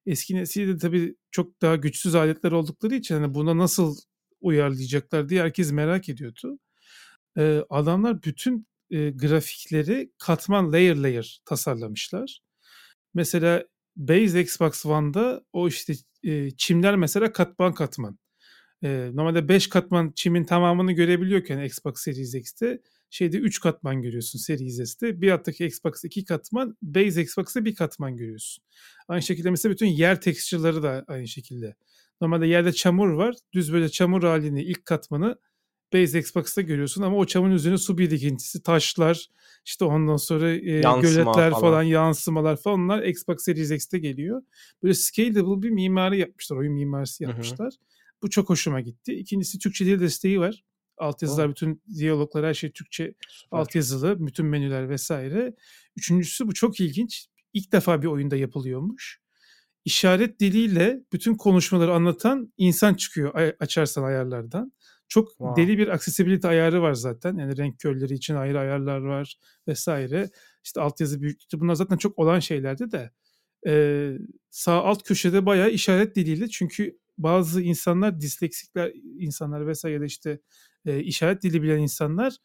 Eski 0.05 0.36
nesilde 0.36 0.74
de 0.74 0.78
tabii 0.78 1.16
çok 1.32 1.61
daha 1.61 1.76
güçsüz 1.76 2.16
aletler 2.16 2.51
oldukları 2.51 2.95
için 2.95 3.16
hani 3.16 3.34
buna 3.34 3.57
nasıl 3.57 3.95
uyarlayacaklar 4.41 5.30
diye 5.30 5.41
herkes 5.41 5.72
merak 5.72 6.09
ediyordu. 6.09 6.59
Ee, 7.38 7.64
adamlar 7.70 8.24
bütün 8.24 8.68
e, 8.91 9.09
grafikleri 9.09 10.11
katman 10.20 10.74
layer 10.74 10.95
layer 10.95 11.41
tasarlamışlar. 11.45 12.41
Mesela 13.14 13.66
Base 13.95 14.41
Xbox 14.41 14.86
One'da 14.86 15.43
o 15.53 15.68
işte 15.68 15.93
e, 16.24 16.51
çimler 16.51 16.95
mesela 16.95 17.32
katman 17.32 17.74
katman. 17.74 18.20
E, 18.84 19.09
normalde 19.14 19.49
5 19.49 19.68
katman 19.68 20.11
çimin 20.16 20.43
tamamını 20.43 20.91
görebiliyorken 20.91 21.59
Xbox 21.64 21.93
Series 22.01 22.36
X'te 22.36 22.82
şeyde 23.14 23.38
3 23.38 23.59
katman 23.59 24.01
görüyorsun 24.01 24.39
Series 24.39 24.78
S'te. 24.78 25.22
Bir 25.22 25.32
alttaki 25.32 25.66
Xbox 25.66 26.03
2 26.03 26.26
katman, 26.26 26.78
Base 26.82 27.22
Xbox'ta 27.22 27.66
bir 27.66 27.76
katman 27.76 28.18
görüyorsun. 28.18 28.64
Aynı 29.07 29.22
şekilde 29.22 29.49
mesela 29.49 29.74
bütün 29.74 29.86
yer 29.86 30.22
tekstürleri 30.22 30.84
de 30.84 31.03
aynı 31.07 31.28
şekilde. 31.28 31.76
Normalde 32.22 32.47
yerde 32.47 32.74
çamur 32.74 33.09
var. 33.09 33.36
Düz 33.53 33.74
böyle 33.74 33.89
çamur 33.89 34.24
halini 34.24 34.64
ilk 34.64 34.86
katmanı 34.86 35.38
Base 35.93 36.19
Xbox'ta 36.19 36.61
görüyorsun 36.61 37.01
ama 37.01 37.17
o 37.17 37.25
çamurun 37.25 37.53
üzerine 37.53 37.77
su 37.77 37.97
birikintisi, 37.97 38.63
taşlar, 38.63 39.29
işte 39.65 39.85
ondan 39.85 40.17
sonra 40.17 40.51
e, 40.51 40.57
göletler 41.01 41.51
falan. 41.51 41.61
falan. 41.61 41.83
yansımalar 41.83 42.57
falan 42.57 42.79
onlar 42.79 43.03
Xbox 43.03 43.43
Series 43.43 43.71
X'te 43.71 43.99
geliyor. 43.99 44.41
Böyle 44.83 44.93
scalable 44.93 45.61
bir 45.61 45.69
mimari 45.69 46.19
yapmışlar, 46.19 46.57
oyun 46.57 46.73
mimarisi 46.73 47.23
yapmışlar. 47.23 47.73
Bu 48.23 48.29
çok 48.29 48.49
hoşuma 48.49 48.81
gitti. 48.81 49.13
İkincisi 49.13 49.59
Türkçe 49.59 49.85
dil 49.85 49.99
desteği 49.99 50.39
var. 50.39 50.63
Altyazılar, 50.97 51.49
bütün 51.49 51.81
diyaloglar, 51.97 52.45
her 52.45 52.53
şey 52.53 52.71
Türkçe 52.71 53.13
Süper. 53.29 53.57
altyazılı, 53.57 54.27
bütün 54.27 54.45
menüler 54.45 54.89
vesaire. 54.89 55.55
Üçüncüsü 55.95 56.47
bu 56.47 56.53
çok 56.53 56.79
ilginç. 56.79 57.27
İlk 57.53 57.71
defa 57.71 58.01
bir 58.01 58.07
oyunda 58.07 58.35
yapılıyormuş. 58.35 59.19
İşaret 59.85 60.39
diliyle 60.39 60.99
bütün 61.13 61.35
konuşmaları 61.35 61.93
anlatan 61.93 62.53
insan 62.57 62.93
çıkıyor 62.93 63.53
açarsan 63.59 64.03
ayarlardan. 64.03 64.73
Çok 65.14 65.30
wow. 65.30 65.61
deli 65.61 65.78
bir 65.78 65.88
accessibility 65.88 66.47
ayarı 66.47 66.82
var 66.82 66.93
zaten. 66.93 67.38
Yani 67.38 67.57
renk 67.57 67.80
körleri 67.80 68.14
için 68.14 68.36
ayrı 68.36 68.59
ayarlar 68.59 68.97
var 68.99 69.38
vesaire. 69.68 70.30
İşte 70.64 70.82
altyazı 70.82 71.22
büyüklüğü 71.22 71.59
bunlar 71.59 71.76
zaten 71.76 71.97
çok 71.97 72.20
olan 72.20 72.39
şeylerdi 72.39 72.91
de. 72.91 73.11
Ee, 73.68 74.18
sağ 74.49 74.84
alt 74.84 75.03
köşede 75.03 75.45
bayağı 75.45 75.70
işaret 75.70 76.16
diliyle 76.16 76.49
çünkü 76.49 76.99
bazı 77.18 77.61
insanlar 77.61 78.22
disleksikler 78.22 78.91
insanlar 79.20 79.68
vesaire 79.68 79.93
ya 79.93 80.01
da 80.01 80.05
işte 80.05 80.39
e, 80.86 80.99
işaret 81.03 81.43
dili 81.43 81.64
bilen 81.64 81.80
insanlar 81.80 82.36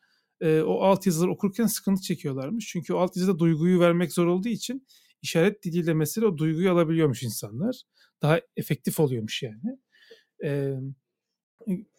e, 0.41 0.61
o 0.61 0.81
alt 0.83 1.07
yazıları 1.07 1.31
okurken 1.31 1.67
sıkıntı 1.67 2.03
çekiyorlarmış. 2.03 2.67
Çünkü 2.67 2.93
o 2.95 2.99
alt 2.99 3.17
yazıda 3.17 3.39
duyguyu 3.39 3.81
vermek 3.81 4.13
zor 4.13 4.27
olduğu 4.27 4.49
için 4.49 4.87
işaret 5.23 5.65
diliyle 5.65 5.95
mesela 5.95 6.27
o 6.27 6.39
duyguyu 6.39 6.73
alabiliyormuş 6.73 7.23
insanlar. 7.23 7.83
Daha 8.23 8.41
efektif 8.57 9.01
oluyormuş 9.01 9.43
yani. 9.43 9.79
E, 10.45 10.75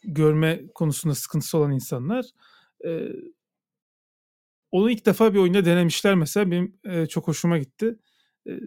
görme 0.03 0.67
konusunda 0.75 1.15
sıkıntısı 1.15 1.57
olan 1.57 1.71
insanlar. 1.71 2.25
E, 2.85 3.07
onu 4.71 4.91
ilk 4.91 5.05
defa 5.05 5.33
bir 5.33 5.39
oyunda 5.39 5.65
denemişler 5.65 6.15
mesela. 6.15 6.51
Benim 6.51 6.79
e, 6.83 7.05
çok 7.05 7.27
hoşuma 7.27 7.57
gitti. 7.57 7.99
E, 8.47 8.59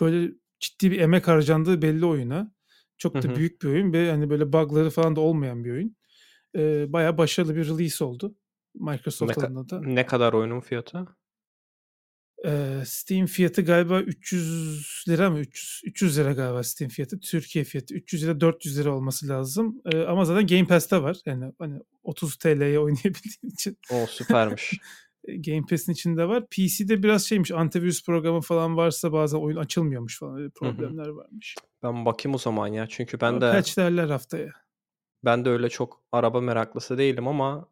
böyle 0.00 0.32
ciddi 0.60 0.90
bir 0.90 1.00
emek 1.00 1.28
harcandığı 1.28 1.82
belli 1.82 2.06
oyuna. 2.06 2.52
Çok 2.98 3.22
da 3.22 3.36
büyük 3.36 3.62
bir 3.62 3.68
oyun 3.68 3.92
ve 3.92 4.10
hani 4.10 4.30
böyle 4.30 4.52
bug'ları 4.52 4.90
falan 4.90 5.16
da 5.16 5.20
olmayan 5.20 5.64
bir 5.64 5.72
oyun. 5.72 5.96
E, 6.56 6.92
bayağı 6.92 7.18
başarılı 7.18 7.56
bir 7.56 7.68
release 7.68 8.04
oldu. 8.04 8.34
Microsoft 8.74 9.36
ne, 9.36 9.44
adına 9.44 9.68
da. 9.68 9.80
Ne 9.80 10.06
kadar 10.06 10.32
oyunun 10.32 10.60
fiyatı? 10.60 11.06
Ee, 12.44 12.82
Steam 12.84 13.26
fiyatı 13.26 13.62
galiba 13.62 14.00
300 14.00 15.04
lira 15.08 15.30
mı? 15.30 15.38
300, 15.38 15.80
300 15.84 16.18
lira 16.18 16.32
galiba 16.32 16.62
Steam 16.62 16.88
fiyatı. 16.88 17.20
Türkiye 17.20 17.64
fiyatı 17.64 17.94
300 17.94 18.22
lira 18.22 18.40
400 18.40 18.78
lira 18.78 18.94
olması 18.94 19.28
lazım. 19.28 19.82
Ee, 19.92 19.98
ama 20.02 20.24
zaten 20.24 20.46
Game 20.46 20.66
Pass'te 20.66 21.02
var. 21.02 21.16
Yani 21.26 21.52
hani 21.58 21.80
30 22.02 22.36
TL'ye 22.36 22.78
oynayabildiğin 22.78 23.52
için. 23.52 23.78
O 23.92 24.06
süpermiş. 24.06 24.72
Game 25.28 25.62
Pass'in 25.70 25.92
içinde 25.92 26.28
var. 26.28 26.46
PC'de 26.46 27.02
biraz 27.02 27.24
şeymiş 27.24 27.52
antivirüs 27.52 28.04
programı 28.04 28.40
falan 28.40 28.76
varsa 28.76 29.12
bazen 29.12 29.38
oyun 29.38 29.56
açılmıyormuş 29.56 30.18
falan 30.18 30.36
öyle 30.36 30.50
problemler 30.50 31.06
Hı-hı. 31.06 31.16
varmış. 31.16 31.54
Ben 31.82 32.04
bakayım 32.04 32.34
o 32.34 32.38
zaman 32.38 32.66
ya. 32.66 32.86
Çünkü 32.88 33.20
ben 33.20 33.40
de 33.40 33.52
patchlerler 33.52 34.08
haftaya. 34.08 34.52
Ben 35.24 35.44
de 35.44 35.50
öyle 35.50 35.68
çok 35.68 36.02
araba 36.12 36.40
meraklısı 36.40 36.98
değilim 36.98 37.28
ama 37.28 37.68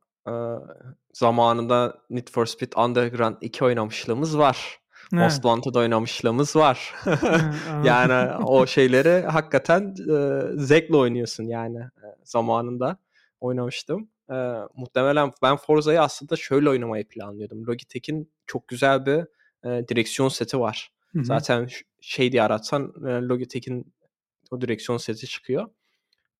zamanında 1.12 1.98
Need 2.10 2.30
for 2.30 2.46
Speed 2.46 2.72
Underground 2.76 3.36
2 3.40 3.64
oynamışlığımız 3.64 4.38
var. 4.38 4.78
He. 5.10 5.16
Most 5.16 5.34
Wanted 5.34 5.74
oynamışlığımız 5.74 6.56
var. 6.56 6.94
yani 7.84 8.44
o 8.44 8.66
şeyleri 8.66 9.26
hakikaten 9.26 9.94
e, 10.10 10.40
zevkle 10.56 10.96
oynuyorsun 10.96 11.44
yani 11.44 11.78
e, 11.78 12.06
zamanında 12.24 12.96
oynamıştım. 13.40 14.08
E, 14.30 14.34
muhtemelen 14.76 15.32
ben 15.42 15.56
Forza'yı 15.56 16.02
aslında 16.02 16.36
şöyle 16.36 16.68
oynamayı 16.68 17.08
planlıyordum. 17.08 17.66
Logitech'in 17.66 18.32
çok 18.46 18.68
güzel 18.68 19.06
bir 19.06 19.24
e, 19.64 19.88
direksiyon 19.88 20.28
seti 20.28 20.60
var. 20.60 20.90
Hı-hı. 21.12 21.24
Zaten 21.24 21.68
şey 22.00 22.32
diye 22.32 22.42
aratsan 22.42 22.92
e, 23.06 23.10
Logitech'in 23.10 23.94
o 24.50 24.60
direksiyon 24.60 24.98
seti 24.98 25.26
çıkıyor. 25.26 25.68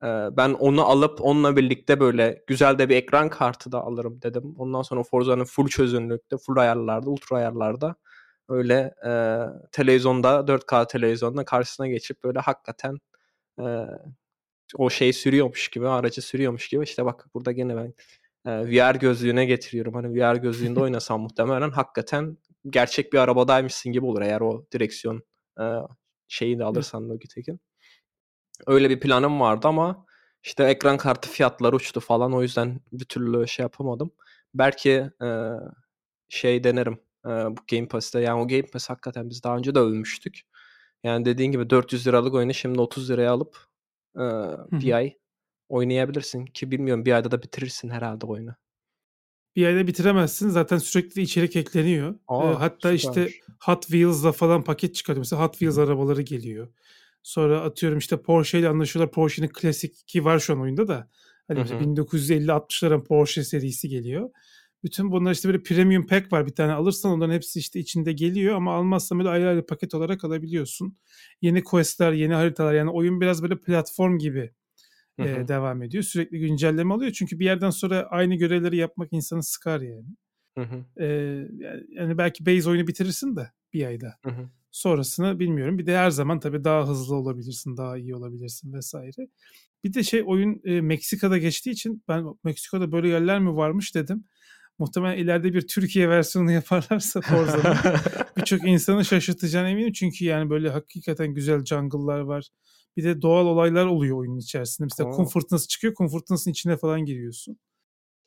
E, 0.05 0.09
ben 0.36 0.50
onu 0.50 0.84
alıp 0.84 1.20
onunla 1.20 1.57
birlikte 1.57 2.00
böyle 2.00 2.44
güzel 2.46 2.78
de 2.78 2.88
bir 2.88 2.96
ekran 2.96 3.28
kartı 3.28 3.72
da 3.72 3.80
alırım 3.80 4.22
dedim. 4.22 4.55
Ondan 4.59 4.82
sonra 4.82 5.02
Forza'nın 5.02 5.44
full 5.44 5.68
çözünürlükte, 5.68 6.36
full 6.36 6.57
ayarlarda, 6.57 7.11
ultra 7.11 7.36
ayarlarda 7.36 7.96
öyle 8.48 8.94
e, 9.07 9.12
televizyonda 9.72 10.28
4K 10.48 10.88
televizyonda 10.88 11.44
karşısına 11.44 11.88
geçip 11.88 12.24
böyle 12.24 12.38
hakikaten 12.38 12.98
e, 13.61 13.86
o 14.76 14.90
şey 14.90 15.12
sürüyormuş 15.12 15.68
gibi, 15.68 15.88
aracı 15.88 16.22
sürüyormuş 16.22 16.68
gibi. 16.68 16.84
İşte 16.84 17.05
bak 17.05 17.26
burada 17.34 17.52
gene 17.52 17.76
ben 17.76 17.94
e, 18.46 18.50
VR 18.66 18.94
gözlüğüne 18.94 19.44
getiriyorum. 19.46 19.94
Hani 19.94 20.20
VR 20.20 20.36
gözlüğünde 20.36 20.80
oynasam 20.80 21.20
muhtemelen 21.22 21.70
hakikaten 21.70 22.38
gerçek 22.70 23.12
bir 23.12 23.18
arabadaymışsın 23.18 23.92
gibi 23.92 24.07
olur 24.07 24.22
eğer 24.22 24.40
o 24.40 24.66
direksiyon 24.72 25.22
e, 25.61 25.64
şeyi 26.28 26.59
de 26.59 26.64
alırsan 26.64 27.09
Logitech'in. 27.09 27.61
Öyle 28.66 28.90
bir 28.90 29.00
planım 29.00 29.40
vardı 29.40 29.68
ama 29.68 30.07
işte 30.42 30.64
ekran 30.64 30.96
kartı 30.96 31.30
fiyatları 31.30 31.76
uçtu 31.76 32.00
falan 32.00 32.32
o 32.32 32.42
yüzden 32.42 32.80
bir 32.92 33.05
türlü 33.05 33.48
şey 33.48 33.62
yapamadım. 33.62 34.11
Belki 34.55 35.11
e, 35.22 35.28
şey 36.28 36.64
denerim 36.64 36.98
e, 37.24 37.28
bu 37.28 37.57
Game 37.70 37.88
Pass'te. 37.88 38.20
Yani 38.20 38.40
o 38.40 38.48
Game 38.48 38.66
Pass 38.72 38.90
hakikaten 38.90 39.30
biz 39.30 39.44
daha 39.44 39.57
önce 39.57 39.74
de 39.74 39.78
övmüştük. 39.78 40.40
Yani 41.05 41.24
dediğin 41.24 41.52
gibi 41.52 41.70
400 41.70 42.07
liralık 42.07 42.34
oyunu 42.34 42.55
şimdi 42.55 42.80
30 42.80 43.11
liraya 43.11 43.32
alıp 43.32 43.57
e, 44.16 44.24
bir 44.72 44.92
ay 44.92 45.16
oynayabilirsin 45.68 46.46
ki 46.46 46.70
bilmiyorum 46.70 47.05
bir 47.05 47.12
ayda 47.12 47.30
da 47.30 47.42
bitirirsin 47.42 47.90
herhalde 47.90 48.26
oyunu. 48.26 48.55
Bir 49.57 49.66
ayda 49.66 49.86
bitiremezsin. 49.86 50.48
Zaten 50.48 50.78
sürekli 50.78 51.22
içerik 51.22 51.57
ekleniyor. 51.57 52.14
Aa, 52.28 52.50
e, 52.50 52.55
hatta 52.55 52.98
süpermiş. 52.98 53.05
işte 53.05 53.28
Hot 53.61 53.82
Wheels'la 53.82 54.32
falan 54.32 54.64
paket 54.64 54.94
çıkartıyor. 54.94 55.20
Mesela 55.20 55.42
Hot 55.42 55.52
Wheels 55.52 55.78
arabaları 55.78 56.22
geliyor. 56.22 56.68
Sonra 57.24 57.60
atıyorum 57.60 57.98
işte 57.98 58.22
Porsche 58.22 58.58
ile 58.58 58.68
anlaşıyorlar. 58.68 59.12
Porsche'nin 59.12 59.48
klasik 59.48 60.08
ki 60.08 60.24
var 60.24 60.38
şu 60.38 60.52
an 60.52 60.60
oyunda 60.60 60.88
da. 60.88 61.10
Hani 61.48 61.60
1950-60'ların 61.60 63.04
Porsche 63.04 63.44
serisi 63.44 63.88
geliyor. 63.88 64.30
Bütün 64.82 65.12
bunlar 65.12 65.32
işte 65.32 65.48
böyle 65.48 65.62
premium 65.62 66.06
pack 66.06 66.32
var 66.32 66.46
bir 66.46 66.54
tane 66.54 66.72
alırsan 66.72 67.12
onların 67.12 67.34
hepsi 67.34 67.58
işte 67.58 67.80
içinde 67.80 68.12
geliyor 68.12 68.56
ama 68.56 68.74
almazsan 68.74 69.18
böyle 69.18 69.28
ayrı 69.28 69.48
ayrı 69.48 69.66
paket 69.66 69.94
olarak 69.94 70.24
alabiliyorsun. 70.24 70.98
Yeni 71.42 71.62
questler, 71.64 72.12
yeni 72.12 72.34
haritalar 72.34 72.74
yani 72.74 72.90
oyun 72.90 73.20
biraz 73.20 73.42
böyle 73.42 73.60
platform 73.60 74.18
gibi 74.18 74.50
e, 75.18 75.24
devam 75.24 75.82
ediyor. 75.82 76.04
Sürekli 76.04 76.38
güncelleme 76.38 76.94
alıyor 76.94 77.12
çünkü 77.12 77.38
bir 77.38 77.44
yerden 77.44 77.70
sonra 77.70 78.06
aynı 78.10 78.34
görevleri 78.34 78.76
yapmak 78.76 79.12
insanı 79.12 79.42
sıkar 79.42 79.80
yani. 79.80 80.16
Hı 80.58 80.64
hı. 80.64 81.04
E, 81.04 81.06
yani 81.88 82.18
belki 82.18 82.46
base 82.46 82.70
oyunu 82.70 82.86
bitirirsin 82.86 83.36
de 83.36 83.50
bir 83.72 83.86
ayda. 83.86 84.14
Hı 84.24 84.30
hı. 84.30 84.48
Sonrasını 84.74 85.38
bilmiyorum. 85.38 85.78
Bir 85.78 85.86
de 85.86 85.96
her 85.96 86.10
zaman 86.10 86.40
tabii 86.40 86.64
daha 86.64 86.88
hızlı 86.88 87.14
olabilirsin, 87.14 87.76
daha 87.76 87.98
iyi 87.98 88.14
olabilirsin 88.14 88.72
vesaire. 88.72 89.28
Bir 89.84 89.94
de 89.94 90.02
şey 90.02 90.22
oyun 90.26 90.60
e, 90.64 90.80
Meksika'da 90.80 91.38
geçtiği 91.38 91.70
için 91.70 92.02
ben 92.08 92.24
Meksika'da 92.44 92.92
böyle 92.92 93.08
yerler 93.08 93.38
mi 93.38 93.56
varmış 93.56 93.94
dedim. 93.94 94.24
Muhtemelen 94.78 95.18
ileride 95.18 95.54
bir 95.54 95.66
Türkiye 95.66 96.08
versiyonu 96.10 96.52
yaparlarsa 96.52 97.20
Forza'nın 97.20 97.76
birçok 98.36 98.68
insanı 98.68 99.04
şaşırtacağına 99.04 99.68
eminim. 99.68 99.92
Çünkü 99.92 100.24
yani 100.24 100.50
böyle 100.50 100.70
hakikaten 100.70 101.34
güzel 101.34 101.64
jungle'lar 101.64 102.20
var. 102.20 102.48
Bir 102.96 103.04
de 103.04 103.22
doğal 103.22 103.46
olaylar 103.46 103.86
oluyor 103.86 104.18
oyunun 104.18 104.38
içerisinde. 104.38 104.86
Mesela 104.86 105.10
kum 105.10 105.26
fırtınası 105.26 105.68
çıkıyor, 105.68 105.94
kum 105.94 106.08
fırtınasının 106.08 106.52
içine 106.52 106.76
falan 106.76 107.04
giriyorsun. 107.04 107.58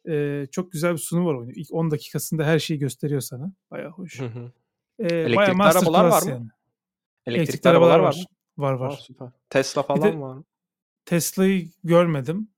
Ee, 0.10 0.46
çok 0.52 0.72
güzel 0.72 0.94
bir 0.94 0.98
sunum 0.98 1.26
var 1.26 1.34
oyunun. 1.34 1.54
İlk 1.54 1.74
10 1.74 1.92
dakikasında 1.92 2.46
her 2.46 2.60
şeyi 2.60 2.80
gösteriyor 2.80 3.22
sana. 3.22 3.54
Bayağı 3.72 3.92
hoş. 3.92 4.20
Hı 4.20 4.26
hı. 4.26 4.52
Ee, 5.00 5.06
Elektrikli 5.06 5.64
arabalar 5.64 6.06
var 6.06 6.22
mı? 6.22 6.30
Yani. 6.30 6.50
Elektrikli, 7.26 7.34
Elektrikli 7.42 7.70
arabalar, 7.70 8.00
var 8.00 8.16
mı? 8.16 8.24
Var 8.58 8.74
var. 8.74 8.92
Aa, 8.92 8.98
süper. 8.98 9.30
Tesla 9.50 9.84
falan 9.84 10.14
de, 10.14 10.20
var 10.20 10.34
mı? 10.34 10.44
Tesla'yı 11.06 11.72
görmedim. 11.84 12.50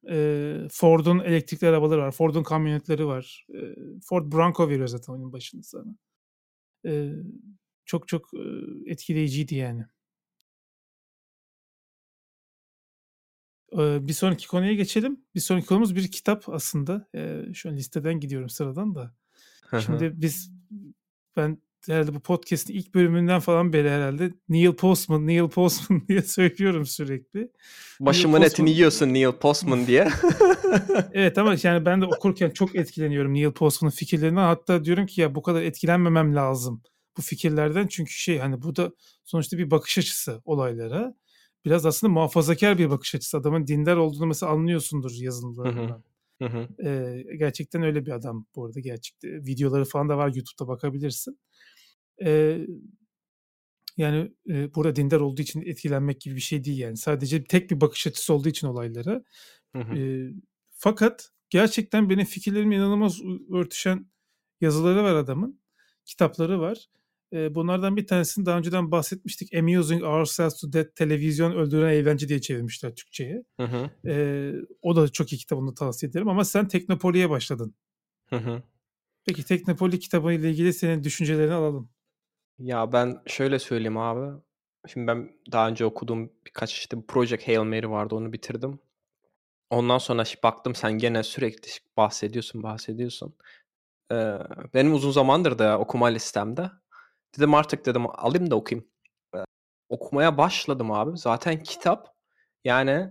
Ford'un 0.71 1.19
elektrikli 1.19 1.67
arabaları 1.67 2.01
var. 2.01 2.11
Ford'un 2.11 2.43
kamyonetleri 2.43 3.05
var. 3.07 3.47
Ford 4.03 4.31
Bronco 4.31 4.69
veriyor 4.69 4.87
zaten 4.87 5.13
oyunun 5.13 5.33
başında 5.33 5.63
sana. 5.63 5.95
Çok 7.85 8.07
çok 8.07 8.33
e, 8.33 8.41
etkileyiciydi 8.91 9.55
yani. 9.55 9.85
Bir 13.77 14.13
sonraki 14.13 14.47
konuya 14.47 14.73
geçelim. 14.73 15.25
Bir 15.35 15.39
sonraki 15.39 15.67
konumuz 15.67 15.95
bir 15.95 16.11
kitap 16.11 16.49
aslında. 16.49 17.07
Şu 17.53 17.69
an 17.69 17.75
listeden 17.75 18.19
gidiyorum 18.19 18.49
sıradan 18.49 18.95
da. 18.95 19.15
Şimdi 19.79 20.21
biz 20.21 20.51
ben 21.35 21.61
herhalde 21.87 22.15
bu 22.15 22.19
podcast'in 22.19 22.73
ilk 22.73 22.95
bölümünden 22.95 23.39
falan 23.39 23.73
beri 23.73 23.89
herhalde 23.89 24.33
Neil 24.49 24.71
Postman, 24.71 25.27
Neil 25.27 25.47
Postman 25.47 26.01
diye 26.07 26.21
söylüyorum 26.21 26.85
sürekli. 26.85 27.51
Başımın 27.99 28.39
Neil 28.39 28.47
etini 28.47 28.71
yiyorsun 28.71 29.13
Neil 29.13 29.31
Postman 29.31 29.87
diye. 29.87 30.07
evet 31.13 31.37
ama 31.37 31.55
yani 31.63 31.85
ben 31.85 32.01
de 32.01 32.05
okurken 32.05 32.49
çok 32.49 32.75
etkileniyorum 32.75 33.33
Neil 33.33 33.51
Postman'ın 33.51 33.91
fikirlerinden. 33.91 34.41
Hatta 34.41 34.85
diyorum 34.85 35.05
ki 35.05 35.21
ya 35.21 35.35
bu 35.35 35.41
kadar 35.41 35.61
etkilenmemem 35.61 36.35
lazım 36.35 36.81
bu 37.17 37.21
fikirlerden. 37.21 37.87
Çünkü 37.87 38.11
şey 38.11 38.37
hani 38.37 38.61
bu 38.61 38.75
da 38.75 38.91
sonuçta 39.23 39.57
bir 39.57 39.71
bakış 39.71 39.97
açısı 39.97 40.41
olaylara. 40.45 41.15
Biraz 41.65 41.85
aslında 41.85 42.13
muhafazakar 42.13 42.77
bir 42.77 42.89
bakış 42.89 43.15
açısı. 43.15 43.37
Adamın 43.37 43.67
dindar 43.67 43.97
olduğunu 43.97 44.25
mesela 44.25 44.51
anlıyorsundur 44.51 45.11
yazılımlarından. 45.11 46.03
Hı 46.39 46.45
hı. 46.45 46.67
Ee, 46.87 47.23
gerçekten 47.37 47.83
öyle 47.83 48.05
bir 48.05 48.11
adam 48.11 48.45
bu 48.55 48.65
arada 48.65 48.79
gerçekten. 48.79 49.45
Videoları 49.45 49.85
falan 49.85 50.09
da 50.09 50.17
var 50.17 50.27
YouTube'da 50.27 50.67
bakabilirsin. 50.67 51.39
Ee, 52.25 52.59
yani 53.97 54.31
e, 54.49 54.75
burada 54.75 54.95
dindar 54.95 55.19
olduğu 55.19 55.41
için 55.41 55.61
etkilenmek 55.61 56.21
gibi 56.21 56.35
bir 56.35 56.41
şey 56.41 56.63
değil 56.63 56.77
yani. 56.77 56.97
Sadece 56.97 57.43
tek 57.43 57.71
bir 57.71 57.81
bakış 57.81 58.07
açısı 58.07 58.33
olduğu 58.33 58.49
için 58.49 58.67
olaylara. 58.67 59.23
Hı 59.75 59.79
hı. 59.79 59.97
E, 59.97 60.31
fakat 60.71 61.29
gerçekten 61.49 62.09
benim 62.09 62.25
fikirlerimle 62.25 62.75
inanılmaz 62.75 63.21
örtüşen 63.53 64.07
yazıları 64.61 65.03
var 65.03 65.15
adamın. 65.15 65.59
Kitapları 66.05 66.59
var. 66.59 66.89
E, 67.33 67.55
bunlardan 67.55 67.97
bir 67.97 68.07
tanesini 68.07 68.45
daha 68.45 68.57
önceden 68.57 68.91
bahsetmiştik. 68.91 69.55
Amusing 69.55 70.03
Ourselves 70.03 70.61
to 70.61 70.73
Death 70.73 70.95
Televizyon 70.95 71.51
Öldüren 71.51 71.89
Eğlence 71.89 72.29
diye 72.29 72.41
çevirmişler 72.41 72.95
Türkçe'ye. 72.95 73.43
Hı 73.59 73.63
hı. 73.63 74.09
E, 74.09 74.53
o 74.81 74.95
da 74.95 75.07
çok 75.07 75.33
iyi 75.33 75.37
kitabını 75.37 75.75
tavsiye 75.75 76.09
ederim 76.09 76.27
ama 76.29 76.45
sen 76.45 76.67
Teknopoli'ye 76.67 77.29
başladın. 77.29 77.75
Hı 78.29 78.35
hı. 78.35 78.63
Peki 79.25 79.45
Teknopoli 79.45 79.99
kitabı 79.99 80.33
ile 80.33 80.49
ilgili 80.49 80.73
senin 80.73 81.03
düşüncelerini 81.03 81.53
alalım. 81.53 81.89
Ya 82.59 82.91
ben 82.91 83.21
şöyle 83.27 83.59
söyleyeyim 83.59 83.97
abi. 83.97 84.41
Şimdi 84.87 85.07
ben 85.07 85.31
daha 85.51 85.69
önce 85.69 85.85
okuduğum 85.85 86.31
birkaç 86.45 86.73
işte 86.73 86.97
Project 87.07 87.47
Hail 87.47 87.59
Mary 87.59 87.89
vardı 87.89 88.15
onu 88.15 88.33
bitirdim. 88.33 88.79
Ondan 89.69 89.97
sonra 89.97 90.23
baktım 90.43 90.75
sen 90.75 90.97
gene 90.97 91.23
sürekli 91.23 91.69
bahsediyorsun 91.97 92.63
bahsediyorsun. 92.63 93.35
Ee, 94.11 94.37
benim 94.73 94.93
uzun 94.93 95.11
zamandır 95.11 95.59
da 95.59 95.79
okuma 95.79 96.07
listemde. 96.07 96.71
Dedim 97.37 97.53
artık 97.53 97.85
dedim 97.85 98.03
alayım 98.07 98.51
da 98.51 98.55
okuyayım. 98.55 98.89
Okumaya 99.89 100.37
başladım 100.37 100.91
abi. 100.91 101.17
Zaten 101.17 101.63
kitap 101.63 102.15
yani 102.63 103.09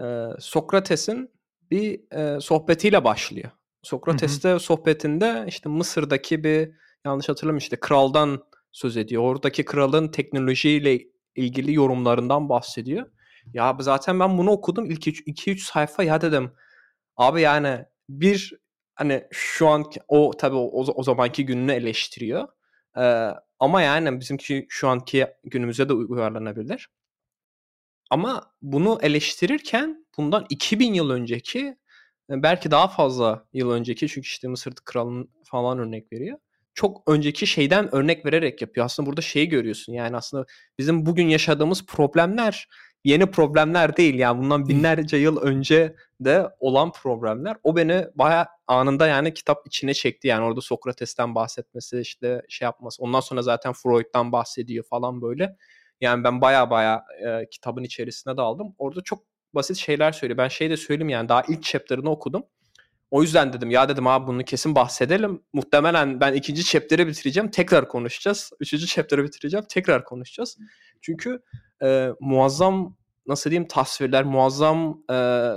e, 0.00 0.26
Sokrates'in 0.38 1.30
bir 1.70 2.12
e, 2.12 2.40
sohbetiyle 2.40 3.04
başlıyor. 3.04 3.50
Sokrates'te 3.82 4.58
sohbetinde 4.58 5.44
işte 5.48 5.68
Mısır'daki 5.68 6.44
bir 6.44 6.70
yanlış 7.04 7.28
hatırlamıyorum 7.28 7.58
işte 7.58 7.80
kraldan 7.80 8.44
söz 8.72 8.96
ediyor. 8.96 9.22
Oradaki 9.22 9.64
kralın 9.64 10.08
teknolojiyle 10.08 11.00
ilgili 11.36 11.74
yorumlarından 11.74 12.48
bahsediyor. 12.48 13.06
Ya 13.54 13.76
zaten 13.80 14.20
ben 14.20 14.38
bunu 14.38 14.50
okudum 14.50 14.90
ilk 14.90 15.06
2-3 15.06 15.58
sayfa 15.58 16.02
ya 16.02 16.20
dedim. 16.20 16.52
Abi 17.16 17.40
yani 17.40 17.84
bir 18.08 18.52
hani 18.94 19.24
şu 19.30 19.68
an 19.68 19.84
o 20.08 20.30
tabii 20.38 20.56
o, 20.56 20.84
o 20.94 21.02
zamanki 21.02 21.46
gününü 21.46 21.72
eleştiriyor. 21.72 22.48
Ee, 22.98 23.30
ama 23.64 23.82
yani 23.82 24.20
bizimki 24.20 24.66
şu 24.68 24.88
anki 24.88 25.26
günümüze 25.44 25.88
de 25.88 25.92
uyarlanabilir. 25.92 26.88
Ama 28.10 28.52
bunu 28.62 28.98
eleştirirken 29.02 30.06
bundan 30.16 30.46
2000 30.50 30.94
yıl 30.94 31.10
önceki 31.10 31.76
belki 32.30 32.70
daha 32.70 32.88
fazla 32.88 33.46
yıl 33.52 33.70
önceki 33.70 34.08
çünkü 34.08 34.26
işte 34.26 34.48
Mısır 34.48 34.74
kralının 34.84 35.30
falan 35.44 35.78
örnek 35.78 36.12
veriyor. 36.12 36.38
Çok 36.74 37.02
önceki 37.06 37.46
şeyden 37.46 37.94
örnek 37.94 38.26
vererek 38.26 38.62
yapıyor. 38.62 38.86
Aslında 38.86 39.06
burada 39.06 39.20
şeyi 39.20 39.48
görüyorsun. 39.48 39.92
Yani 39.92 40.16
aslında 40.16 40.46
bizim 40.78 41.06
bugün 41.06 41.28
yaşadığımız 41.28 41.86
problemler 41.86 42.68
yeni 43.04 43.30
problemler 43.30 43.96
değil. 43.96 44.14
Yani 44.14 44.42
bundan 44.42 44.68
binlerce 44.68 45.16
yıl 45.16 45.36
önce 45.40 45.96
de 46.20 46.48
olan 46.60 46.92
problemler. 46.92 47.56
O 47.62 47.76
beni 47.76 48.06
baya 48.14 48.48
anında 48.66 49.06
yani 49.06 49.34
kitap 49.34 49.66
içine 49.66 49.94
çekti. 49.94 50.28
Yani 50.28 50.44
orada 50.44 50.60
Sokrates'ten 50.60 51.34
bahsetmesi 51.34 52.00
işte 52.00 52.42
şey 52.48 52.66
yapması. 52.66 53.02
Ondan 53.02 53.20
sonra 53.20 53.42
zaten 53.42 53.72
Freud'dan 53.72 54.32
bahsediyor 54.32 54.84
falan 54.84 55.22
böyle. 55.22 55.56
Yani 56.00 56.24
ben 56.24 56.40
baya 56.40 56.70
baya 56.70 57.04
e, 57.26 57.48
kitabın 57.50 57.84
içerisine 57.84 58.36
daldım. 58.36 58.74
Orada 58.78 59.00
çok 59.00 59.24
basit 59.54 59.76
şeyler 59.76 60.12
söylüyor. 60.12 60.38
Ben 60.38 60.48
şey 60.48 60.70
de 60.70 60.76
söyleyeyim 60.76 61.08
yani 61.08 61.28
daha 61.28 61.42
ilk 61.48 61.62
chapter'ını 61.62 62.10
okudum. 62.10 62.44
O 63.10 63.22
yüzden 63.22 63.52
dedim 63.52 63.70
ya 63.70 63.88
dedim 63.88 64.06
abi 64.06 64.26
bunu 64.26 64.44
kesin 64.44 64.74
bahsedelim. 64.74 65.42
Muhtemelen 65.52 66.20
ben 66.20 66.32
ikinci 66.32 66.64
chapter'ı 66.64 67.06
bitireceğim. 67.06 67.50
Tekrar 67.50 67.88
konuşacağız. 67.88 68.50
Üçüncü 68.60 68.86
chapter'ı 68.86 69.24
bitireceğim. 69.24 69.66
Tekrar 69.68 70.04
konuşacağız. 70.04 70.58
Çünkü 71.02 71.40
e, 71.82 72.08
muazzam 72.20 72.96
nasıl 73.26 73.50
diyeyim 73.50 73.68
tasvirler, 73.68 74.24
muazzam 74.24 75.02
e, 75.10 75.16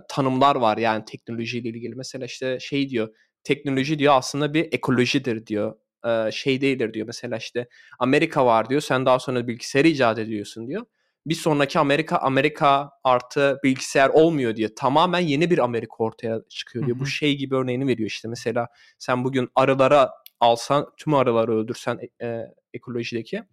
tanımlar 0.09 0.55
var 0.55 0.77
yani 0.77 1.05
teknolojiyle 1.05 1.69
ilgili. 1.69 1.95
Mesela 1.95 2.25
işte 2.25 2.59
şey 2.59 2.89
diyor, 2.89 3.09
teknoloji 3.43 3.99
diyor 3.99 4.13
aslında 4.17 4.53
bir 4.53 4.73
ekolojidir 4.73 5.45
diyor. 5.45 5.75
E, 6.05 6.31
şey 6.31 6.61
değildir 6.61 6.93
diyor. 6.93 7.07
Mesela 7.07 7.37
işte 7.37 7.67
Amerika 7.99 8.45
var 8.45 8.69
diyor, 8.69 8.81
sen 8.81 9.05
daha 9.05 9.19
sonra 9.19 9.47
bilgisayarı 9.47 9.87
icat 9.87 10.19
ediyorsun 10.19 10.67
diyor. 10.67 10.85
Bir 11.27 11.35
sonraki 11.35 11.79
Amerika, 11.79 12.17
Amerika 12.17 12.91
artı 13.03 13.59
bilgisayar 13.63 14.09
olmuyor 14.09 14.55
diye 14.55 14.75
tamamen 14.75 15.19
yeni 15.19 15.49
bir 15.51 15.57
Amerika 15.57 15.95
ortaya 15.97 16.41
çıkıyor 16.49 16.85
diyor. 16.85 16.97
Hı 16.97 16.99
hı. 16.99 17.03
Bu 17.03 17.07
şey 17.07 17.37
gibi 17.37 17.55
örneğini 17.55 17.87
veriyor 17.87 18.09
işte 18.09 18.27
mesela 18.27 18.67
sen 18.99 19.23
bugün 19.23 19.49
arılara 19.55 20.11
alsan, 20.39 20.87
tüm 20.97 21.13
arıları 21.13 21.57
öldürsen 21.57 21.99
e, 22.21 22.41
ekolojideki 22.73 23.43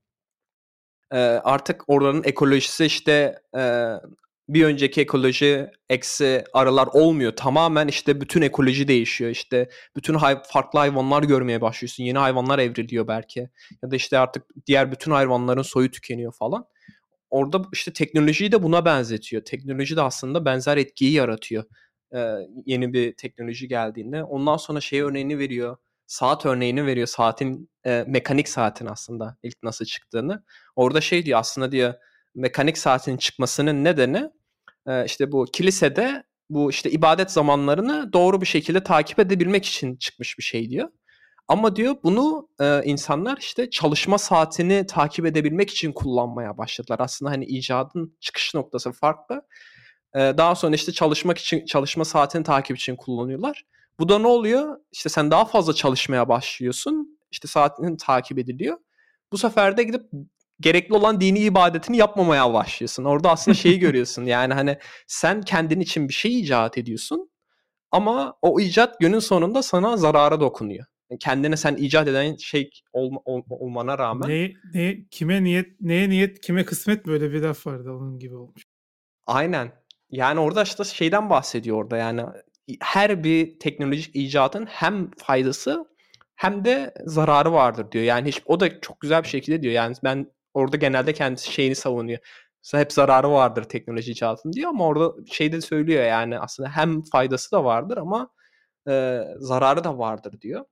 e, 1.13 1.19
artık 1.45 1.85
oranın 1.87 2.23
ekolojisi 2.25 2.85
işte 2.85 3.39
e, 3.57 3.93
bir 4.49 4.65
önceki 4.65 5.01
ekoloji 5.01 5.71
eksi 5.89 6.45
arılar 6.53 6.87
olmuyor. 6.87 7.33
Tamamen 7.37 7.89
işte 7.89 8.21
bütün 8.21 8.43
ekoloji 8.43 8.89
değişiyor. 8.89 9.31
İşte 9.31 9.69
bütün 9.97 10.15
hay- 10.15 10.43
farklı 10.43 10.79
hayvanlar 10.79 11.23
görmeye 11.23 11.61
başlıyorsun. 11.61 12.05
Yeni 12.05 12.19
hayvanlar 12.19 12.59
evriliyor 12.59 13.09
belki. 13.09 13.51
Ya 13.83 13.91
da 13.91 13.97
işte 13.97 14.19
artık 14.19 14.45
diğer 14.67 14.93
bütün 14.93 15.11
hayvanların 15.11 15.63
soyu 15.63 15.91
tükeniyor 15.91 16.33
falan. 16.33 16.67
Orada 17.35 17.63
işte 17.73 17.93
teknolojiyi 17.93 18.53
de 18.53 18.63
buna 18.63 18.85
benzetiyor. 18.85 19.45
Teknoloji 19.45 19.97
de 19.97 20.03
aslında 20.03 20.45
benzer 20.45 20.77
etkiyi 20.77 21.13
yaratıyor. 21.13 21.65
Ee, 22.15 22.35
yeni 22.67 22.93
bir 22.93 23.17
teknoloji 23.17 23.69
geldiğinde. 23.69 24.25
Ondan 24.25 24.57
sonra 24.57 24.81
şey 24.81 25.01
örneğini 25.01 25.39
veriyor 25.39 25.77
saat 26.07 26.47
örneğini 26.47 26.87
veriyor. 26.87 27.07
Saatin 27.07 27.71
e, 27.87 28.05
mekanik 28.09 28.49
saatin 28.49 28.87
aslında 28.87 29.37
ilk 29.43 29.63
nasıl 29.63 29.85
çıktığını. 29.85 30.45
Orada 30.77 31.01
şey 31.01 31.27
diyor 31.27 31.39
aslında 31.39 31.73
diyor 31.73 31.95
mekanik 32.35 32.79
saatin 32.79 33.17
çıkmasının 33.17 33.85
nedeni 33.85 34.31
e, 34.87 35.05
işte 35.05 35.33
bu 35.33 35.47
kilisede 35.53 36.25
bu 36.51 36.71
işte 36.71 36.91
ibadet 36.91 37.31
zamanlarını 37.31 38.13
doğru 38.13 38.41
bir 38.41 38.47
şekilde 38.47 38.83
takip 38.83 39.19
edebilmek 39.19 39.65
için 39.65 39.97
çıkmış 39.97 40.39
bir 40.39 40.43
şey 40.43 40.71
diyor. 40.71 40.89
Ama 41.49 41.77
diyor 41.77 41.97
bunu 42.05 42.49
e, 42.61 42.83
insanlar 42.85 43.37
işte 43.39 43.71
çalışma 43.71 44.19
saatini 44.19 44.87
takip 44.87 45.27
edebilmek 45.27 45.71
için 45.71 45.93
kullanmaya 45.93 46.59
başladılar. 46.59 47.01
Aslında 47.01 47.31
hani 47.31 47.45
icadın 47.45 48.17
çıkış 48.21 48.55
noktası 48.55 48.93
farklı. 48.93 49.43
E, 50.15 50.19
daha 50.19 50.55
sonra 50.55 50.75
işte 50.75 50.93
çalışmak 50.93 51.39
için 51.39 51.67
çalışma 51.67 52.05
saatini 52.05 52.43
takip 52.45 52.77
için 52.77 52.97
kullanıyorlar. 52.97 53.65
Bu 53.99 54.09
da 54.09 54.19
ne 54.19 54.27
oluyor? 54.27 54.77
İşte 54.93 55.09
sen 55.09 55.31
daha 55.31 55.45
fazla 55.45 55.73
çalışmaya 55.73 56.29
başlıyorsun. 56.29 57.19
İşte 57.31 57.49
saatinin 57.49 57.97
takip 57.97 58.39
ediliyor. 58.39 58.79
Bu 59.33 59.39
sefer 59.39 59.77
de 59.77 59.83
gidip 59.83 60.03
gerekli 60.61 60.95
olan 60.95 61.21
dini 61.21 61.39
ibadetini 61.39 61.97
yapmamaya 61.97 62.53
başlıyorsun. 62.53 63.05
Orada 63.05 63.31
aslında 63.31 63.55
şeyi 63.55 63.79
görüyorsun. 63.81 64.25
Yani 64.25 64.55
hani 64.55 64.79
sen 65.07 65.43
kendin 65.43 65.81
için 65.81 66.09
bir 66.09 66.15
şey 66.15 66.41
icat 66.41 66.79
ediyorsun 66.79 67.31
ama 67.91 68.35
o 68.43 68.61
icat 68.61 69.01
günün 69.01 69.19
sonunda 69.19 69.63
sana 69.63 69.97
zarara 69.97 70.41
dokunuyor. 70.41 70.87
Yani 71.11 71.19
kendine 71.19 71.57
sen 71.57 71.77
icat 71.77 72.09
eden 72.09 72.37
şey 72.37 72.71
olma, 72.93 73.21
ol, 73.25 73.43
olmana 73.51 73.99
rağmen. 73.99 74.31
Ne, 74.31 74.53
ne, 74.75 74.97
kime 75.11 75.45
niyet, 75.45 75.81
neye 75.81 76.09
niyet, 76.09 76.41
kime 76.41 76.65
kısmet 76.65 77.07
böyle 77.07 77.33
bir 77.33 77.43
laf 77.43 77.67
vardı 77.67 77.93
onun 77.93 78.19
gibi 78.19 78.35
olmuş. 78.35 78.63
Aynen. 79.27 79.73
Yani 80.11 80.41
orada 80.41 80.63
işte 80.63 80.85
şeyden 80.85 81.31
bahsediyor 81.31 81.77
orada 81.77 81.97
yani 81.97 82.23
her 82.81 83.25
bir 83.25 83.59
teknolojik 83.59 84.17
icatın 84.17 84.67
hem 84.67 85.11
faydası 85.19 85.87
hem 86.37 86.65
de 86.65 86.95
zararı 87.05 87.53
vardır 87.53 87.93
diyor. 87.93 88.05
Yani 88.05 88.29
hiç 88.29 88.43
o 88.47 88.61
da 88.61 88.81
çok 88.81 89.01
güzel 89.01 89.23
bir 89.23 89.29
şekilde 89.29 89.63
diyor. 89.63 89.75
Yani 89.75 89.97
ben 90.05 90.33
orada 90.55 90.77
genelde 90.77 91.13
kendisi 91.13 91.53
şeyini 91.53 91.75
savunuyor. 91.75 92.19
Hep 92.73 92.93
zararı 92.93 93.31
vardır 93.31 93.65
teknoloji 93.65 94.13
icatının 94.13 94.53
diyor 94.53 94.71
ama 94.71 94.87
orada 94.87 95.13
şey 95.33 95.53
de 95.53 95.61
söylüyor 95.61 96.05
yani 96.05 96.39
aslında 96.39 96.69
hem 96.71 97.03
faydası 97.03 97.53
da 97.53 97.65
vardır 97.65 97.97
ama 97.97 98.31
e, 98.89 99.25
zararı 99.39 99.85
da 99.85 99.99
vardır 99.99 100.41
diyor. 100.41 100.65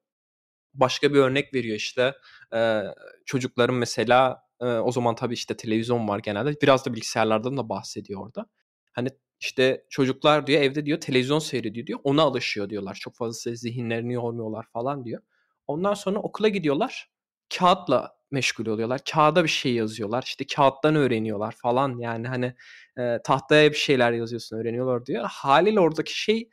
Başka 0.75 1.14
bir 1.14 1.18
örnek 1.18 1.55
veriyor 1.55 1.77
işte 1.77 2.14
e, 2.55 2.83
çocukların 3.27 3.77
mesela 3.77 4.43
e, 4.61 4.64
o 4.66 4.93
zaman 4.93 5.14
tabii 5.14 5.35
işte 5.35 5.57
televizyon 5.57 6.09
var 6.09 6.18
genelde 6.18 6.61
biraz 6.62 6.87
da 6.87 6.93
bilgisayarlardan 6.95 7.57
da 7.57 7.68
bahsediyor 7.68 8.20
orada. 8.27 8.47
Hani 8.93 9.09
işte 9.41 9.85
çocuklar 9.91 10.47
diyor 10.47 10.62
evde 10.62 10.87
diyor 10.87 11.01
televizyon 11.01 11.39
seyrediyor 11.39 11.87
diyor. 11.87 12.01
Ona 12.05 12.23
alışıyor 12.23 12.70
diyorlar. 12.70 12.95
Çok 12.95 13.16
fazla 13.16 13.55
zihinlerini 13.55 14.12
yormuyorlar 14.12 14.66
falan 14.73 15.05
diyor. 15.05 15.23
Ondan 15.66 15.95
sonra 15.95 16.18
okula 16.18 16.49
gidiyorlar. 16.49 17.11
Kağıtla 17.59 18.16
meşgul 18.31 18.66
oluyorlar. 18.66 19.01
Kağıda 19.12 19.45
bir 19.45 19.49
şey 19.49 19.75
yazıyorlar. 19.75 20.23
İşte 20.23 20.47
kağıttan 20.57 20.95
öğreniyorlar 20.95 21.55
falan. 21.62 21.99
Yani 21.99 22.29
hani 22.29 22.55
e, 22.99 23.18
tahtaya 23.25 23.70
bir 23.70 23.77
şeyler 23.77 24.12
yazıyorsun 24.12 24.57
öğreniyorlar 24.57 25.07
diyor. 25.07 25.25
Haliyle 25.29 25.81
oradaki 25.81 26.20
şey 26.20 26.49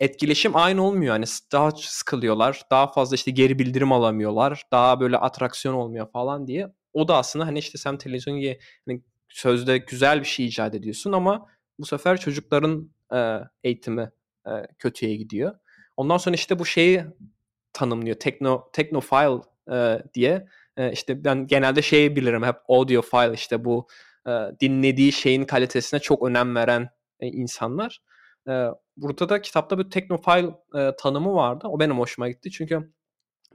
etkileşim 0.00 0.56
aynı 0.56 0.82
olmuyor. 0.82 1.12
Hani 1.12 1.24
daha 1.52 1.70
sıkılıyorlar. 1.70 2.62
Daha 2.70 2.92
fazla 2.92 3.14
işte 3.14 3.30
geri 3.30 3.58
bildirim 3.58 3.92
alamıyorlar. 3.92 4.62
Daha 4.72 5.00
böyle 5.00 5.16
atraksiyon 5.16 5.74
olmuyor 5.74 6.10
falan 6.10 6.46
diye. 6.46 6.72
O 6.92 7.08
da 7.08 7.16
aslında 7.16 7.46
hani 7.46 7.58
işte 7.58 7.78
sen 7.78 7.98
televizyon 7.98 8.54
hani 8.86 9.02
sözde 9.28 9.78
güzel 9.78 10.20
bir 10.20 10.24
şey 10.24 10.46
icat 10.46 10.74
ediyorsun 10.74 11.12
ama 11.12 11.46
bu 11.78 11.86
sefer 11.86 12.20
çocukların 12.20 12.90
e, 13.14 13.38
eğitimi 13.64 14.10
e, 14.46 14.50
kötüye 14.78 15.16
gidiyor. 15.16 15.54
Ondan 15.96 16.16
sonra 16.16 16.34
işte 16.34 16.58
bu 16.58 16.66
şeyi 16.66 17.04
tanımlıyor. 17.72 18.16
Tekno 18.16 18.70
technophile 18.72 19.40
e, 19.72 20.02
diye. 20.14 20.46
E, 20.76 20.92
işte 20.92 21.24
ben 21.24 21.46
genelde 21.46 21.82
şeyi 21.82 22.16
bilirim 22.16 22.42
hep 22.42 22.56
audiophile 22.68 23.34
işte 23.34 23.64
bu 23.64 23.88
e, 24.26 24.30
dinlediği 24.60 25.12
şeyin 25.12 25.44
kalitesine 25.44 26.00
çok 26.00 26.22
önem 26.22 26.54
veren 26.54 26.88
e, 27.20 27.26
insanlar. 27.26 28.00
Eee, 28.48 28.70
burada 28.96 29.28
da 29.28 29.42
kitapta 29.42 29.78
bir 29.78 29.90
teknofile, 29.90 30.50
eee, 30.74 30.94
tanımı 30.98 31.34
vardı. 31.34 31.66
O 31.68 31.80
benim 31.80 31.98
hoşuma 31.98 32.28
gitti. 32.28 32.50
Çünkü 32.50 32.92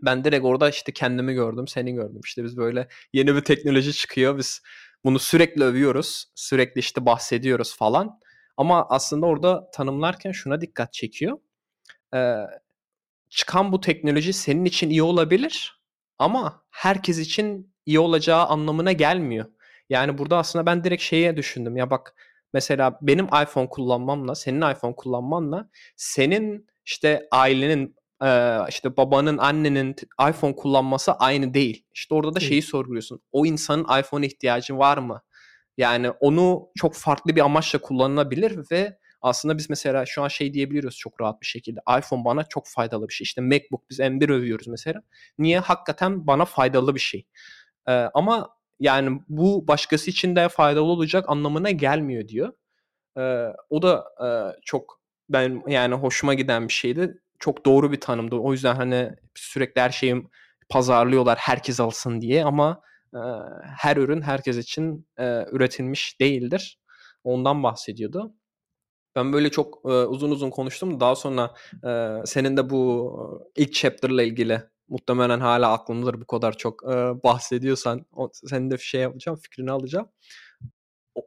ben 0.04 0.26
direkt 0.26 0.46
orada, 0.46 0.70
işte, 0.70 0.94
kendimi 0.94 1.34
gördüm, 1.34 1.68
seni 1.68 1.94
gördüm. 1.94 2.22
İşte, 2.26 2.44
biz 2.44 2.58
böyle 2.58 2.88
yeni 3.14 3.36
bir 3.36 3.42
teknoloji 3.42 3.94
çıkıyor. 3.94 4.38
Biz 4.38 4.62
bunu 5.06 5.20
sürekli 5.20 5.64
övüyoruz. 5.64 6.26
Sürekli, 6.36 6.80
işte, 6.80 7.06
bahsediyoruz 7.06 7.78
falan. 7.78 8.20
Ama 8.58 8.88
aslında 8.90 9.26
orada 9.28 9.72
tanımlarken 9.74 10.32
şuna 10.34 10.62
dikkat 10.62 10.94
çekiyor. 10.94 11.40
Eee, 12.14 12.48
çıkan 13.30 13.72
bu 13.72 13.82
teknoloji 13.82 14.34
senin 14.34 14.66
için 14.66 14.90
iyi 14.90 15.04
olabilir 15.04 15.82
ama 16.20 16.64
herkes 16.72 17.20
için 17.20 17.74
iyi 17.86 18.00
olacağı 18.00 18.46
anlamına 18.48 18.92
gelmiyor. 18.92 19.46
Yani 19.90 20.18
burada 20.18 20.38
aslında 20.38 20.66
ben 20.66 20.84
direkt 20.84 21.04
şeye 21.04 21.38
düşündüm. 21.38 21.78
Ya 21.78 21.90
bak 21.92 22.16
mesela 22.54 23.00
benim 23.02 23.26
iPhone 23.26 23.70
kullanmamla 23.70 24.36
senin 24.36 24.62
iPhone 24.62 24.96
kullanmanla 24.96 25.70
senin 25.96 26.68
işte 26.86 27.28
ailenin 27.32 27.96
işte 28.70 28.98
babanın 28.98 29.38
annenin 29.38 29.96
iPhone 30.30 30.56
kullanması 30.56 31.14
aynı 31.14 31.54
değil. 31.54 31.86
İşte 31.94 32.16
orada 32.16 32.36
da 32.36 32.40
şeyi 32.40 32.62
sorguluyorsun. 32.62 33.22
O 33.32 33.46
insanın 33.46 34.00
iPhone 34.00 34.26
ihtiyacı 34.26 34.78
var 34.78 34.98
mı? 34.98 35.22
Yani 35.78 36.10
onu 36.10 36.70
çok 36.78 36.96
farklı 36.96 37.36
bir 37.36 37.42
amaçla 37.42 37.80
kullanılabilir 37.82 38.72
ve 38.72 38.98
aslında 39.22 39.58
biz 39.58 39.70
mesela 39.70 40.06
şu 40.06 40.24
an 40.24 40.28
şey 40.28 40.54
diyebiliyoruz 40.54 40.98
çok 40.98 41.22
rahat 41.22 41.42
bir 41.42 41.46
şekilde. 41.46 41.80
iPhone 42.00 42.26
bana 42.26 42.44
çok 42.44 42.68
faydalı 42.68 43.08
bir 43.08 43.14
şey. 43.14 43.26
İşte 43.26 43.42
MacBook 43.42 43.90
biz 43.90 44.00
M1 44.00 44.30
övüyoruz 44.30 44.68
mesela. 44.68 45.02
Niye? 45.38 45.60
Hakikaten 45.60 46.28
bana 46.28 46.46
faydalı 46.46 46.96
bir 46.96 47.00
şey. 47.00 47.28
Ee, 47.88 47.92
ama 47.92 48.50
yani 48.80 49.22
bu 49.30 49.68
başkası 49.68 50.10
için 50.10 50.36
de 50.36 50.50
faydalı 50.50 50.84
olacak 50.86 51.26
anlamına 51.28 51.72
gelmiyor 51.72 52.28
diyor. 52.28 52.54
Ee, 53.18 53.48
o 53.70 53.82
da 53.82 54.06
e, 54.26 54.28
çok 54.66 55.02
ben 55.30 55.64
yani 55.68 55.96
hoşuma 55.96 56.34
giden 56.34 56.68
bir 56.68 56.74
şeydi. 56.74 57.22
Çok 57.40 57.66
doğru 57.66 57.92
bir 57.92 58.02
tanımdı. 58.02 58.36
O 58.36 58.52
yüzden 58.52 58.76
hani 58.76 59.12
sürekli 59.36 59.82
her 59.82 59.90
şeyi 59.90 60.24
pazarlıyorlar 60.70 61.38
herkes 61.38 61.80
alsın 61.80 62.22
diye 62.22 62.46
ama 62.46 62.82
e, 63.14 63.20
her 63.78 63.98
ürün 63.98 64.22
herkes 64.22 64.58
için 64.58 65.08
e, 65.20 65.46
üretilmiş 65.52 66.20
değildir. 66.22 66.80
Ondan 67.24 67.64
bahsediyordu. 67.64 68.34
Ben 69.16 69.34
böyle 69.34 69.52
çok 69.52 69.82
e, 69.86 69.90
uzun 69.90 70.32
uzun 70.32 70.50
konuştum. 70.50 71.00
Daha 71.00 71.16
sonra 71.16 71.54
e, 71.88 72.22
senin 72.26 72.58
de 72.58 72.70
bu 72.70 73.50
ilk 73.56 73.74
chapter'la 73.74 74.24
ilgili 74.24 74.62
muhtemelen 74.88 75.40
hala 75.40 75.72
aklımdadır 75.72 76.22
bu 76.22 76.28
kadar 76.28 76.58
çok 76.58 76.84
e, 76.84 77.24
bahsediyorsan 77.24 78.06
o, 78.12 78.30
senin 78.34 78.72
de 78.72 78.78
şey 78.78 79.02
yapacağım 79.02 79.38
fikrini 79.38 79.72
alacağım. 79.72 80.08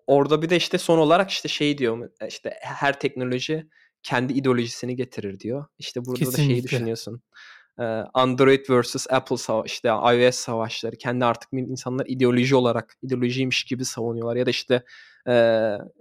Orada 0.07 0.43
bir 0.43 0.51
de 0.51 0.57
işte 0.57 0.79
son 0.79 0.99
olarak 0.99 1.31
işte 1.31 1.49
şey 1.49 1.79
diyor 1.79 2.11
işte 2.29 2.55
her 2.61 3.01
teknoloji 3.01 3.69
kendi 4.03 4.33
ideolojisini 4.33 4.97
getirir 4.97 5.41
diyor. 5.41 5.65
İşte 5.79 6.05
burada 6.05 6.19
Kesinlikle. 6.19 6.43
da 6.43 6.47
şeyi 6.47 6.63
düşünüyorsun. 6.63 7.23
Android 8.15 8.65
vs 8.69 9.07
Apple 9.11 9.37
savaş 9.37 9.71
işte 9.71 9.89
iOS 9.89 10.35
savaşları 10.35 10.97
kendi 10.97 11.25
artık 11.25 11.49
insanlar 11.53 12.07
ideoloji 12.09 12.57
olarak 12.57 12.97
ideolojiymiş 13.03 13.65
gibi 13.65 13.85
savunuyorlar 13.85 14.37
ya 14.37 14.47
da 14.47 14.51
işte 14.51 14.83
e, 15.29 15.35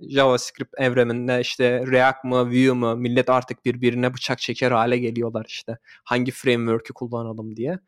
JavaScript 0.09 0.73
evreninde 0.77 1.41
işte 1.41 1.83
React 1.91 2.23
mı 2.23 2.51
Vue 2.51 2.71
mu 2.71 2.95
millet 2.95 3.29
artık 3.29 3.65
birbirine 3.65 4.13
bıçak 4.13 4.39
çeker 4.39 4.71
hale 4.71 4.97
geliyorlar 4.97 5.45
işte 5.47 5.77
hangi 6.03 6.31
framework'ü 6.31 6.93
kullanalım 6.93 7.55
diye. 7.55 7.79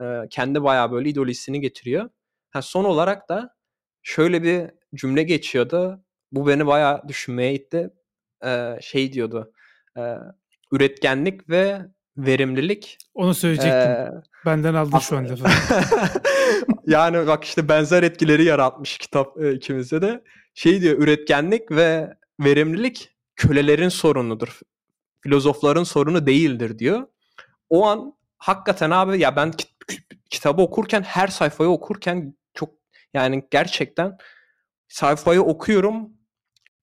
E, 0.00 0.04
kendi 0.30 0.62
bayağı 0.62 0.92
böyle 0.92 1.08
ideolojisini 1.08 1.60
getiriyor. 1.60 2.10
Ha, 2.50 2.62
son 2.62 2.84
olarak 2.84 3.28
da 3.28 3.54
şöyle 4.02 4.42
bir 4.42 4.70
cümle 4.94 5.22
geçiyordu. 5.22 6.04
Bu 6.32 6.46
beni 6.46 6.66
bayağı 6.66 7.08
düşünmeye 7.08 7.54
itti. 7.54 7.90
E, 8.44 8.78
şey 8.80 9.12
diyordu. 9.12 9.52
E, 9.98 10.14
üretkenlik 10.72 11.50
ve 11.50 11.82
verimlilik. 12.18 12.98
Onu 13.14 13.34
söyleyecektim. 13.34 13.90
Ee, 13.90 14.12
Benden 14.46 14.74
aldın 14.74 14.98
şu 14.98 15.16
an 15.16 15.28
lafı. 15.28 15.44
yani 16.86 17.26
bak 17.26 17.44
işte 17.44 17.68
benzer 17.68 18.02
etkileri 18.02 18.44
yaratmış 18.44 18.98
kitap 18.98 19.42
e, 19.42 19.52
ikimizde 19.52 20.02
de. 20.02 20.22
Şey 20.58 20.80
diyor 20.80 20.98
üretkenlik 20.98 21.70
ve 21.70 22.16
verimlilik 22.40 23.16
kölelerin 23.36 23.88
sorunudur. 23.88 24.60
Filozofların 25.20 25.84
sorunu 25.84 26.26
değildir 26.26 26.78
diyor. 26.78 27.06
O 27.70 27.86
an 27.86 28.14
hakikaten 28.38 28.90
abi 28.90 29.20
ya 29.20 29.36
ben 29.36 29.52
kitabı 30.30 30.62
okurken 30.62 31.02
her 31.02 31.28
sayfayı 31.28 31.70
okurken 31.70 32.34
çok 32.54 32.74
yani 33.14 33.44
gerçekten 33.50 34.18
sayfayı 34.88 35.42
okuyorum 35.42 36.12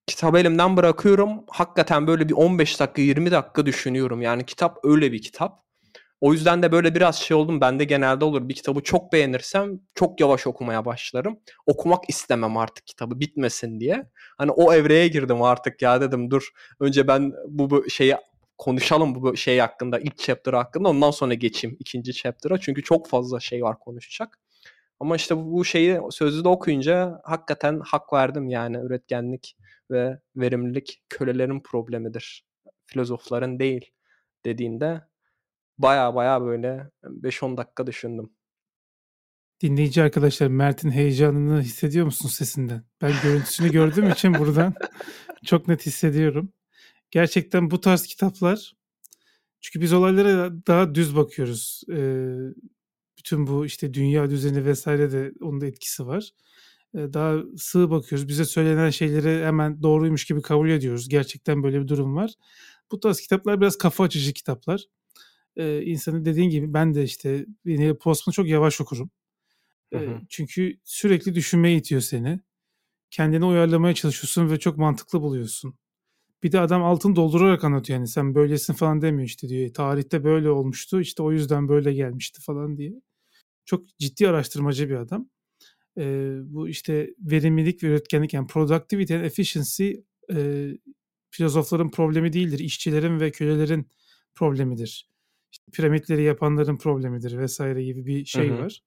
kitabı 0.06 0.38
elimden 0.38 0.76
bırakıyorum. 0.76 1.44
Hakikaten 1.48 2.06
böyle 2.06 2.28
bir 2.28 2.34
15 2.34 2.80
dakika 2.80 3.02
20 3.02 3.30
dakika 3.30 3.66
düşünüyorum. 3.66 4.22
Yani 4.22 4.46
kitap 4.46 4.78
öyle 4.84 5.12
bir 5.12 5.22
kitap. 5.22 5.65
O 6.20 6.32
yüzden 6.32 6.62
de 6.62 6.72
böyle 6.72 6.94
biraz 6.94 7.16
şey 7.16 7.36
oldum. 7.36 7.60
Ben 7.60 7.78
de 7.78 7.84
genelde 7.84 8.24
olur. 8.24 8.48
Bir 8.48 8.54
kitabı 8.54 8.82
çok 8.82 9.12
beğenirsem 9.12 9.80
çok 9.94 10.20
yavaş 10.20 10.46
okumaya 10.46 10.84
başlarım. 10.84 11.40
Okumak 11.66 12.08
istemem 12.08 12.56
artık 12.56 12.86
kitabı 12.86 13.20
bitmesin 13.20 13.80
diye. 13.80 14.10
Hani 14.38 14.50
o 14.50 14.72
evreye 14.72 15.08
girdim 15.08 15.42
artık 15.42 15.82
ya 15.82 16.00
dedim 16.00 16.30
dur. 16.30 16.48
Önce 16.80 17.08
ben 17.08 17.32
bu, 17.48 17.70
bu 17.70 17.90
şeyi 17.90 18.16
konuşalım 18.58 19.14
bu 19.14 19.36
şey 19.36 19.58
hakkında 19.58 19.98
ilk 19.98 20.18
chapter 20.18 20.52
hakkında 20.52 20.88
ondan 20.88 21.10
sonra 21.10 21.34
geçeyim 21.34 21.76
ikinci 21.80 22.12
chapter'a 22.12 22.58
çünkü 22.58 22.82
çok 22.82 23.08
fazla 23.08 23.40
şey 23.40 23.62
var 23.62 23.78
konuşacak. 23.78 24.38
Ama 25.00 25.16
işte 25.16 25.36
bu 25.36 25.64
şeyi 25.64 26.00
sözlüde 26.10 26.48
okuyunca 26.48 27.20
hakikaten 27.24 27.80
hak 27.84 28.12
verdim 28.12 28.48
yani 28.48 28.76
üretkenlik 28.76 29.56
ve 29.90 30.18
verimlilik 30.36 31.02
kölelerin 31.08 31.60
problemidir. 31.60 32.44
Filozofların 32.86 33.58
değil 33.58 33.90
dediğinde 34.44 35.00
baya 35.78 36.14
baya 36.14 36.42
böyle 36.42 36.90
5-10 37.04 37.56
dakika 37.56 37.86
düşündüm. 37.86 38.30
Dinleyici 39.62 40.02
arkadaşlar 40.02 40.46
Mert'in 40.46 40.90
heyecanını 40.90 41.60
hissediyor 41.62 42.04
musun 42.06 42.28
sesinden? 42.28 42.84
Ben 43.02 43.12
görüntüsünü 43.22 43.72
gördüğüm 43.72 44.10
için 44.10 44.34
buradan 44.34 44.74
çok 45.44 45.68
net 45.68 45.86
hissediyorum. 45.86 46.52
Gerçekten 47.10 47.70
bu 47.70 47.80
tarz 47.80 48.06
kitaplar 48.06 48.74
çünkü 49.60 49.80
biz 49.80 49.92
olaylara 49.92 50.52
daha 50.66 50.94
düz 50.94 51.16
bakıyoruz. 51.16 51.82
Ee, 51.92 52.34
bütün 53.18 53.46
bu 53.46 53.66
işte 53.66 53.94
dünya 53.94 54.30
düzeni 54.30 54.64
vesaire 54.64 55.12
de 55.12 55.32
onun 55.40 55.60
da 55.60 55.66
etkisi 55.66 56.06
var 56.06 56.32
daha 56.96 57.36
sığ 57.56 57.90
bakıyoruz. 57.90 58.28
Bize 58.28 58.44
söylenen 58.44 58.90
şeyleri 58.90 59.44
hemen 59.44 59.82
doğruymuş 59.82 60.24
gibi 60.24 60.42
kabul 60.42 60.70
ediyoruz. 60.70 61.08
Gerçekten 61.08 61.62
böyle 61.62 61.80
bir 61.80 61.88
durum 61.88 62.16
var. 62.16 62.30
Bu 62.92 63.00
tarz 63.00 63.20
kitaplar 63.20 63.60
biraz 63.60 63.78
kafa 63.78 64.04
açıcı 64.04 64.32
kitaplar. 64.32 64.84
Ee, 65.56 65.82
insanın 65.82 66.24
dediğin 66.24 66.50
gibi 66.50 66.74
ben 66.74 66.94
de 66.94 67.04
işte 67.04 67.46
yine 67.64 67.94
Postman'ı 67.94 68.34
çok 68.34 68.48
yavaş 68.48 68.80
okurum. 68.80 69.10
Hı 69.92 69.98
hı. 69.98 70.20
Çünkü 70.28 70.78
sürekli 70.84 71.34
düşünmeye 71.34 71.76
itiyor 71.76 72.00
seni. 72.00 72.40
Kendini 73.10 73.44
uyarlamaya 73.44 73.94
çalışıyorsun 73.94 74.50
ve 74.50 74.58
çok 74.58 74.78
mantıklı 74.78 75.20
buluyorsun. 75.20 75.78
Bir 76.42 76.52
de 76.52 76.60
adam 76.60 76.84
altını 76.84 77.16
doldurarak 77.16 77.64
anlatıyor 77.64 77.98
yani 77.98 78.08
sen 78.08 78.34
böylesin 78.34 78.74
falan 78.74 79.02
demiyor 79.02 79.28
işte 79.28 79.48
diyor. 79.48 79.74
Tarihte 79.74 80.24
böyle 80.24 80.50
olmuştu 80.50 81.00
işte 81.00 81.22
o 81.22 81.32
yüzden 81.32 81.68
böyle 81.68 81.92
gelmişti 81.94 82.42
falan 82.42 82.78
diye. 82.78 82.92
Çok 83.64 83.98
ciddi 83.98 84.28
araştırmacı 84.28 84.88
bir 84.88 84.94
adam 84.94 85.28
e, 85.98 86.34
bu 86.44 86.68
işte 86.68 87.14
verimlilik 87.18 87.82
ve 87.82 87.86
üretkenlik 87.86 88.34
yani 88.34 88.46
productivity 88.46 89.14
and 89.14 89.24
efficiency 89.24 89.92
e, 90.32 90.68
filozofların 91.30 91.90
problemi 91.90 92.32
değildir. 92.32 92.58
işçilerin 92.58 93.20
ve 93.20 93.30
kölelerin 93.30 93.90
problemidir. 94.34 95.10
İşte 95.56 95.72
piramitleri 95.72 96.22
yapanların 96.22 96.76
problemidir 96.76 97.38
vesaire 97.38 97.84
gibi 97.84 98.06
bir 98.06 98.24
şey 98.24 98.48
hı 98.48 98.54
hı. 98.54 98.58
var. 98.58 98.82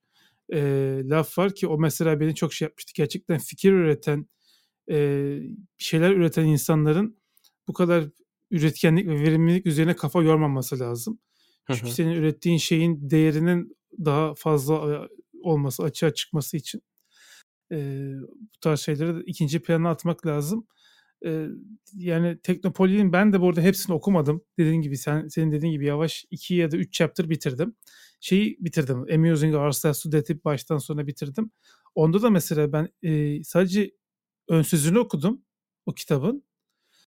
E, 0.53 0.59
laf 1.03 1.38
var 1.38 1.55
ki 1.55 1.67
o 1.67 1.78
mesela 1.80 2.20
beni 2.20 2.36
çok 2.36 2.53
şey 2.53 2.65
yapmıştı. 2.65 2.91
Gerçekten 2.95 3.38
fikir 3.38 3.74
üreten, 3.74 4.26
e, 4.91 5.38
şeyler 5.78 6.11
üreten 6.11 6.45
insanların 6.45 7.17
bu 7.67 7.74
kadar 7.74 8.05
üretkenlik 8.51 9.07
ve 9.07 9.20
verimlilik 9.20 9.65
üzerine 9.65 9.95
kafa 9.95 10.24
yormaması 10.24 10.80
lazım. 10.80 11.20
Çünkü 11.67 11.82
hı 11.82 11.88
hı. 11.88 11.91
senin 11.91 12.11
ürettiğin 12.11 12.57
şeyin 12.57 13.09
değerinin 13.09 13.78
daha 14.05 14.34
fazla 14.36 15.07
olması, 15.43 15.84
açığa 15.84 16.13
çıkması 16.13 16.57
için 16.57 16.82
e, 17.72 17.78
bu 18.41 18.59
tarz 18.61 18.80
şeyleri 18.80 19.24
ikinci 19.26 19.61
plana 19.61 19.89
atmak 19.89 20.26
lazım. 20.26 20.67
E, 21.26 21.47
yani 21.95 22.39
Teknopoli'nin 22.41 23.13
ben 23.13 23.34
de 23.34 23.41
bu 23.41 23.49
arada 23.49 23.61
hepsini 23.61 23.95
okumadım. 23.95 24.41
Dediğin 24.57 24.82
gibi 24.82 24.97
sen 24.97 25.28
senin 25.28 25.51
dediğin 25.51 25.72
gibi 25.74 25.86
yavaş 25.86 26.26
iki 26.32 26.55
ya 26.55 26.72
da 26.72 26.78
üç 26.78 26.93
chapter 26.93 27.30
bitirdim. 27.30 27.76
Şeyi 28.20 28.57
bitirdim. 28.59 29.05
Amusing 29.13 29.53
to 29.53 30.11
Death'i 30.11 30.43
baştan 30.43 30.78
sona 30.78 31.07
bitirdim. 31.07 31.51
Onda 31.95 32.22
da 32.22 32.30
mesela 32.30 32.74
ben 32.74 32.89
e, 33.03 33.43
sadece 33.43 33.91
ön 34.49 34.61
sözünü 34.61 34.99
okudum 34.99 35.41
o 35.86 35.93
kitabın. 35.93 36.43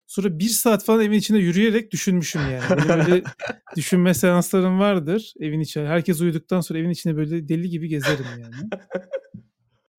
Sonra 0.07 0.39
bir 0.39 0.49
saat 0.49 0.85
falan 0.85 1.05
evin 1.05 1.19
içinde 1.19 1.39
yürüyerek 1.39 1.91
düşünmüşüm 1.91 2.41
yani. 2.41 2.65
Benim 2.71 2.89
böyle 2.89 3.23
düşünme 3.77 4.15
seanslarım 4.15 4.79
vardır 4.79 5.35
evin 5.41 5.61
içinde. 5.61 5.87
Herkes 5.87 6.21
uyuduktan 6.21 6.61
sonra 6.61 6.79
evin 6.79 6.91
içinde 6.91 7.17
böyle 7.17 7.49
deli 7.49 7.69
gibi 7.69 7.89
gezerim 7.89 8.27
yani. 8.41 8.55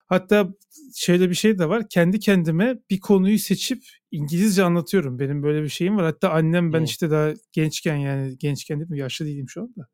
Hatta 0.08 0.48
şöyle 0.94 1.30
bir 1.30 1.34
şey 1.34 1.58
de 1.58 1.68
var. 1.68 1.88
Kendi 1.88 2.20
kendime 2.20 2.78
bir 2.90 3.00
konuyu 3.00 3.38
seçip 3.38 3.82
İngilizce 4.10 4.64
anlatıyorum. 4.64 5.18
Benim 5.18 5.42
böyle 5.42 5.62
bir 5.62 5.68
şeyim 5.68 5.96
var. 5.96 6.04
Hatta 6.04 6.30
annem 6.30 6.72
ben 6.72 6.82
işte 6.82 7.10
daha 7.10 7.32
gençken 7.52 7.96
yani 7.96 8.38
gençken 8.38 8.80
dedim 8.80 8.94
yaşlı 8.94 9.26
değilim 9.26 9.48
şu 9.48 9.62
anda. 9.62 9.88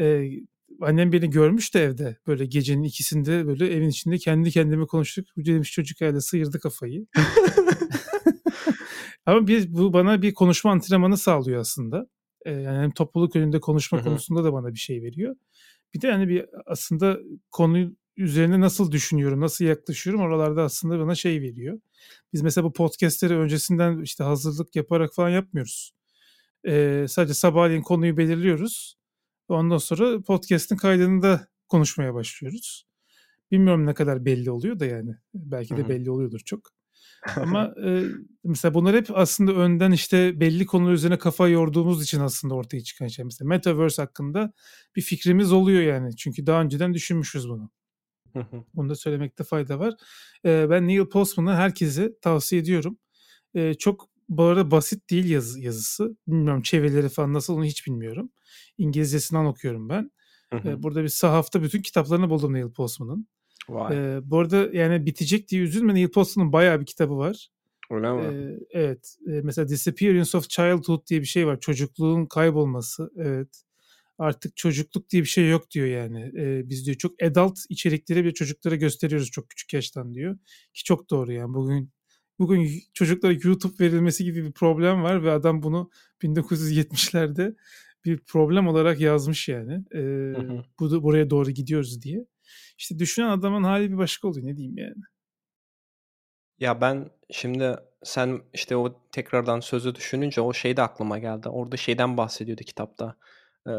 Ee, 0.00 0.30
annem 0.80 1.12
beni 1.12 1.30
görmüş 1.30 1.74
de 1.74 1.82
evde 1.82 2.16
böyle 2.26 2.46
gecenin 2.46 2.82
ikisinde 2.82 3.46
böyle 3.46 3.74
evin 3.74 3.88
içinde 3.88 4.18
kendi 4.18 4.50
kendime 4.50 4.86
konuştuk. 4.86 5.26
Bu 5.36 5.44
demiş 5.44 5.72
çocuk 5.72 6.00
herhalde 6.00 6.20
sıyırdı 6.20 6.60
kafayı. 6.60 7.06
Ama 9.26 9.46
bir, 9.46 9.74
bu 9.74 9.92
bana 9.92 10.22
bir 10.22 10.34
konuşma 10.34 10.70
antrenmanı 10.70 11.16
sağlıyor 11.16 11.60
aslında. 11.60 12.06
Ee, 12.44 12.50
yani 12.52 12.78
hem 12.78 12.90
topluluk 12.90 13.36
önünde 13.36 13.60
konuşma 13.60 14.02
konusunda 14.02 14.44
da 14.44 14.52
bana 14.52 14.74
bir 14.74 14.78
şey 14.78 15.02
veriyor. 15.02 15.36
Bir 15.94 16.00
de 16.00 16.12
hani 16.12 16.28
bir 16.28 16.46
aslında 16.66 17.18
konu 17.50 17.96
üzerine 18.16 18.60
nasıl 18.60 18.92
düşünüyorum, 18.92 19.40
nasıl 19.40 19.64
yaklaşıyorum 19.64 20.20
oralarda 20.22 20.62
aslında 20.62 20.98
bana 20.98 21.14
şey 21.14 21.40
veriyor. 21.40 21.80
Biz 22.32 22.42
mesela 22.42 22.64
bu 22.64 22.72
podcastleri 22.72 23.36
öncesinden 23.36 24.02
işte 24.02 24.24
hazırlık 24.24 24.76
yaparak 24.76 25.14
falan 25.14 25.28
yapmıyoruz. 25.28 25.92
Ee, 26.68 27.06
sadece 27.08 27.34
sabahleyin 27.34 27.82
konuyu 27.82 28.16
belirliyoruz. 28.16 28.96
Ondan 29.48 29.78
sonra 29.78 30.22
podcast'in 30.22 30.76
kaydında 30.76 31.48
konuşmaya 31.68 32.14
başlıyoruz. 32.14 32.86
Bilmiyorum 33.50 33.86
ne 33.86 33.94
kadar 33.94 34.24
belli 34.24 34.50
oluyor 34.50 34.78
da 34.78 34.86
yani. 34.86 35.14
Belki 35.34 35.76
de 35.76 35.88
belli 35.88 36.10
oluyordur 36.10 36.40
çok. 36.44 36.60
Ama 37.36 37.74
e, 37.84 38.04
mesela 38.44 38.74
bunlar 38.74 38.96
hep 38.96 39.06
aslında 39.14 39.52
önden 39.52 39.92
işte 39.92 40.40
belli 40.40 40.66
konular 40.66 40.92
üzerine 40.92 41.18
kafa 41.18 41.48
yorduğumuz 41.48 42.02
için 42.02 42.20
aslında 42.20 42.54
ortaya 42.54 42.80
çıkan 42.80 43.06
şey. 43.06 43.24
Mesela 43.24 43.48
Metaverse 43.48 44.02
hakkında 44.02 44.52
bir 44.96 45.02
fikrimiz 45.02 45.52
oluyor 45.52 45.82
yani. 45.82 46.16
Çünkü 46.16 46.46
daha 46.46 46.62
önceden 46.62 46.94
düşünmüşüz 46.94 47.48
bunu. 47.48 47.70
Bunu 48.74 48.88
da 48.88 48.94
söylemekte 48.94 49.44
fayda 49.44 49.78
var. 49.78 49.94
E, 50.44 50.70
ben 50.70 50.88
Neil 50.88 51.04
Postman'ı 51.04 51.54
herkese 51.54 52.18
tavsiye 52.20 52.62
ediyorum. 52.62 52.98
E, 53.54 53.74
çok 53.74 54.08
bu 54.28 54.42
arada 54.42 54.70
basit 54.70 55.10
değil 55.10 55.30
yazı, 55.30 55.60
yazısı. 55.60 56.16
Bilmiyorum 56.26 56.62
çevirileri 56.62 57.08
falan 57.08 57.32
nasıl 57.32 57.54
onu 57.56 57.64
hiç 57.64 57.86
bilmiyorum. 57.86 58.30
İngilizcesinden 58.78 59.44
okuyorum 59.44 59.88
ben. 59.88 60.10
E, 60.52 60.82
burada 60.82 61.02
bir 61.02 61.08
sahafta 61.08 61.62
bütün 61.62 61.82
kitaplarını 61.82 62.30
buldum 62.30 62.52
Neil 62.52 62.72
Postman'ın. 62.72 63.28
Vay. 63.68 63.96
Ee, 63.96 64.20
bu 64.24 64.38
arada 64.38 64.68
yani 64.72 65.06
bitecek 65.06 65.48
diye 65.48 65.62
üzülme. 65.62 65.94
Neil 65.94 66.08
Postman'ın 66.08 66.52
bayağı 66.52 66.80
bir 66.80 66.86
kitabı 66.86 67.16
var. 67.16 67.48
Öyle 67.90 68.12
mi? 68.12 68.22
Ee, 68.22 68.58
evet. 68.70 69.16
Ee, 69.26 69.40
mesela 69.42 69.68
Disappearance 69.68 70.38
of 70.38 70.48
Childhood 70.48 71.06
diye 71.06 71.20
bir 71.20 71.26
şey 71.26 71.46
var. 71.46 71.60
Çocukluğun 71.60 72.26
kaybolması. 72.26 73.10
Evet. 73.16 73.62
Artık 74.22 74.56
çocukluk 74.56 75.10
diye 75.10 75.22
bir 75.22 75.28
şey 75.28 75.48
yok 75.48 75.70
diyor 75.70 75.86
yani. 75.86 76.32
Ee, 76.38 76.68
biz 76.70 76.86
diyor 76.86 76.96
çok 76.96 77.22
adult 77.22 77.58
içerikleri 77.68 78.24
bir 78.24 78.34
çocuklara 78.34 78.74
gösteriyoruz 78.76 79.30
çok 79.30 79.50
küçük 79.50 79.72
yaştan 79.72 80.14
diyor. 80.14 80.38
Ki 80.74 80.84
çok 80.84 81.10
doğru 81.10 81.32
yani. 81.32 81.54
Bugün 81.54 81.92
bugün 82.38 82.82
çocuklara 82.94 83.32
YouTube 83.32 83.84
verilmesi 83.84 84.24
gibi 84.24 84.44
bir 84.44 84.52
problem 84.52 85.02
var 85.02 85.24
ve 85.24 85.30
adam 85.30 85.62
bunu 85.62 85.90
1970'lerde 86.22 87.56
bir 88.04 88.18
problem 88.18 88.68
olarak 88.68 89.00
yazmış 89.00 89.48
yani. 89.48 89.84
Hı 89.92 90.40
hı. 90.40 90.64
Bu 90.80 91.02
buraya 91.02 91.30
doğru 91.30 91.50
gidiyoruz 91.50 92.02
diye. 92.02 92.26
İşte 92.78 92.98
düşünen 92.98 93.28
adamın 93.28 93.64
hali 93.64 93.92
bir 93.92 93.98
başka 93.98 94.28
oluyor 94.28 94.46
ne 94.46 94.56
diyeyim 94.56 94.78
yani. 94.78 95.02
Ya 96.58 96.80
ben 96.80 97.10
şimdi 97.30 97.76
sen 98.04 98.40
işte 98.54 98.76
o 98.76 99.08
tekrardan 99.12 99.60
sözü 99.60 99.94
düşününce 99.94 100.40
o 100.40 100.52
şey 100.52 100.76
de 100.76 100.82
aklıma 100.82 101.18
geldi. 101.18 101.48
Orada 101.48 101.76
şeyden 101.76 102.16
bahsediyordu 102.16 102.62
kitapta. 102.64 103.16
Ee, 103.68 103.70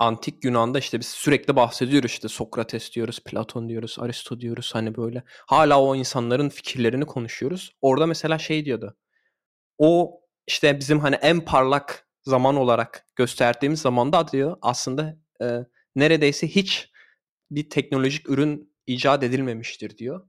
antik 0.00 0.44
Yunan'da 0.44 0.78
işte 0.78 1.00
biz 1.00 1.06
sürekli 1.06 1.56
bahsediyoruz 1.56 2.10
işte 2.10 2.28
Sokrates 2.28 2.92
diyoruz, 2.92 3.20
Platon 3.24 3.68
diyoruz, 3.68 3.96
Aristo 3.98 4.40
diyoruz 4.40 4.70
hani 4.74 4.96
böyle. 4.96 5.22
Hala 5.46 5.82
o 5.82 5.96
insanların 5.96 6.48
fikirlerini 6.48 7.06
konuşuyoruz. 7.06 7.72
Orada 7.80 8.06
mesela 8.06 8.38
şey 8.38 8.64
diyordu. 8.64 8.96
O 9.78 10.20
işte 10.46 10.78
bizim 10.78 11.00
hani 11.00 11.14
en 11.14 11.40
parlak 11.40 12.06
zaman 12.22 12.56
olarak 12.56 13.06
gösterdiğimiz 13.16 13.80
zamanda 13.80 14.28
diyor 14.28 14.56
aslında 14.62 15.16
e, 15.42 15.58
neredeyse 15.96 16.48
hiç 16.48 16.90
bir 17.50 17.70
teknolojik 17.70 18.30
ürün 18.30 18.74
icat 18.86 19.22
edilmemiştir 19.22 19.98
diyor. 19.98 20.26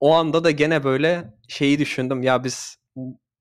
O 0.00 0.12
anda 0.12 0.44
da 0.44 0.50
gene 0.50 0.84
böyle 0.84 1.34
şeyi 1.48 1.78
düşündüm 1.78 2.22
ya 2.22 2.44
biz 2.44 2.78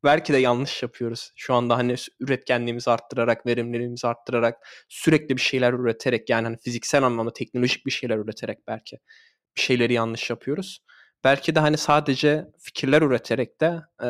belki 0.04 0.34
de 0.34 0.38
yanlış 0.38 0.84
yapıyoruz. 0.84 1.32
Şu 1.36 1.54
anda 1.54 1.78
hani 1.78 1.96
üretkenliğimizi 2.20 2.92
arttırarak, 2.92 3.46
verimliliğimizi 3.46 4.08
arttırarak, 4.08 4.68
sürekli 4.90 5.36
bir 5.38 5.42
şeyler 5.42 5.74
üreterek 5.74 6.30
yani 6.30 6.46
hani 6.46 6.58
fiziksel 6.58 7.04
anlamda 7.04 7.34
teknolojik 7.34 7.86
bir 7.86 7.92
şeyler 7.92 8.18
üreterek 8.18 8.68
belki 8.68 9.00
bir 9.58 9.62
şeyleri 9.62 9.94
yanlış 9.94 10.30
yapıyoruz. 10.30 10.80
Belki 11.24 11.56
de 11.56 11.60
hani 11.60 11.78
sadece 11.78 12.46
fikirler 12.60 13.02
üreterek 13.02 13.62
de 13.62 13.82
e, 14.04 14.10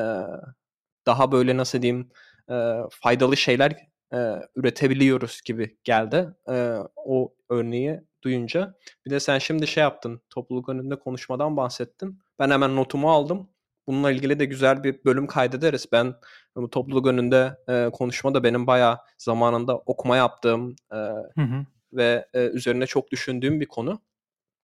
daha 1.05 1.31
böyle 1.31 1.57
nasıl 1.57 1.81
diyeyim 1.81 2.09
e, 2.51 2.53
faydalı 2.91 3.37
şeyler 3.37 3.71
e, 4.13 4.17
üretebiliyoruz 4.55 5.41
gibi 5.45 5.77
geldi. 5.83 6.27
E, 6.49 6.77
o 6.95 7.35
örneği 7.49 8.01
duyunca. 8.23 8.73
Bir 9.05 9.11
de 9.11 9.19
sen 9.19 9.39
şimdi 9.39 9.67
şey 9.67 9.81
yaptın. 9.81 10.21
Topluluk 10.29 10.69
önünde 10.69 10.95
konuşmadan 10.99 11.57
bahsettin. 11.57 12.19
Ben 12.39 12.49
hemen 12.49 12.75
notumu 12.75 13.11
aldım. 13.11 13.49
Bununla 13.87 14.11
ilgili 14.11 14.39
de 14.39 14.45
güzel 14.45 14.83
bir 14.83 15.05
bölüm 15.05 15.27
kaydederiz. 15.27 15.85
Ben 15.91 16.15
bu 16.55 16.69
topluluk 16.69 17.07
önünde 17.07 17.57
e, 17.69 17.89
konuşma 17.93 18.33
da 18.33 18.43
benim 18.43 18.67
bayağı 18.67 18.97
zamanında 19.17 19.77
okuma 19.77 20.17
yaptığım 20.17 20.75
e, 20.91 20.95
hı 20.95 21.41
hı. 21.41 21.65
ve 21.93 22.27
e, 22.33 22.47
üzerine 22.47 22.85
çok 22.85 23.11
düşündüğüm 23.11 23.59
bir 23.59 23.65
konu. 23.65 24.01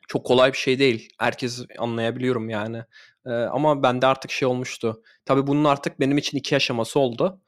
Çok 0.09 0.27
kolay 0.27 0.53
bir 0.53 0.59
şey 0.59 0.79
değil. 0.79 1.09
Herkes 1.19 1.65
anlayabiliyorum 1.79 2.51
yani. 2.51 2.85
E, 3.27 3.31
ama 3.31 3.83
bende 3.83 4.07
artık 4.07 4.31
şey 4.31 4.49
olmuştu. 4.49 5.03
Tabii 5.25 5.47
bunun 5.47 5.65
artık 5.65 6.01
benim 6.01 6.19
için 6.19 6.39
iki 6.39 6.57
aşaması 6.57 7.01
oldu. 7.01 7.41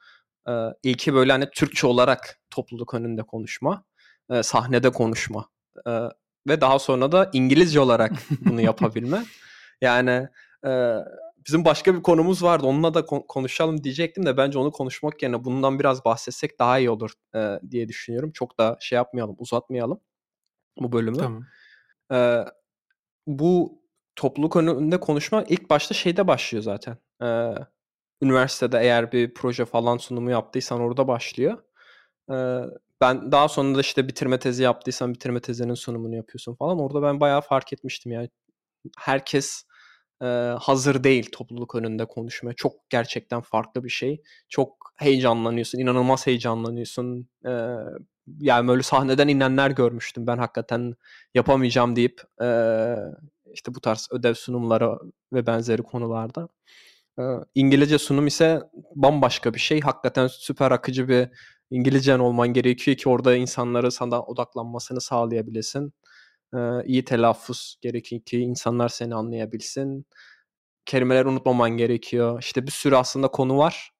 E, 0.47 0.51
ilki 0.83 1.13
böyle 1.13 1.31
hani 1.31 1.49
Türkçe 1.49 1.87
olarak 1.87 2.39
topluluk 2.49 2.93
önünde 2.93 3.23
konuşma. 3.23 3.83
E, 4.29 4.43
sahnede 4.43 4.89
konuşma 4.89 5.49
e, 5.87 5.91
ve 6.47 6.61
daha 6.61 6.79
sonra 6.79 7.11
da 7.11 7.29
İngilizce 7.33 7.79
olarak 7.79 8.11
bunu 8.45 8.61
yapabilme. 8.71 9.23
yani 9.81 10.27
e, 10.65 10.97
bizim 11.47 11.65
başka 11.65 11.95
bir 11.95 12.03
konumuz 12.03 12.43
vardı. 12.43 12.65
Onunla 12.65 12.93
da 12.93 13.05
konuşalım 13.05 13.83
diyecektim 13.83 14.25
de 14.25 14.37
bence 14.37 14.59
onu 14.59 14.71
konuşmak 14.71 15.23
yerine 15.23 15.43
bundan 15.43 15.79
biraz 15.79 16.05
bahsetsek 16.05 16.59
daha 16.59 16.79
iyi 16.79 16.89
olur 16.89 17.11
e, 17.35 17.59
diye 17.71 17.87
düşünüyorum. 17.87 18.31
Çok 18.31 18.59
da 18.59 18.77
şey 18.79 18.95
yapmayalım, 18.95 19.35
uzatmayalım 19.39 19.99
bu 20.77 20.91
bölümü. 20.91 21.17
Tamam. 21.17 21.45
E, 22.11 22.45
bu 23.27 23.81
topluluk 24.15 24.55
önünde 24.55 24.99
konuşma 24.99 25.43
ilk 25.43 25.69
başta 25.69 25.93
şeyde 25.93 26.27
başlıyor 26.27 26.63
zaten. 26.63 26.97
E, 27.23 27.53
üniversitede 28.21 28.79
eğer 28.79 29.11
bir 29.11 29.33
proje 29.33 29.65
falan 29.65 29.97
sunumu 29.97 30.31
yaptıysan 30.31 30.79
orada 30.79 31.07
başlıyor. 31.07 31.57
E, 32.31 32.35
ben 33.01 33.31
daha 33.31 33.47
sonra 33.47 33.75
da 33.75 33.81
işte 33.81 34.07
bitirme 34.07 34.39
tezi 34.39 34.63
yaptıysan 34.63 35.13
bitirme 35.13 35.39
tezinin 35.39 35.73
sunumunu 35.73 36.15
yapıyorsun 36.15 36.55
falan. 36.55 36.79
Orada 36.79 37.01
ben 37.01 37.19
bayağı 37.19 37.41
fark 37.41 37.73
etmiştim 37.73 38.11
yani. 38.11 38.29
Herkes 38.97 39.65
hazır 40.59 41.03
değil 41.03 41.29
topluluk 41.31 41.75
önünde 41.75 42.05
konuşmaya. 42.05 42.53
Çok 42.53 42.89
gerçekten 42.89 43.41
farklı 43.41 43.83
bir 43.83 43.89
şey. 43.89 44.21
Çok 44.49 44.93
heyecanlanıyorsun, 44.95 45.79
inanılmaz 45.79 46.27
heyecanlanıyorsun. 46.27 47.27
Yani 48.39 48.67
böyle 48.67 48.83
sahneden 48.83 49.27
inenler 49.27 49.71
görmüştüm 49.71 50.27
ben 50.27 50.37
hakikaten 50.37 50.93
yapamayacağım 51.35 51.95
deyip 51.95 52.21
e, 52.41 52.47
işte 53.53 53.75
bu 53.75 53.81
tarz 53.81 54.07
ödev 54.11 54.33
sunumları 54.33 54.97
ve 55.33 55.47
benzeri 55.47 55.81
konularda. 55.81 56.47
İngilizce 57.55 57.97
sunum 57.97 58.27
ise 58.27 58.61
bambaşka 58.95 59.53
bir 59.53 59.59
şey. 59.59 59.81
Hakikaten 59.81 60.27
süper 60.27 60.71
akıcı 60.71 61.07
bir 61.07 61.29
İngilizcen 61.71 62.19
olman 62.19 62.47
gerekiyor 62.47 62.97
ki 62.97 63.09
orada 63.09 63.35
insanları 63.35 63.91
sana 63.91 64.21
odaklanmasını 64.21 65.01
sağlayabilesin. 65.01 65.93
Ee, 66.55 66.83
iyi 66.85 67.05
telaffuz 67.05 67.77
gerekiyor 67.81 68.21
ki 68.21 68.39
insanlar 68.39 68.89
seni 68.89 69.15
anlayabilsin. 69.15 70.05
Kelimeler 70.85 71.25
unutmaman 71.25 71.69
gerekiyor. 71.71 72.39
İşte 72.41 72.67
bir 72.67 72.71
sürü 72.71 72.95
aslında 72.95 73.27
konu 73.27 73.57
var. 73.57 73.91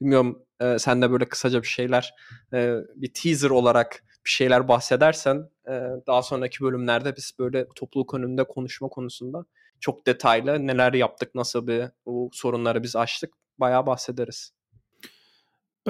Bilmiyorum 0.00 0.46
e, 0.60 0.78
sen 0.78 1.02
de 1.02 1.10
böyle 1.10 1.28
kısaca 1.28 1.62
bir 1.62 1.66
şeyler 1.66 2.14
e, 2.52 2.76
bir 2.96 3.14
teaser 3.14 3.50
olarak 3.50 4.04
bir 4.24 4.30
şeyler 4.30 4.68
bahsedersen 4.68 5.50
e, 5.68 5.72
daha 6.06 6.22
sonraki 6.22 6.64
bölümlerde 6.64 7.16
biz 7.16 7.32
böyle 7.38 7.66
topluluk 7.74 8.14
önünde 8.14 8.44
konuşma 8.44 8.88
konusunda 8.88 9.44
çok 9.80 10.06
detaylı 10.06 10.66
neler 10.66 10.92
yaptık, 10.92 11.34
nasıl 11.34 11.66
bir 11.66 11.84
bu 12.06 12.30
sorunları 12.32 12.82
biz 12.82 12.96
açtık 12.96 13.34
bayağı 13.58 13.86
bahsederiz. 13.86 14.52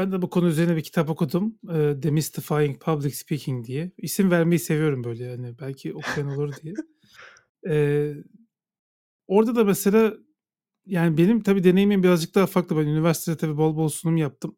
Ben 0.01 0.13
de 0.13 0.23
bu 0.23 0.31
konu 0.31 0.49
üzerine 0.49 0.77
bir 0.77 0.83
kitap 0.83 1.11
okudum. 1.11 1.59
E, 1.69 1.75
Demystifying 2.03 2.83
Public 2.83 3.11
Speaking 3.11 3.67
diye. 3.67 3.93
İsim 3.99 4.31
vermeyi 4.31 4.59
seviyorum 4.59 5.05
böyle 5.05 5.25
yani. 5.25 5.59
Belki 5.61 5.95
okuyan 5.95 6.29
olur 6.29 6.55
diye. 6.63 6.75
E, 7.69 8.15
orada 9.27 9.57
da 9.57 9.65
mesela 9.65 10.15
yani 10.87 11.19
benim 11.19 11.43
tabii 11.43 11.65
deneyimim 11.65 12.03
birazcık 12.03 12.35
daha 12.35 12.47
farklı. 12.47 12.77
Ben 12.77 12.87
üniversitede 12.87 13.37
tabii 13.37 13.57
bol 13.57 13.77
bol 13.77 13.89
sunum 13.89 14.17
yaptım. 14.17 14.57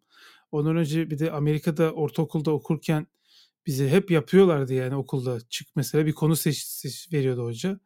Ondan 0.53 0.77
önce 0.77 1.11
bir 1.11 1.19
de 1.19 1.33
Amerika'da 1.33 1.93
ortaokulda 1.93 2.51
okurken 2.51 3.07
bizi 3.67 3.89
hep 3.89 4.11
yapıyorlardı 4.11 4.75
yani 4.75 4.97
okulda. 4.97 5.39
Çık 5.49 5.69
mesela 5.77 6.07
bir 6.07 6.13
konu 6.13 6.37
seç, 6.37 6.59
seç 6.59 7.13
veriyordu 7.13 7.45
hoca. 7.45 7.81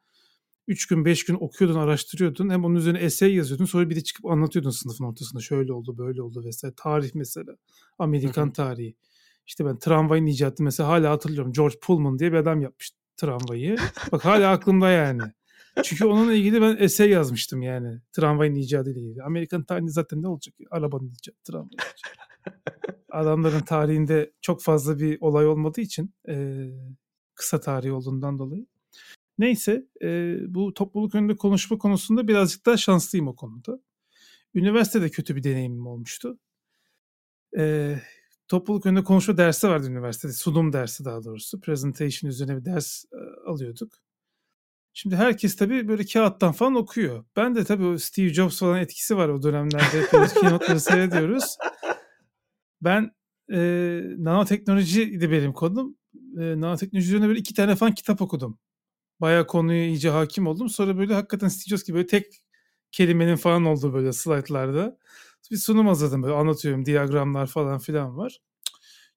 3 0.68 0.86
gün 0.86 1.04
5 1.04 1.24
gün 1.24 1.34
okuyordun, 1.34 1.78
araştırıyordun. 1.78 2.50
Hem 2.50 2.64
onun 2.64 2.74
üzerine 2.74 2.98
essay 2.98 3.34
yazıyordun. 3.34 3.64
Sonra 3.64 3.90
bir 3.90 3.96
de 3.96 4.00
çıkıp 4.00 4.26
anlatıyordun 4.26 4.70
sınıfın 4.70 5.04
ortasında. 5.04 5.42
Şöyle 5.42 5.72
oldu, 5.72 5.98
böyle 5.98 6.22
oldu 6.22 6.44
vesaire. 6.44 6.74
Tarih 6.76 7.10
mesela. 7.14 7.56
Amerikan 7.98 8.52
tarihi. 8.52 8.96
İşte 9.46 9.64
ben 9.64 9.78
tramvayın 9.78 10.26
icadı 10.26 10.62
mesela 10.62 10.88
hala 10.88 11.10
hatırlıyorum. 11.10 11.52
George 11.52 11.76
Pullman 11.82 12.18
diye 12.18 12.32
bir 12.32 12.36
adam 12.36 12.60
yapmış 12.60 12.92
tramvayı. 13.16 13.76
Bak 14.12 14.24
hala 14.24 14.50
aklımda 14.50 14.90
yani. 14.90 15.22
Çünkü 15.82 16.04
onunla 16.06 16.32
ilgili 16.32 16.62
ben 16.62 16.76
essay 16.76 17.10
yazmıştım 17.10 17.62
yani. 17.62 18.00
Tramvayın 18.12 18.54
icadı 18.54 18.90
ile 18.90 19.00
ilgili. 19.00 19.22
Amerikan 19.22 19.64
tarihi 19.64 19.90
zaten 19.90 20.22
ne 20.22 20.28
olacak? 20.28 20.54
Arabanın 20.70 21.10
icadı, 21.10 21.36
tramvayın 21.44 21.70
icadı. 21.72 22.56
Adamların 23.10 23.60
tarihinde 23.60 24.32
çok 24.40 24.62
fazla 24.62 24.98
bir 24.98 25.18
olay 25.20 25.46
olmadığı 25.46 25.80
için 25.80 26.14
e, 26.28 26.66
kısa 27.34 27.60
tarih 27.60 27.94
olduğundan 27.94 28.38
dolayı. 28.38 28.66
Neyse 29.38 29.86
e, 30.02 30.38
bu 30.54 30.74
topluluk 30.74 31.14
önünde 31.14 31.36
konuşma 31.36 31.78
konusunda 31.78 32.28
birazcık 32.28 32.66
daha 32.66 32.76
şanslıyım 32.76 33.28
o 33.28 33.36
konuda. 33.36 33.80
Üniversitede 34.54 35.10
kötü 35.10 35.36
bir 35.36 35.42
deneyimim 35.42 35.86
olmuştu. 35.86 36.38
E, 37.58 37.96
topluluk 38.48 38.86
önünde 38.86 39.04
konuşma 39.04 39.36
dersi 39.36 39.68
vardı 39.68 39.86
üniversitede. 39.90 40.32
Sunum 40.32 40.72
dersi 40.72 41.04
daha 41.04 41.24
doğrusu. 41.24 41.60
Presentation 41.60 42.30
üzerine 42.30 42.56
bir 42.56 42.64
ders 42.64 43.04
e, 43.04 43.50
alıyorduk. 43.50 43.92
Şimdi 44.92 45.16
herkes 45.16 45.56
tabii 45.56 45.88
böyle 45.88 46.04
kağıttan 46.04 46.52
falan 46.52 46.74
okuyor. 46.74 47.24
Ben 47.36 47.54
de 47.54 47.64
tabii 47.64 47.98
Steve 47.98 48.34
Jobs 48.34 48.58
falan 48.60 48.78
etkisi 48.78 49.16
var 49.16 49.28
o 49.28 49.42
dönemlerde. 49.42 50.02
Hepimiz 50.02 50.34
keynote'ları 50.34 50.80
seyrediyoruz. 50.80 51.56
Ben 52.82 53.10
e, 53.52 53.58
nanoteknolojiydi 54.18 55.30
benim 55.30 55.52
konum. 55.52 55.96
E, 56.14 56.60
nanoteknoloji 56.60 57.08
üzerine 57.08 57.28
böyle 57.28 57.38
iki 57.38 57.54
tane 57.54 57.76
falan 57.76 57.94
kitap 57.94 58.22
okudum. 58.22 58.58
Bayağı 59.20 59.46
konuya 59.46 59.86
iyice 59.86 60.08
hakim 60.10 60.46
oldum. 60.46 60.68
Sonra 60.68 60.98
böyle 60.98 61.14
hakikaten 61.14 61.48
Steve 61.48 61.68
Jobs 61.76 61.84
gibi 61.84 61.96
böyle 61.96 62.06
tek 62.06 62.26
kelimenin 62.92 63.36
falan 63.36 63.64
olduğu 63.64 63.94
böyle 63.94 64.12
slaytlarda. 64.12 64.98
Bir 65.50 65.56
sunum 65.56 65.86
hazırladım 65.86 66.22
böyle 66.22 66.34
anlatıyorum. 66.34 66.86
Diyagramlar 66.86 67.46
falan 67.46 67.78
filan 67.78 68.16
var. 68.16 68.38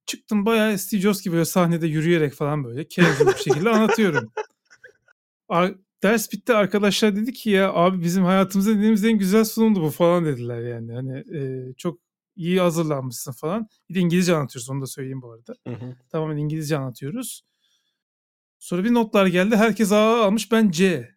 Çıktım 0.05 0.45
bayağı 0.45 0.77
Steve 0.77 1.01
Jobs 1.01 1.21
gibi 1.21 1.33
böyle 1.33 1.45
sahnede 1.45 1.87
yürüyerek 1.87 2.33
falan 2.33 2.63
böyle 2.63 2.89
casual 2.89 3.27
bir 3.27 3.39
şekilde 3.39 3.69
anlatıyorum. 3.69 4.31
Ar- 5.49 5.75
ders 6.03 6.31
bitti 6.31 6.53
arkadaşlar 6.53 7.15
dedi 7.15 7.33
ki 7.33 7.49
ya 7.49 7.73
abi 7.73 8.03
bizim 8.03 8.23
hayatımızda 8.23 8.75
dediğimiz 8.75 9.05
en 9.05 9.17
güzel 9.17 9.45
sunumdu 9.45 9.81
bu 9.81 9.89
falan 9.89 10.25
dediler 10.25 10.61
yani. 10.61 10.93
Hani 10.93 11.17
e, 11.37 11.73
çok 11.77 11.99
iyi 12.35 12.59
hazırlanmışsın 12.59 13.31
falan. 13.31 13.67
Bir 13.89 13.95
de 13.95 13.99
İngilizce 13.99 14.35
anlatıyoruz 14.35 14.69
onu 14.69 14.81
da 14.81 14.87
söyleyeyim 14.87 15.21
bu 15.21 15.31
arada. 15.31 15.55
Hı 15.67 15.73
hı. 15.73 15.95
Tamamen 16.09 16.37
İngilizce 16.37 16.77
anlatıyoruz. 16.77 17.41
Sonra 18.59 18.83
bir 18.83 18.93
notlar 18.93 19.27
geldi. 19.27 19.55
Herkes 19.55 19.91
A 19.91 20.25
almış 20.25 20.51
ben 20.51 20.71
C. 20.71 21.09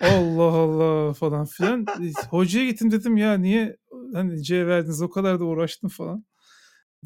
Allah 0.00 0.42
Allah 0.42 1.12
falan 1.12 1.44
filan. 1.46 1.86
Hocaya 2.30 2.66
gittim 2.66 2.90
dedim 2.90 3.16
ya 3.16 3.34
niye 3.34 3.76
hani 4.12 4.42
C 4.42 4.66
verdiniz 4.66 5.02
o 5.02 5.10
kadar 5.10 5.40
da 5.40 5.44
uğraştım 5.44 5.90
falan. 5.90 6.24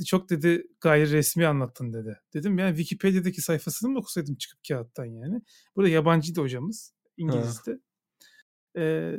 Çok 0.06 0.30
dedi 0.30 0.66
gayri 0.80 1.12
resmi 1.12 1.46
anlattın 1.46 1.92
dedi. 1.92 2.20
Dedim 2.34 2.58
yani 2.58 2.76
Wikipedia'daki 2.76 3.42
sayfasını 3.42 3.90
mı 3.90 3.98
okusaydım 3.98 4.34
çıkıp 4.34 4.60
kağıttan 4.68 5.04
yani. 5.04 5.42
Burada 5.76 5.88
yabancıydı 5.88 6.40
hocamız. 6.40 6.94
İngiliz'de. 7.16 7.80
Ee, 8.76 9.16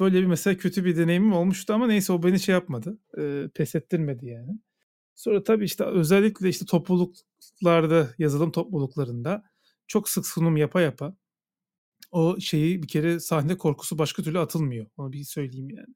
böyle 0.00 0.20
bir 0.20 0.26
mesela 0.26 0.56
kötü 0.56 0.84
bir 0.84 0.96
deneyimim 0.96 1.32
olmuştu 1.32 1.74
ama 1.74 1.86
neyse 1.86 2.12
o 2.12 2.22
beni 2.22 2.40
şey 2.40 2.52
yapmadı. 2.52 2.98
E, 3.18 3.48
pes 3.54 3.74
ettirmedi 3.74 4.26
yani. 4.26 4.58
Sonra 5.14 5.42
tabii 5.42 5.64
işte 5.64 5.84
özellikle 5.84 6.48
işte 6.48 6.66
topluluklarda, 6.66 8.08
yazılım 8.18 8.52
topluluklarında 8.52 9.44
çok 9.88 10.08
sık 10.08 10.26
sunum 10.26 10.56
yapa 10.56 10.80
yapa 10.80 11.16
o 12.10 12.40
şeyi 12.40 12.82
bir 12.82 12.88
kere 12.88 13.20
sahne 13.20 13.58
korkusu 13.58 13.98
başka 13.98 14.22
türlü 14.22 14.38
atılmıyor. 14.38 14.86
Onu 14.96 15.12
bir 15.12 15.24
söyleyeyim 15.24 15.70
yani. 15.70 15.94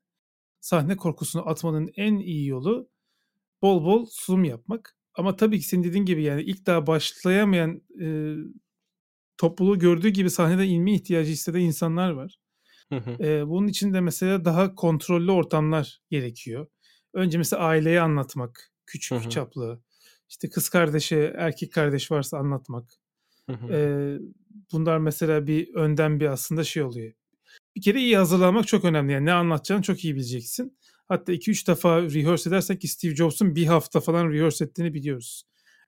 Sahne 0.60 0.96
korkusunu 0.96 1.48
atmanın 1.48 1.90
en 1.96 2.18
iyi 2.18 2.46
yolu 2.46 2.90
bol 3.62 3.84
bol 3.84 4.06
sunum 4.10 4.44
yapmak. 4.44 4.96
Ama 5.14 5.36
tabii 5.36 5.60
ki 5.60 5.66
senin 5.68 5.84
dediğin 5.84 6.04
gibi 6.04 6.22
yani 6.22 6.42
ilk 6.42 6.66
daha 6.66 6.86
başlayamayan 6.86 7.82
e, 8.02 8.36
topluluğu 9.36 9.78
gördüğü 9.78 10.08
gibi 10.08 10.30
sahneden 10.30 10.68
inme 10.68 10.94
ihtiyacı 10.94 11.30
hisseden 11.30 11.60
insanlar 11.60 12.10
var. 12.10 12.36
Hı 12.88 12.96
hı. 12.96 13.24
E, 13.24 13.48
bunun 13.48 13.68
için 13.68 13.94
de 13.94 14.00
mesela 14.00 14.44
daha 14.44 14.74
kontrollü 14.74 15.30
ortamlar 15.30 16.00
gerekiyor. 16.10 16.66
Önce 17.14 17.38
mesela 17.38 17.62
aileye 17.62 18.00
anlatmak, 18.00 18.72
küçük 18.86 19.24
hı. 19.24 19.28
çaplı. 19.28 19.82
İşte 20.28 20.48
kız 20.48 20.68
kardeşe, 20.68 21.34
erkek 21.36 21.72
kardeş 21.72 22.10
varsa 22.10 22.38
anlatmak. 22.38 23.01
Hı 23.54 23.66
hı. 23.66 24.20
Bunlar 24.72 24.98
mesela 24.98 25.46
bir 25.46 25.74
önden 25.74 26.20
bir 26.20 26.26
aslında 26.26 26.64
şey 26.64 26.82
oluyor. 26.82 27.12
Bir 27.76 27.82
kere 27.82 28.00
iyi 28.00 28.16
hazırlanmak 28.16 28.66
çok 28.66 28.84
önemli. 28.84 29.12
Yani 29.12 29.26
ne 29.26 29.32
anlatacağını 29.32 29.82
çok 29.82 30.04
iyi 30.04 30.14
bileceksin. 30.14 30.78
Hatta 31.08 31.32
2-3 31.32 31.66
defa 31.66 32.02
rehearse 32.02 32.50
edersek 32.50 32.80
ki 32.80 32.88
Steve 32.88 33.14
Jobs'un 33.14 33.56
bir 33.56 33.66
hafta 33.66 34.00
falan 34.00 34.30
rehearse 34.30 34.64
ettiğini 34.64 34.94
biliyoruz. 34.94 35.44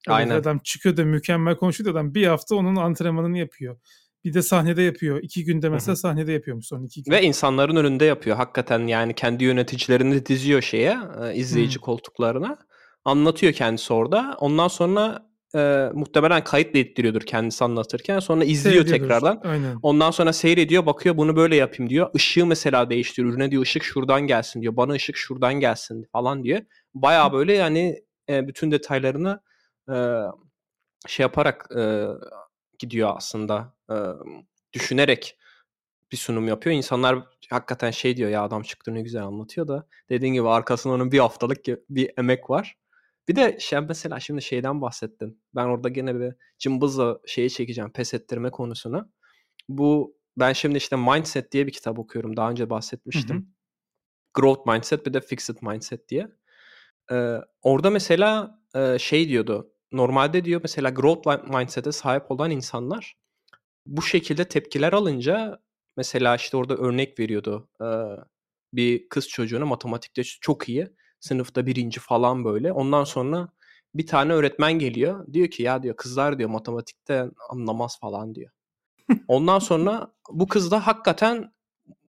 Yani 0.08 0.16
Aynen. 0.16 0.34
Adam 0.34 0.58
çıkıyor 0.58 0.96
da 0.96 1.04
mükemmel 1.04 1.56
konuşuyor 1.56 1.86
da 1.94 1.98
adam 1.98 2.14
bir 2.14 2.26
hafta 2.26 2.54
onun 2.54 2.76
antrenmanını 2.76 3.38
yapıyor. 3.38 3.76
Bir 4.24 4.34
de 4.34 4.42
sahnede 4.42 4.82
yapıyor. 4.82 5.20
İki 5.22 5.44
günde 5.44 5.68
mesela 5.68 5.92
Hı-hı. 5.92 6.00
sahnede 6.00 6.32
yapıyormuş 6.32 6.66
son 6.66 6.82
iki 6.82 7.02
gün. 7.02 7.12
Ve 7.12 7.22
insanların 7.22 7.76
önünde 7.76 8.04
yapıyor. 8.04 8.36
Hakikaten 8.36 8.86
yani 8.86 9.14
kendi 9.14 9.44
yöneticilerini 9.44 10.26
diziyor 10.26 10.62
şeye, 10.62 10.98
izleyici 11.34 11.76
Hı. 11.76 11.80
koltuklarına. 11.80 12.58
Anlatıyor 13.04 13.52
kendisi 13.52 13.92
orada. 13.92 14.36
Ondan 14.40 14.68
sonra 14.68 15.26
e, 15.55 15.90
muhtemelen 15.94 16.44
kayıt 16.44 16.74
da 16.74 16.78
ettiriyordur 16.78 17.22
kendisi 17.22 17.64
anlatırken. 17.64 18.18
Sonra 18.18 18.44
izliyor 18.44 18.86
tekrardan. 18.86 19.40
Aynen. 19.44 19.76
Ondan 19.82 20.11
sonra 20.11 20.32
seyrediyor, 20.32 20.86
bakıyor 20.86 21.16
bunu 21.16 21.36
böyle 21.36 21.57
yapayım 21.57 21.90
diyor. 21.90 22.11
Işığı 22.14 22.46
mesela 22.46 22.90
değiştiriyor. 22.90 23.32
Ürüne 23.32 23.50
diyor 23.50 23.62
ışık 23.62 23.82
şuradan 23.84 24.20
gelsin 24.20 24.62
diyor. 24.62 24.76
Bana 24.76 24.92
ışık 24.92 25.16
şuradan 25.16 25.55
gelsin 25.55 26.07
falan 26.12 26.44
diyor. 26.44 26.61
Baya 26.94 27.32
böyle 27.32 27.52
yani 27.52 28.02
e, 28.28 28.48
bütün 28.48 28.70
detaylarını 28.70 29.40
e, 29.88 29.96
şey 31.07 31.24
yaparak 31.24 31.68
e, 31.76 32.07
gidiyor 32.78 33.12
aslında. 33.16 33.74
E, 33.90 33.96
düşünerek 34.72 35.38
bir 36.12 36.16
sunum 36.16 36.48
yapıyor. 36.48 36.76
İnsanlar 36.76 37.18
hakikaten 37.50 37.90
şey 37.90 38.16
diyor 38.16 38.30
ya 38.30 38.42
adam 38.42 38.62
çıktı 38.62 38.94
ne 38.94 39.02
güzel 39.02 39.22
anlatıyor 39.22 39.68
da 39.68 39.86
dediğin 40.09 40.34
gibi 40.34 40.48
arkasında 40.48 40.94
onun 40.94 41.12
bir 41.12 41.18
haftalık 41.18 41.61
bir 41.90 42.11
emek 42.18 42.50
var. 42.50 42.76
Bir 43.29 43.37
de 43.37 43.59
şey 43.61 43.81
mesela 43.81 44.20
şimdi 44.20 44.43
şeyden 44.43 44.81
bahsettin. 44.81 45.43
Ben 45.55 45.64
orada 45.64 45.89
gene 45.89 46.20
bir 46.20 46.35
cımbızla 46.59 47.18
şeyi 47.27 47.51
çekeceğim 47.51 47.93
pes 47.93 48.14
ettirme 48.14 48.51
konusunu. 48.51 49.12
Bu 49.68 50.16
ben 50.39 50.53
şimdi 50.53 50.77
işte 50.77 50.97
Mindset 50.97 51.53
diye 51.53 51.66
bir 51.66 51.72
kitap 51.72 51.99
okuyorum. 51.99 52.37
Daha 52.37 52.51
önce 52.51 52.70
bahsetmiştim. 52.70 53.37
Hı 53.37 53.41
hı. 53.41 53.45
Growth 54.35 54.72
Mindset 54.72 55.07
bir 55.07 55.14
de 55.14 55.20
Fixed 55.20 55.57
Mindset 55.62 56.09
diye. 56.09 56.29
Ee, 57.12 57.39
orada 57.62 57.91
mesela 57.91 58.61
e, 58.75 58.99
şey 58.99 59.29
diyordu. 59.29 59.72
Normalde 59.93 60.45
diyor 60.45 60.61
mesela 60.62 60.91
Growth 60.91 61.49
Mindset'e 61.59 61.93
sahip 61.93 62.31
olan 62.31 62.51
insanlar 62.51 63.16
bu 63.87 64.03
şekilde 64.03 64.49
tepkiler 64.49 64.93
alınca 64.93 65.59
mesela 65.97 66.37
işte 66.37 66.57
orada 66.57 66.75
örnek 66.77 67.18
veriyordu. 67.18 67.68
Ee, 67.83 67.87
bir 68.72 69.09
kız 69.09 69.29
çocuğuna 69.29 69.66
matematikte 69.66 70.25
çok 70.25 70.68
iyi 70.68 70.89
Sınıfta 71.25 71.66
birinci 71.66 72.01
falan 72.01 72.45
böyle. 72.45 72.72
Ondan 72.72 73.05
sonra 73.05 73.49
bir 73.95 74.07
tane 74.07 74.33
öğretmen 74.33 74.72
geliyor. 74.72 75.27
Diyor 75.33 75.49
ki 75.49 75.62
ya 75.62 75.83
diyor 75.83 75.97
kızlar 75.97 76.39
diyor 76.39 76.51
matematikte 76.51 77.31
anlamaz 77.51 77.99
falan 78.01 78.35
diyor. 78.35 78.51
Ondan 79.29 79.59
sonra 79.59 80.12
bu 80.31 80.49
kız 80.49 80.70
da 80.70 80.87
hakikaten 80.87 81.53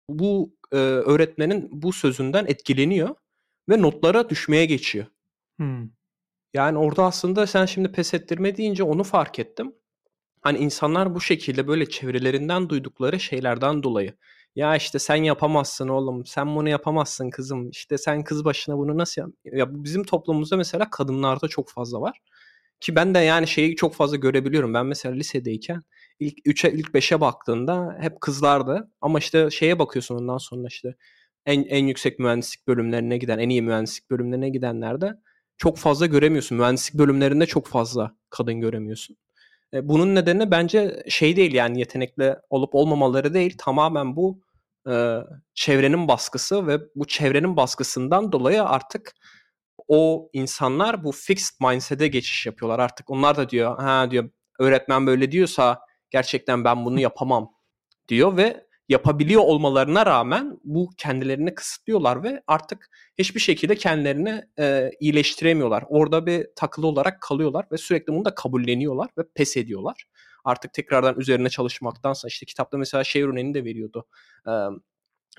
bu 0.10 0.56
e, 0.72 0.76
öğretmenin 0.78 1.70
bu 1.72 1.94
sözünden 1.94 2.46
etkileniyor 2.46 3.16
ve 3.70 3.82
notlara 3.82 4.30
düşmeye 4.30 4.66
geçiyor. 4.66 5.06
Hmm. 5.58 5.90
Yani 6.54 6.78
orada 6.78 7.04
aslında 7.06 7.48
sen 7.48 7.66
şimdi 7.66 7.92
pes 7.92 8.14
ettirme 8.14 8.58
deyince 8.58 8.84
onu 8.84 9.04
fark 9.04 9.40
ettim. 9.40 9.76
Hani 10.42 10.58
insanlar 10.58 11.16
bu 11.16 11.22
şekilde 11.22 11.68
böyle 11.68 11.90
çevrelerinden 11.90 12.70
duydukları 12.70 13.20
şeylerden 13.20 13.84
dolayı 13.84 14.14
ya 14.56 14.76
işte 14.76 15.00
sen 15.00 15.16
yapamazsın 15.16 15.88
oğlum, 15.88 16.26
sen 16.26 16.56
bunu 16.56 16.70
yapamazsın 16.70 17.30
kızım, 17.30 17.70
işte 17.70 17.98
sen 17.98 18.24
kız 18.24 18.46
başına 18.46 18.78
bunu 18.78 18.98
nasıl 18.98 19.22
yap? 19.22 19.32
Ya 19.46 19.84
bizim 19.84 20.04
toplumumuzda 20.04 20.58
mesela 20.58 20.90
kadınlarda 20.90 21.48
çok 21.48 21.70
fazla 21.70 22.02
var. 22.02 22.20
Ki 22.80 22.96
ben 22.96 23.16
de 23.16 23.20
yani 23.20 23.48
şeyi 23.48 23.76
çok 23.76 23.96
fazla 23.96 24.18
görebiliyorum. 24.18 24.74
Ben 24.74 24.86
mesela 24.86 25.16
lisedeyken 25.16 25.84
ilk 26.20 26.38
3'e 26.46 26.72
ilk 26.72 26.94
5'e 26.96 27.22
baktığında 27.22 27.98
hep 28.00 28.22
kızlardı. 28.22 28.92
Ama 29.02 29.20
işte 29.20 29.50
şeye 29.50 29.80
bakıyorsun 29.80 30.16
ondan 30.16 30.38
sonra 30.38 30.68
işte 30.68 30.96
en, 31.46 31.64
en 31.64 31.86
yüksek 31.88 32.20
mühendislik 32.20 32.68
bölümlerine 32.68 33.18
giden, 33.18 33.40
en 33.40 33.50
iyi 33.50 33.62
mühendislik 33.62 34.12
bölümlerine 34.12 34.50
gidenlerde 34.50 35.14
çok 35.58 35.78
fazla 35.78 36.06
göremiyorsun. 36.06 36.58
Mühendislik 36.58 37.00
bölümlerinde 37.00 37.46
çok 37.46 37.68
fazla 37.68 38.16
kadın 38.30 38.62
göremiyorsun. 38.62 39.18
E, 39.74 39.90
bunun 39.90 40.16
nedeni 40.16 40.52
bence 40.52 41.04
şey 41.10 41.36
değil 41.36 41.54
yani 41.54 41.80
yetenekli 41.80 42.36
olup 42.50 42.76
olmamaları 42.76 43.34
değil 43.34 43.56
tamamen 43.58 44.16
bu 44.16 44.42
e, 44.90 45.18
çevrenin 45.54 46.08
baskısı 46.08 46.68
ve 46.68 46.80
bu 46.96 47.08
çevrenin 47.08 47.58
baskısından 47.58 48.32
dolayı 48.32 48.64
artık 48.64 49.14
o 49.88 50.30
insanlar 50.34 51.04
bu 51.04 51.12
fixed 51.12 51.56
mindset'e 51.62 52.08
geçiş 52.08 52.46
yapıyorlar. 52.46 52.80
Artık 52.80 53.10
onlar 53.10 53.38
da 53.38 53.50
diyor 53.50 53.78
ha 53.80 54.12
diyor 54.12 54.30
öğretmen 54.60 55.08
böyle 55.08 55.32
diyorsa 55.32 55.80
gerçekten 56.10 56.64
ben 56.64 56.86
bunu 56.86 57.00
yapamam 57.00 57.52
diyor 58.08 58.38
ve 58.38 58.68
yapabiliyor 58.92 59.42
olmalarına 59.42 60.06
rağmen 60.06 60.60
bu 60.64 60.90
kendilerini 60.98 61.56
kısıtlıyorlar 61.56 62.24
ve 62.24 62.44
artık 62.48 62.90
hiçbir 63.18 63.40
şekilde 63.40 63.76
kendilerini 63.76 64.42
e, 64.60 64.92
iyileştiremiyorlar. 65.00 65.84
Orada 65.90 66.26
bir 66.26 66.48
takılı 66.56 66.88
olarak 66.88 67.22
kalıyorlar 67.22 67.66
ve 67.72 67.78
sürekli 67.78 68.14
bunu 68.14 68.26
da 68.26 68.36
kabulleniyorlar 68.36 69.10
ve 69.18 69.22
pes 69.36 69.58
ediyorlar. 69.58 70.06
Artık 70.44 70.74
tekrardan 70.74 71.20
üzerine 71.20 71.50
çalışmaktansa 71.50 72.28
işte 72.28 72.46
kitapta 72.46 72.78
mesela 72.78 73.04
şey 73.04 73.24
örneğini 73.24 73.54
de 73.54 73.66
veriyordu. 73.66 74.06
E, 74.48 74.52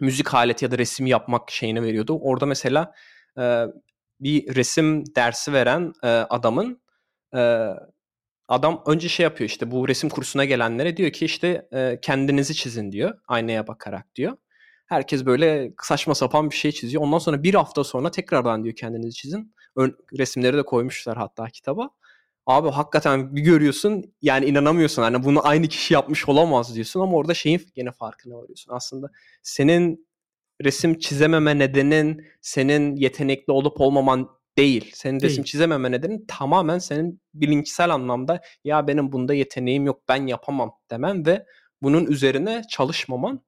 müzik 0.01 0.35
aleti 0.35 0.65
ya 0.65 0.71
da 0.71 0.79
resim 0.79 1.07
yapmak 1.07 1.51
şeyini 1.51 1.83
veriyordu. 1.83 2.19
Orada 2.23 2.47
mesela 2.47 2.93
e, 3.39 3.65
bir 4.21 4.55
resim 4.55 5.15
dersi 5.17 5.53
veren 5.53 5.93
e, 6.03 6.09
adamın 6.09 6.83
e, 7.35 7.69
adam 8.53 8.83
önce 8.87 9.09
şey 9.09 9.25
yapıyor 9.25 9.51
işte 9.51 9.71
bu 9.71 9.89
resim 9.89 10.11
kursuna 10.11 10.45
gelenlere 10.45 10.97
diyor 10.97 11.11
ki 11.11 11.25
işte 11.25 11.69
e, 11.73 11.99
kendinizi 12.03 12.55
çizin 12.55 12.93
diyor 12.93 13.19
aynaya 13.29 13.67
bakarak 13.67 14.15
diyor. 14.17 14.37
Herkes 14.87 15.27
böyle 15.27 15.73
saçma 15.83 16.15
sapan 16.15 16.51
bir 16.51 16.57
şey 16.57 16.73
çiziyor. 16.73 17.03
Ondan 17.03 17.19
sonra 17.19 17.43
bir 17.43 17.55
hafta 17.55 17.85
sonra 17.85 18.11
tekrardan 18.11 18.65
diyor 18.65 18.77
kendinizi 18.77 19.13
çizin. 19.13 19.55
Ön, 19.77 19.97
resimleri 20.19 20.57
de 20.57 20.63
koymuşlar 20.63 21.17
hatta 21.17 21.47
kitaba. 21.47 21.91
Abi 22.47 22.69
hakikaten 22.69 23.37
bir 23.37 23.43
görüyorsun 23.43 24.15
yani 24.23 24.47
inanamıyorsun. 24.47 25.03
Hani 25.03 25.25
bunu 25.25 25.47
aynı 25.47 25.69
kişi 25.69 25.95
yapmış 25.95 26.29
olamaz 26.29 26.75
diyorsun 26.75 27.01
ama 27.01 27.17
orada 27.17 27.35
şeyin 27.35 27.67
gene 27.75 27.93
farkına 27.93 28.35
varıyorsun. 28.35 28.73
Aslında 28.75 29.09
senin 29.43 30.09
resim 30.65 30.99
çizememe 30.99 31.59
nedenin 31.59 32.27
senin 32.41 32.97
yetenekli 32.97 33.53
olup 33.53 33.81
olmaman 33.81 34.29
değil. 34.59 34.91
Senin 34.95 35.21
değil. 35.21 35.31
resim 35.31 35.45
çizememe 35.45 35.91
nedenin 35.91 36.25
tamamen 36.29 36.79
senin 36.79 37.21
bilinçsel 37.35 37.91
anlamda 37.91 38.41
ya 38.65 38.87
benim 38.87 39.13
bunda 39.13 39.35
yeteneğim 39.35 39.87
yok 39.87 40.03
ben 40.09 40.27
yapamam 40.27 40.73
demen 40.91 41.27
ve 41.27 41.47
bunun 41.83 42.07
üzerine 42.07 42.63
çalışmaman. 42.71 43.43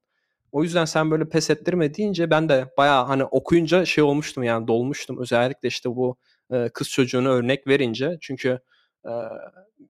O 0.53 0.63
yüzden 0.63 0.85
sen 0.85 1.11
böyle 1.11 1.29
pes 1.29 1.51
ettirme 1.51 1.95
deyince 1.95 2.31
ben 2.31 2.49
de 2.49 2.73
baya 2.79 3.09
hani 3.09 3.25
okuyunca 3.25 3.85
şey 3.85 4.05
olmuştum 4.05 4.43
yani 4.43 4.69
dolmuştum. 4.69 5.19
Özellikle 5.21 5.69
işte 5.69 5.89
bu 5.91 6.17
e, 6.53 6.69
kız 6.69 6.91
çocuğunu 6.91 7.29
örnek 7.29 7.67
verince. 7.67 8.19
Çünkü 8.21 8.61
e, 9.07 9.13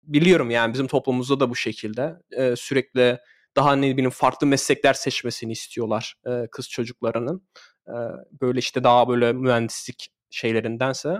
biliyorum 0.02 0.50
yani 0.50 0.72
bizim 0.72 0.86
toplumumuzda 0.86 1.40
da 1.40 1.50
bu 1.50 1.56
şekilde. 1.56 2.16
E, 2.32 2.56
sürekli 2.56 3.18
daha 3.56 3.76
ne 3.76 3.92
bileyim 3.92 4.10
farklı 4.10 4.46
meslekler 4.46 4.94
seçmesini 4.94 5.52
istiyorlar 5.52 6.14
e, 6.26 6.46
kız 6.50 6.68
çocuklarının. 6.68 7.48
E, 7.88 7.94
böyle 8.40 8.58
işte 8.58 8.84
daha 8.84 9.08
böyle 9.08 9.32
mühendislik 9.32 10.08
şeylerindense. 10.30 11.18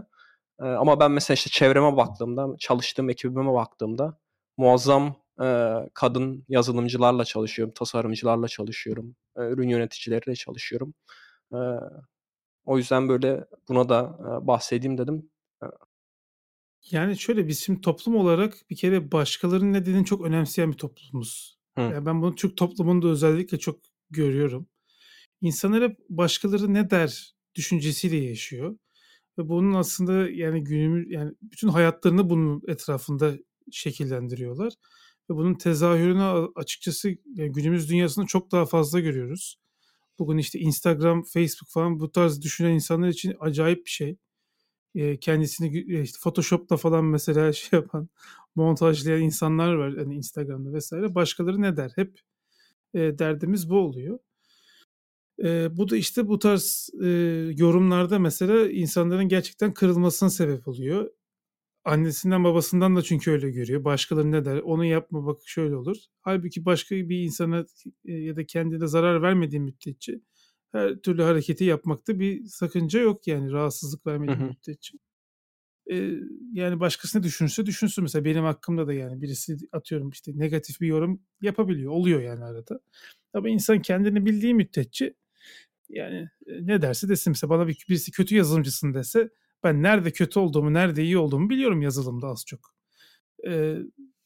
E, 0.61 0.65
ama 0.65 1.01
ben 1.01 1.11
mesela 1.11 1.35
işte 1.35 1.51
çevreme 1.51 1.97
baktığımda, 1.97 2.49
çalıştığım 2.59 3.11
ekibime 3.11 3.53
baktığımda 3.53 4.19
muazzam 4.57 5.17
e, 5.43 5.75
kadın 5.95 6.45
yazılımcılarla 6.49 7.25
çalışıyorum, 7.25 7.75
tasarımcılarla 7.75 8.49
çalışıyorum, 8.49 9.17
e, 9.37 9.41
ürün 9.43 9.69
yöneticileriyle 9.69 10.37
çalışıyorum. 10.37 10.95
E, 11.53 11.59
o 12.65 12.79
yüzden 12.79 13.09
böyle 13.09 13.45
buna 13.69 13.89
da 13.89 14.19
e, 14.21 14.47
bahsedeyim 14.47 14.99
dedim. 14.99 15.31
Yani 16.91 17.19
şöyle 17.19 17.49
biz 17.49 17.65
şimdi 17.65 17.81
toplum 17.81 18.17
olarak 18.17 18.55
bir 18.71 18.77
kere 18.77 19.13
başkalarının 19.13 19.73
ne 19.73 19.81
dediğini 19.81 20.05
çok 20.05 20.27
önemseyen 20.27 20.73
bir 20.73 20.77
toplumuz. 20.77 21.59
Hı. 21.77 21.81
Yani 21.81 22.07
ben 22.07 22.23
bunu 22.23 22.35
Türk 22.35 22.57
toplumunda 22.57 23.09
özellikle 23.09 23.59
çok 23.59 23.81
görüyorum. 24.11 24.67
İnsanlar 25.41 25.83
hep 25.83 25.99
başkaları 26.09 26.75
ne 26.75 26.91
der 26.91 27.35
düşüncesiyle 27.55 28.17
yaşıyor. 28.17 28.77
Ve 29.39 29.49
bunun 29.49 29.75
aslında 29.75 30.31
yani 30.31 30.65
günümüz 30.65 31.11
yani 31.11 31.33
bütün 31.43 31.69
hayatlarını 31.69 32.31
bunun 32.31 32.63
etrafında 32.69 33.35
şekillendiriyorlar. 33.73 34.73
Ve 35.31 35.35
bunun 35.35 35.55
tezahürünü 35.55 36.49
açıkçası 36.55 37.09
yani 37.09 37.53
günümüz 37.53 37.91
dünyasında 37.91 38.27
çok 38.27 38.53
daha 38.53 38.67
fazla 38.67 39.01
görüyoruz. 39.01 39.59
Bugün 40.19 40.39
işte 40.39 40.59
Instagram, 40.59 41.23
Facebook 41.23 41.71
falan 41.71 42.01
bu 42.01 42.13
tarz 42.13 42.43
düşünen 42.43 42.73
insanlar 42.73 43.09
için 43.09 43.35
acayip 43.41 43.87
bir 43.87 43.91
şey. 43.91 44.17
kendisini 45.21 45.81
işte 46.03 46.19
Photoshop'ta 46.23 46.77
falan 46.77 47.05
mesela 47.05 47.53
şey 47.53 47.79
yapan, 47.79 48.09
montajlayan 48.55 49.23
insanlar 49.23 49.75
var 49.75 49.97
hani 49.97 50.15
Instagram'da 50.15 50.73
vesaire. 50.73 51.15
Başkaları 51.15 51.63
ne 51.63 51.77
der? 51.77 51.93
Hep 51.97 52.21
e, 52.95 53.19
derdimiz 53.19 53.71
bu 53.71 53.77
oluyor. 53.79 54.19
E, 55.43 55.77
bu 55.77 55.91
da 55.91 55.97
işte 55.97 56.29
bu 56.29 56.39
tarz 56.39 56.91
e, 57.03 57.09
yorumlarda 57.57 58.19
mesela 58.19 58.69
insanların 58.71 59.29
gerçekten 59.29 59.75
kırılmasına 59.75 60.31
sebep 60.31 60.69
oluyor. 60.69 61.11
Annesinden 61.85 62.45
babasından 62.45 62.97
da 62.97 63.03
çünkü 63.03 63.31
öyle 63.31 63.51
görüyor. 63.51 63.85
Başkaları 63.85 64.33
ne 64.33 64.45
der? 64.45 64.57
Onu 64.59 64.85
yapma 64.85 65.27
bak 65.27 65.41
şöyle 65.47 65.77
olur. 65.77 65.97
Halbuki 66.21 66.65
başka 66.65 66.95
bir 66.95 67.23
insana 67.23 67.67
e, 68.05 68.13
ya 68.13 68.37
da 68.37 68.47
kendine 68.47 68.87
zarar 68.87 69.23
vermediği 69.23 69.61
müddetçe 69.61 70.21
her 70.75 70.97
türlü 70.97 71.23
hareketi 71.23 71.65
yapmakta 71.65 72.19
bir 72.19 72.45
sakınca 72.45 73.01
yok 73.01 73.27
yani 73.27 73.53
rahatsızlık 73.53 74.07
vermediği 74.07 74.49
müddetçe. 74.49 74.99
Ee, 75.91 76.11
yani 76.53 76.81
başkası 76.81 77.19
ne 77.19 77.23
düşünürse 77.23 77.67
düşünsün. 77.67 78.03
Mesela 78.03 78.25
benim 78.25 78.45
hakkımda 78.45 78.87
da 78.87 78.93
yani 78.93 79.23
birisi 79.23 79.57
atıyorum 79.73 80.11
işte 80.11 80.33
negatif 80.35 80.81
bir 80.81 80.87
yorum 80.87 81.23
yapabiliyor. 81.41 81.93
Oluyor 81.93 82.23
yani 82.23 82.45
arada. 82.45 82.81
Ama 83.33 83.49
insan 83.49 83.83
kendini 83.83 84.27
bildiği 84.27 84.55
müddetçe 84.55 85.15
yani 85.89 86.29
ne 86.47 86.83
derse 86.83 87.09
desin 87.09 87.31
mesela 87.31 87.51
bana 87.51 87.69
bir, 87.69 87.85
birisi 87.89 88.11
kötü 88.11 88.37
yazılımcısın 88.37 88.95
dese 88.95 89.31
ben 89.65 89.83
nerede 89.83 90.11
kötü 90.11 90.39
olduğumu, 90.39 90.73
nerede 90.73 91.03
iyi 91.03 91.19
olduğumu 91.19 91.51
biliyorum 91.51 91.83
yazılımda 91.83 92.27
az 92.27 92.45
çok. 92.47 92.61
Ee, 93.47 93.77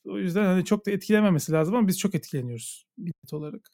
o 0.05 0.19
yüzden 0.19 0.45
hani 0.45 0.65
çok 0.65 0.87
da 0.87 0.91
etkilememesi 0.91 1.53
lazım 1.53 1.75
ama 1.75 1.89
biz 1.89 1.99
çok 1.99 2.15
etkileniyoruz 2.15 2.87
millet 2.97 3.33
olarak. 3.33 3.71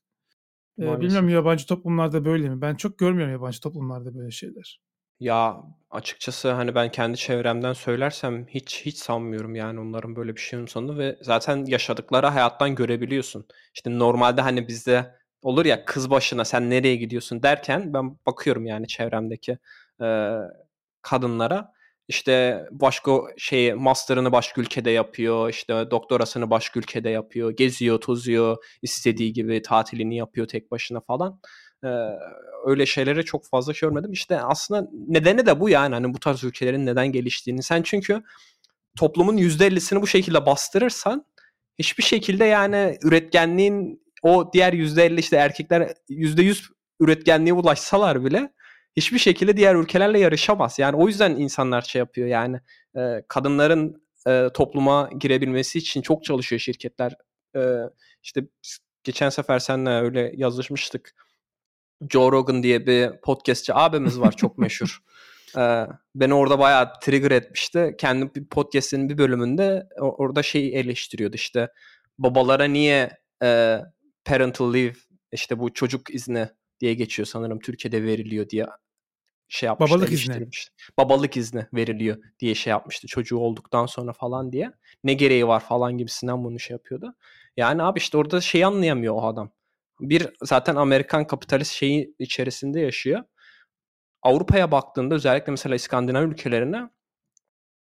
Ee, 0.79 1.01
bilmiyorum 1.01 1.29
yabancı 1.29 1.67
toplumlarda 1.67 2.25
böyle 2.25 2.49
mi? 2.49 2.61
Ben 2.61 2.75
çok 2.75 2.99
görmüyorum 2.99 3.33
yabancı 3.33 3.61
toplumlarda 3.61 4.15
böyle 4.15 4.31
şeyler. 4.31 4.81
Ya 5.21 5.65
açıkçası 5.91 6.53
hani 6.53 6.75
ben 6.75 6.91
kendi 6.91 7.17
çevremden 7.17 7.73
söylersem 7.73 8.47
hiç 8.47 8.83
hiç 8.87 8.99
sanmıyorum 8.99 9.55
yani 9.55 9.81
onların 9.81 10.17
böyle 10.17 10.37
bir 10.37 10.41
şeyin 10.41 10.67
sonunda 10.67 10.99
ve 10.99 11.19
zaten 11.23 11.65
yaşadıkları 11.65 12.27
hayattan 12.27 12.75
görebiliyorsun. 12.75 13.47
İşte 13.75 13.99
normalde 13.99 14.41
hani 14.41 14.69
bizde 14.69 15.15
olur 15.45 15.65
ya 15.65 15.85
kız 15.85 16.11
başına 16.11 16.45
sen 16.45 16.71
nereye 16.71 16.97
gidiyorsun 16.97 17.43
derken 17.43 17.95
ben 17.95 18.19
bakıyorum 18.27 18.67
yani 18.67 18.89
çevremdeki 18.89 19.59
e, 20.03 20.31
kadınlara 21.03 21.75
işte 22.09 22.65
başka 22.71 23.13
şeyi 23.39 23.75
master'ını 23.75 24.33
başka 24.33 24.61
ülkede 24.61 24.91
yapıyor, 24.91 25.51
işte 25.51 25.91
doktorasını 25.91 26.51
başka 26.51 26.81
ülkede 26.81 27.11
yapıyor, 27.11 27.51
geziyor, 27.51 28.01
tozuyor, 28.01 28.57
istediği 28.83 29.33
gibi 29.33 29.63
tatilini 29.63 30.17
yapıyor 30.17 30.49
tek 30.49 30.71
başına 30.71 31.01
falan. 31.01 31.41
Ee, 31.85 31.89
öyle 32.67 32.87
şeylere 32.87 33.23
çok 33.23 33.47
fazla 33.47 33.73
görmedim. 33.81 34.13
İşte 34.13 34.41
aslında 34.41 34.89
nedeni 35.09 35.47
de 35.47 35.61
bu 35.61 35.69
yani 35.69 35.95
hani 35.95 36.15
bu 36.15 36.21
tarz 36.21 36.45
ülkelerin 36.45 36.87
neden 36.87 37.13
geliştiğini. 37.13 37.63
Sen 37.63 37.83
çünkü 37.83 38.23
toplumun 38.99 39.37
%50'sini 39.37 40.03
bu 40.03 40.07
şekilde 40.07 40.47
bastırırsan 40.47 41.27
hiçbir 41.79 42.03
şekilde 42.03 42.45
yani 42.45 42.99
üretkenliğin 43.03 44.04
o 44.25 44.53
diğer 44.53 44.73
%50 44.73 45.21
işte 45.21 45.37
erkekler 45.37 45.95
%100 46.09 46.73
üretkenliğe 47.01 47.53
ulaşsalar 47.53 48.25
bile 48.25 48.53
hiçbir 48.97 49.19
şekilde 49.19 49.57
diğer 49.57 49.75
ülkelerle 49.75 50.19
yarışamaz. 50.19 50.79
Yani 50.79 50.97
o 50.97 51.09
yüzden 51.09 51.31
insanlar 51.31 51.83
şey 51.83 51.99
yapıyor 51.99 52.29
yani 52.29 52.61
e, 52.97 53.23
kadınların 53.29 54.03
e, 54.27 54.49
topluma 54.55 55.11
girebilmesi 55.19 55.79
için 55.79 56.03
çok 56.03 56.25
çalışıyor 56.25 56.61
şirketler. 56.61 57.17
E, 57.57 57.61
işte 58.23 58.45
geçen 59.05 59.29
sefer 59.29 59.59
seninle 59.59 59.91
öyle 59.91 60.33
yazışmıştık. 60.37 61.15
Joe 62.11 62.33
Rogan 62.33 62.63
diye 62.63 62.87
bir 62.87 63.21
podcastçi 63.21 63.75
abimiz 63.75 64.21
var 64.21 64.37
çok 64.37 64.59
meşhur. 64.59 64.99
ee, 65.57 65.87
beni 66.15 66.35
orada 66.35 66.59
bayağı 66.59 66.93
trigger 67.01 67.31
etmişti. 67.31 67.95
Kendi 67.99 68.35
bir 68.35 68.47
podcast'inin 68.47 69.09
bir 69.09 69.19
bölümünde 69.19 69.89
orada 70.01 70.43
şeyi 70.43 70.73
eleştiriyordu 70.73 71.37
işte 71.37 71.69
babalara 72.19 72.65
niye 72.65 73.11
e, 73.43 73.81
parental 74.25 74.75
leave 74.75 74.95
işte 75.33 75.59
bu 75.59 75.73
çocuk 75.73 76.15
izni 76.15 76.49
diye 76.81 76.95
geçiyor 76.95 77.27
sanırım 77.27 77.59
Türkiye'de 77.59 78.03
veriliyor 78.03 78.49
diye 78.49 78.67
şey 79.49 79.67
yapmıştı. 79.67 79.97
Babalık 79.97 80.13
izni. 80.13 80.49
Babalık 80.99 81.37
izni 81.37 81.67
veriliyor 81.75 82.17
diye 82.39 82.55
şey 82.55 82.71
yapmıştı 82.71 83.07
çocuğu 83.07 83.39
olduktan 83.39 83.87
sonra 83.87 84.13
falan 84.13 84.53
diye. 84.53 84.73
Ne 85.05 85.15
gereği 85.15 85.49
var 85.49 85.61
falan 85.61 85.99
gibisinden 85.99 86.45
bunu 86.45 86.59
şey 86.59 86.75
yapıyordu. 86.75 87.15
Yani 87.57 87.83
abi 87.83 87.99
işte 87.99 88.19
orada 88.19 88.41
şeyi 88.41 88.67
anlayamıyor 88.67 89.15
o 89.15 89.27
adam 89.27 89.51
bir 90.01 90.29
zaten 90.43 90.77
Amerikan 90.77 91.27
kapitalist 91.27 91.73
şeyi 91.73 92.15
içerisinde 92.19 92.81
yaşıyor. 92.81 93.25
Avrupa'ya 94.23 94.71
baktığında 94.73 95.15
özellikle 95.15 95.51
mesela 95.51 95.75
İskandinav 95.75 96.23
ülkelerine 96.23 96.91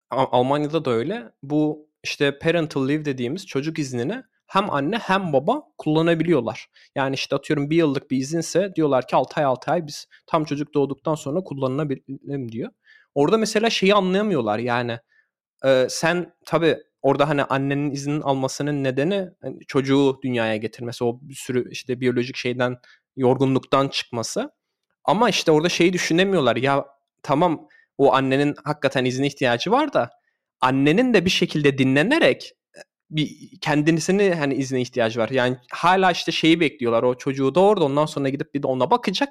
Almanya'da 0.10 0.86
da 0.86 0.92
öyle. 0.92 1.32
Bu 1.44 1.90
işte 2.04 2.40
parental 2.40 2.88
leave 2.90 3.06
dediğimiz 3.06 3.48
çocuk 3.48 3.80
iznini 3.80 4.24
hem 4.48 4.70
anne 4.70 4.98
hem 4.98 5.34
baba 5.34 5.64
kullanabiliyorlar. 5.78 6.68
Yani 6.96 7.14
işte 7.16 7.36
atıyorum 7.36 7.70
bir 7.70 7.76
yıllık 7.78 8.12
bir 8.12 8.18
izinse 8.18 8.76
diyorlar 8.76 9.08
ki 9.08 9.16
6 9.16 9.40
ay 9.40 9.46
6 9.46 9.72
ay 9.72 9.88
biz 9.88 10.08
tam 10.28 10.46
çocuk 10.46 10.74
doğduktan 10.74 11.16
sonra 11.16 11.44
kullanılabilirim 11.44 12.52
diyor. 12.52 12.72
Orada 13.16 13.38
mesela 13.38 13.70
şeyi 13.70 13.94
anlayamıyorlar 13.94 14.60
yani 14.60 15.00
e, 15.66 15.88
sen 15.90 16.34
tabii 16.46 16.78
orada 17.02 17.30
hani 17.30 17.44
annenin 17.44 17.92
izin 17.92 18.22
almasının 18.22 18.84
nedeni 18.84 19.30
hani 19.42 19.60
çocuğu 19.68 20.20
dünyaya 20.24 20.58
getirmesi. 20.58 21.04
O 21.04 21.20
bir 21.22 21.36
sürü 21.36 21.72
işte 21.72 22.02
biyolojik 22.02 22.36
şeyden 22.36 22.78
yorgunluktan 23.16 23.88
çıkması. 23.88 24.52
Ama 25.04 25.30
işte 25.30 25.52
orada 25.52 25.70
şeyi 25.70 25.94
düşünemiyorlar. 25.94 26.56
Ya 26.56 26.86
tamam 27.24 27.68
o 27.98 28.14
annenin 28.14 28.56
hakikaten 28.64 29.06
izine 29.06 29.28
ihtiyacı 29.28 29.72
var 29.72 29.94
da 29.94 30.10
annenin 30.62 31.14
de 31.14 31.26
bir 31.26 31.30
şekilde 31.30 31.78
dinlenerek 31.78 32.52
e, 32.52 32.65
bir 33.10 33.60
kendisini 33.62 34.34
hani 34.36 34.54
izne 34.56 34.82
ihtiyacı 34.82 35.20
var. 35.20 35.30
Yani 35.30 35.58
hala 35.72 36.12
işte 36.12 36.32
şeyi 36.32 36.60
bekliyorlar. 36.60 37.04
O 37.04 37.18
çocuğu 37.18 37.56
doğurdu 37.56 37.86
ondan 37.86 38.06
sonra 38.06 38.30
gidip 38.30 38.54
bir 38.54 38.64
de 38.64 38.68
ona 38.68 38.92
bakacak. 38.92 39.30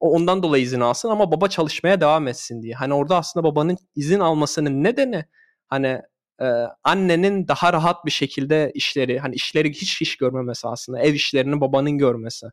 O 0.00 0.10
ondan 0.10 0.42
dolayı 0.42 0.62
izin 0.64 0.80
alsın 0.80 1.08
ama 1.08 1.32
baba 1.32 1.48
çalışmaya 1.48 2.00
devam 2.00 2.28
etsin 2.28 2.62
diye. 2.62 2.74
Hani 2.74 2.94
orada 2.94 3.16
aslında 3.16 3.44
babanın 3.44 3.76
izin 3.96 4.20
almasının 4.20 4.84
nedeni 4.84 5.24
hani 5.68 6.02
e, 6.40 6.46
annenin 6.84 7.48
daha 7.48 7.72
rahat 7.72 8.04
bir 8.06 8.10
şekilde 8.10 8.72
işleri 8.74 9.18
hani 9.18 9.34
işleri 9.34 9.70
hiç 9.70 10.02
iş 10.02 10.16
görmemesi 10.16 10.68
aslında 10.68 11.00
ev 11.00 11.14
işlerini 11.14 11.60
babanın 11.60 11.98
görmesi 11.98 12.46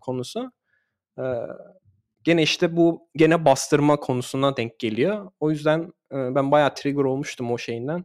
konusu. 0.00 0.52
E, 1.18 1.24
gene 2.24 2.42
işte 2.42 2.76
bu 2.76 3.08
gene 3.16 3.44
bastırma 3.44 3.96
konusuna 3.96 4.56
denk 4.56 4.78
geliyor. 4.78 5.30
O 5.40 5.50
yüzden 5.50 5.80
e, 6.12 6.16
ben 6.34 6.50
bayağı 6.50 6.74
trigger 6.74 7.04
olmuştum 7.04 7.52
o 7.52 7.58
şeyinden. 7.58 8.04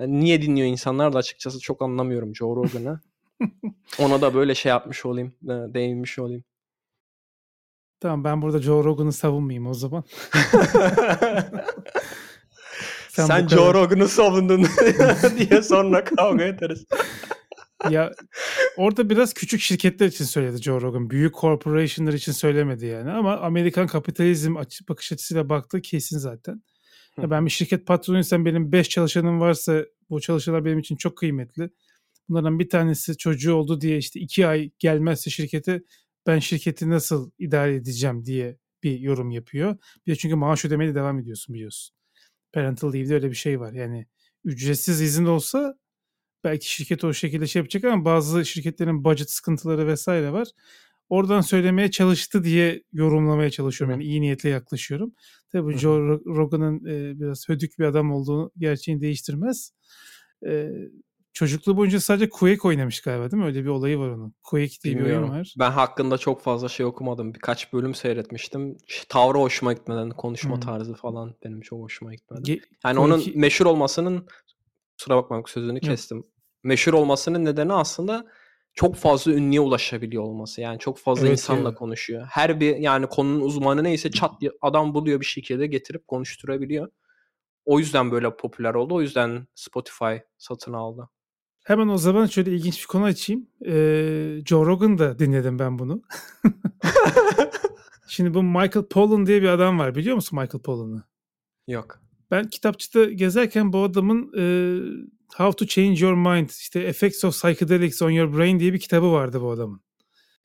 E, 0.00 0.08
niye 0.08 0.42
dinliyor 0.42 0.68
insanlar 0.68 1.12
da 1.12 1.18
açıkçası 1.18 1.60
çok 1.60 1.82
anlamıyorum 1.82 2.34
Joe 2.36 2.56
Rogan'ı. 2.56 3.00
Ona 3.98 4.20
da 4.20 4.34
böyle 4.34 4.54
şey 4.54 4.70
yapmış 4.70 5.06
olayım, 5.06 5.32
e, 5.44 5.48
değinmiş 5.48 6.18
olayım. 6.18 6.44
Tamam 8.00 8.24
ben 8.24 8.42
burada 8.42 8.62
Joe 8.62 8.84
Rogan'ı 8.84 9.12
savunmayayım 9.12 9.66
o 9.66 9.74
zaman. 9.74 10.04
Sen, 13.08 13.26
Sen 13.26 13.48
Joe 13.48 13.74
Rogan'ı 13.74 14.08
savundun 14.08 14.66
diye 15.38 15.62
sonra 15.62 16.04
kavga 16.04 16.44
ederiz. 16.44 16.84
ya 17.90 18.12
orada 18.76 19.10
biraz 19.10 19.34
küçük 19.34 19.60
şirketler 19.60 20.06
için 20.06 20.24
söyledi 20.24 20.62
Joe 20.62 20.80
Rogan. 20.80 21.10
Büyük 21.10 21.34
corporationlar 21.34 22.12
için 22.12 22.32
söylemedi 22.32 22.86
yani. 22.86 23.10
Ama 23.10 23.36
Amerikan 23.36 23.86
kapitalizm 23.86 24.56
açı, 24.56 24.88
bakış 24.88 25.12
açısıyla 25.12 25.48
baktığı 25.48 25.80
kesin 25.82 26.18
zaten. 26.18 26.62
Ya 27.22 27.30
ben 27.30 27.46
bir 27.46 27.50
şirket 27.50 27.86
patronuysam 27.86 28.44
benim 28.44 28.72
5 28.72 28.88
çalışanım 28.88 29.40
varsa 29.40 29.84
bu 30.10 30.20
çalışanlar 30.20 30.64
benim 30.64 30.78
için 30.78 30.96
çok 30.96 31.18
kıymetli. 31.18 31.70
Bunlardan 32.28 32.58
bir 32.58 32.68
tanesi 32.68 33.16
çocuğu 33.16 33.54
oldu 33.54 33.80
diye 33.80 33.98
işte 33.98 34.20
2 34.20 34.46
ay 34.46 34.70
gelmezse 34.78 35.30
şirkete 35.30 35.82
ben 36.26 36.38
şirketi 36.38 36.90
nasıl 36.90 37.30
idare 37.38 37.74
edeceğim 37.74 38.24
diye 38.24 38.58
bir 38.82 38.98
yorum 39.00 39.30
yapıyor. 39.30 39.76
Bir 40.06 40.12
de 40.12 40.16
çünkü 40.16 40.34
maaş 40.34 40.64
ödemeye 40.64 40.90
de 40.90 40.94
devam 40.94 41.18
ediyorsun 41.18 41.54
biliyorsun. 41.54 41.96
Parental 42.52 42.92
leave'de 42.94 43.14
öyle 43.14 43.30
bir 43.30 43.36
şey 43.36 43.60
var. 43.60 43.72
Yani 43.72 44.06
ücretsiz 44.44 45.00
izin 45.00 45.26
olsa 45.26 45.74
belki 46.44 46.74
şirket 46.74 47.04
o 47.04 47.12
şekilde 47.12 47.46
şey 47.46 47.60
yapacak 47.60 47.84
ama 47.84 48.04
bazı 48.04 48.44
şirketlerin 48.46 49.04
budget 49.04 49.30
sıkıntıları 49.30 49.86
vesaire 49.86 50.32
var. 50.32 50.48
Oradan 51.08 51.40
söylemeye 51.40 51.90
çalıştı 51.90 52.44
diye 52.44 52.82
yorumlamaya 52.92 53.50
çalışıyorum. 53.50 54.00
Yani 54.00 54.04
iyi 54.04 54.20
niyetle 54.20 54.48
yaklaşıyorum. 54.48 55.14
Tabii 55.52 55.78
Joe 55.78 55.98
Rogan'ın 56.26 56.86
e, 56.86 57.20
biraz 57.20 57.48
hödük 57.48 57.78
bir 57.78 57.84
adam 57.84 58.12
olduğunu 58.12 58.50
gerçeğini 58.58 59.00
değiştirmez. 59.00 59.72
E, 60.46 60.70
çocukluğu 61.32 61.76
boyunca 61.76 62.00
sadece 62.00 62.28
Quake 62.28 62.68
oynamış 62.68 63.00
galiba 63.00 63.30
değil 63.30 63.42
mi? 63.42 63.46
Öyle 63.46 63.64
bir 63.64 63.68
olayı 63.68 63.98
var 63.98 64.08
onun. 64.08 64.34
Quake 64.42 64.74
diye 64.84 64.94
Bilmiyorum. 64.94 65.24
bir 65.24 65.28
oyun 65.28 65.40
var. 65.40 65.54
Ben 65.58 65.70
hakkında 65.70 66.18
çok 66.18 66.42
fazla 66.42 66.68
şey 66.68 66.86
okumadım. 66.86 67.34
Birkaç 67.34 67.72
bölüm 67.72 67.94
seyretmiştim. 67.94 68.76
Tavrı 69.08 69.38
hoşuma 69.38 69.72
gitmeden, 69.72 70.10
konuşma 70.10 70.54
hmm. 70.54 70.60
tarzı 70.60 70.94
falan 70.94 71.34
benim 71.44 71.60
çok 71.60 71.80
hoşuma 71.80 72.14
gitmedi. 72.14 72.50
Ge- 72.50 72.62
yani 72.84 72.96
Quake... 72.96 73.00
onun 73.00 73.24
meşhur 73.34 73.66
olmasının 73.66 74.26
kusura 74.98 75.16
bakma 75.16 75.42
sözünü 75.46 75.80
kestim. 75.80 76.16
Yok. 76.16 76.26
Meşhur 76.64 76.92
olmasının 76.92 77.44
nedeni 77.44 77.72
aslında 77.72 78.26
çok 78.74 78.96
fazla 78.96 79.32
ünlüye 79.32 79.60
ulaşabiliyor 79.60 80.22
olması. 80.22 80.60
Yani 80.60 80.78
çok 80.78 80.98
fazla 80.98 81.26
evet, 81.26 81.38
insanla 81.38 81.68
evet. 81.68 81.78
konuşuyor. 81.78 82.26
Her 82.30 82.60
bir 82.60 82.76
yani 82.76 83.06
konunun 83.06 83.40
uzmanı 83.40 83.84
neyse 83.84 84.10
çat 84.10 84.32
adam 84.60 84.94
buluyor 84.94 85.20
bir 85.20 85.26
şekilde 85.26 85.66
getirip 85.66 86.08
konuşturabiliyor. 86.08 86.88
O 87.64 87.78
yüzden 87.78 88.10
böyle 88.10 88.36
popüler 88.36 88.74
oldu. 88.74 88.94
O 88.94 89.00
yüzden 89.00 89.46
Spotify 89.54 90.14
satın 90.38 90.72
aldı. 90.72 91.08
Hemen 91.64 91.88
o 91.88 91.98
zaman 91.98 92.26
şöyle 92.26 92.52
ilginç 92.52 92.82
bir 92.82 92.86
konu 92.86 93.04
açayım. 93.04 93.46
Ee, 93.66 94.38
Joe 94.46 94.66
Rogan 94.66 94.98
da 94.98 95.18
dinledim 95.18 95.58
ben 95.58 95.78
bunu. 95.78 96.02
Şimdi 98.08 98.34
bu 98.34 98.42
Michael 98.42 98.86
Pollan 98.90 99.26
diye 99.26 99.42
bir 99.42 99.48
adam 99.48 99.78
var. 99.78 99.94
Biliyor 99.94 100.14
musun 100.16 100.38
Michael 100.38 100.62
Pollan'ı? 100.62 101.04
Yok. 101.68 102.00
Ben 102.30 102.48
kitapçıda 102.50 103.04
gezerken 103.04 103.72
bu 103.72 103.82
adamın 103.82 104.32
e, 104.38 104.44
How 105.36 105.56
to 105.56 105.66
Change 105.66 106.04
Your 106.04 106.14
Mind, 106.14 106.50
işte 106.50 106.80
Effects 106.80 107.24
of 107.24 107.34
Psychedelics 107.34 108.02
on 108.02 108.10
Your 108.10 108.36
Brain 108.38 108.60
diye 108.60 108.72
bir 108.72 108.80
kitabı 108.80 109.12
vardı 109.12 109.40
bu 109.40 109.50
adamın. 109.50 109.80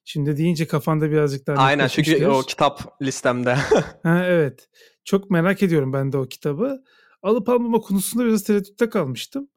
Şimdi 0.03 0.37
deyince 0.37 0.67
kafanda 0.67 1.11
birazcık 1.11 1.47
daha 1.47 1.57
Aynen 1.57 1.87
çünkü 1.87 2.27
o 2.27 2.41
kitap 2.41 3.01
listemde. 3.01 3.53
ha, 4.03 4.25
evet. 4.25 4.69
Çok 5.03 5.29
merak 5.29 5.63
ediyorum 5.63 5.93
ben 5.93 6.11
de 6.11 6.17
o 6.17 6.27
kitabı. 6.27 6.83
Alıp 7.21 7.49
almama 7.49 7.79
konusunda 7.79 8.25
biraz 8.25 8.43
tereddütte 8.43 8.89
kalmıştım. 8.89 9.49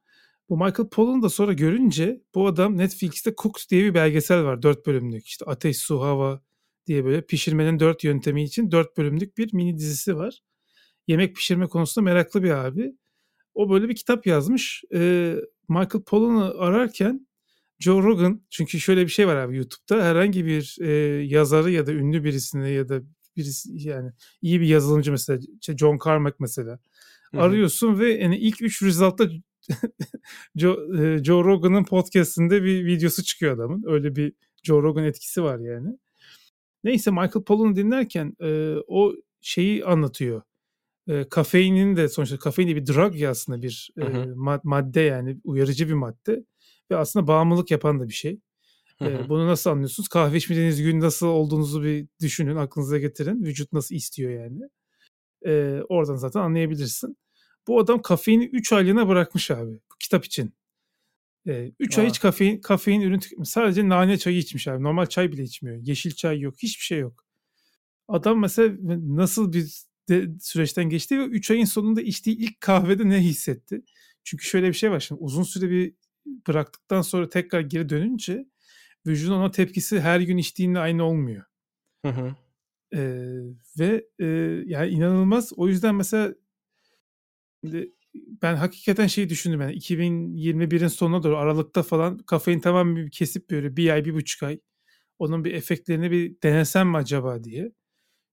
Bu 0.48 0.56
Michael 0.56 0.88
Pollan 0.88 1.22
da 1.22 1.28
sonra 1.28 1.52
görünce 1.52 2.22
bu 2.34 2.46
adam 2.46 2.76
Netflix'te 2.76 3.34
Cooks 3.42 3.68
diye 3.68 3.84
bir 3.84 3.94
belgesel 3.94 4.44
var. 4.44 4.62
Dört 4.62 4.86
bölümlük 4.86 5.26
işte 5.26 5.44
ateş, 5.44 5.78
su, 5.78 6.00
hava 6.00 6.40
diye 6.86 7.04
böyle 7.04 7.26
pişirmenin 7.26 7.80
dört 7.80 8.04
yöntemi 8.04 8.44
için 8.44 8.70
dört 8.70 8.96
bölümlük 8.96 9.38
bir 9.38 9.54
mini 9.54 9.78
dizisi 9.78 10.16
var. 10.16 10.40
Yemek 11.08 11.36
pişirme 11.36 11.66
konusunda 11.66 12.04
meraklı 12.04 12.42
bir 12.42 12.50
abi. 12.50 12.92
O 13.54 13.70
böyle 13.70 13.88
bir 13.88 13.94
kitap 13.94 14.26
yazmış. 14.26 14.84
Ee, 14.94 15.34
Michael 15.68 16.04
Pollan'ı 16.06 16.58
ararken 16.58 17.28
Joe 17.78 18.02
Rogan 18.02 18.42
çünkü 18.50 18.80
şöyle 18.80 19.02
bir 19.02 19.10
şey 19.10 19.26
var 19.26 19.36
abi 19.36 19.56
YouTube'da 19.56 20.04
herhangi 20.04 20.46
bir 20.46 20.76
e, 20.80 20.90
yazarı 21.24 21.70
ya 21.70 21.86
da 21.86 21.92
ünlü 21.92 22.24
birisine 22.24 22.70
ya 22.70 22.88
da 22.88 23.00
birisi 23.36 23.88
yani 23.88 24.12
iyi 24.42 24.60
bir 24.60 24.66
yazılımcı 24.66 25.10
mesela 25.10 25.40
John 25.78 25.98
Carmack 26.04 26.40
mesela 26.40 26.78
Hı-hı. 27.30 27.42
arıyorsun 27.42 27.98
ve 27.98 28.12
yani 28.12 28.38
ilk 28.38 28.62
üç 28.62 28.82
result'ta 28.82 29.28
Joe, 30.56 30.96
e, 30.98 31.24
Joe 31.24 31.44
Rogan'ın 31.44 31.84
podcast'inde 31.84 32.62
bir 32.62 32.86
videosu 32.86 33.24
çıkıyor 33.24 33.54
adamın. 33.54 33.84
Öyle 33.86 34.16
bir 34.16 34.32
Joe 34.62 34.82
Rogan 34.82 35.04
etkisi 35.04 35.42
var 35.42 35.58
yani. 35.58 35.98
Neyse 36.84 37.10
Michael 37.10 37.44
Pollan'ı 37.44 37.76
dinlerken 37.76 38.36
e, 38.40 38.74
o 38.86 39.12
şeyi 39.40 39.84
anlatıyor. 39.84 40.42
E, 41.08 41.28
kafeinin 41.28 41.96
de 41.96 42.08
sonuçta 42.08 42.38
kafein 42.38 42.68
de 42.68 42.76
bir 42.76 42.86
drug 42.86 43.16
ya 43.16 43.30
aslında 43.30 43.62
bir 43.62 43.90
e, 44.02 44.04
madde 44.64 45.00
yani 45.00 45.40
uyarıcı 45.44 45.88
bir 45.88 45.94
madde 45.94 46.44
ve 46.90 46.96
aslında 46.96 47.26
bağımlılık 47.26 47.70
yapan 47.70 48.00
da 48.00 48.08
bir 48.08 48.14
şey. 48.14 48.40
E, 49.02 49.28
bunu 49.28 49.46
nasıl 49.46 49.70
anlıyorsunuz? 49.70 50.08
Kahve 50.08 50.36
içmediğiniz 50.36 50.82
gün 50.82 51.00
nasıl 51.00 51.26
olduğunuzu 51.26 51.82
bir 51.82 52.06
düşünün, 52.20 52.56
aklınıza 52.56 52.98
getirin. 52.98 53.44
Vücut 53.44 53.72
nasıl 53.72 53.94
istiyor 53.94 54.30
yani. 54.30 54.60
E, 55.46 55.82
oradan 55.88 56.16
zaten 56.16 56.40
anlayabilirsin. 56.40 57.16
Bu 57.68 57.80
adam 57.80 58.02
kafeini 58.02 58.44
3 58.44 58.72
aylığına 58.72 59.08
bırakmış 59.08 59.50
abi 59.50 59.70
bu 59.70 59.96
kitap 60.00 60.24
için. 60.24 60.52
3 61.46 61.98
e, 61.98 62.00
ay 62.00 62.08
hiç 62.08 62.20
kafein, 62.20 62.60
kafein 62.60 63.00
ürün 63.00 63.18
tüketmiş. 63.18 63.48
Sadece 63.48 63.88
nane 63.88 64.18
çayı 64.18 64.38
içmiş 64.38 64.68
abi. 64.68 64.82
Normal 64.82 65.06
çay 65.06 65.32
bile 65.32 65.42
içmiyor. 65.42 65.78
Yeşil 65.82 66.10
çay 66.10 66.40
yok. 66.40 66.54
Hiçbir 66.58 66.84
şey 66.84 66.98
yok. 66.98 67.24
Adam 68.08 68.40
mesela 68.40 68.76
nasıl 69.16 69.52
bir 69.52 69.87
de, 70.08 70.28
süreçten 70.40 70.90
geçti 70.90 71.18
ve 71.18 71.24
3 71.24 71.50
ayın 71.50 71.64
sonunda 71.64 72.02
içtiği 72.02 72.36
ilk 72.36 72.60
kahvede 72.60 73.08
ne 73.08 73.18
hissetti? 73.18 73.82
Çünkü 74.24 74.44
şöyle 74.44 74.68
bir 74.68 74.74
şey 74.74 74.90
var 74.90 75.00
şimdi 75.00 75.20
uzun 75.20 75.42
süre 75.42 75.70
bir 75.70 75.94
bıraktıktan 76.48 77.02
sonra 77.02 77.28
tekrar 77.28 77.60
geri 77.60 77.88
dönünce 77.88 78.46
vücudun 79.06 79.32
ona 79.32 79.50
tepkisi 79.50 80.00
her 80.00 80.20
gün 80.20 80.36
içtiğinde 80.36 80.78
aynı 80.78 81.04
olmuyor. 81.04 81.44
Hı 82.06 82.08
hı. 82.08 82.34
Ee, 82.94 83.40
ve 83.78 84.04
e, 84.18 84.26
yani 84.66 84.90
inanılmaz. 84.90 85.52
O 85.56 85.68
yüzden 85.68 85.94
mesela 85.94 86.34
ben 88.14 88.56
hakikaten 88.56 89.06
şeyi 89.06 89.28
düşündüm 89.28 89.60
yani 89.60 89.74
2021'in 89.74 90.88
sonuna 90.88 91.22
doğru 91.22 91.36
Aralık'ta 91.36 91.82
falan 91.82 92.18
kafein 92.18 92.60
tamamen 92.60 92.96
bir 92.96 93.10
kesip 93.10 93.50
böyle 93.50 93.76
bir 93.76 93.90
ay 93.90 94.04
bir 94.04 94.14
buçuk 94.14 94.42
ay 94.42 94.60
onun 95.18 95.44
bir 95.44 95.54
efektlerini 95.54 96.10
bir 96.10 96.42
denesem 96.42 96.88
mi 96.88 96.96
acaba 96.96 97.44
diye. 97.44 97.72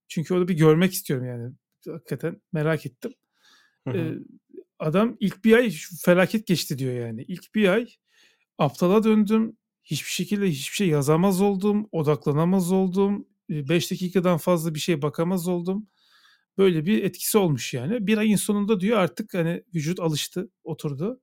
Çünkü 0.08 0.34
onu 0.34 0.48
bir 0.48 0.54
görmek 0.54 0.94
istiyorum 0.94 1.26
yani 1.26 1.54
hakikaten 1.92 2.42
merak 2.54 2.86
ettim. 2.86 3.14
Ee, 3.94 4.14
adam 4.80 5.18
ilk 5.20 5.46
bir 5.46 5.54
ay 5.54 5.74
felaket 6.06 6.48
geçti 6.48 6.78
diyor 6.78 6.94
yani. 7.08 7.24
İlk 7.28 7.56
bir 7.56 7.70
ay 7.70 7.88
aptala 8.58 9.04
döndüm. 9.04 9.58
Hiçbir 9.84 10.10
şekilde 10.12 10.50
hiçbir 10.50 10.76
şey 10.76 10.88
yazamaz 10.88 11.42
oldum. 11.42 11.90
Odaklanamaz 11.92 12.72
oldum. 12.72 13.28
5 13.50 13.92
dakikadan 13.92 14.38
fazla 14.38 14.76
bir 14.76 14.80
şey 14.80 15.02
bakamaz 15.02 15.48
oldum. 15.48 15.88
Böyle 16.58 16.86
bir 16.86 17.04
etkisi 17.04 17.38
olmuş 17.38 17.74
yani. 17.74 18.08
Bir 18.08 18.18
ayın 18.18 18.36
sonunda 18.36 18.80
diyor 18.80 18.98
artık 18.98 19.34
hani 19.34 19.64
vücut 19.76 20.00
alıştı, 20.00 20.50
oturdu. 20.64 21.22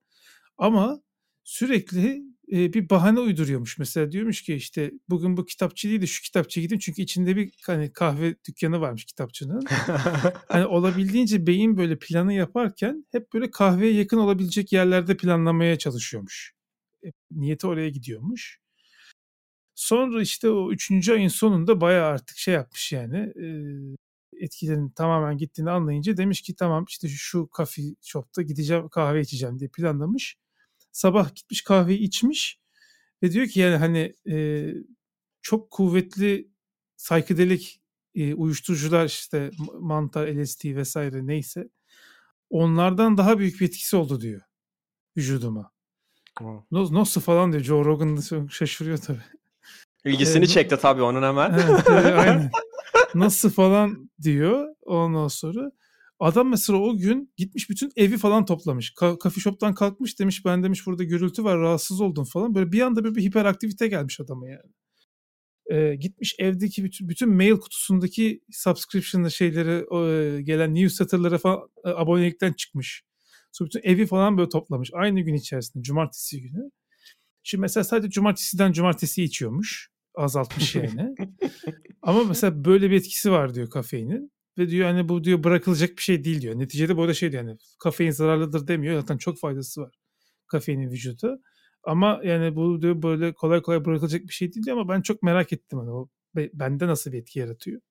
Ama 0.57 1.01
sürekli 1.43 2.23
e, 2.51 2.73
bir 2.73 2.89
bahane 2.89 3.19
uyduruyormuş. 3.19 3.77
Mesela 3.79 4.11
diyormuş 4.11 4.41
ki 4.41 4.53
işte 4.53 4.91
bugün 5.09 5.37
bu 5.37 5.45
kitapçı 5.45 5.89
değil 5.89 6.01
de 6.01 6.07
şu 6.07 6.23
kitapçı 6.23 6.61
gidin 6.61 6.79
çünkü 6.79 7.01
içinde 7.01 7.35
bir 7.35 7.53
hani 7.65 7.93
kahve 7.93 8.35
dükkanı 8.47 8.81
varmış 8.81 9.05
kitapçının. 9.05 9.65
hani 10.47 10.65
olabildiğince 10.65 11.47
beyin 11.47 11.77
böyle 11.77 11.99
planı 11.99 12.33
yaparken 12.33 13.05
hep 13.11 13.33
böyle 13.33 13.51
kahveye 13.51 13.93
yakın 13.93 14.17
olabilecek 14.17 14.73
yerlerde 14.73 15.17
planlamaya 15.17 15.77
çalışıyormuş. 15.77 16.53
E, 17.05 17.07
niyeti 17.31 17.67
oraya 17.67 17.89
gidiyormuş. 17.89 18.59
Sonra 19.75 20.21
işte 20.21 20.49
o 20.49 20.71
üçüncü 20.71 21.13
ayın 21.13 21.27
sonunda 21.27 21.81
bayağı 21.81 22.07
artık 22.07 22.37
şey 22.37 22.53
yapmış 22.53 22.91
yani 22.91 23.17
e, 23.17 23.47
etkilerin 24.45 24.89
tamamen 24.89 25.37
gittiğini 25.37 25.71
anlayınca 25.71 26.17
demiş 26.17 26.41
ki 26.41 26.55
tamam 26.55 26.85
işte 26.89 27.07
şu 27.07 27.47
kafe 27.47 27.81
shop'ta 28.01 28.41
gideceğim 28.41 28.89
kahve 28.89 29.21
içeceğim 29.21 29.59
diye 29.59 29.69
planlamış. 29.69 30.37
Sabah 30.93 31.35
gitmiş 31.35 31.61
kahveyi 31.61 31.99
içmiş 31.99 32.59
ve 33.23 33.31
diyor 33.31 33.47
ki 33.47 33.59
yani 33.59 33.75
hani 33.75 34.13
e, 34.29 34.67
çok 35.41 35.71
kuvvetli 35.71 36.51
saykedelik 36.95 37.81
e, 38.15 38.33
uyuşturucular 38.33 39.05
işte 39.05 39.51
mantar, 39.79 40.27
LSD 40.27 40.75
vesaire 40.75 41.27
neyse 41.27 41.69
onlardan 42.49 43.17
daha 43.17 43.39
büyük 43.39 43.61
bir 43.61 43.65
etkisi 43.65 43.95
oldu 43.95 44.21
diyor 44.21 44.41
vücuduma. 45.17 45.71
Oh. 46.41 46.63
Nasıl 46.71 47.21
falan 47.21 47.51
diyor. 47.51 47.63
Joe 47.63 47.85
Rogan 47.85 48.47
şaşırıyor 48.49 48.97
tabii. 48.97 49.23
İlgisini 50.05 50.43
ee, 50.43 50.47
çekti 50.47 50.77
tabii 50.77 51.01
onun 51.01 51.23
hemen. 51.23 51.51
Evet, 51.51 51.89
aynen. 51.89 52.51
Nasıl 53.15 53.49
falan 53.49 54.09
diyor 54.21 54.75
ondan 54.81 55.27
sonra. 55.27 55.71
Adam 56.23 56.49
mesela 56.49 56.79
o 56.79 56.97
gün 56.97 57.33
gitmiş 57.37 57.69
bütün 57.69 57.91
evi 57.95 58.17
falan 58.17 58.45
toplamış. 58.45 58.91
Ka- 58.91 59.19
coffee 59.23 59.41
shop'tan 59.41 59.73
kalkmış 59.73 60.19
demiş 60.19 60.45
ben 60.45 60.63
demiş 60.63 60.85
burada 60.85 61.03
gürültü 61.03 61.43
var 61.43 61.59
rahatsız 61.59 62.01
oldum 62.01 62.25
falan. 62.25 62.55
Böyle 62.55 62.71
bir 62.71 62.81
anda 62.81 63.03
bir, 63.03 63.15
bir 63.15 63.21
hiperaktivite 63.21 63.87
gelmiş 63.87 64.19
adama 64.19 64.49
yani. 64.49 64.71
Ee, 65.71 65.95
gitmiş 65.95 66.35
evdeki 66.39 66.83
bütün, 66.83 67.09
bütün 67.09 67.29
mail 67.29 67.55
kutusundaki 67.55 68.41
subscription 68.51 69.27
şeyleri 69.27 69.85
e, 69.97 70.41
gelen 70.41 70.75
newsletter'lara 70.75 71.37
falan 71.37 71.59
e, 71.85 71.89
abonelikten 71.89 72.53
çıkmış. 72.53 73.03
Sonra 73.51 73.67
bütün 73.67 73.89
evi 73.89 74.05
falan 74.05 74.37
böyle 74.37 74.49
toplamış. 74.49 74.89
Aynı 74.93 75.21
gün 75.21 75.33
içerisinde 75.33 75.83
cumartesi 75.83 76.41
günü. 76.41 76.69
Şimdi 77.43 77.61
mesela 77.61 77.83
sadece 77.83 78.09
cumartesiden 78.09 78.71
cumartesi 78.71 79.23
içiyormuş. 79.23 79.89
Azaltmış 80.15 80.75
yani. 80.75 81.15
Ama 82.01 82.23
mesela 82.23 82.65
böyle 82.65 82.89
bir 82.89 82.95
etkisi 82.95 83.31
var 83.31 83.55
diyor 83.55 83.69
kafeinin. 83.69 84.31
Ve 84.57 84.69
diyor 84.69 84.87
hani 84.87 85.09
bu 85.09 85.23
diyor 85.23 85.43
bırakılacak 85.43 85.97
bir 85.97 86.01
şey 86.01 86.23
değil 86.23 86.41
diyor. 86.41 86.59
Neticede 86.59 86.97
bu 86.97 87.07
da 87.07 87.13
şey 87.13 87.31
diyor 87.31 87.43
yani 87.43 87.57
kafein 87.79 88.11
zararlıdır 88.11 88.67
demiyor. 88.67 88.99
Zaten 88.99 89.17
çok 89.17 89.39
faydası 89.39 89.81
var 89.81 89.91
kafeinin 90.53 90.91
vücuda. 90.91 91.39
Ama 91.83 92.21
yani 92.23 92.55
bu 92.55 92.81
diyor 92.81 93.01
böyle 93.01 93.33
kolay 93.33 93.61
kolay 93.61 93.85
bırakılacak 93.85 94.21
bir 94.21 94.33
şey 94.33 94.53
değil 94.53 94.65
diyor 94.65 94.77
ama 94.77 94.89
ben 94.93 95.01
çok 95.01 95.23
merak 95.23 95.53
ettim 95.53 95.79
hani 95.79 95.91
o 95.91 96.09
bende 96.35 96.87
nasıl 96.87 97.11
bir 97.11 97.17
etki 97.17 97.39
yaratıyor. 97.39 97.81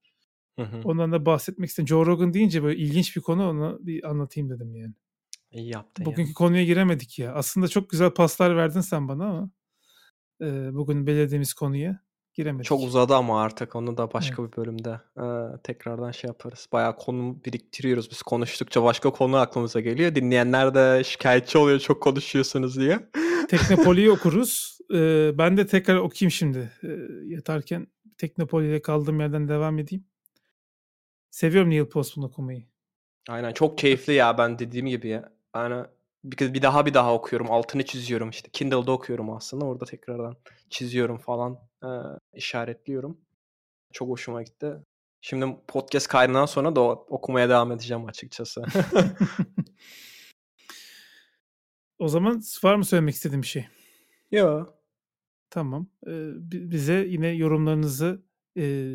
Hı 0.56 0.62
hı. 0.62 0.80
Ondan 0.84 1.12
da 1.12 1.26
bahsetmek 1.26 1.70
istedim. 1.70 1.88
Joe 1.88 2.06
Rogan 2.06 2.34
deyince 2.34 2.62
böyle 2.62 2.78
ilginç 2.78 3.16
bir 3.16 3.20
konu 3.20 3.48
onu 3.48 3.78
bir 3.82 4.10
anlatayım 4.10 4.50
dedim 4.50 4.74
yani. 4.74 4.94
İyi 5.50 5.68
yaptın 5.68 6.06
Bugünkü 6.06 6.30
ya. 6.30 6.34
konuya 6.34 6.64
giremedik 6.64 7.18
ya. 7.18 7.34
Aslında 7.34 7.68
çok 7.68 7.90
güzel 7.90 8.10
paslar 8.10 8.56
verdin 8.56 8.80
sen 8.80 9.08
bana 9.08 9.24
ama 9.26 9.50
e, 10.40 10.74
bugün 10.74 11.06
belirlediğimiz 11.06 11.54
konuya 11.54 12.00
giremedik. 12.34 12.66
Çok 12.66 12.82
uzadı 12.82 13.14
ama 13.14 13.42
artık 13.42 13.76
onu 13.76 13.96
da 13.96 14.12
başka 14.12 14.42
evet. 14.42 14.52
bir 14.52 14.56
bölümde 14.56 15.00
e, 15.16 15.24
tekrardan 15.62 16.10
şey 16.10 16.28
yaparız. 16.28 16.68
Bayağı 16.72 16.96
konu 16.96 17.44
biriktiriyoruz 17.44 18.10
biz 18.10 18.22
konuştukça 18.22 18.82
başka 18.82 19.10
konu 19.10 19.36
aklımıza 19.36 19.80
geliyor. 19.80 20.14
Dinleyenler 20.14 20.74
de 20.74 21.04
şikayetçi 21.04 21.58
oluyor 21.58 21.78
çok 21.78 22.02
konuşuyorsunuz 22.02 22.76
diye. 22.78 23.08
Teknopoli'yi 23.48 24.10
okuruz. 24.10 24.78
Ee, 24.94 25.30
ben 25.38 25.56
de 25.56 25.66
tekrar 25.66 25.96
okuyayım 25.96 26.30
şimdi. 26.30 26.72
Ee, 26.84 26.88
yatarken 27.26 27.86
Teknopoli'de 28.18 28.82
kaldığım 28.82 29.20
yerden 29.20 29.48
devam 29.48 29.78
edeyim. 29.78 30.04
Seviyorum 31.30 31.70
Neil 31.70 31.84
Postman 31.84 32.26
okumayı. 32.26 32.64
Aynen 33.28 33.52
çok 33.52 33.78
keyifli 33.78 34.12
ya 34.12 34.38
ben 34.38 34.58
dediğim 34.58 34.86
gibi 34.86 35.08
ya. 35.08 35.32
Yani 35.56 35.84
bir, 36.24 36.54
bir 36.54 36.62
daha 36.62 36.86
bir 36.86 36.94
daha 36.94 37.14
okuyorum. 37.14 37.50
Altını 37.50 37.84
çiziyorum 37.84 38.30
işte. 38.30 38.50
Kindle'da 38.52 38.92
okuyorum 38.92 39.30
aslında. 39.30 39.64
Orada 39.64 39.84
tekrardan 39.84 40.36
çiziyorum 40.70 41.18
falan. 41.18 41.58
E, 41.84 41.88
işaretliyorum. 42.34 43.20
Çok 43.92 44.08
hoşuma 44.08 44.42
gitti. 44.42 44.72
Şimdi 45.20 45.56
podcast 45.68 46.08
kaydından 46.08 46.46
sonra 46.46 46.76
da 46.76 46.80
okumaya 46.80 47.48
devam 47.48 47.72
edeceğim 47.72 48.06
açıkçası. 48.06 48.62
o 51.98 52.08
zaman 52.08 52.42
var 52.64 52.74
mı 52.74 52.84
söylemek 52.84 53.14
istediğin 53.14 53.42
bir 53.42 53.46
şey? 53.46 53.66
Yok. 54.30 54.74
Tamam. 55.50 55.86
Ee, 56.06 56.30
bize 56.52 57.06
yine 57.08 57.28
yorumlarınızı 57.28 58.22
e, 58.56 58.94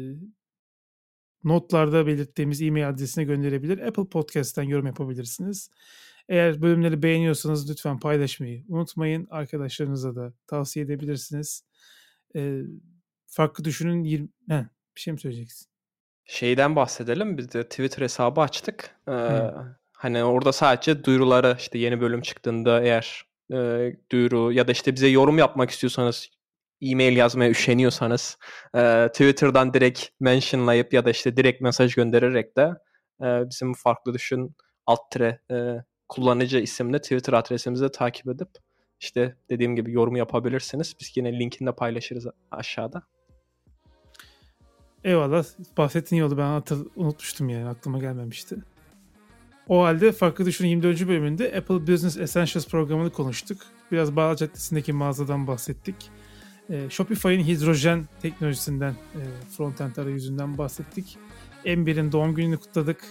notlarda 1.43 2.07
belirttiğimiz 2.07 2.61
e-mail 2.61 2.89
adresine 2.89 3.23
gönderebilir. 3.23 3.79
Apple 3.79 4.09
Podcast'ten 4.09 4.63
yorum 4.63 4.85
yapabilirsiniz. 4.85 5.69
Eğer 6.29 6.61
bölümleri 6.61 7.03
beğeniyorsanız 7.03 7.69
lütfen 7.69 7.99
paylaşmayı 7.99 8.63
unutmayın. 8.67 9.27
Arkadaşlarınıza 9.29 10.15
da 10.15 10.33
tavsiye 10.47 10.85
edebilirsiniz. 10.85 11.63
Ee, 12.35 12.61
farklı 13.27 13.63
düşünün 13.63 14.03
20... 14.03 14.29
Heh, 14.49 14.63
bir 14.95 15.01
şey 15.01 15.13
mi 15.13 15.19
söyleyeceksin? 15.19 15.67
Şeyden 16.25 16.75
bahsedelim. 16.75 17.37
Biz 17.37 17.53
de 17.53 17.63
Twitter 17.63 18.01
hesabı 18.01 18.41
açtık. 18.41 18.95
Ee, 19.07 19.41
hani 19.91 20.23
orada 20.23 20.51
sadece 20.51 21.03
duyuruları 21.03 21.55
işte 21.59 21.77
yeni 21.77 22.01
bölüm 22.01 22.21
çıktığında 22.21 22.81
eğer 22.81 23.25
e, 23.53 23.91
duyuru 24.11 24.51
ya 24.51 24.67
da 24.67 24.71
işte 24.71 24.95
bize 24.95 25.07
yorum 25.07 25.37
yapmak 25.37 25.69
istiyorsanız 25.69 26.29
e-mail 26.81 27.17
yazmaya 27.17 27.49
üşeniyorsanız 27.49 28.37
e, 28.75 29.07
Twitter'dan 29.07 29.73
direkt 29.73 30.05
mentionlayıp 30.19 30.93
ya 30.93 31.05
da 31.05 31.09
işte 31.09 31.37
direkt 31.37 31.61
mesaj 31.61 31.95
göndererek 31.95 32.57
de 32.57 32.71
e, 33.21 33.49
bizim 33.49 33.73
farklı 33.73 34.13
düşün 34.13 34.55
alt 34.85 35.11
tire 35.11 35.41
e, 35.51 35.55
kullanıcı 36.09 36.59
isimli 36.59 36.99
Twitter 36.99 37.33
adresimizi 37.33 37.91
takip 37.91 38.27
edip 38.27 38.49
işte 38.99 39.35
dediğim 39.49 39.75
gibi 39.75 39.91
yorum 39.91 40.15
yapabilirsiniz. 40.15 40.95
Biz 40.99 41.11
yine 41.15 41.39
linkini 41.39 41.67
de 41.67 41.71
paylaşırız 41.71 42.27
aşağıda. 42.51 43.03
Eyvallah. 45.03 45.45
Bahsettiğin 45.77 46.21
yolu 46.21 46.37
ben 46.37 46.43
hatır, 46.43 46.87
unutmuştum 46.95 47.49
yani 47.49 47.67
aklıma 47.67 47.99
gelmemişti. 47.99 48.55
O 49.67 49.83
halde 49.83 50.11
Farklı 50.11 50.45
Düşünün 50.45 50.69
24. 50.69 51.07
bölümünde 51.07 51.55
Apple 51.57 51.93
Business 51.93 52.17
Essentials 52.17 52.67
programını 52.67 53.09
konuştuk. 53.09 53.61
Biraz 53.91 54.15
Bağla 54.15 54.35
Caddesi'ndeki 54.35 54.93
mağazadan 54.93 55.47
bahsettik. 55.47 55.95
E, 56.69 56.89
Shopify'in 56.89 57.43
hidrojen 57.43 58.05
teknolojisinden, 58.21 58.91
e, 58.91 59.21
frontend 59.57 59.95
arayüzünden 59.95 60.57
bahsettik. 60.57 61.17
M1'in 61.65 62.11
doğum 62.11 62.35
gününü 62.35 62.57
kutladık. 62.57 63.03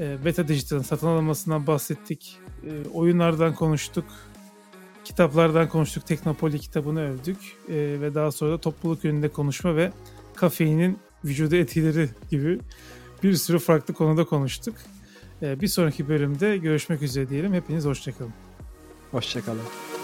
E, 0.00 0.24
Beta 0.24 0.48
Digital'ın 0.48 0.82
satın 0.82 1.06
alınmasından 1.06 1.66
bahsettik. 1.66 2.38
E, 2.66 2.88
oyunlardan 2.88 3.54
konuştuk. 3.54 4.04
Kitaplardan 5.04 5.68
konuştuk. 5.68 6.06
Teknopoli 6.06 6.58
kitabını 6.58 7.00
övdük. 7.00 7.38
E, 7.68 7.74
ve 7.74 8.14
daha 8.14 8.32
sonra 8.32 8.52
da 8.52 8.58
topluluk 8.58 9.04
yönünde 9.04 9.28
konuşma 9.28 9.76
ve 9.76 9.92
kafeinin 10.34 10.98
vücuda 11.24 11.56
etkileri 11.56 12.08
gibi 12.30 12.60
bir 13.22 13.34
sürü 13.34 13.58
farklı 13.58 13.94
konuda 13.94 14.24
konuştuk. 14.24 14.74
Bir 15.42 15.68
sonraki 15.68 16.08
bölümde 16.08 16.56
görüşmek 16.56 17.02
üzere 17.02 17.28
diyelim. 17.28 17.54
Hepiniz 17.54 17.84
hoşçakalın. 17.84 18.32
Hoşçakalın. 19.10 19.99